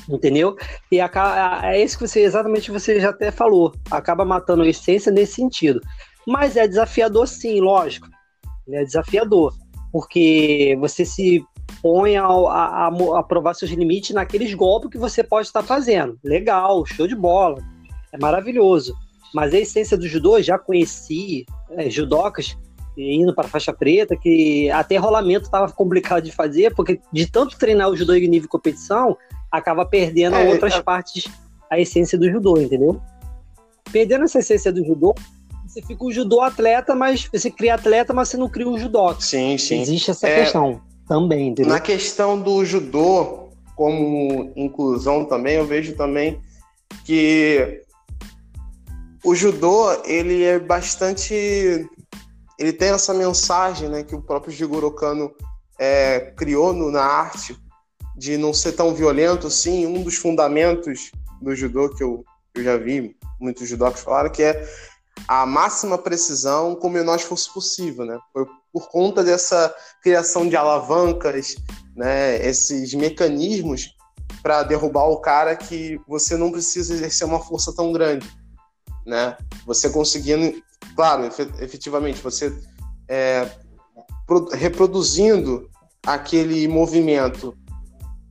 entendeu? 0.09 0.55
E 0.91 0.99
é 0.99 1.84
isso 1.84 1.97
que 1.97 2.07
você 2.07 2.21
exatamente 2.21 2.71
você 2.71 2.99
já 2.99 3.11
até 3.11 3.31
falou, 3.31 3.73
acaba 3.91 4.25
matando 4.25 4.63
a 4.63 4.67
essência 4.67 5.11
nesse 5.11 5.35
sentido. 5.35 5.80
Mas 6.27 6.57
é 6.57 6.67
desafiador, 6.67 7.27
sim, 7.27 7.61
lógico. 7.61 8.07
É 8.69 8.84
desafiador, 8.84 9.53
porque 9.94 10.76
você 10.80 11.06
se 11.06 11.45
põe 11.84 12.18
a, 12.18 12.26
a, 12.26 12.88
a 12.88 13.24
provar 13.24 13.53
seus 13.53 13.70
limites 13.70 14.10
naqueles 14.10 14.52
golpes 14.56 14.90
que 14.90 14.98
você 14.98 15.24
pode 15.24 15.45
estar 15.45 15.61
fazendo. 15.61 16.18
Legal, 16.24 16.84
show 16.88 17.07
de 17.07 17.15
bola, 17.15 17.64
é 18.11 18.18
maravilhoso. 18.18 18.95
Mas 19.32 19.53
a 19.53 19.60
essência 19.60 19.95
do 19.95 20.07
judô, 20.07 20.41
já 20.41 20.57
conheci 20.57 21.45
é, 21.70 21.91
judocas 21.91 22.57
indo 22.98 23.34
para 23.34 23.48
faixa 23.48 23.72
preta, 23.72 24.15
que 24.15 24.70
até 24.72 24.98
rolamento 24.98 25.45
estava 25.45 25.72
complicado 25.72 26.24
de 26.24 26.32
fazer, 26.32 26.74
porque 26.76 26.99
de 27.11 27.30
tanto 27.30 27.57
treinar 27.57 27.90
o 27.90 27.95
judô 27.95 28.14
em 28.14 28.22
nível 28.28 28.44
de 28.44 28.48
competição, 28.48 29.15
acaba 29.52 29.86
perdendo 29.86 30.36
É, 30.36 30.49
outras 30.49 30.74
é- 30.74 30.82
partes, 30.82 31.26
a 31.72 31.80
essência 31.80 32.18
do 32.18 32.30
judô, 32.30 32.57
entendeu? 32.57 32.99
Perdendo 33.91 34.24
essa 34.24 34.40
essência 34.40 34.72
do 34.72 34.84
judô, 34.84 35.14
você 35.73 35.81
fica 35.81 36.05
o 36.05 36.11
judô 36.11 36.41
atleta, 36.41 36.93
mas 36.93 37.27
você 37.31 37.49
cria 37.49 37.73
atleta, 37.73 38.13
mas 38.13 38.29
você 38.29 38.37
não 38.37 38.47
cria 38.47 38.69
o 38.69 38.77
judô. 38.77 39.13
Sim, 39.19 39.57
sim. 39.57 39.81
Existe 39.81 40.11
essa 40.11 40.27
É, 40.27 40.43
questão 40.43 40.79
também, 41.07 41.47
entendeu? 41.49 41.73
Na 41.73 41.79
questão 41.79 42.39
do 42.39 42.63
judô, 42.63 43.49
como 43.75 44.51
inclusão 44.55 45.25
também, 45.25 45.55
eu 45.55 45.65
vejo 45.65 45.95
também 45.95 46.39
que 47.03 47.81
o 49.23 49.33
judô, 49.33 49.91
ele 50.05 50.43
é 50.43 50.59
bastante... 50.59 51.33
Ele 52.59 52.71
tem 52.71 52.89
essa 52.89 53.13
mensagem, 53.13 53.89
né, 53.89 54.03
que 54.03 54.13
o 54.13 54.21
próprio 54.21 54.53
Jigoro 54.53 54.91
Kano 54.91 55.33
é, 55.79 56.31
criou 56.37 56.71
no- 56.71 56.91
na 56.91 57.03
arte, 57.03 57.57
de 58.15 58.37
não 58.37 58.53
ser 58.53 58.73
tão 58.73 58.93
violento 58.93 59.47
assim. 59.47 59.87
Um 59.87 60.03
dos 60.03 60.17
fundamentos 60.17 61.09
do 61.41 61.55
judô 61.55 61.89
que 61.89 62.03
eu, 62.03 62.23
eu 62.53 62.63
já 62.63 62.77
vi 62.77 63.15
muitos 63.39 63.67
judocas 63.67 64.01
falaram 64.01 64.29
que 64.29 64.43
é 64.43 64.63
a 65.27 65.45
máxima 65.45 65.98
precisão 65.98 66.76
com 66.76 66.88
o 66.88 66.91
menor 66.91 67.15
esforço 67.15 67.53
possível, 67.53 68.06
né? 68.06 68.18
Foi 68.31 68.45
por 68.72 68.90
conta 68.90 69.23
dessa 69.23 69.73
criação 70.02 70.49
de 70.49 70.56
alavancas, 70.56 71.56
né, 71.95 72.44
esses 72.45 72.94
mecanismos 72.94 73.95
para 74.41 74.64
derrubar 74.64 75.06
o 75.06 75.22
cara 75.22 75.56
que 75.56 75.99
você 76.07 76.35
não 76.35 76.52
precisa 76.52 76.94
exercer 76.94 77.27
uma 77.27 77.40
força 77.40 77.73
tão 77.73 77.94
grande, 77.94 78.27
né? 79.06 79.38
Você 79.65 79.90
conseguindo, 79.90 80.61
claro, 80.95 81.26
efe- 81.26 81.52
efetivamente, 81.60 82.22
você 82.22 82.53
é, 83.07 83.49
pro- 84.26 84.49
reproduzindo 84.49 85.69
aquele 86.06 86.68
movimento 86.68 87.56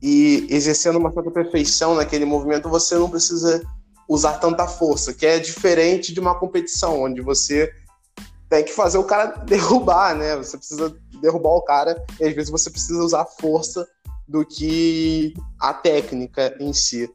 e 0.01 0.45
exercendo 0.49 0.99
uma 0.99 1.11
certa 1.11 1.31
perfeição 1.31 1.95
naquele 1.95 2.25
movimento, 2.25 2.69
você 2.69 2.95
não 2.95 3.09
precisa 3.09 3.63
usar 4.07 4.33
tanta 4.39 4.67
força, 4.67 5.13
que 5.13 5.25
é 5.25 5.39
diferente 5.39 6.13
de 6.13 6.19
uma 6.19 6.37
competição 6.37 7.01
onde 7.01 7.21
você 7.21 7.71
tem 8.49 8.63
que 8.63 8.73
fazer 8.73 8.97
o 8.97 9.03
cara 9.03 9.27
derrubar, 9.45 10.15
né? 10.15 10.35
Você 10.37 10.57
precisa 10.57 10.95
derrubar 11.21 11.51
o 11.51 11.61
cara 11.61 12.03
e 12.19 12.25
às 12.25 12.35
vezes 12.35 12.51
você 12.51 12.69
precisa 12.69 13.01
usar 13.01 13.25
força 13.25 13.87
do 14.27 14.45
que 14.45 15.33
a 15.59 15.73
técnica 15.73 16.55
em 16.59 16.73
si. 16.73 17.09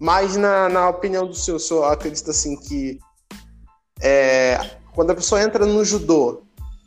Mas 0.00 0.36
na, 0.36 0.68
na 0.68 0.88
opinião 0.88 1.26
do 1.26 1.34
senhor, 1.34 1.56
o 1.56 1.60
senhor 1.60 1.84
acredita 1.84 2.30
assim 2.30 2.56
que 2.56 2.98
é, 4.00 4.58
quando 4.94 5.10
a 5.10 5.14
pessoa 5.14 5.42
entra 5.42 5.64
no 5.64 5.84
judô, 5.84 6.42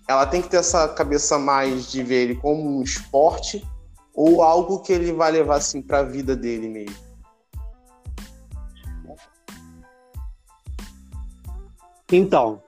ela 0.07 0.25
tem 0.25 0.41
que 0.41 0.49
ter 0.49 0.57
essa 0.57 0.87
cabeça 0.89 1.39
mais 1.39 1.89
de 1.91 2.03
ver 2.03 2.23
ele 2.23 2.35
como 2.35 2.77
um 2.77 2.83
esporte 2.83 3.65
ou 4.13 4.41
algo 4.41 4.79
que 4.79 4.93
ele 4.93 5.11
vai 5.11 5.31
levar 5.31 5.57
assim 5.57 5.81
para 5.81 5.99
a 5.99 6.03
vida 6.03 6.35
dele 6.35 6.69
mesmo? 6.69 7.04
Então, 12.11 12.61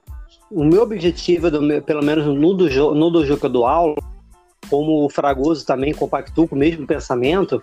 o 0.49 0.63
meu 0.63 0.81
objetivo, 0.81 1.51
do 1.51 1.61
meu- 1.61 1.81
pelo 1.81 2.03
menos 2.03 2.25
no 2.25 2.53
dojo, 2.53 2.93
no 2.93 3.09
dojo 3.09 3.37
que 3.37 3.45
eu 3.45 3.49
dou 3.49 3.65
aula, 3.65 3.95
como 4.69 5.05
o 5.05 5.09
Fragoso 5.09 5.65
também 5.65 5.93
compactua 5.93 6.47
com 6.47 6.55
o 6.55 6.59
mesmo 6.59 6.87
pensamento, 6.87 7.61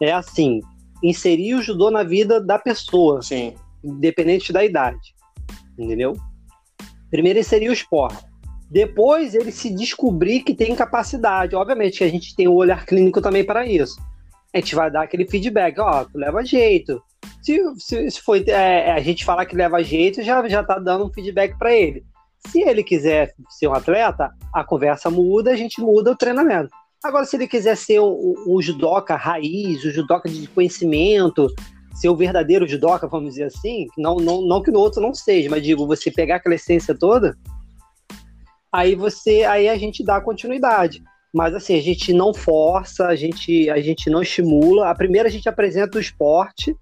é 0.00 0.12
assim, 0.12 0.60
inserir 1.02 1.54
o 1.54 1.62
judô 1.62 1.90
na 1.90 2.02
vida 2.02 2.40
da 2.40 2.58
pessoa, 2.58 3.22
Sim, 3.22 3.54
independente 3.82 4.52
da 4.52 4.64
idade, 4.64 5.14
entendeu? 5.78 6.16
Primeiro 7.10 7.38
inserir 7.38 7.68
o 7.68 7.72
esporte. 7.72 8.24
Depois 8.70 9.34
ele 9.34 9.50
se 9.50 9.68
descobrir 9.74 10.42
que 10.42 10.54
tem 10.54 10.76
capacidade. 10.76 11.56
Obviamente 11.56 11.98
que 11.98 12.04
a 12.04 12.08
gente 12.08 12.36
tem 12.36 12.46
o 12.46 12.54
olhar 12.54 12.86
clínico 12.86 13.20
também 13.20 13.44
para 13.44 13.66
isso. 13.66 13.96
A 14.52 14.58
gente 14.58 14.74
vai 14.74 14.90
dar 14.90 15.02
aquele 15.02 15.26
feedback, 15.26 15.78
ó, 15.78 16.04
tu 16.04 16.18
leva 16.18 16.44
jeito. 16.44 17.02
Se, 17.42 17.58
se, 17.78 18.10
se 18.10 18.20
foi, 18.20 18.44
é, 18.48 18.92
a 18.92 19.00
gente 19.00 19.24
falar 19.24 19.46
que 19.46 19.56
leva 19.56 19.82
jeito, 19.82 20.22
já, 20.22 20.46
já 20.48 20.62
tá 20.62 20.78
dando 20.78 21.06
um 21.06 21.12
feedback 21.12 21.56
para 21.58 21.72
ele. 21.72 22.04
Se 22.48 22.60
ele 22.60 22.82
quiser 22.82 23.34
ser 23.48 23.68
um 23.68 23.74
atleta, 23.74 24.30
a 24.54 24.64
conversa 24.64 25.10
muda, 25.10 25.50
a 25.50 25.56
gente 25.56 25.80
muda 25.80 26.12
o 26.12 26.16
treinamento. 26.16 26.70
Agora, 27.02 27.24
se 27.24 27.36
ele 27.36 27.46
quiser 27.46 27.76
ser 27.76 27.98
o 28.00 28.60
judoca 28.60 29.16
raiz, 29.16 29.82
o 29.84 29.90
judoca 29.90 30.28
de 30.28 30.46
conhecimento, 30.48 31.48
ser 31.94 32.08
o 32.08 32.16
verdadeiro 32.16 32.66
judoca, 32.66 33.06
vamos 33.06 33.30
dizer 33.30 33.44
assim, 33.44 33.86
não, 33.96 34.16
não, 34.16 34.42
não 34.42 34.62
que 34.62 34.70
no 34.70 34.78
outro 34.78 35.00
não 35.00 35.14
seja, 35.14 35.48
mas 35.50 35.62
digo, 35.62 35.86
você 35.86 36.10
pegar 36.10 36.36
aquela 36.36 36.54
essência 36.54 36.94
toda, 36.94 37.36
aí 38.72 38.94
você, 38.94 39.44
aí 39.44 39.68
a 39.68 39.76
gente 39.76 40.04
dá 40.04 40.20
continuidade. 40.20 41.02
Mas 41.32 41.54
assim, 41.54 41.78
a 41.78 41.82
gente 41.82 42.12
não 42.12 42.34
força, 42.34 43.06
a 43.06 43.14
gente, 43.14 43.70
a 43.70 43.80
gente 43.80 44.10
não 44.10 44.22
estimula. 44.22 44.90
A 44.90 44.94
primeira 44.94 45.28
a 45.28 45.32
gente 45.32 45.48
apresenta 45.48 45.98
o 45.98 46.00
esporte, 46.00 46.76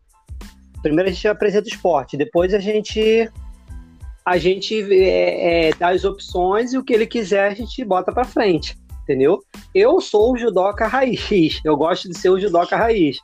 primeiro 0.83 1.11
a 1.11 1.12
gente 1.12 1.29
apresenta 1.29 1.66
o 1.66 1.73
esporte, 1.73 2.16
depois 2.16 2.55
a 2.55 2.59
gente 2.59 3.31
a 4.25 4.37
gente 4.37 4.93
é, 4.93 5.69
é, 5.69 5.75
dá 5.75 5.89
as 5.89 6.05
opções 6.05 6.73
e 6.73 6.79
o 6.79 6.85
que 6.85 6.93
ele 6.93 7.07
quiser 7.07 7.51
a 7.51 7.55
gente 7.55 7.83
bota 7.83 8.12
para 8.12 8.25
frente, 8.25 8.77
entendeu? 9.03 9.39
Eu 9.75 10.01
sou 10.03 10.33
o 10.33 10.37
judoca 10.37 10.87
raiz, 10.87 11.61
eu 11.65 11.77
gosto 11.77 12.09
de 12.09 12.19
ser 12.19 12.29
o 12.29 12.39
judoca 12.39 12.77
raiz. 12.77 13.19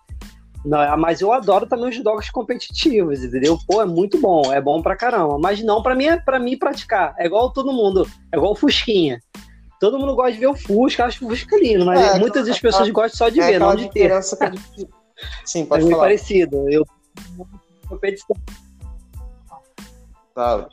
Não, 0.65 0.97
mas 0.97 1.21
eu 1.21 1.31
adoro 1.31 1.67
também 1.67 1.91
os 1.91 1.95
judocas 1.95 2.31
competitivos, 2.31 3.23
entendeu? 3.23 3.59
Pô, 3.67 3.83
é 3.83 3.85
muito 3.85 4.19
bom, 4.19 4.51
é 4.51 4.63
bom 4.63 4.81
pra 4.81 4.97
caramba. 4.97 5.39
Mas 5.39 5.63
não 5.63 5.83
para 5.83 5.95
mim, 5.95 6.07
para 6.25 6.39
mim 6.39 6.57
praticar. 6.57 7.15
É 7.19 7.27
igual 7.27 7.53
todo 7.53 7.71
mundo, 7.71 8.09
é 8.33 8.37
igual 8.39 8.53
o 8.53 8.57
Fusquinha. 8.57 9.21
Todo 9.85 9.99
mundo 9.99 10.15
gosta 10.17 10.33
de 10.33 10.39
ver 10.39 10.47
o 10.47 10.57
Fusca, 10.57 11.05
acho 11.05 11.27
o 11.27 11.29
Fusca 11.29 11.59
lindo, 11.59 11.85
mas 11.85 12.01
é, 12.01 12.19
muitas 12.19 12.47
das 12.47 12.59
pessoas 12.59 12.89
gostam 12.89 13.19
só 13.19 13.29
de 13.29 13.39
é 13.39 13.53
ver, 13.53 13.61
não 13.61 13.77
de 13.77 13.91
ter. 13.91 14.11
Que... 14.19 14.89
Sim, 15.45 15.67
pode 15.67 15.87
é 15.87 15.91
falar. 15.91 16.05
parecido. 16.05 16.67
Eu 16.71 16.87
competição. 17.87 18.35
Tá. 20.35 20.67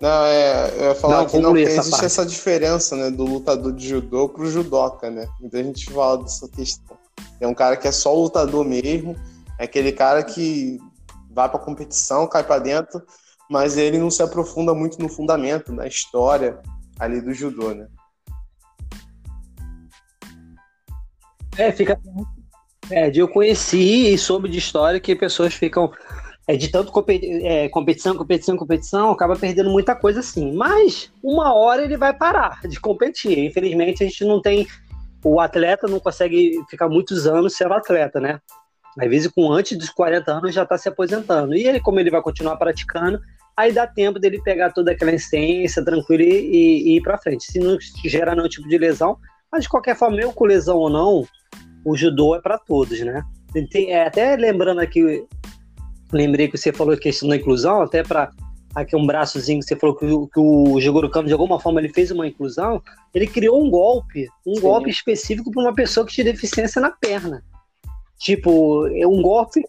Não, 0.00 0.24
é, 0.24 0.70
eu 0.78 0.84
ia 0.84 0.94
falar 0.94 1.18
Não, 1.18 1.26
que 1.26 1.38
não 1.38 1.52
tem, 1.52 1.64
essa 1.64 1.80
existe 1.80 1.90
parte. 1.90 2.06
essa 2.06 2.24
diferença, 2.24 2.96
né, 2.96 3.10
do 3.10 3.24
lutador 3.24 3.74
de 3.74 3.86
judô 3.86 4.30
pro 4.30 4.50
judoca, 4.50 5.10
né? 5.10 5.28
Muita 5.38 5.62
gente 5.62 5.84
fala 5.92 6.22
dessa 6.22 6.48
questão. 6.48 6.96
É 7.38 7.46
um 7.46 7.52
cara 7.52 7.76
que 7.76 7.86
é 7.86 7.92
só 7.92 8.14
lutador 8.14 8.64
mesmo, 8.64 9.14
é 9.58 9.64
aquele 9.64 9.92
cara 9.92 10.22
que 10.22 10.78
vai 11.30 11.46
pra 11.46 11.58
competição, 11.58 12.26
cai 12.26 12.42
pra 12.42 12.58
dentro, 12.58 13.02
mas 13.50 13.76
ele 13.76 13.98
não 13.98 14.10
se 14.12 14.22
aprofunda 14.22 14.72
muito 14.72 15.02
no 15.02 15.08
fundamento, 15.08 15.72
na 15.72 15.84
história 15.84 16.60
ali 17.00 17.20
do 17.20 17.34
judô, 17.34 17.74
né? 17.74 17.88
É, 21.58 21.72
fica. 21.72 22.00
É, 22.90 23.10
eu 23.12 23.26
conheci 23.26 24.12
e 24.12 24.16
soube 24.16 24.48
de 24.48 24.58
história 24.58 25.00
que 25.00 25.16
pessoas 25.16 25.52
ficam. 25.52 25.90
É, 26.46 26.56
de 26.56 26.68
tanto 26.68 26.92
competi- 26.92 27.44
é, 27.44 27.68
competição, 27.68 28.16
competição, 28.16 28.56
competição, 28.56 29.10
acaba 29.10 29.36
perdendo 29.36 29.70
muita 29.70 29.96
coisa 29.96 30.20
assim. 30.20 30.52
Mas 30.52 31.12
uma 31.22 31.52
hora 31.52 31.82
ele 31.82 31.96
vai 31.96 32.16
parar 32.16 32.60
de 32.68 32.78
competir. 32.80 33.36
Infelizmente, 33.38 34.04
a 34.04 34.06
gente 34.06 34.24
não 34.24 34.40
tem. 34.40 34.66
O 35.24 35.40
atleta 35.40 35.88
não 35.88 35.98
consegue 35.98 36.62
ficar 36.70 36.88
muitos 36.88 37.26
anos 37.26 37.56
sendo 37.56 37.74
atleta, 37.74 38.20
né? 38.20 38.40
Às 38.98 39.08
vezes, 39.08 39.28
com 39.32 39.52
antes 39.52 39.76
dos 39.76 39.90
40 39.90 40.32
anos, 40.32 40.54
já 40.54 40.62
está 40.62 40.78
se 40.78 40.88
aposentando. 40.88 41.54
E 41.54 41.66
ele, 41.66 41.80
como 41.80 41.98
ele 42.00 42.10
vai 42.10 42.22
continuar 42.22 42.56
praticando, 42.56 43.20
aí 43.60 43.72
dá 43.72 43.86
tempo 43.86 44.18
dele 44.18 44.40
pegar 44.42 44.72
toda 44.72 44.92
aquela 44.92 45.12
essência 45.12 45.84
tranquilo 45.84 46.22
e, 46.22 46.26
e- 46.26 46.82
e 46.92 46.96
ir 46.96 47.02
para 47.02 47.18
frente. 47.18 47.44
Se 47.44 47.58
não 47.58 47.78
gerar 48.04 48.34
nenhum 48.34 48.48
tipo 48.48 48.68
de 48.68 48.78
lesão, 48.78 49.16
mas 49.50 49.62
de 49.64 49.68
qualquer 49.68 49.96
forma, 49.96 50.16
mesmo 50.16 50.32
com 50.32 50.44
lesão 50.44 50.76
ou 50.76 50.90
não, 50.90 51.24
o 51.84 51.96
judô 51.96 52.34
é 52.36 52.40
para 52.40 52.58
todos, 52.58 53.00
né? 53.00 53.22
Tem- 53.70 53.90
é, 53.92 54.06
até 54.06 54.36
lembrando 54.36 54.80
aqui, 54.80 55.24
lembrei 56.12 56.48
que 56.48 56.56
você 56.58 56.72
falou 56.72 56.94
a 56.94 56.98
questão 56.98 57.28
da 57.28 57.36
inclusão, 57.36 57.82
até 57.82 58.02
para 58.02 58.30
aqui 58.74 58.94
um 58.94 59.04
braçozinho 59.06 59.58
que 59.58 59.66
você 59.66 59.74
falou 59.76 59.96
que, 59.96 60.04
o- 60.06 60.28
que 60.28 60.38
o 60.38 60.80
Jigoro 60.80 61.10
Kano, 61.10 61.26
de 61.26 61.32
alguma 61.32 61.58
forma, 61.58 61.80
ele 61.80 61.88
fez 61.92 62.10
uma 62.12 62.26
inclusão, 62.28 62.80
ele 63.12 63.26
criou 63.26 63.60
um 63.64 63.68
golpe, 63.68 64.28
um 64.46 64.54
Sim. 64.54 64.60
golpe 64.60 64.88
específico 64.90 65.50
para 65.50 65.62
uma 65.62 65.74
pessoa 65.74 66.06
que 66.06 66.12
tinha 66.12 66.24
deficiência 66.24 66.80
na 66.80 66.90
perna. 66.92 67.42
Tipo, 68.18 68.86
é 68.88 69.06
um 69.06 69.20
golpe. 69.22 69.62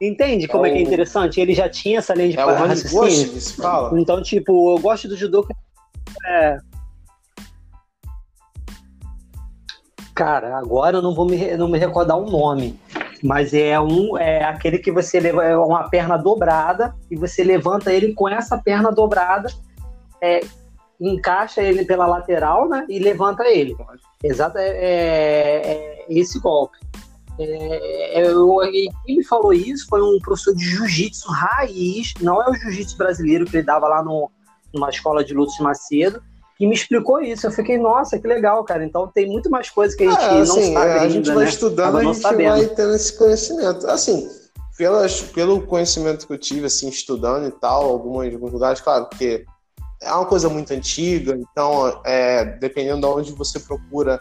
Entende 0.00 0.46
como 0.46 0.66
é, 0.66 0.70
que 0.70 0.76
é 0.76 0.80
o- 0.80 0.82
interessante? 0.82 1.40
Ele 1.40 1.54
já 1.54 1.68
tinha 1.68 1.98
essa 1.98 2.14
linha 2.14 2.28
de 2.30 2.38
É 2.38 2.44
o 2.44 2.48
raciocínio. 2.54 3.32
Que 3.32 3.40
se 3.40 3.54
fala? 3.56 3.98
Então, 4.00 4.22
tipo, 4.22 4.76
eu 4.76 4.80
gosto 4.80 5.08
do 5.08 5.16
judô. 5.16 5.42
que- 5.42 5.54
É... 6.26 6.58
Cara, 10.14 10.56
agora 10.56 10.98
eu 10.98 11.02
não 11.02 11.14
vou 11.14 11.26
me, 11.26 11.56
não 11.56 11.68
me 11.68 11.78
recordar 11.78 12.16
o 12.16 12.30
nome. 12.30 12.78
Mas 13.22 13.52
é 13.54 13.78
um 13.80 14.16
é 14.18 14.44
aquele 14.44 14.78
que 14.78 14.92
você 14.92 15.18
leva 15.18 15.42
é 15.44 15.56
uma 15.56 15.88
perna 15.88 16.16
dobrada 16.16 16.94
e 17.10 17.16
você 17.16 17.42
levanta 17.42 17.92
ele 17.92 18.12
com 18.12 18.28
essa 18.28 18.58
perna 18.58 18.92
dobrada, 18.92 19.48
é, 20.22 20.40
encaixa 21.00 21.62
ele 21.62 21.84
pela 21.84 22.06
lateral, 22.06 22.68
né? 22.68 22.84
E 22.88 22.98
levanta 22.98 23.44
ele. 23.46 23.74
Exato, 24.22 24.58
é, 24.58 24.68
é- 24.68 25.72
é 26.00 26.06
esse 26.10 26.38
golpe. 26.38 26.78
É, 27.38 28.22
eu- 28.30 28.58
quem 29.04 29.16
me 29.18 29.24
falou 29.24 29.52
isso 29.52 29.86
foi 29.88 30.00
um 30.02 30.18
professor 30.20 30.54
de 30.54 30.64
jiu-jitsu 30.64 31.28
raiz, 31.30 32.14
não 32.20 32.42
é 32.42 32.50
o 32.50 32.54
jiu-jitsu 32.54 32.96
brasileiro 32.96 33.44
que 33.44 33.56
ele 33.56 33.66
dava 33.66 33.86
lá 33.88 34.02
no, 34.02 34.30
numa 34.72 34.88
escola 34.90 35.22
de 35.24 35.34
lutas 35.34 35.58
Macedo, 35.58 36.22
que 36.56 36.66
me 36.66 36.74
explicou 36.74 37.20
isso. 37.20 37.46
Eu 37.46 37.50
fiquei, 37.52 37.78
nossa, 37.78 38.18
que 38.18 38.26
legal, 38.26 38.64
cara. 38.64 38.84
Então 38.84 39.06
tem 39.08 39.26
muito 39.26 39.50
mais 39.50 39.68
coisas 39.68 39.94
que 39.96 40.04
a 40.04 40.10
gente 40.10 40.24
É, 40.24 40.30
não 40.32 40.40
assim, 40.42 40.72
sabe 40.72 40.88
é, 40.90 40.92
a 40.92 41.02
ainda, 41.02 41.08
gente 41.10 41.26
vai 41.26 41.44
né? 41.44 41.50
estudando, 41.50 41.96
a 41.98 42.02
não 42.02 42.12
gente 42.14 42.22
sabendo. 42.22 42.50
vai 42.56 42.66
tendo 42.68 42.94
esse 42.94 43.12
conhecimento. 43.18 43.86
Assim, 43.88 44.28
pelas, 44.78 45.20
pelo 45.20 45.60
conhecimento 45.62 46.26
que 46.26 46.32
eu 46.32 46.38
tive, 46.38 46.66
assim, 46.66 46.88
estudando 46.88 47.46
e 47.46 47.50
tal, 47.52 47.84
algumas, 47.88 48.32
alguns 48.32 48.52
lugares, 48.52 48.80
claro, 48.80 49.06
porque 49.06 49.44
é 50.02 50.12
uma 50.12 50.26
coisa 50.26 50.48
muito 50.48 50.72
antiga, 50.72 51.36
então, 51.38 52.00
é, 52.04 52.44
dependendo 52.44 53.00
de 53.00 53.06
onde 53.06 53.32
você 53.32 53.58
procura, 53.60 54.20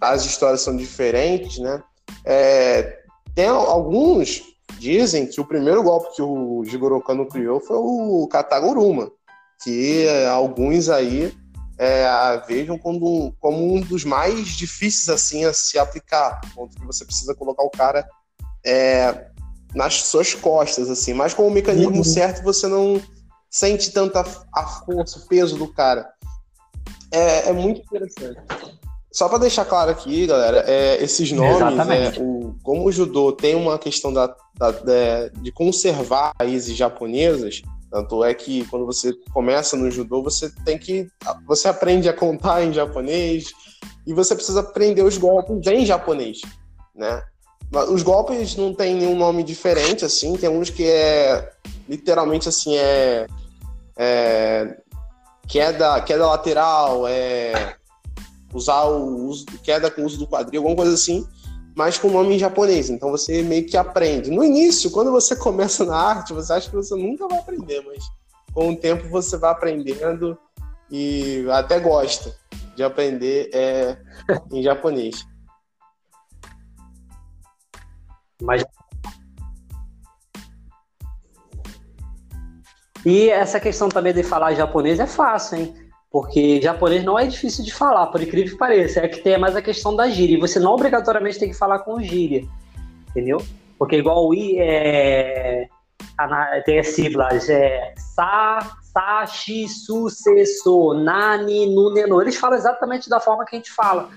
as 0.00 0.24
histórias 0.24 0.60
são 0.62 0.76
diferentes, 0.76 1.58
né? 1.58 1.82
É, 2.24 2.98
tem 3.34 3.46
alguns 3.46 4.42
dizem 4.78 5.26
que 5.26 5.40
o 5.40 5.44
primeiro 5.44 5.82
golpe 5.82 6.16
que 6.16 6.22
o 6.22 6.64
Jigoro 6.64 7.00
Kano 7.02 7.26
criou 7.26 7.60
foi 7.60 7.76
o 7.76 8.26
Kataguruma, 8.28 9.10
que 9.62 10.06
alguns 10.30 10.88
aí 10.88 11.34
é, 11.78 12.06
a 12.06 12.36
vejam 12.36 12.78
como 12.78 13.26
um, 13.26 13.32
como 13.40 13.74
um 13.74 13.80
dos 13.80 14.04
mais 14.04 14.48
difíceis 14.48 15.08
assim 15.08 15.44
a 15.44 15.52
se 15.52 15.78
aplicar, 15.78 16.40
ponto 16.54 16.76
que 16.76 16.86
você 16.86 17.04
precisa 17.04 17.34
colocar 17.34 17.62
o 17.62 17.70
cara 17.70 18.08
é, 18.64 19.28
nas 19.74 20.02
suas 20.02 20.34
costas 20.34 20.90
assim, 20.90 21.12
mas 21.12 21.34
com 21.34 21.46
o 21.46 21.50
mecanismo 21.50 21.96
Uhum. 21.96 22.04
certo 22.04 22.42
você 22.42 22.66
não 22.66 23.00
sente 23.50 23.90
tanta 23.90 24.20
a 24.52 24.66
força, 24.66 25.18
o 25.18 25.26
peso 25.26 25.56
do 25.56 25.72
cara. 25.72 26.08
É, 27.12 27.48
é 27.48 27.52
muito 27.52 27.80
interessante. 27.80 28.40
Só 29.12 29.28
para 29.28 29.38
deixar 29.38 29.64
claro 29.64 29.90
aqui, 29.90 30.26
galera, 30.26 30.64
é, 30.68 31.02
esses 31.02 31.32
nomes, 31.32 31.58
é, 31.90 32.12
o, 32.20 32.54
como 32.62 32.84
o 32.86 32.92
judô 32.92 33.32
tem 33.32 33.54
uma 33.56 33.76
questão 33.78 34.12
da, 34.12 34.28
da- 34.56 34.70
da- 34.70 35.28
de 35.42 35.50
conservar 35.50 36.32
raízes 36.38 36.76
japonesas, 36.76 37.60
tanto 37.90 38.22
é 38.22 38.32
que 38.32 38.64
quando 38.66 38.86
você 38.86 39.12
começa 39.32 39.76
no 39.76 39.90
judô, 39.90 40.22
você 40.22 40.48
tem 40.64 40.78
que. 40.78 41.08
Você 41.46 41.66
aprende 41.66 42.08
a 42.08 42.12
contar 42.12 42.62
em 42.62 42.72
japonês 42.72 43.52
e 44.06 44.14
você 44.14 44.34
precisa 44.36 44.60
aprender 44.60 45.02
os 45.02 45.18
golpes 45.18 45.66
em 45.66 45.84
japonês, 45.84 46.38
né? 46.94 47.20
Os 47.88 48.02
golpes 48.04 48.54
não 48.56 48.72
tem 48.74 48.94
nenhum 48.94 49.16
nome 49.16 49.42
diferente, 49.42 50.04
assim, 50.04 50.36
tem 50.36 50.48
uns 50.48 50.70
que 50.70 50.84
é 50.86 51.50
literalmente 51.88 52.48
assim, 52.48 52.76
é. 52.76 53.26
é 53.96 54.76
queda, 55.48 56.00
queda 56.02 56.26
lateral, 56.26 57.08
é 57.08 57.74
usar 58.52 58.84
o 58.84 59.26
uso, 59.26 59.46
queda 59.62 59.90
com 59.90 60.02
o 60.02 60.06
uso 60.06 60.18
do 60.18 60.26
quadril, 60.26 60.60
alguma 60.60 60.76
coisa 60.76 60.94
assim, 60.94 61.26
mas 61.74 61.98
com 61.98 62.10
nome 62.10 62.34
em 62.34 62.38
japonês. 62.38 62.90
Então 62.90 63.10
você 63.10 63.42
meio 63.42 63.66
que 63.66 63.76
aprende. 63.76 64.30
No 64.30 64.44
início, 64.44 64.90
quando 64.90 65.10
você 65.10 65.34
começa 65.36 65.84
na 65.84 65.96
arte, 65.96 66.32
você 66.32 66.52
acha 66.52 66.68
que 66.68 66.76
você 66.76 66.94
nunca 66.94 67.26
vai 67.28 67.38
aprender, 67.38 67.82
mas 67.86 68.04
com 68.52 68.70
o 68.70 68.76
tempo 68.76 69.08
você 69.08 69.36
vai 69.36 69.50
aprendendo 69.50 70.36
e 70.90 71.46
até 71.50 71.78
gosta 71.78 72.34
de 72.74 72.82
aprender 72.82 73.50
é, 73.54 73.96
em 74.50 74.62
japonês. 74.62 75.24
Mas... 78.42 78.64
E 83.04 83.30
essa 83.30 83.58
questão 83.58 83.88
também 83.88 84.12
de 84.12 84.22
falar 84.22 84.54
japonês 84.54 85.00
é 85.00 85.06
fácil, 85.06 85.58
hein? 85.58 85.79
Porque 86.10 86.60
japonês 86.60 87.04
não 87.04 87.18
é 87.18 87.26
difícil 87.26 87.64
de 87.64 87.72
falar, 87.72 88.06
por 88.06 88.20
incrível 88.20 88.52
que 88.52 88.58
pareça. 88.58 89.00
É 89.00 89.08
que 89.08 89.20
tem 89.20 89.38
mais 89.38 89.54
a 89.54 89.62
questão 89.62 89.94
da 89.94 90.08
gíria. 90.08 90.36
E 90.36 90.40
você 90.40 90.58
não 90.58 90.72
obrigatoriamente 90.72 91.38
tem 91.38 91.50
que 91.50 91.56
falar 91.56 91.80
com 91.80 92.02
gíria. 92.02 92.44
Entendeu? 93.10 93.40
Porque 93.78 93.96
igual 93.96 94.26
o 94.26 94.34
I 94.34 94.56
é. 94.58 95.68
Tem 96.66 96.78
as 96.78 96.88
siglas, 96.88 97.48
é 97.48 97.94
sa, 97.96 98.76
Sashi, 98.92 99.68
Sucesso, 99.68 100.92
Nani, 100.94 101.72
Nuneno. 101.74 102.20
Eles 102.20 102.36
falam 102.36 102.58
exatamente 102.58 103.08
da 103.08 103.20
forma 103.20 103.44
que 103.44 103.56
a 103.56 103.58
gente 103.58 103.70
fala. 103.70 104.10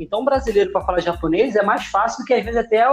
Então, 0.00 0.22
o 0.22 0.24
brasileiro, 0.24 0.72
para 0.72 0.80
falar 0.84 1.00
japonês, 1.00 1.54
é 1.54 1.62
mais 1.62 1.84
fácil 1.86 2.22
do 2.22 2.26
que, 2.26 2.34
às 2.34 2.44
vezes, 2.44 2.58
até 2.58 2.84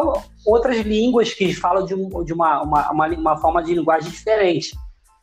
outras 0.46 0.78
línguas 0.82 1.34
que 1.34 1.54
falam 1.54 1.86
de, 1.86 1.96
um- 1.96 2.24
de 2.24 2.34
uma, 2.34 2.62
uma, 2.62 2.92
uma, 2.92 3.08
uma 3.08 3.38
forma 3.38 3.64
de 3.64 3.74
linguagem 3.74 4.12
diferente, 4.12 4.76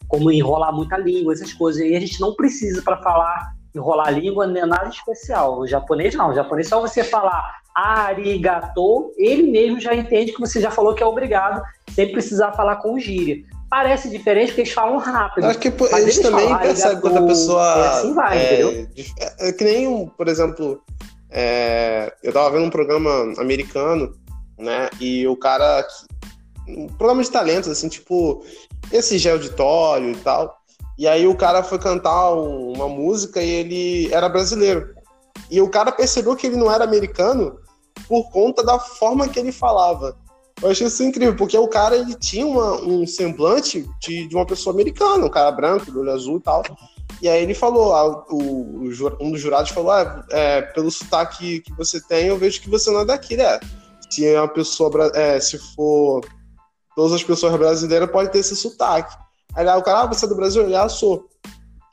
como 0.08 0.32
enrolar 0.32 0.74
muita 0.74 0.96
língua, 0.96 1.32
essas 1.32 1.52
coisas. 1.52 1.82
E 1.82 1.94
a 1.94 2.00
gente 2.00 2.20
não 2.20 2.34
precisa, 2.34 2.82
para 2.82 2.96
falar, 3.02 3.52
enrolar 3.74 4.08
a 4.08 4.10
língua, 4.10 4.46
não 4.46 4.60
é 4.60 4.66
nada 4.66 4.88
especial. 4.88 5.60
O 5.60 5.66
japonês, 5.66 6.14
não. 6.14 6.30
O 6.30 6.34
japonês, 6.34 6.68
só 6.68 6.80
você 6.80 7.04
falar 7.04 7.58
arigato, 7.74 9.12
ele 9.16 9.44
mesmo 9.50 9.80
já 9.80 9.94
entende 9.94 10.32
que 10.32 10.40
você 10.40 10.60
já 10.60 10.70
falou 10.70 10.94
que 10.94 11.02
é 11.02 11.06
obrigado, 11.06 11.62
sem 11.94 12.10
precisar 12.10 12.52
falar 12.52 12.76
com 12.76 12.98
gíria. 12.98 13.44
Parece 13.70 14.08
diferente 14.08 14.48
porque 14.48 14.62
eles 14.62 14.72
falam 14.72 14.96
rápido. 14.96 15.44
Acho 15.44 15.58
que 15.58 15.68
eles 15.68 15.92
eles 15.92 16.18
também 16.18 16.46
falam, 16.46 16.62
percebem 16.62 17.00
quando 17.00 17.18
a 17.18 17.26
pessoa. 17.26 17.62
é 17.62 17.88
assim 17.88 18.14
vai, 18.14 18.44
entendeu? 18.46 18.86
dif- 18.94 19.14
é, 19.20 19.48
é 19.48 19.52
que 19.52 19.62
nem, 19.62 19.86
um, 19.86 20.08
por 20.08 20.26
exemplo, 20.26 20.82
é, 21.30 22.12
eu 22.22 22.32
tava 22.32 22.50
vendo 22.50 22.64
um 22.64 22.70
programa 22.70 23.34
americano, 23.38 24.12
né? 24.58 24.88
E 25.00 25.26
o 25.28 25.36
cara. 25.36 25.86
Um 26.66 26.86
programa 26.86 27.22
de 27.22 27.30
talentos, 27.30 27.68
assim, 27.68 27.88
tipo, 27.88 28.44
esse 28.92 29.18
de 29.18 29.30
auditório 29.30 30.10
e 30.12 30.16
tal. 30.16 30.56
E 30.98 31.06
aí 31.06 31.26
o 31.26 31.36
cara 31.36 31.62
foi 31.62 31.78
cantar 31.78 32.34
um- 32.34 32.72
uma 32.72 32.88
música 32.88 33.42
e 33.42 33.48
ele 33.48 34.12
era 34.12 34.28
brasileiro. 34.28 34.94
E 35.50 35.60
o 35.60 35.68
cara 35.68 35.92
percebeu 35.92 36.34
que 36.34 36.46
ele 36.46 36.56
não 36.56 36.70
era 36.70 36.84
americano 36.84 37.58
por 38.08 38.30
conta 38.30 38.64
da 38.64 38.78
forma 38.78 39.28
que 39.28 39.38
ele 39.38 39.52
falava. 39.52 40.16
Eu 40.60 40.70
achei 40.70 40.88
isso 40.88 41.04
incrível, 41.04 41.36
porque 41.36 41.56
o 41.56 41.68
cara 41.68 41.94
ele 41.96 42.14
tinha 42.16 42.44
uma- 42.44 42.80
um 42.82 43.06
semblante 43.06 43.88
de, 44.00 44.26
de 44.26 44.34
uma 44.34 44.44
pessoa 44.44 44.74
americana, 44.74 45.24
um 45.24 45.30
cara 45.30 45.52
branco, 45.52 45.90
do 45.90 46.00
olho 46.00 46.10
azul 46.12 46.38
e 46.38 46.40
tal. 46.40 46.62
E 47.22 47.28
aí 47.28 47.42
ele 47.42 47.54
falou, 47.54 47.94
ah, 47.94 48.24
o, 48.28 48.88
um 49.20 49.30
dos 49.30 49.40
jurados 49.40 49.70
falou, 49.70 49.92
ah, 49.92 50.24
é, 50.30 50.62
pelo 50.62 50.90
sotaque 50.90 51.60
que 51.60 51.72
você 51.74 52.00
tem, 52.00 52.26
eu 52.26 52.36
vejo 52.36 52.60
que 52.60 52.68
você 52.68 52.90
não 52.90 53.00
é 53.00 53.04
daqui, 53.04 53.36
né? 53.36 53.58
Se 54.10 54.26
é 54.26 54.40
uma 54.40 54.48
pessoa, 54.48 54.90
é, 55.14 55.38
se 55.38 55.58
for 55.74 56.24
todas 56.98 57.12
as 57.12 57.22
pessoas 57.22 57.54
brasileiras, 57.54 58.10
pode 58.10 58.32
ter 58.32 58.40
esse 58.40 58.56
sotaque. 58.56 59.16
Aí 59.54 59.64
lá 59.64 59.76
o 59.76 59.82
cara, 59.84 60.00
ah, 60.00 60.06
você 60.06 60.24
é 60.24 60.28
do 60.28 60.34
Brasil? 60.34 60.64
Ele, 60.64 60.74
ah, 60.74 60.88
sou. 60.88 61.28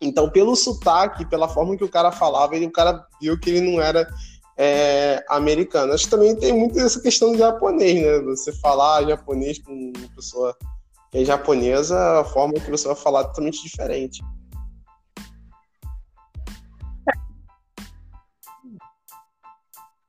Então, 0.02 0.28
pelo 0.32 0.56
sotaque, 0.56 1.30
pela 1.30 1.48
forma 1.48 1.78
que 1.78 1.84
o 1.84 1.90
cara 1.90 2.12
falava, 2.12 2.56
ele, 2.56 2.66
o 2.66 2.72
cara 2.72 3.06
viu 3.22 3.40
que 3.40 3.52
ele 3.52 3.62
não 3.62 3.80
era 3.80 4.12
é, 4.58 5.24
americano. 5.30 5.94
Acho 5.94 6.06
que 6.06 6.10
também 6.10 6.36
tem 6.36 6.52
muito 6.52 6.80
essa 6.80 7.00
questão 7.00 7.34
de 7.34 7.38
japonês, 7.38 8.02
né? 8.02 8.20
Você 8.22 8.52
falar 8.54 9.06
japonês 9.06 9.60
com 9.60 9.94
uma 9.96 10.10
pessoa 10.16 10.58
que 11.12 11.20
é 11.20 11.24
japonesa, 11.24 12.22
a 12.22 12.24
forma 12.24 12.56
que 12.56 12.72
você 12.72 12.88
vai 12.88 12.96
falar 12.96 13.22
é 13.22 13.24
totalmente 13.26 13.62
diferente. 13.62 14.24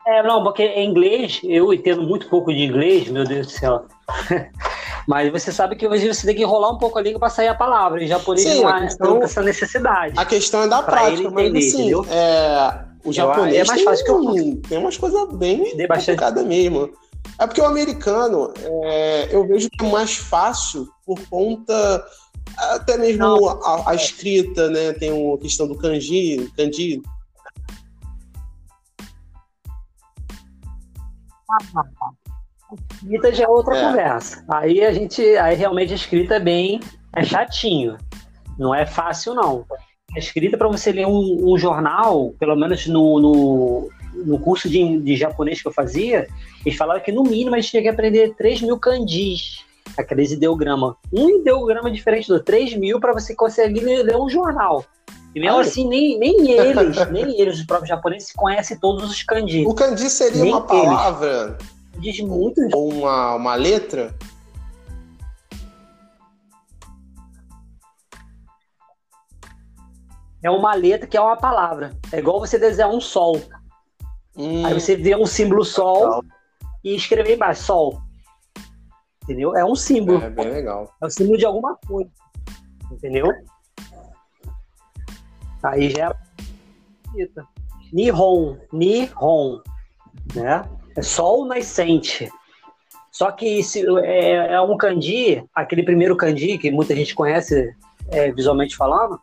É, 0.06 0.23
não, 0.23 0.43
porque 0.43 0.62
em 0.62 0.89
inglês, 0.89 1.43
eu 1.44 1.70
entendo 1.70 2.01
muito 2.02 2.31
pouco 2.31 2.51
de 2.51 2.62
inglês, 2.62 3.09
meu 3.09 3.24
Deus 3.24 3.48
do 3.48 3.52
céu. 3.52 3.86
Mas 5.07 5.31
você 5.31 5.53
sabe 5.53 5.77
que 5.77 5.87
hoje 5.87 6.09
você 6.12 6.27
tem 6.27 6.35
que 6.35 6.43
enrolar 6.43 6.73
um 6.73 6.78
pouco 6.78 6.99
a 6.99 7.03
língua 7.03 7.20
para 7.20 7.31
sair 7.31 7.49
a 7.49 7.55
palavra. 7.55 8.03
Em 8.03 8.09
japonês 8.09 8.43
Sim, 8.49 8.62
não 8.62 8.69
há 8.69 8.81
questão- 8.81 9.23
essa 9.23 9.43
necessidade. 9.43 10.19
A 10.19 10.24
questão 10.24 10.62
é 10.62 10.69
da 10.69 10.83
Pra 10.83 10.93
prática, 10.93 11.20
ele 11.23 11.31
mas 11.31 11.45
entender, 11.47 11.95
assim, 11.95 12.11
é, 12.11 12.85
o 13.05 13.12
japonês 13.12 13.55
é 13.55 13.65
mais 13.65 13.78
tem, 13.78 13.85
fácil 13.85 14.05
que 14.05 14.11
eu- 14.11 14.61
tem 14.69 14.78
umas 14.78 14.97
coisas 14.97 15.33
bem 15.35 15.77
complicadas 15.87 16.45
mesmo. 16.45 16.91
É 17.39 17.47
porque 17.47 17.61
o 17.61 17.66
americano, 17.66 18.53
é, 18.59 19.28
eu 19.35 19.47
vejo 19.47 19.69
que 19.70 19.85
é 19.85 19.91
mais 19.91 20.16
fácil 20.16 20.89
por 21.05 21.20
conta 21.28 22.05
até 22.57 22.97
mesmo 22.97 23.19
Não. 23.23 23.49
a, 23.49 23.91
a 23.91 23.95
escrita, 23.95 24.69
né? 24.70 24.93
Tem 24.95 25.11
a 25.11 25.39
questão 25.39 25.69
do 25.69 25.77
kanji, 25.77 26.51
kanji. 26.57 27.03
Escrita 32.93 33.32
já 33.32 33.44
é 33.44 33.48
outra 33.48 33.76
É. 33.76 33.82
conversa. 33.82 34.44
Aí 34.48 34.84
a 34.84 34.93
gente, 34.93 35.22
aí 35.36 35.55
realmente 35.56 35.93
a 35.93 35.97
escrita 35.97 36.34
é 36.36 36.40
bem, 36.40 36.80
é 37.14 37.22
chatinho. 37.24 37.97
Não 38.59 38.74
é 38.74 38.84
fácil 38.86 39.34
não. 39.34 39.64
A 40.14 40.18
escrita 40.18 40.56
para 40.56 40.68
você 40.68 40.93
ler 40.93 41.06
um, 41.06 41.52
um 41.52 41.59
jornal, 41.59 42.32
pelo 42.38 42.56
menos 42.56 42.86
no, 42.86 43.20
no, 43.20 43.90
no 44.24 44.38
curso 44.38 44.68
de, 44.68 44.98
de 45.01 45.16
japonês 45.16 45.60
que 45.60 45.68
eu 45.68 45.72
fazia, 45.72 46.26
eles 46.64 46.78
falavam 46.78 47.02
que 47.02 47.12
no 47.12 47.22
mínimo 47.22 47.55
a 47.55 47.60
gente 47.60 47.70
tinha 47.70 47.82
que 47.82 47.88
aprender 47.88 48.34
3 48.34 48.62
mil 48.62 48.78
kanjis, 48.78 49.64
aqueles 49.97 50.32
ideogramas. 50.32 50.94
Um 51.12 51.40
ideograma 51.40 51.90
diferente 51.90 52.28
do 52.28 52.43
3 52.43 52.76
mil 52.76 52.98
para 52.98 53.12
você 53.12 53.34
conseguir 53.34 53.80
ler, 53.80 54.16
um 54.16 54.28
jornal. 54.28 54.84
E 55.34 55.40
mesmo 55.40 55.56
Olha. 55.59 55.66
assim, 55.68 55.86
nem, 55.86 56.18
nem 56.18 56.51
eles, 56.52 57.10
nem 57.10 57.38
eles, 57.38 57.59
os 57.59 57.66
próprios 57.66 57.90
japoneses, 57.90 58.32
conhecem 58.32 58.78
todos 58.78 59.05
os 59.10 59.22
kanjis. 59.22 59.66
O 59.66 59.74
kanji 59.74 60.09
seria 60.09 60.43
Nem 60.43 60.55
uma 60.55 60.66
eles. 60.70 61.76
Diz 61.98 62.20
muito 62.20 62.60
ou 62.74 62.93
uma, 62.93 63.35
uma 63.35 63.55
letra? 63.55 64.14
É 70.43 70.51
uma 70.51 70.74
letra 70.74 71.06
que 71.06 71.16
é 71.16 71.20
uma 71.20 71.36
palavra. 71.36 71.97
É 72.12 72.18
igual 72.18 72.39
você 72.39 72.59
desenhar 72.59 72.90
um 72.90 73.01
sol. 73.01 73.40
Hum, 74.36 74.64
Aí 74.66 74.74
você 74.74 74.94
vê 74.94 75.16
um 75.16 75.27
símbolo 75.27 75.64
sol 75.64 76.05
Legal. 76.05 76.24
e 76.85 76.94
escrever 76.94 77.35
embaixo 77.35 77.64
sol. 77.64 78.01
Entendeu? 79.24 79.56
É 79.56 79.64
um 79.64 79.74
símbolo. 79.74 80.23
é 80.23 80.31
bem 80.31 80.48
legal. 80.48 80.94
É 81.02 81.06
o 81.06 81.10
símbolo 81.10 81.39
de 81.39 81.47
alguma 81.47 81.77
coisa. 81.77 82.10
Entendeu? 82.93 83.27
Aí 85.62 85.90
já 85.90 86.10
é. 86.10 87.27
Nihon. 87.93 88.56
Nihon. 88.73 89.60
Né? 90.35 90.62
É 90.97 91.02
sol 91.02 91.44
nascente. 91.44 92.28
Só 93.12 93.31
que 93.31 93.62
se, 93.62 93.85
é, 94.02 94.55
é 94.55 94.60
um 94.60 94.77
kanji, 94.77 95.44
aquele 95.55 95.82
primeiro 95.82 96.16
kanji 96.16 96.59
que 96.59 96.70
muita 96.70 96.94
gente 96.94 97.14
conhece 97.14 97.74
é, 98.10 98.31
visualmente 98.32 98.77
falando, 98.77 99.18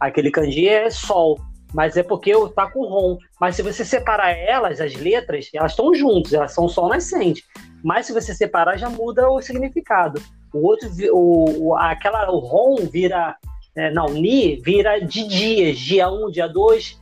aquele 0.00 0.30
kanji 0.30 0.68
é 0.68 0.90
sol. 0.90 1.38
Mas 1.74 1.96
é 1.96 2.02
porque 2.02 2.32
tá 2.54 2.70
com 2.70 2.86
ron. 2.86 3.18
Mas 3.40 3.56
se 3.56 3.62
você 3.62 3.84
separar 3.84 4.30
elas, 4.30 4.80
as 4.80 4.94
letras, 4.94 5.50
elas 5.52 5.72
estão 5.72 5.94
juntas, 5.94 6.32
elas 6.32 6.52
são 6.52 6.68
sol 6.68 6.88
nascente. 6.88 7.44
Mas 7.82 8.06
se 8.06 8.12
você 8.12 8.34
separar, 8.34 8.78
já 8.78 8.88
muda 8.88 9.28
o 9.28 9.40
significado. 9.42 10.20
O 10.52 10.66
outro, 10.66 10.88
o, 11.12 11.68
o, 11.68 11.74
aquela, 11.76 12.30
o 12.30 12.38
ron 12.38 12.76
vira, 12.86 13.36
é, 13.76 13.90
não, 13.90 14.06
ni 14.06 14.56
vira 14.56 14.98
de 15.00 15.26
dias, 15.26 15.78
dia 15.78 16.08
1, 16.10 16.26
um, 16.26 16.30
dia 16.30 16.48
2, 16.48 16.98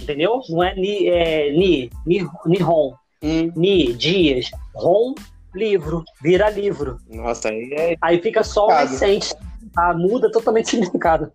entendeu? 0.00 0.40
Não 0.48 0.62
é 0.62 0.74
ni, 0.74 1.08
é 1.08 1.50
ni, 1.50 1.90
ni, 2.04 2.28
ni 2.46 2.58
ron, 2.58 2.94
Hum, 3.22 3.52
ni, 3.54 3.92
dias, 3.92 4.50
ron, 4.74 5.14
livro, 5.54 6.04
vira 6.22 6.50
livro. 6.50 6.98
nossa, 7.08 7.48
aí 7.50 7.72
é. 7.72 7.96
Aí 8.00 8.20
fica 8.20 8.42
sol 8.42 8.68
Significado. 8.70 8.92
nascente, 8.92 9.34
tá? 9.72 9.94
muda 9.94 10.30
totalmente 10.30 10.66
o 10.66 10.70
significado. 10.70 11.32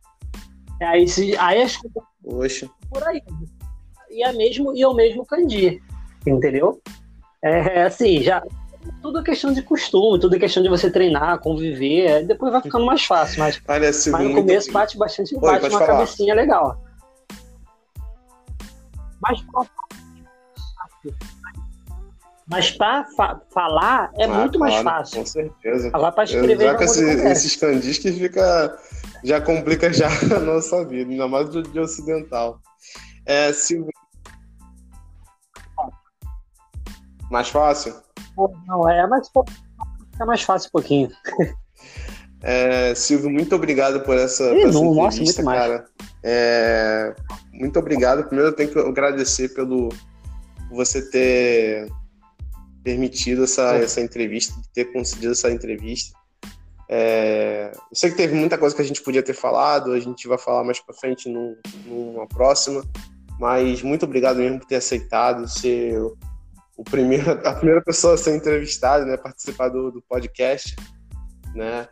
Aí, 0.82 1.08
se- 1.08 1.36
aí 1.38 1.62
as 1.62 1.78
coisas 1.78 2.70
por 2.90 3.04
aí. 3.08 3.22
E 4.10 4.24
é 4.24 4.32
mesmo 4.34 4.76
e 4.76 4.82
é 4.82 4.88
o 4.88 4.94
mesmo 4.94 5.26
kanji, 5.26 5.82
entendeu? 6.26 6.82
É 7.42 7.84
assim, 7.84 8.22
já 8.22 8.44
tudo 9.02 9.20
é 9.20 9.24
questão 9.24 9.54
de 9.54 9.62
costume, 9.62 10.20
tudo 10.20 10.36
é 10.36 10.40
questão 10.40 10.64
de 10.64 10.70
você 10.70 10.90
treinar, 10.90 11.40
conviver, 11.40 12.06
é, 12.06 12.24
depois 12.24 12.52
vai 12.52 12.62
ficando 12.62 12.86
mais 12.86 13.04
fácil, 13.06 13.40
mas, 13.40 13.62
Olha, 13.68 13.92
mas 14.12 14.28
no 14.28 14.34
começo 14.36 14.72
bate 14.72 14.98
bastante, 14.98 15.36
Oi, 15.36 15.42
bate 15.42 15.66
uma 15.70 15.80
falar. 15.80 15.88
cabecinha 15.88 16.34
legal. 16.34 16.82
Mas 19.22 19.42
mas 22.50 22.72
pra 22.72 23.06
fa- 23.16 23.42
falar 23.54 24.12
é 24.18 24.26
Ah, 24.26 24.28
muito 24.28 24.58
mais 24.60 24.80
claro, 24.82 25.00
fácil. 25.00 25.20
Com 25.20 25.26
certeza. 25.26 25.90
Agora 25.94 26.12
pra 26.12 26.24
escrever 26.24 26.58
Já 26.60 26.72
uma 26.74 26.84
esse- 26.84 27.04
esses 27.28 27.56
candis 27.56 27.98
que 27.98 28.12
fica. 28.12 28.78
Já 29.24 29.42
complica 29.42 29.92
já 29.92 30.08
a 30.36 30.40
nossa 30.40 30.86
vida, 30.86 31.12
ainda 31.12 31.28
mais 31.28 31.50
do 31.50 31.62
de 31.64 31.80
ocidental. 31.80 32.60
É, 33.26 33.52
Silvio. 33.52 33.92
Mais 37.30 37.50
fácil? 37.50 37.94
Não, 38.68 38.88
é 38.90 39.06
mais, 39.08 39.30
é 40.22 40.26
mais 40.26 40.42
fácil 40.44 40.70
um 40.70 40.72
pouquinho. 40.72 41.10
É, 42.42 42.94
Silvio, 42.96 43.30
muito 43.30 43.54
obrigado 43.56 44.02
por 44.02 44.16
essa, 44.16 44.44
Ih, 44.54 44.62
por 44.62 44.70
essa 44.70 44.80
não, 44.80 44.94
nossa, 44.94 45.18
muito 45.22 45.44
mais. 45.44 45.60
cara. 45.60 45.86
É, 46.24 47.16
muito 47.52 47.78
obrigado. 47.80 48.24
Primeiro 48.26 48.52
eu 48.52 48.56
tenho 48.56 48.70
que 48.72 48.80
agradecer 48.80 49.50
pelo 49.50 49.90
você 50.72 51.02
ter 51.10 51.90
permitido 52.88 53.44
essa, 53.44 53.76
É. 53.76 53.84
essa 53.84 54.00
entrevista, 54.00 54.54
ter 54.74 54.86
concedido 54.94 55.34
essa 55.34 55.52
entrevista. 55.52 56.18
É, 56.90 57.70
eu 57.76 57.82
sei 57.96 58.12
que 58.12 58.16
teve 58.16 58.34
muita 58.34 58.58
coisa 58.58 58.74
que 58.74 58.82
a 58.82 58.86
gente 58.86 59.02
podia 59.02 59.22
ter 59.22 59.34
falado, 59.34 59.92
a 59.92 60.00
gente 60.00 60.26
vai 60.26 60.38
falar 60.38 60.64
mais 60.64 60.80
pra 60.80 60.96
frente 60.96 61.28
num- 61.28 61.58
numa 61.86 62.26
próxima, 62.26 62.82
mas 63.38 63.82
muito 63.82 64.06
obrigado 64.06 64.38
mesmo 64.38 64.60
por 64.60 64.68
ter 64.68 64.78
aceitado 64.78 65.50
ser 65.50 66.00
o 66.78 66.84
primeiro, 66.86 67.30
a 67.46 67.54
primeira 67.56 67.82
pessoa 67.82 68.14
a 68.14 68.18
ser 68.18 68.38
entrevistada, 68.38 69.04
né, 69.04 69.18
participar 69.18 69.68
do, 69.68 69.92
do 69.92 70.02
podcast, 70.02 70.74
né? 71.54 71.90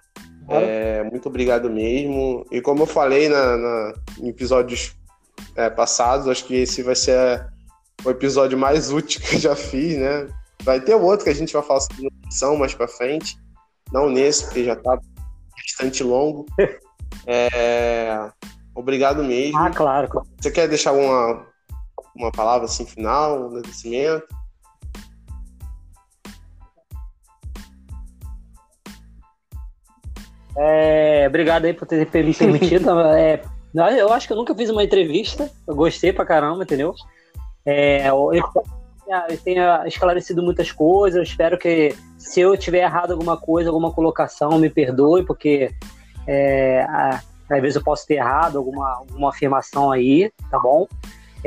É, 0.47 1.03
muito 1.03 1.27
obrigado 1.27 1.69
mesmo. 1.69 2.45
E 2.49 2.61
como 2.61 2.83
eu 2.83 2.87
falei 2.87 3.27
na, 3.27 3.57
na- 3.57 3.93
em 4.21 4.29
episódios 4.29 4.95
é, 5.57 5.69
passados, 5.69 6.29
acho 6.29 6.45
que 6.45 6.55
esse 6.55 6.81
vai 6.81 6.95
ser 6.95 7.45
o 8.05 8.09
episódio 8.09 8.57
mais 8.57 8.91
útil 8.93 9.19
que 9.19 9.35
eu 9.35 9.39
já 9.39 9.55
fiz, 9.57 9.97
né? 9.97 10.27
Vai 10.65 10.81
ter 10.81 10.95
outro 10.95 11.23
que 11.23 11.29
a 11.29 11.35
gente 11.35 11.53
vai 11.53 11.61
falar 11.61 11.79
sobre 11.81 12.03
nutrição 12.03 12.57
mais 12.57 12.73
pra 12.73 12.87
frente. 12.87 13.37
Não 13.93 14.09
nesse, 14.09 14.45
porque 14.45 14.65
já 14.65 14.75
tá 14.75 14.99
bastante 15.55 16.03
longo. 16.03 16.45
É, 17.27 18.29
obrigado 18.75 19.23
mesmo. 19.23 19.57
Ah, 19.57 19.71
claro. 19.71 20.07
claro. 20.07 20.27
Você 20.39 20.51
quer 20.51 20.67
deixar 20.67 20.91
uma, 20.91 21.47
uma 22.15 22.31
palavra 22.31 22.65
assim 22.65 22.85
final, 22.85 23.41
um 23.41 23.47
agradecimento? 23.47 24.27
É, 30.57 31.27
obrado 31.27 31.65
aí 31.65 31.73
por 31.73 31.87
ter 31.87 31.97
me 31.97 32.05
permitido. 32.35 32.89
É, 32.99 33.41
eu 33.97 34.13
acho 34.13 34.27
que 34.27 34.33
eu 34.33 34.37
nunca 34.37 34.53
fiz 34.53 34.69
uma 34.69 34.83
entrevista. 34.83 35.49
Eu 35.65 35.73
gostei 35.73 36.13
pra 36.13 36.25
caramba, 36.25 36.63
entendeu? 36.63 36.93
É, 37.65 38.07
eu 38.09 38.29
tenha 39.43 39.83
esclarecido 39.87 40.41
muitas 40.41 40.71
coisas. 40.71 41.17
Eu 41.17 41.23
espero 41.23 41.57
que, 41.57 41.95
se 42.17 42.41
eu 42.41 42.57
tiver 42.57 42.79
errado 42.83 43.11
alguma 43.11 43.37
coisa, 43.37 43.69
alguma 43.69 43.91
colocação, 43.91 44.57
me 44.57 44.69
perdoe, 44.69 45.25
porque 45.25 45.71
é, 46.27 46.85
às 47.49 47.61
vezes 47.61 47.75
eu 47.75 47.83
posso 47.83 48.05
ter 48.07 48.15
errado 48.15 48.57
alguma, 48.57 48.95
alguma 48.95 49.29
afirmação 49.29 49.91
aí, 49.91 50.31
tá 50.49 50.59
bom? 50.59 50.87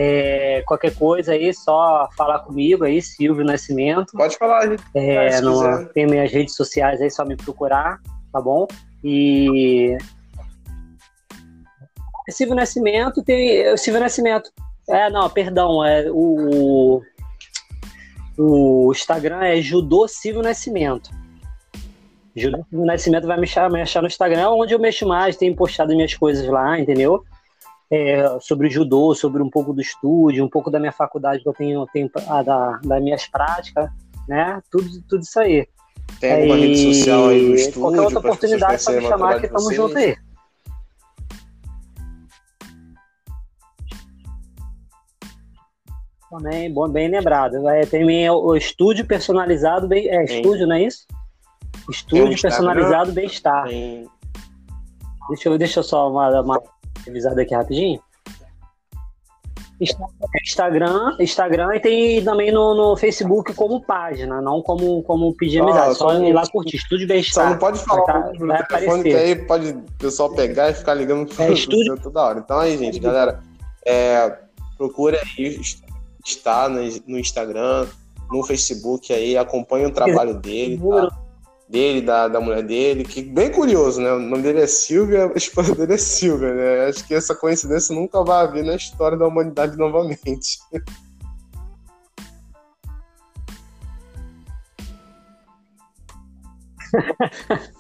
É, 0.01 0.63
qualquer 0.65 0.95
coisa 0.95 1.33
aí, 1.33 1.53
só 1.53 2.09
falar 2.17 2.39
comigo 2.41 2.85
aí, 2.85 3.03
Silvio 3.03 3.45
Nascimento. 3.45 4.13
Pode 4.13 4.39
falar, 4.39 4.69
gente. 4.69 4.83
É, 4.95 5.41
no- 5.41 5.87
tem 5.87 6.07
minhas 6.07 6.31
redes 6.31 6.55
sociais 6.55 7.01
aí, 7.01 7.11
só 7.11 7.25
me 7.25 7.37
procurar, 7.37 7.99
tá 8.33 8.41
bom? 8.41 8.69
E. 9.03 9.99
Silvio 12.29 12.55
Nascimento 12.55 13.25
tem. 13.25 13.77
Silvio 13.77 14.01
Nascimento. 14.01 14.51
É, 14.89 15.11
não, 15.11 15.29
perdão. 15.29 15.85
É, 15.85 16.09
o, 16.11 17.03
o 18.39 18.93
Instagram 18.93 19.43
é 19.43 19.61
Judô 19.61 20.07
Silvio 20.07 20.43
Nascimento. 20.43 21.11
Judô 22.37 22.65
Silvio 22.71 22.87
Nascimento 22.87 23.27
vai 23.27 23.37
me 23.37 23.45
achar, 23.45 23.71
me 23.71 23.83
achar 23.83 24.01
no 24.01 24.07
Instagram, 24.07 24.51
onde 24.51 24.73
eu 24.73 24.79
mexo 24.79 25.07
mais, 25.07 25.37
tenho 25.37 25.57
postado 25.57 25.95
minhas 25.95 26.15
coisas 26.15 26.47
lá, 26.47 26.79
entendeu? 26.79 27.25
É, 27.91 28.39
sobre 28.41 28.71
judô, 28.71 29.15
sobre 29.15 29.43
um 29.43 29.51
pouco 29.51 29.73
do 29.73 29.81
estúdio, 29.81 30.45
um 30.45 30.49
pouco 30.49 30.71
da 30.71 30.79
minha 30.79 30.93
faculdade 30.93 31.43
que 31.43 31.49
eu 31.49 31.55
tenho, 31.55 31.87
tenho 31.93 32.11
da, 32.45 32.79
das 32.85 33.03
minhas 33.03 33.27
práticas, 33.27 33.91
né? 34.29 34.63
Tudo, 34.71 34.89
tudo 35.09 35.23
isso 35.23 35.41
aí. 35.41 35.67
Tem 36.21 36.33
alguma 36.33 36.55
Aí, 36.55 36.61
rede 36.61 36.95
social 36.95 37.29
aí 37.29 37.49
no 37.49 37.55
estúdio? 37.55 37.81
Qualquer 37.81 38.01
outra 38.01 38.21
para 38.21 38.31
oportunidade, 38.31 38.83
só 38.83 38.93
me 38.93 39.03
chamar 39.03 39.35
que 39.41 39.47
de 39.47 39.49
tamo 39.49 39.65
vocês? 39.65 39.77
junto 39.77 39.99
aí. 39.99 40.17
Também, 46.31 46.73
bom, 46.73 46.89
bem 46.89 47.09
lembrado. 47.09 47.67
É, 47.69 47.87
tem 47.87 48.05
minha- 48.05 48.33
o 48.35 48.55
estúdio 48.55 49.07
personalizado, 49.07 49.89
bem, 49.89 50.09
é 50.09 50.25
estúdio, 50.25 50.67
não 50.67 50.77
é 50.77 50.83
isso? 50.83 51.07
Estúdio 51.91 52.41
personalizado 52.41 53.13
bem-estar. 53.13 53.67
Deixa 53.67 55.49
eu, 55.49 55.59
deixa 55.59 55.81
eu 55.81 55.85
só 55.85 56.11
uma, 56.11 56.41
uma 56.43 56.63
revisada 57.07 57.41
aqui 57.41 57.55
rapidinho. 57.55 58.01
Insta- 59.81 60.05
Instagram, 60.45 61.17
Instagram 61.21 61.77
e 61.77 61.81
tem 61.81 62.25
também 62.25 62.51
no, 62.51 62.75
no 62.75 62.97
Facebook 62.97 63.55
como 63.55 63.81
página, 63.81 64.41
não 64.43 64.61
como, 64.61 65.03
como 65.05 65.33
pedir 65.37 65.61
Ah, 65.61 65.63
amizade. 65.65 65.95
só 65.95 66.09
só 66.11 66.21
ir 66.23 66.33
lá 66.33 66.43
curtir. 66.51 66.77
Estúdio 66.77 67.07
Só 67.07 67.13
Bem-Estar. 67.15 67.51
não 67.51 67.59
pode 67.59 67.79
falar 67.85 68.03
tá- 68.03 68.33
no 68.39 68.47
vai 68.49 68.67
telefone, 68.67 69.03
que 69.05 69.11
aparecer. 69.15 69.17
aí 69.39 69.47
pode 69.47 69.71
o 69.71 69.83
pessoal 69.99 70.35
pegar 70.35 70.71
e 70.71 70.75
ficar 70.75 70.95
ligando 70.95 71.27
pro 71.33 71.43
É, 71.45 71.53
estúdio- 71.53 71.97
toda 72.03 72.21
hora. 72.23 72.39
Então 72.41 72.59
aí, 72.59 72.77
gente, 72.77 72.99
galera, 72.99 73.41
é, 73.87 74.37
procura 74.77 75.21
aí 75.39 75.61
no, 76.69 77.13
no 77.13 77.19
Instagram, 77.19 77.87
no 78.31 78.43
Facebook 78.45 79.13
aí, 79.13 79.37
acompanha 79.37 79.89
o 79.89 79.93
trabalho 79.93 80.35
dele, 80.35 80.79
tá? 80.79 81.09
dele, 81.69 82.01
da, 82.01 82.29
da 82.29 82.41
mulher 82.41 82.63
dele, 82.63 83.05
que 83.05 83.23
bem 83.23 83.51
curioso, 83.51 84.01
né? 84.01 84.13
O 84.13 84.19
nome 84.19 84.43
dele 84.43 84.61
é 84.61 84.67
Silvia, 84.67 85.27
a 85.35 85.37
esposa 85.37 85.75
dele 85.75 85.95
é 85.95 85.99
Silvia, 85.99 86.55
né? 86.55 86.87
Acho 86.87 87.07
que 87.07 87.15
essa 87.15 87.35
coincidência 87.35 87.95
nunca 87.95 88.23
vai 88.23 88.45
haver 88.45 88.65
na 88.65 88.75
história 88.75 89.17
da 89.17 89.27
humanidade 89.27 89.77
novamente. 89.77 90.59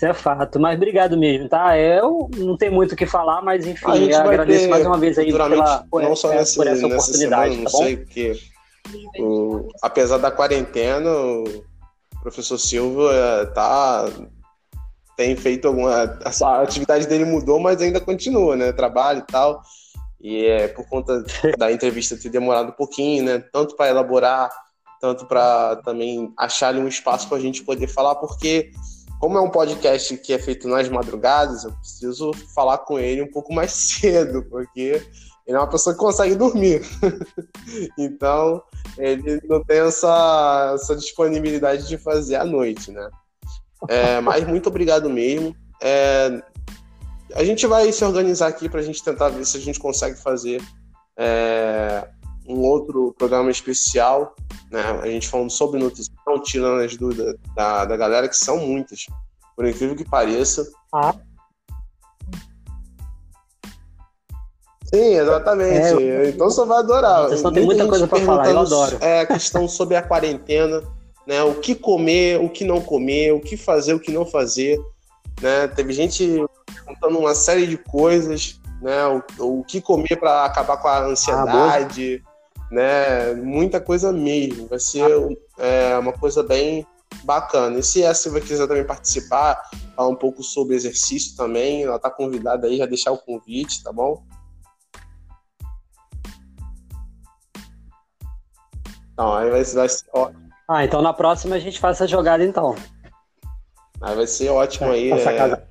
Isso 0.00 0.06
é 0.06 0.14
fato, 0.14 0.58
mas 0.58 0.76
obrigado 0.78 1.14
mesmo, 1.14 1.46
tá? 1.46 1.76
Eu 1.76 2.30
não 2.38 2.56
tenho 2.56 2.72
muito 2.72 2.92
o 2.92 2.96
que 2.96 3.04
falar, 3.04 3.42
mas 3.42 3.66
enfim, 3.66 4.08
eu 4.08 4.18
agradeço 4.18 4.70
mais 4.70 4.86
uma 4.86 4.96
vez 4.96 5.18
aí 5.18 5.30
pela, 5.30 5.84
por, 5.90 6.02
não 6.02 6.16
só 6.16 6.32
é, 6.32 6.38
nesse, 6.38 6.56
por 6.56 6.66
essa 6.66 6.88
nessa 6.88 7.12
semana, 7.12 7.42
oportunidade, 7.42 7.56
não 7.58 7.64
tá 7.64 7.70
bom? 7.70 7.78
sei, 7.84 7.96
porque 7.98 8.40
o- 9.18 9.68
apesar 9.82 10.16
da 10.16 10.30
quarentena, 10.30 11.10
o 11.10 11.44
professor 12.22 12.56
Silva 12.56 13.12
é, 13.12 13.44
tá, 13.44 14.06
tem 15.18 15.36
feito 15.36 15.68
alguma. 15.68 16.18
A 16.42 16.62
atividade 16.62 17.06
dele 17.06 17.26
mudou, 17.26 17.60
mas 17.60 17.82
ainda 17.82 18.00
continua, 18.00 18.56
né? 18.56 18.72
Trabalho 18.72 19.18
e 19.18 19.30
tal. 19.30 19.60
E 20.18 20.46
é 20.46 20.66
por 20.66 20.88
conta 20.88 21.22
da 21.58 21.70
entrevista 21.70 22.16
ter 22.16 22.30
demorado 22.30 22.70
um 22.70 22.74
pouquinho, 22.74 23.22
né? 23.24 23.44
Tanto 23.52 23.76
para 23.76 23.90
elaborar, 23.90 24.48
tanto 24.98 25.26
para 25.26 25.76
também 25.84 26.32
achar 26.38 26.74
um 26.74 26.88
espaço 26.88 27.28
para 27.28 27.36
a 27.36 27.40
gente 27.40 27.62
poder 27.62 27.86
falar, 27.86 28.14
porque 28.14 28.70
como 29.20 29.36
é 29.36 29.40
um 29.40 29.50
podcast 29.50 30.16
que 30.16 30.32
é 30.32 30.38
feito 30.38 30.66
nas 30.66 30.88
madrugadas, 30.88 31.64
eu 31.64 31.72
preciso 31.72 32.32
falar 32.54 32.78
com 32.78 32.98
ele 32.98 33.20
um 33.20 33.30
pouco 33.30 33.52
mais 33.52 33.70
cedo, 33.70 34.42
porque 34.44 35.06
ele 35.46 35.56
é 35.56 35.60
uma 35.60 35.68
pessoa 35.68 35.94
que 35.94 36.00
consegue 36.00 36.34
dormir. 36.34 36.80
então, 37.98 38.62
ele 38.96 39.38
não 39.44 39.62
tem 39.62 39.80
essa, 39.80 40.72
essa 40.74 40.96
disponibilidade 40.96 41.86
de 41.86 41.98
fazer 41.98 42.36
à 42.36 42.44
noite, 42.44 42.90
né? 42.90 43.10
É, 43.88 44.20
mas 44.20 44.46
muito 44.46 44.68
obrigado 44.68 45.10
mesmo. 45.10 45.54
É, 45.82 46.42
a 47.34 47.44
gente 47.44 47.66
vai 47.66 47.92
se 47.92 48.04
organizar 48.04 48.48
aqui 48.48 48.70
para 48.70 48.80
a 48.80 48.82
gente 48.82 49.04
tentar 49.04 49.28
ver 49.28 49.44
se 49.44 49.58
a 49.58 49.60
gente 49.60 49.78
consegue 49.78 50.18
fazer 50.18 50.62
é, 51.18 52.08
um 52.50 52.60
outro 52.62 53.14
programa 53.16 53.50
especial, 53.50 54.34
né? 54.70 54.82
A 55.02 55.06
gente 55.06 55.28
falando 55.28 55.50
sobre 55.50 55.80
nutrição, 55.80 56.42
tirando 56.42 56.82
as 56.82 56.96
dúvidas 56.96 57.36
da, 57.54 57.84
da 57.84 57.96
galera, 57.96 58.28
que 58.28 58.36
são 58.36 58.58
muitas, 58.58 59.06
por 59.56 59.66
incrível 59.66 59.96
que 59.96 60.04
pareça. 60.04 60.68
Ah. 60.92 61.14
Sim, 64.92 65.14
exatamente. 65.14 66.02
Então 66.34 66.50
você 66.50 66.64
vai 66.64 66.78
adorar. 66.78 67.28
Você 67.28 67.36
só 67.36 67.50
tem 67.52 67.64
muita 67.64 67.82
gente 67.82 67.90
coisa 67.90 68.08
pra 68.08 68.20
falar, 68.20 68.50
eu 68.50 68.58
adoro. 68.58 68.98
É, 69.00 69.20
a 69.20 69.26
questão 69.26 69.68
sobre 69.68 69.96
a 69.96 70.02
quarentena, 70.02 70.82
né? 71.26 71.42
O 71.44 71.54
que 71.54 71.76
comer, 71.76 72.40
o 72.40 72.48
que 72.48 72.64
não 72.64 72.80
comer, 72.80 73.32
o 73.32 73.40
que 73.40 73.56
fazer, 73.56 73.94
o 73.94 74.00
que 74.00 74.10
não 74.10 74.26
fazer, 74.26 74.80
né? 75.40 75.68
Teve 75.68 75.92
gente 75.92 76.44
perguntando 76.66 77.18
uma 77.20 77.36
série 77.36 77.68
de 77.68 77.76
coisas, 77.76 78.60
né? 78.82 79.22
O, 79.38 79.60
o 79.60 79.64
que 79.64 79.80
comer 79.80 80.16
para 80.18 80.44
acabar 80.44 80.76
com 80.78 80.88
a 80.88 81.04
ansiedade, 81.04 82.20
né? 82.70 83.34
Muita 83.34 83.80
coisa 83.80 84.12
mesmo. 84.12 84.66
Vai 84.68 84.78
ser 84.78 85.04
é, 85.58 85.98
uma 85.98 86.12
coisa 86.12 86.42
bem 86.42 86.86
bacana. 87.24 87.78
E 87.78 87.82
se 87.82 88.04
a 88.04 88.14
Silvia 88.14 88.40
quiser 88.40 88.66
também 88.66 88.84
participar, 88.84 89.60
falar 89.96 90.08
um 90.08 90.16
pouco 90.16 90.42
sobre 90.42 90.76
exercício 90.76 91.36
também, 91.36 91.82
ela 91.82 91.98
tá 91.98 92.10
convidada 92.10 92.66
aí, 92.66 92.78
já 92.78 92.86
deixar 92.86 93.12
o 93.12 93.18
convite, 93.18 93.82
tá 93.82 93.92
bom? 93.92 94.22
Então, 99.12 99.34
aí 99.34 99.50
vai, 99.50 99.64
vai 99.64 99.88
ser 99.88 100.06
ótimo. 100.14 100.50
Ah, 100.68 100.84
então 100.84 101.02
na 101.02 101.12
próxima 101.12 101.56
a 101.56 101.58
gente 101.58 101.80
faz 101.80 101.96
essa 101.96 102.06
jogada 102.06 102.44
então. 102.44 102.74
Aí 104.00 104.14
vai 104.14 104.26
ser 104.26 104.48
ótimo 104.48 104.90
aí 104.92 105.10
é, 105.10 105.66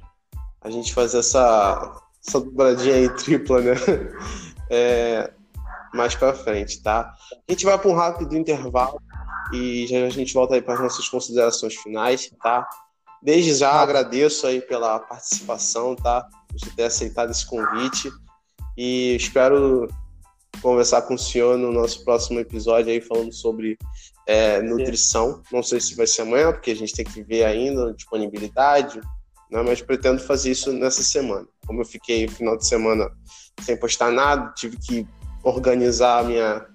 a 0.62 0.70
gente 0.70 0.94
fazer 0.94 1.20
essa, 1.20 2.02
essa 2.26 2.40
dobradinha 2.40 2.96
aí 2.96 3.10
tripla, 3.16 3.62
né? 3.62 3.74
É, 4.72 5.34
mais 5.94 6.16
pra 6.16 6.34
frente, 6.34 6.82
tá? 6.82 7.14
A 7.48 7.52
gente 7.52 7.66
vai 7.66 7.78
para 7.78 7.90
um 7.90 7.96
rápido 7.96 8.36
intervalo 8.36 9.02
e 9.54 9.88
já 9.88 10.06
a 10.06 10.10
gente 10.10 10.34
volta 10.34 10.56
aí 10.56 10.62
para 10.62 10.76
as 10.76 10.80
nossas 10.80 11.08
considerações 11.10 11.76
finais, 11.76 12.32
tá? 12.42 12.68
Desde 13.22 13.54
já 13.56 13.72
agradeço 13.72 14.48
aí 14.48 14.62
pela 14.62 15.00
participação, 15.00 15.96
tá? 15.96 16.28
Você 16.54 16.70
ter 16.72 16.84
aceitado 16.84 17.32
esse 17.32 17.46
convite 17.46 18.10
e 18.78 19.16
espero 19.16 19.88
conversar 20.62 21.02
com 21.04 21.16
o 21.16 21.20
senhor 21.20 21.58
no 21.58 21.72
nosso 21.72 22.04
próximo 22.04 22.40
episódio 22.40 22.92
aí 22.92 23.02
falando 23.02 23.34
sobre 23.34 23.78
é, 24.26 24.62
nutrição. 24.62 25.42
Não 25.52 25.64
sei 25.64 25.80
se 25.80 25.96
vai 25.96 26.08
ser 26.08 26.22
amanhã, 26.22 26.52
porque 26.52 26.72
a 26.72 26.76
gente 26.76 26.94
tem 26.94 27.06
que 27.06 27.22
ver 27.24 27.44
ainda 27.46 27.90
a 27.90 27.94
disponibilidade, 27.94 29.00
né? 29.52 29.64
mas 29.66 29.82
pretendo 29.82 30.22
fazer 30.22 30.52
isso 30.52 30.72
nessa 30.72 31.02
semana. 31.02 31.48
Como 31.66 31.82
eu 31.82 31.86
fiquei 31.86 32.28
final 32.28 32.58
de 32.58 32.66
semana 32.66 33.10
sem 33.62 33.78
postar 33.78 34.12
nada, 34.12 34.54
tive 34.54 34.78
que 34.78 35.08
organizar 35.44 36.24
minha, 36.24 36.66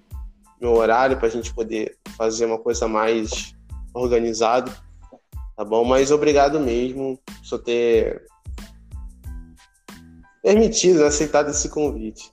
meu 0.59 0.73
horário 0.73 1.17
para 1.17 1.27
a 1.27 1.31
gente 1.31 1.53
poder 1.53 1.97
fazer 2.17 2.45
uma 2.45 2.57
coisa 2.57 2.87
mais 2.87 3.55
organizada, 3.93 4.71
tá 5.55 5.63
bom? 5.63 5.83
Mas 5.83 6.11
obrigado 6.11 6.59
mesmo 6.59 7.19
por 7.49 7.59
ter 7.59 8.25
permitido, 10.41 10.99
né, 10.99 11.07
aceitado 11.07 11.49
esse 11.49 11.69
convite. 11.69 12.31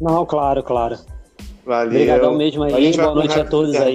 Não, 0.00 0.26
claro, 0.26 0.62
claro. 0.64 0.98
Valeu. 1.64 1.90
Obrigadão 1.90 2.36
mesmo 2.36 2.64
aí. 2.64 2.96
Boa 2.96 3.14
noite 3.14 3.38
a 3.38 3.44
todos 3.44 3.74
aí. 3.76 3.94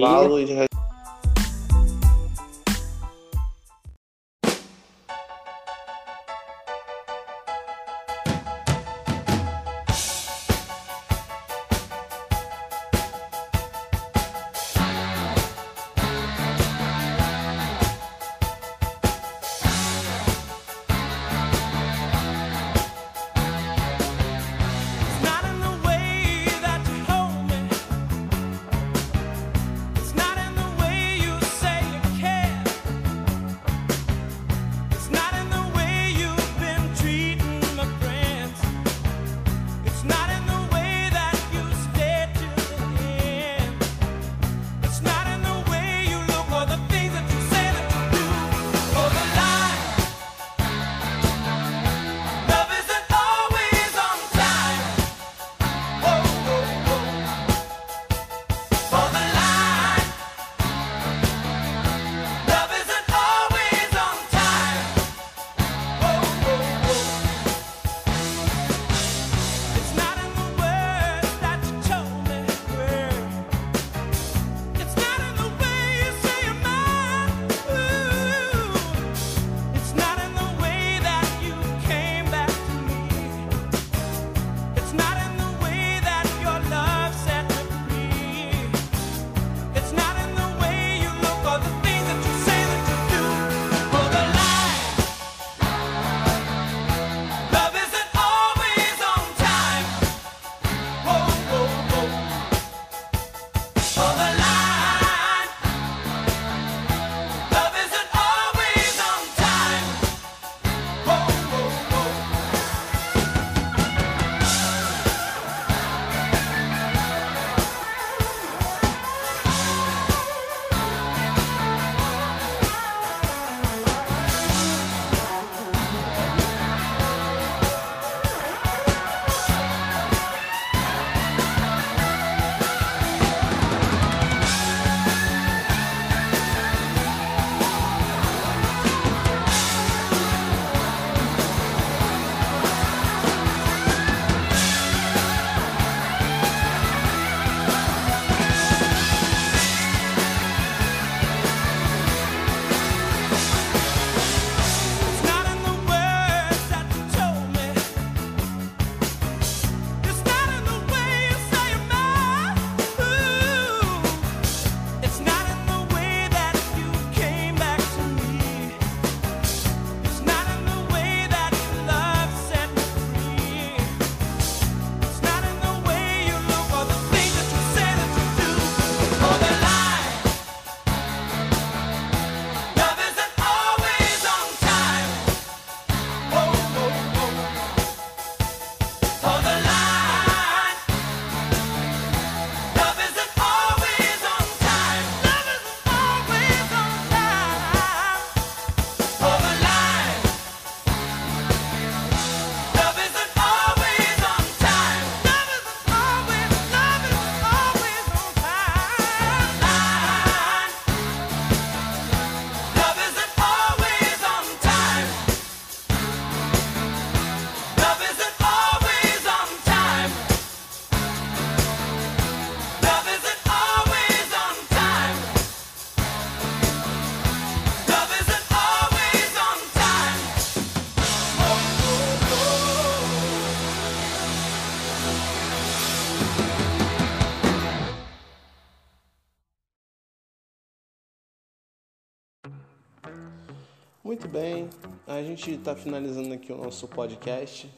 a 245.18 245.22
gente 245.22 245.50
está 245.50 245.74
finalizando 245.74 246.32
aqui 246.32 246.52
o 246.52 246.56
nosso 246.56 246.86
podcast, 246.86 247.68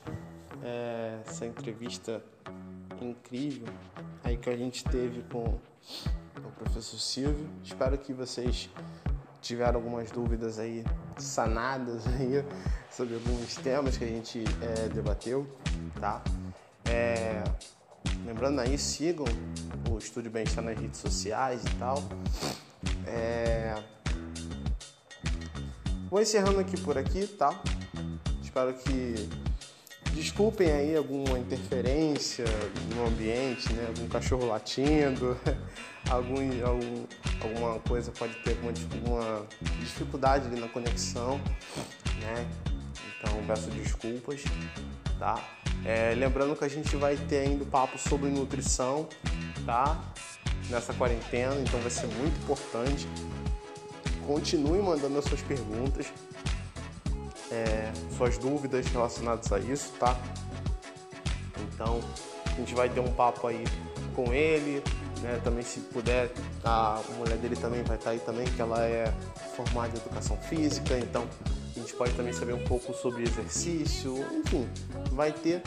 é, 0.62 1.20
essa 1.26 1.46
entrevista 1.46 2.22
incrível 3.00 3.66
aí 4.22 4.36
que 4.36 4.50
a 4.50 4.56
gente 4.56 4.84
teve 4.84 5.22
com 5.32 5.58
o 6.36 6.50
professor 6.58 6.98
Silvio. 6.98 7.48
Espero 7.64 7.96
que 7.96 8.12
vocês 8.12 8.68
tiveram 9.40 9.76
algumas 9.76 10.10
dúvidas 10.10 10.58
aí 10.58 10.84
sanadas 11.16 12.06
aí 12.08 12.44
sobre 12.90 13.14
alguns 13.14 13.54
temas 13.56 13.96
que 13.96 14.04
a 14.04 14.08
gente 14.08 14.44
é, 14.60 14.88
debateu, 14.90 15.46
tá? 15.98 16.22
É, 16.84 17.42
lembrando 18.26 18.60
aí, 18.60 18.76
sigam 18.76 19.24
o 19.90 19.96
Estúdio 19.96 20.30
Bem-Estar 20.30 20.62
nas 20.62 20.78
redes 20.78 21.00
sociais 21.00 21.62
e 21.64 21.74
tal. 21.76 21.96
É, 23.06 23.82
Vou 26.10 26.20
encerrando 26.20 26.58
aqui 26.58 26.78
por 26.80 26.98
aqui, 26.98 27.24
tá? 27.24 27.62
Espero 28.42 28.74
que 28.74 29.28
desculpem 30.12 30.68
aí 30.68 30.96
alguma 30.96 31.38
interferência 31.38 32.44
no 32.92 33.06
ambiente, 33.06 33.72
né? 33.72 33.86
Algum 33.86 34.08
cachorro 34.08 34.46
latindo, 34.48 35.38
algum, 36.10 36.66
algum 36.66 37.06
alguma 37.40 37.78
coisa 37.80 38.10
pode 38.10 38.34
ter 38.42 38.50
alguma, 38.50 38.72
alguma 38.92 39.46
dificuldade 39.78 40.46
ali 40.48 40.60
na 40.60 40.68
conexão, 40.68 41.40
né? 42.20 42.44
Então 43.18 43.46
peço 43.46 43.70
desculpas, 43.70 44.42
tá? 45.16 45.36
É, 45.84 46.12
lembrando 46.16 46.56
que 46.56 46.64
a 46.64 46.68
gente 46.68 46.96
vai 46.96 47.16
ter 47.16 47.46
ainda 47.46 47.64
papo 47.64 47.96
sobre 47.96 48.28
nutrição, 48.30 49.08
tá? 49.64 50.12
Nessa 50.68 50.92
quarentena, 50.92 51.54
então 51.60 51.78
vai 51.80 51.90
ser 51.90 52.08
muito 52.08 52.36
importante. 52.42 53.06
Continue 54.31 54.81
mandando 54.81 55.19
as 55.19 55.24
suas 55.24 55.43
perguntas, 55.43 56.07
é, 57.51 57.90
suas 58.16 58.39
dúvidas 58.39 58.86
relacionadas 58.86 59.52
a 59.52 59.59
isso, 59.59 59.90
tá? 59.98 60.16
Então 61.74 61.98
a 62.47 62.51
gente 62.51 62.73
vai 62.73 62.89
ter 62.89 63.01
um 63.01 63.12
papo 63.12 63.48
aí 63.48 63.65
com 64.15 64.32
ele, 64.32 64.85
né? 65.20 65.40
Também 65.43 65.65
se 65.65 65.81
puder, 65.81 66.31
a 66.62 67.02
mulher 67.19 67.39
dele 67.39 67.57
também 67.57 67.82
vai 67.82 67.97
estar 67.97 68.11
aí 68.11 68.20
também, 68.20 68.47
que 68.47 68.62
ela 68.62 68.86
é 68.86 69.12
formada 69.57 69.89
em 69.89 70.01
educação 70.01 70.36
física, 70.36 70.97
então 70.97 71.27
a 71.74 71.81
gente 71.81 71.93
pode 71.94 72.12
também 72.12 72.32
saber 72.32 72.52
um 72.52 72.65
pouco 72.66 72.94
sobre 72.94 73.24
exercício, 73.24 74.15
enfim, 74.32 74.65
vai 75.11 75.32
ter 75.32 75.61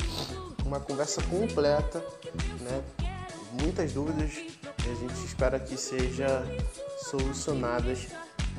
uma 0.66 0.80
conversa 0.80 1.22
completa, 1.24 2.00
né? 2.62 2.82
Muitas 3.62 3.92
dúvidas 3.92 4.32
e 4.38 4.90
a 4.90 4.96
gente 4.96 5.26
espera 5.26 5.60
que 5.60 5.76
seja 5.76 6.46
solucionadas 7.10 8.08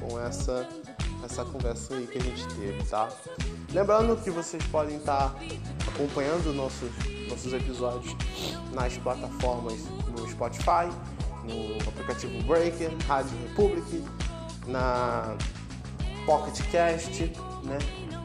com 0.00 0.18
essa 0.18 0.68
essa 1.24 1.44
conversa 1.44 1.94
aí 1.94 2.06
que 2.06 2.18
a 2.18 2.20
gente 2.20 2.46
teve, 2.48 2.82
tá? 2.84 3.08
Lembrando 3.72 4.14
que 4.22 4.30
vocês 4.30 4.62
podem 4.66 4.98
estar 4.98 5.34
acompanhando 5.86 6.52
nossos 6.52 6.90
nossos 7.28 7.52
episódios 7.52 8.14
nas 8.72 8.96
plataformas 8.98 9.80
no 10.10 10.28
Spotify, 10.28 10.88
no 11.44 11.88
aplicativo 11.88 12.42
Breaker, 12.44 12.90
Rádio 13.06 13.32
Republic, 13.48 14.04
na 14.66 15.34
Pocket 16.26 16.60
Cast, 16.70 17.32
né? 17.64 17.78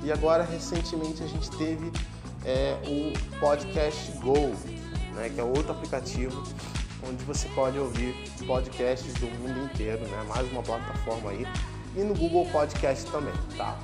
E 0.04 0.12
agora 0.12 0.44
recentemente 0.44 1.24
a 1.24 1.28
gente 1.28 1.50
teve 1.52 1.92
é, 2.46 2.78
o 2.86 3.40
Podcast 3.40 4.12
Go, 4.20 4.54
né? 5.16 5.30
Que 5.34 5.40
é 5.40 5.44
outro 5.44 5.72
aplicativo 5.72 6.44
onde 7.10 7.24
você 7.24 7.48
pode 7.50 7.78
ouvir 7.78 8.16
podcasts 8.46 9.14
do 9.16 9.26
mundo 9.40 9.66
inteiro, 9.66 10.06
né? 10.08 10.24
Mais 10.28 10.50
uma 10.52 10.62
plataforma 10.62 11.32
aí 11.32 11.46
e 11.96 12.04
no 12.04 12.14
Google 12.14 12.46
Podcast 12.52 13.10
também, 13.12 13.34
tá? 13.58 13.78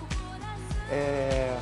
É... 0.91 1.57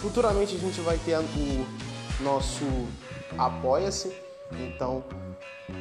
Futuramente 0.00 0.54
a 0.54 0.58
gente 0.58 0.80
vai 0.80 0.98
ter 0.98 1.18
o 1.18 2.22
nosso 2.22 2.64
Apoia-se, 3.38 4.14
então 4.52 5.02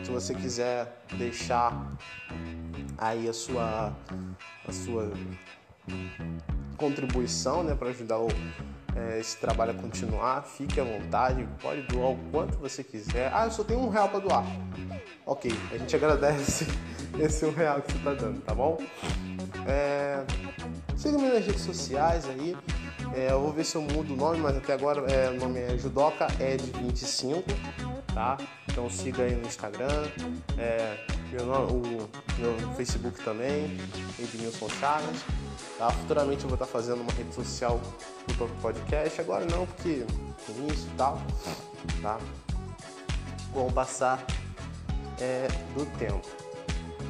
se 0.04 0.10
você 0.10 0.34
quiser 0.34 1.04
deixar 1.18 1.94
aí 2.98 3.28
a 3.30 3.34
sua 3.34 3.94
a 4.68 4.72
sua 4.72 5.12
contribuição, 6.78 7.64
né, 7.64 7.76
para 7.76 7.90
ajudar 7.90 8.20
o, 8.20 8.28
é, 8.96 9.20
esse 9.20 9.38
trabalho 9.38 9.72
a 9.72 9.76
continuar, 9.76 10.44
fique 10.44 10.80
à 10.80 10.84
vontade, 10.84 11.48
pode 11.62 11.82
doar 11.84 12.12
o 12.12 12.18
quanto 12.32 12.58
você 12.58 12.84
quiser. 12.84 13.32
Ah, 13.34 13.46
eu 13.46 13.52
só 13.52 13.64
tenho 13.64 13.80
um 13.80 13.90
real 13.90 14.10
para 14.10 14.20
doar. 14.20 14.46
Ok, 15.26 15.52
a 15.72 15.78
gente 15.78 15.96
agradece 15.96 16.68
esse 17.20 17.46
um 17.46 17.52
real 17.52 17.82
que 17.82 17.92
você 17.92 17.98
está 17.98 18.14
dando, 18.14 18.42
tá 18.42 18.54
bom? 18.54 18.78
É, 19.66 20.24
Siga-me 21.04 21.28
nas 21.28 21.46
redes 21.46 21.62
sociais 21.62 22.26
aí. 22.30 22.56
É, 23.14 23.32
eu 23.32 23.42
vou 23.42 23.52
ver 23.52 23.66
se 23.66 23.76
eu 23.76 23.82
mudo 23.82 24.14
o 24.14 24.16
nome, 24.16 24.40
mas 24.40 24.56
até 24.56 24.72
agora 24.72 25.02
é, 25.12 25.30
o 25.30 25.38
nome 25.38 25.60
é 25.60 25.78
Judoca 25.78 26.28
Ed25, 26.40 27.44
tá? 28.14 28.38
Então 28.72 28.90
siga 28.90 29.24
aí 29.24 29.36
no 29.36 29.46
Instagram, 29.46 30.08
é, 30.58 31.06
meu, 31.30 31.44
o 31.44 32.10
meu 32.40 32.74
Facebook 32.78 33.22
também, 33.22 33.78
Edmilson 34.18 34.70
Chagas. 34.70 35.18
Tá? 35.78 35.90
Futuramente 35.92 36.44
eu 36.44 36.50
vou 36.50 36.56
estar 36.56 36.68
fazendo 36.68 37.02
uma 37.02 37.12
rede 37.12 37.34
social 37.34 37.80
do 38.28 38.34
próprio 38.36 38.58
podcast, 38.62 39.20
agora 39.20 39.46
não, 39.46 39.66
porque 39.66 40.06
início 40.50 40.88
e 40.94 40.98
tal, 40.98 41.22
tá? 42.02 42.20
Com 43.52 43.68
o 43.68 43.72
passar 43.72 44.26
é, 45.20 45.48
do 45.76 45.86
tempo, 45.98 46.28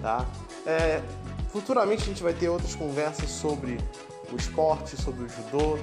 tá? 0.01 0.25
É, 0.65 1.01
futuramente 1.51 2.03
a 2.03 2.05
gente 2.05 2.23
vai 2.23 2.33
ter 2.33 2.49
outras 2.49 2.75
conversas 2.75 3.29
sobre 3.29 3.77
o 4.31 4.35
esporte, 4.35 4.99
sobre 4.99 5.23
o 5.23 5.29
judô, 5.29 5.77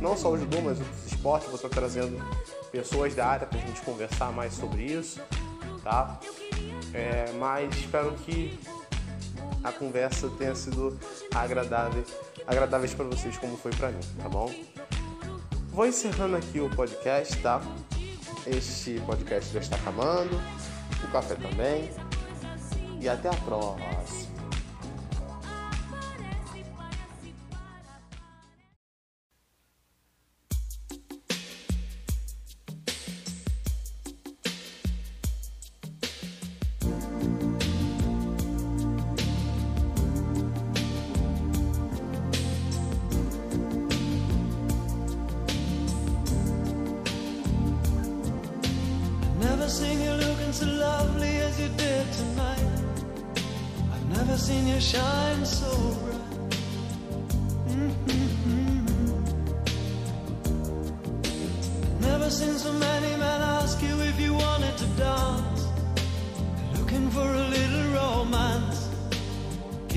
não 0.00 0.16
só 0.16 0.30
o 0.30 0.38
judô, 0.38 0.60
mas 0.60 0.78
outros 0.78 1.06
esportes. 1.06 1.48
Vou 1.48 1.56
estar 1.56 1.68
trazendo 1.68 2.22
pessoas 2.70 3.14
da 3.14 3.26
área 3.26 3.46
para 3.46 3.58
a 3.58 3.62
gente 3.62 3.80
conversar 3.82 4.32
mais 4.32 4.54
sobre 4.54 4.84
isso, 4.84 5.20
tá? 5.82 6.20
É, 6.94 7.32
mas 7.38 7.74
espero 7.76 8.12
que 8.12 8.58
a 9.62 9.72
conversa 9.72 10.30
tenha 10.38 10.54
sido 10.54 10.98
agradável, 11.34 12.04
agradáveis 12.46 12.94
para 12.94 13.04
vocês 13.04 13.36
como 13.38 13.56
foi 13.56 13.72
para 13.72 13.90
mim, 13.90 14.00
tá 14.22 14.28
bom? 14.28 14.52
Vou 15.70 15.86
encerrando 15.86 16.36
aqui 16.36 16.60
o 16.60 16.70
podcast, 16.70 17.36
tá? 17.42 17.60
Este 18.46 19.00
podcast 19.00 19.52
já 19.52 19.60
está 19.60 19.76
acabando, 19.76 20.40
o 21.04 21.08
café 21.12 21.34
também. 21.34 21.90
E 23.00 23.08
até 23.08 23.28
a 23.28 23.34
próxima. 23.34 24.25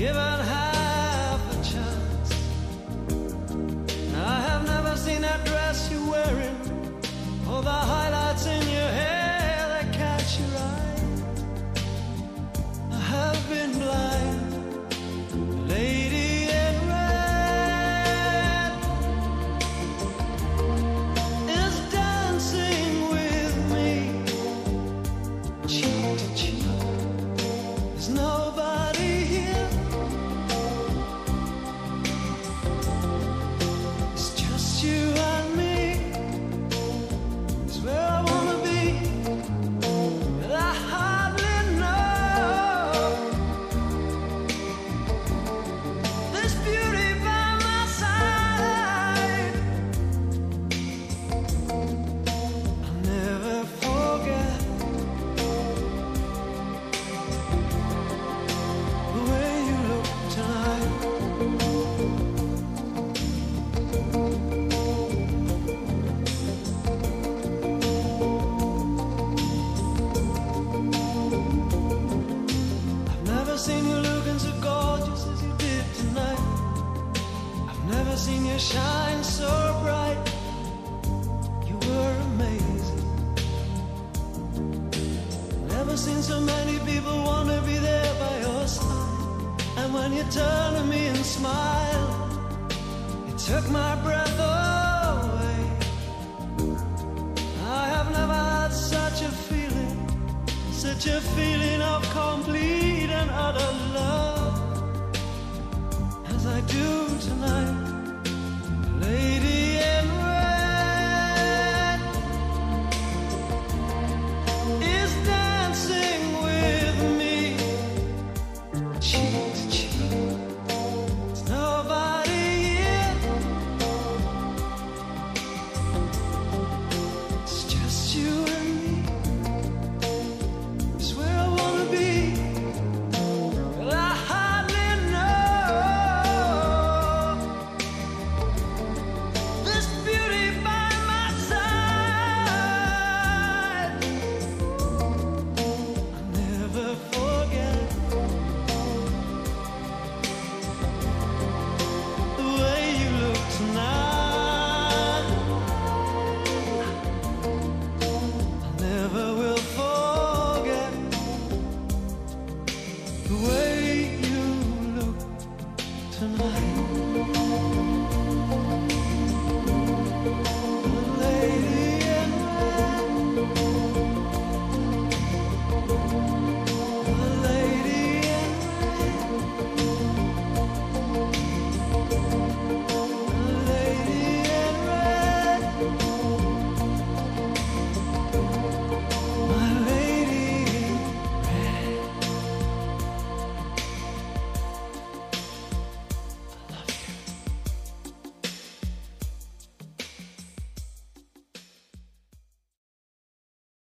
Give 0.00 0.16
up. 0.16 0.29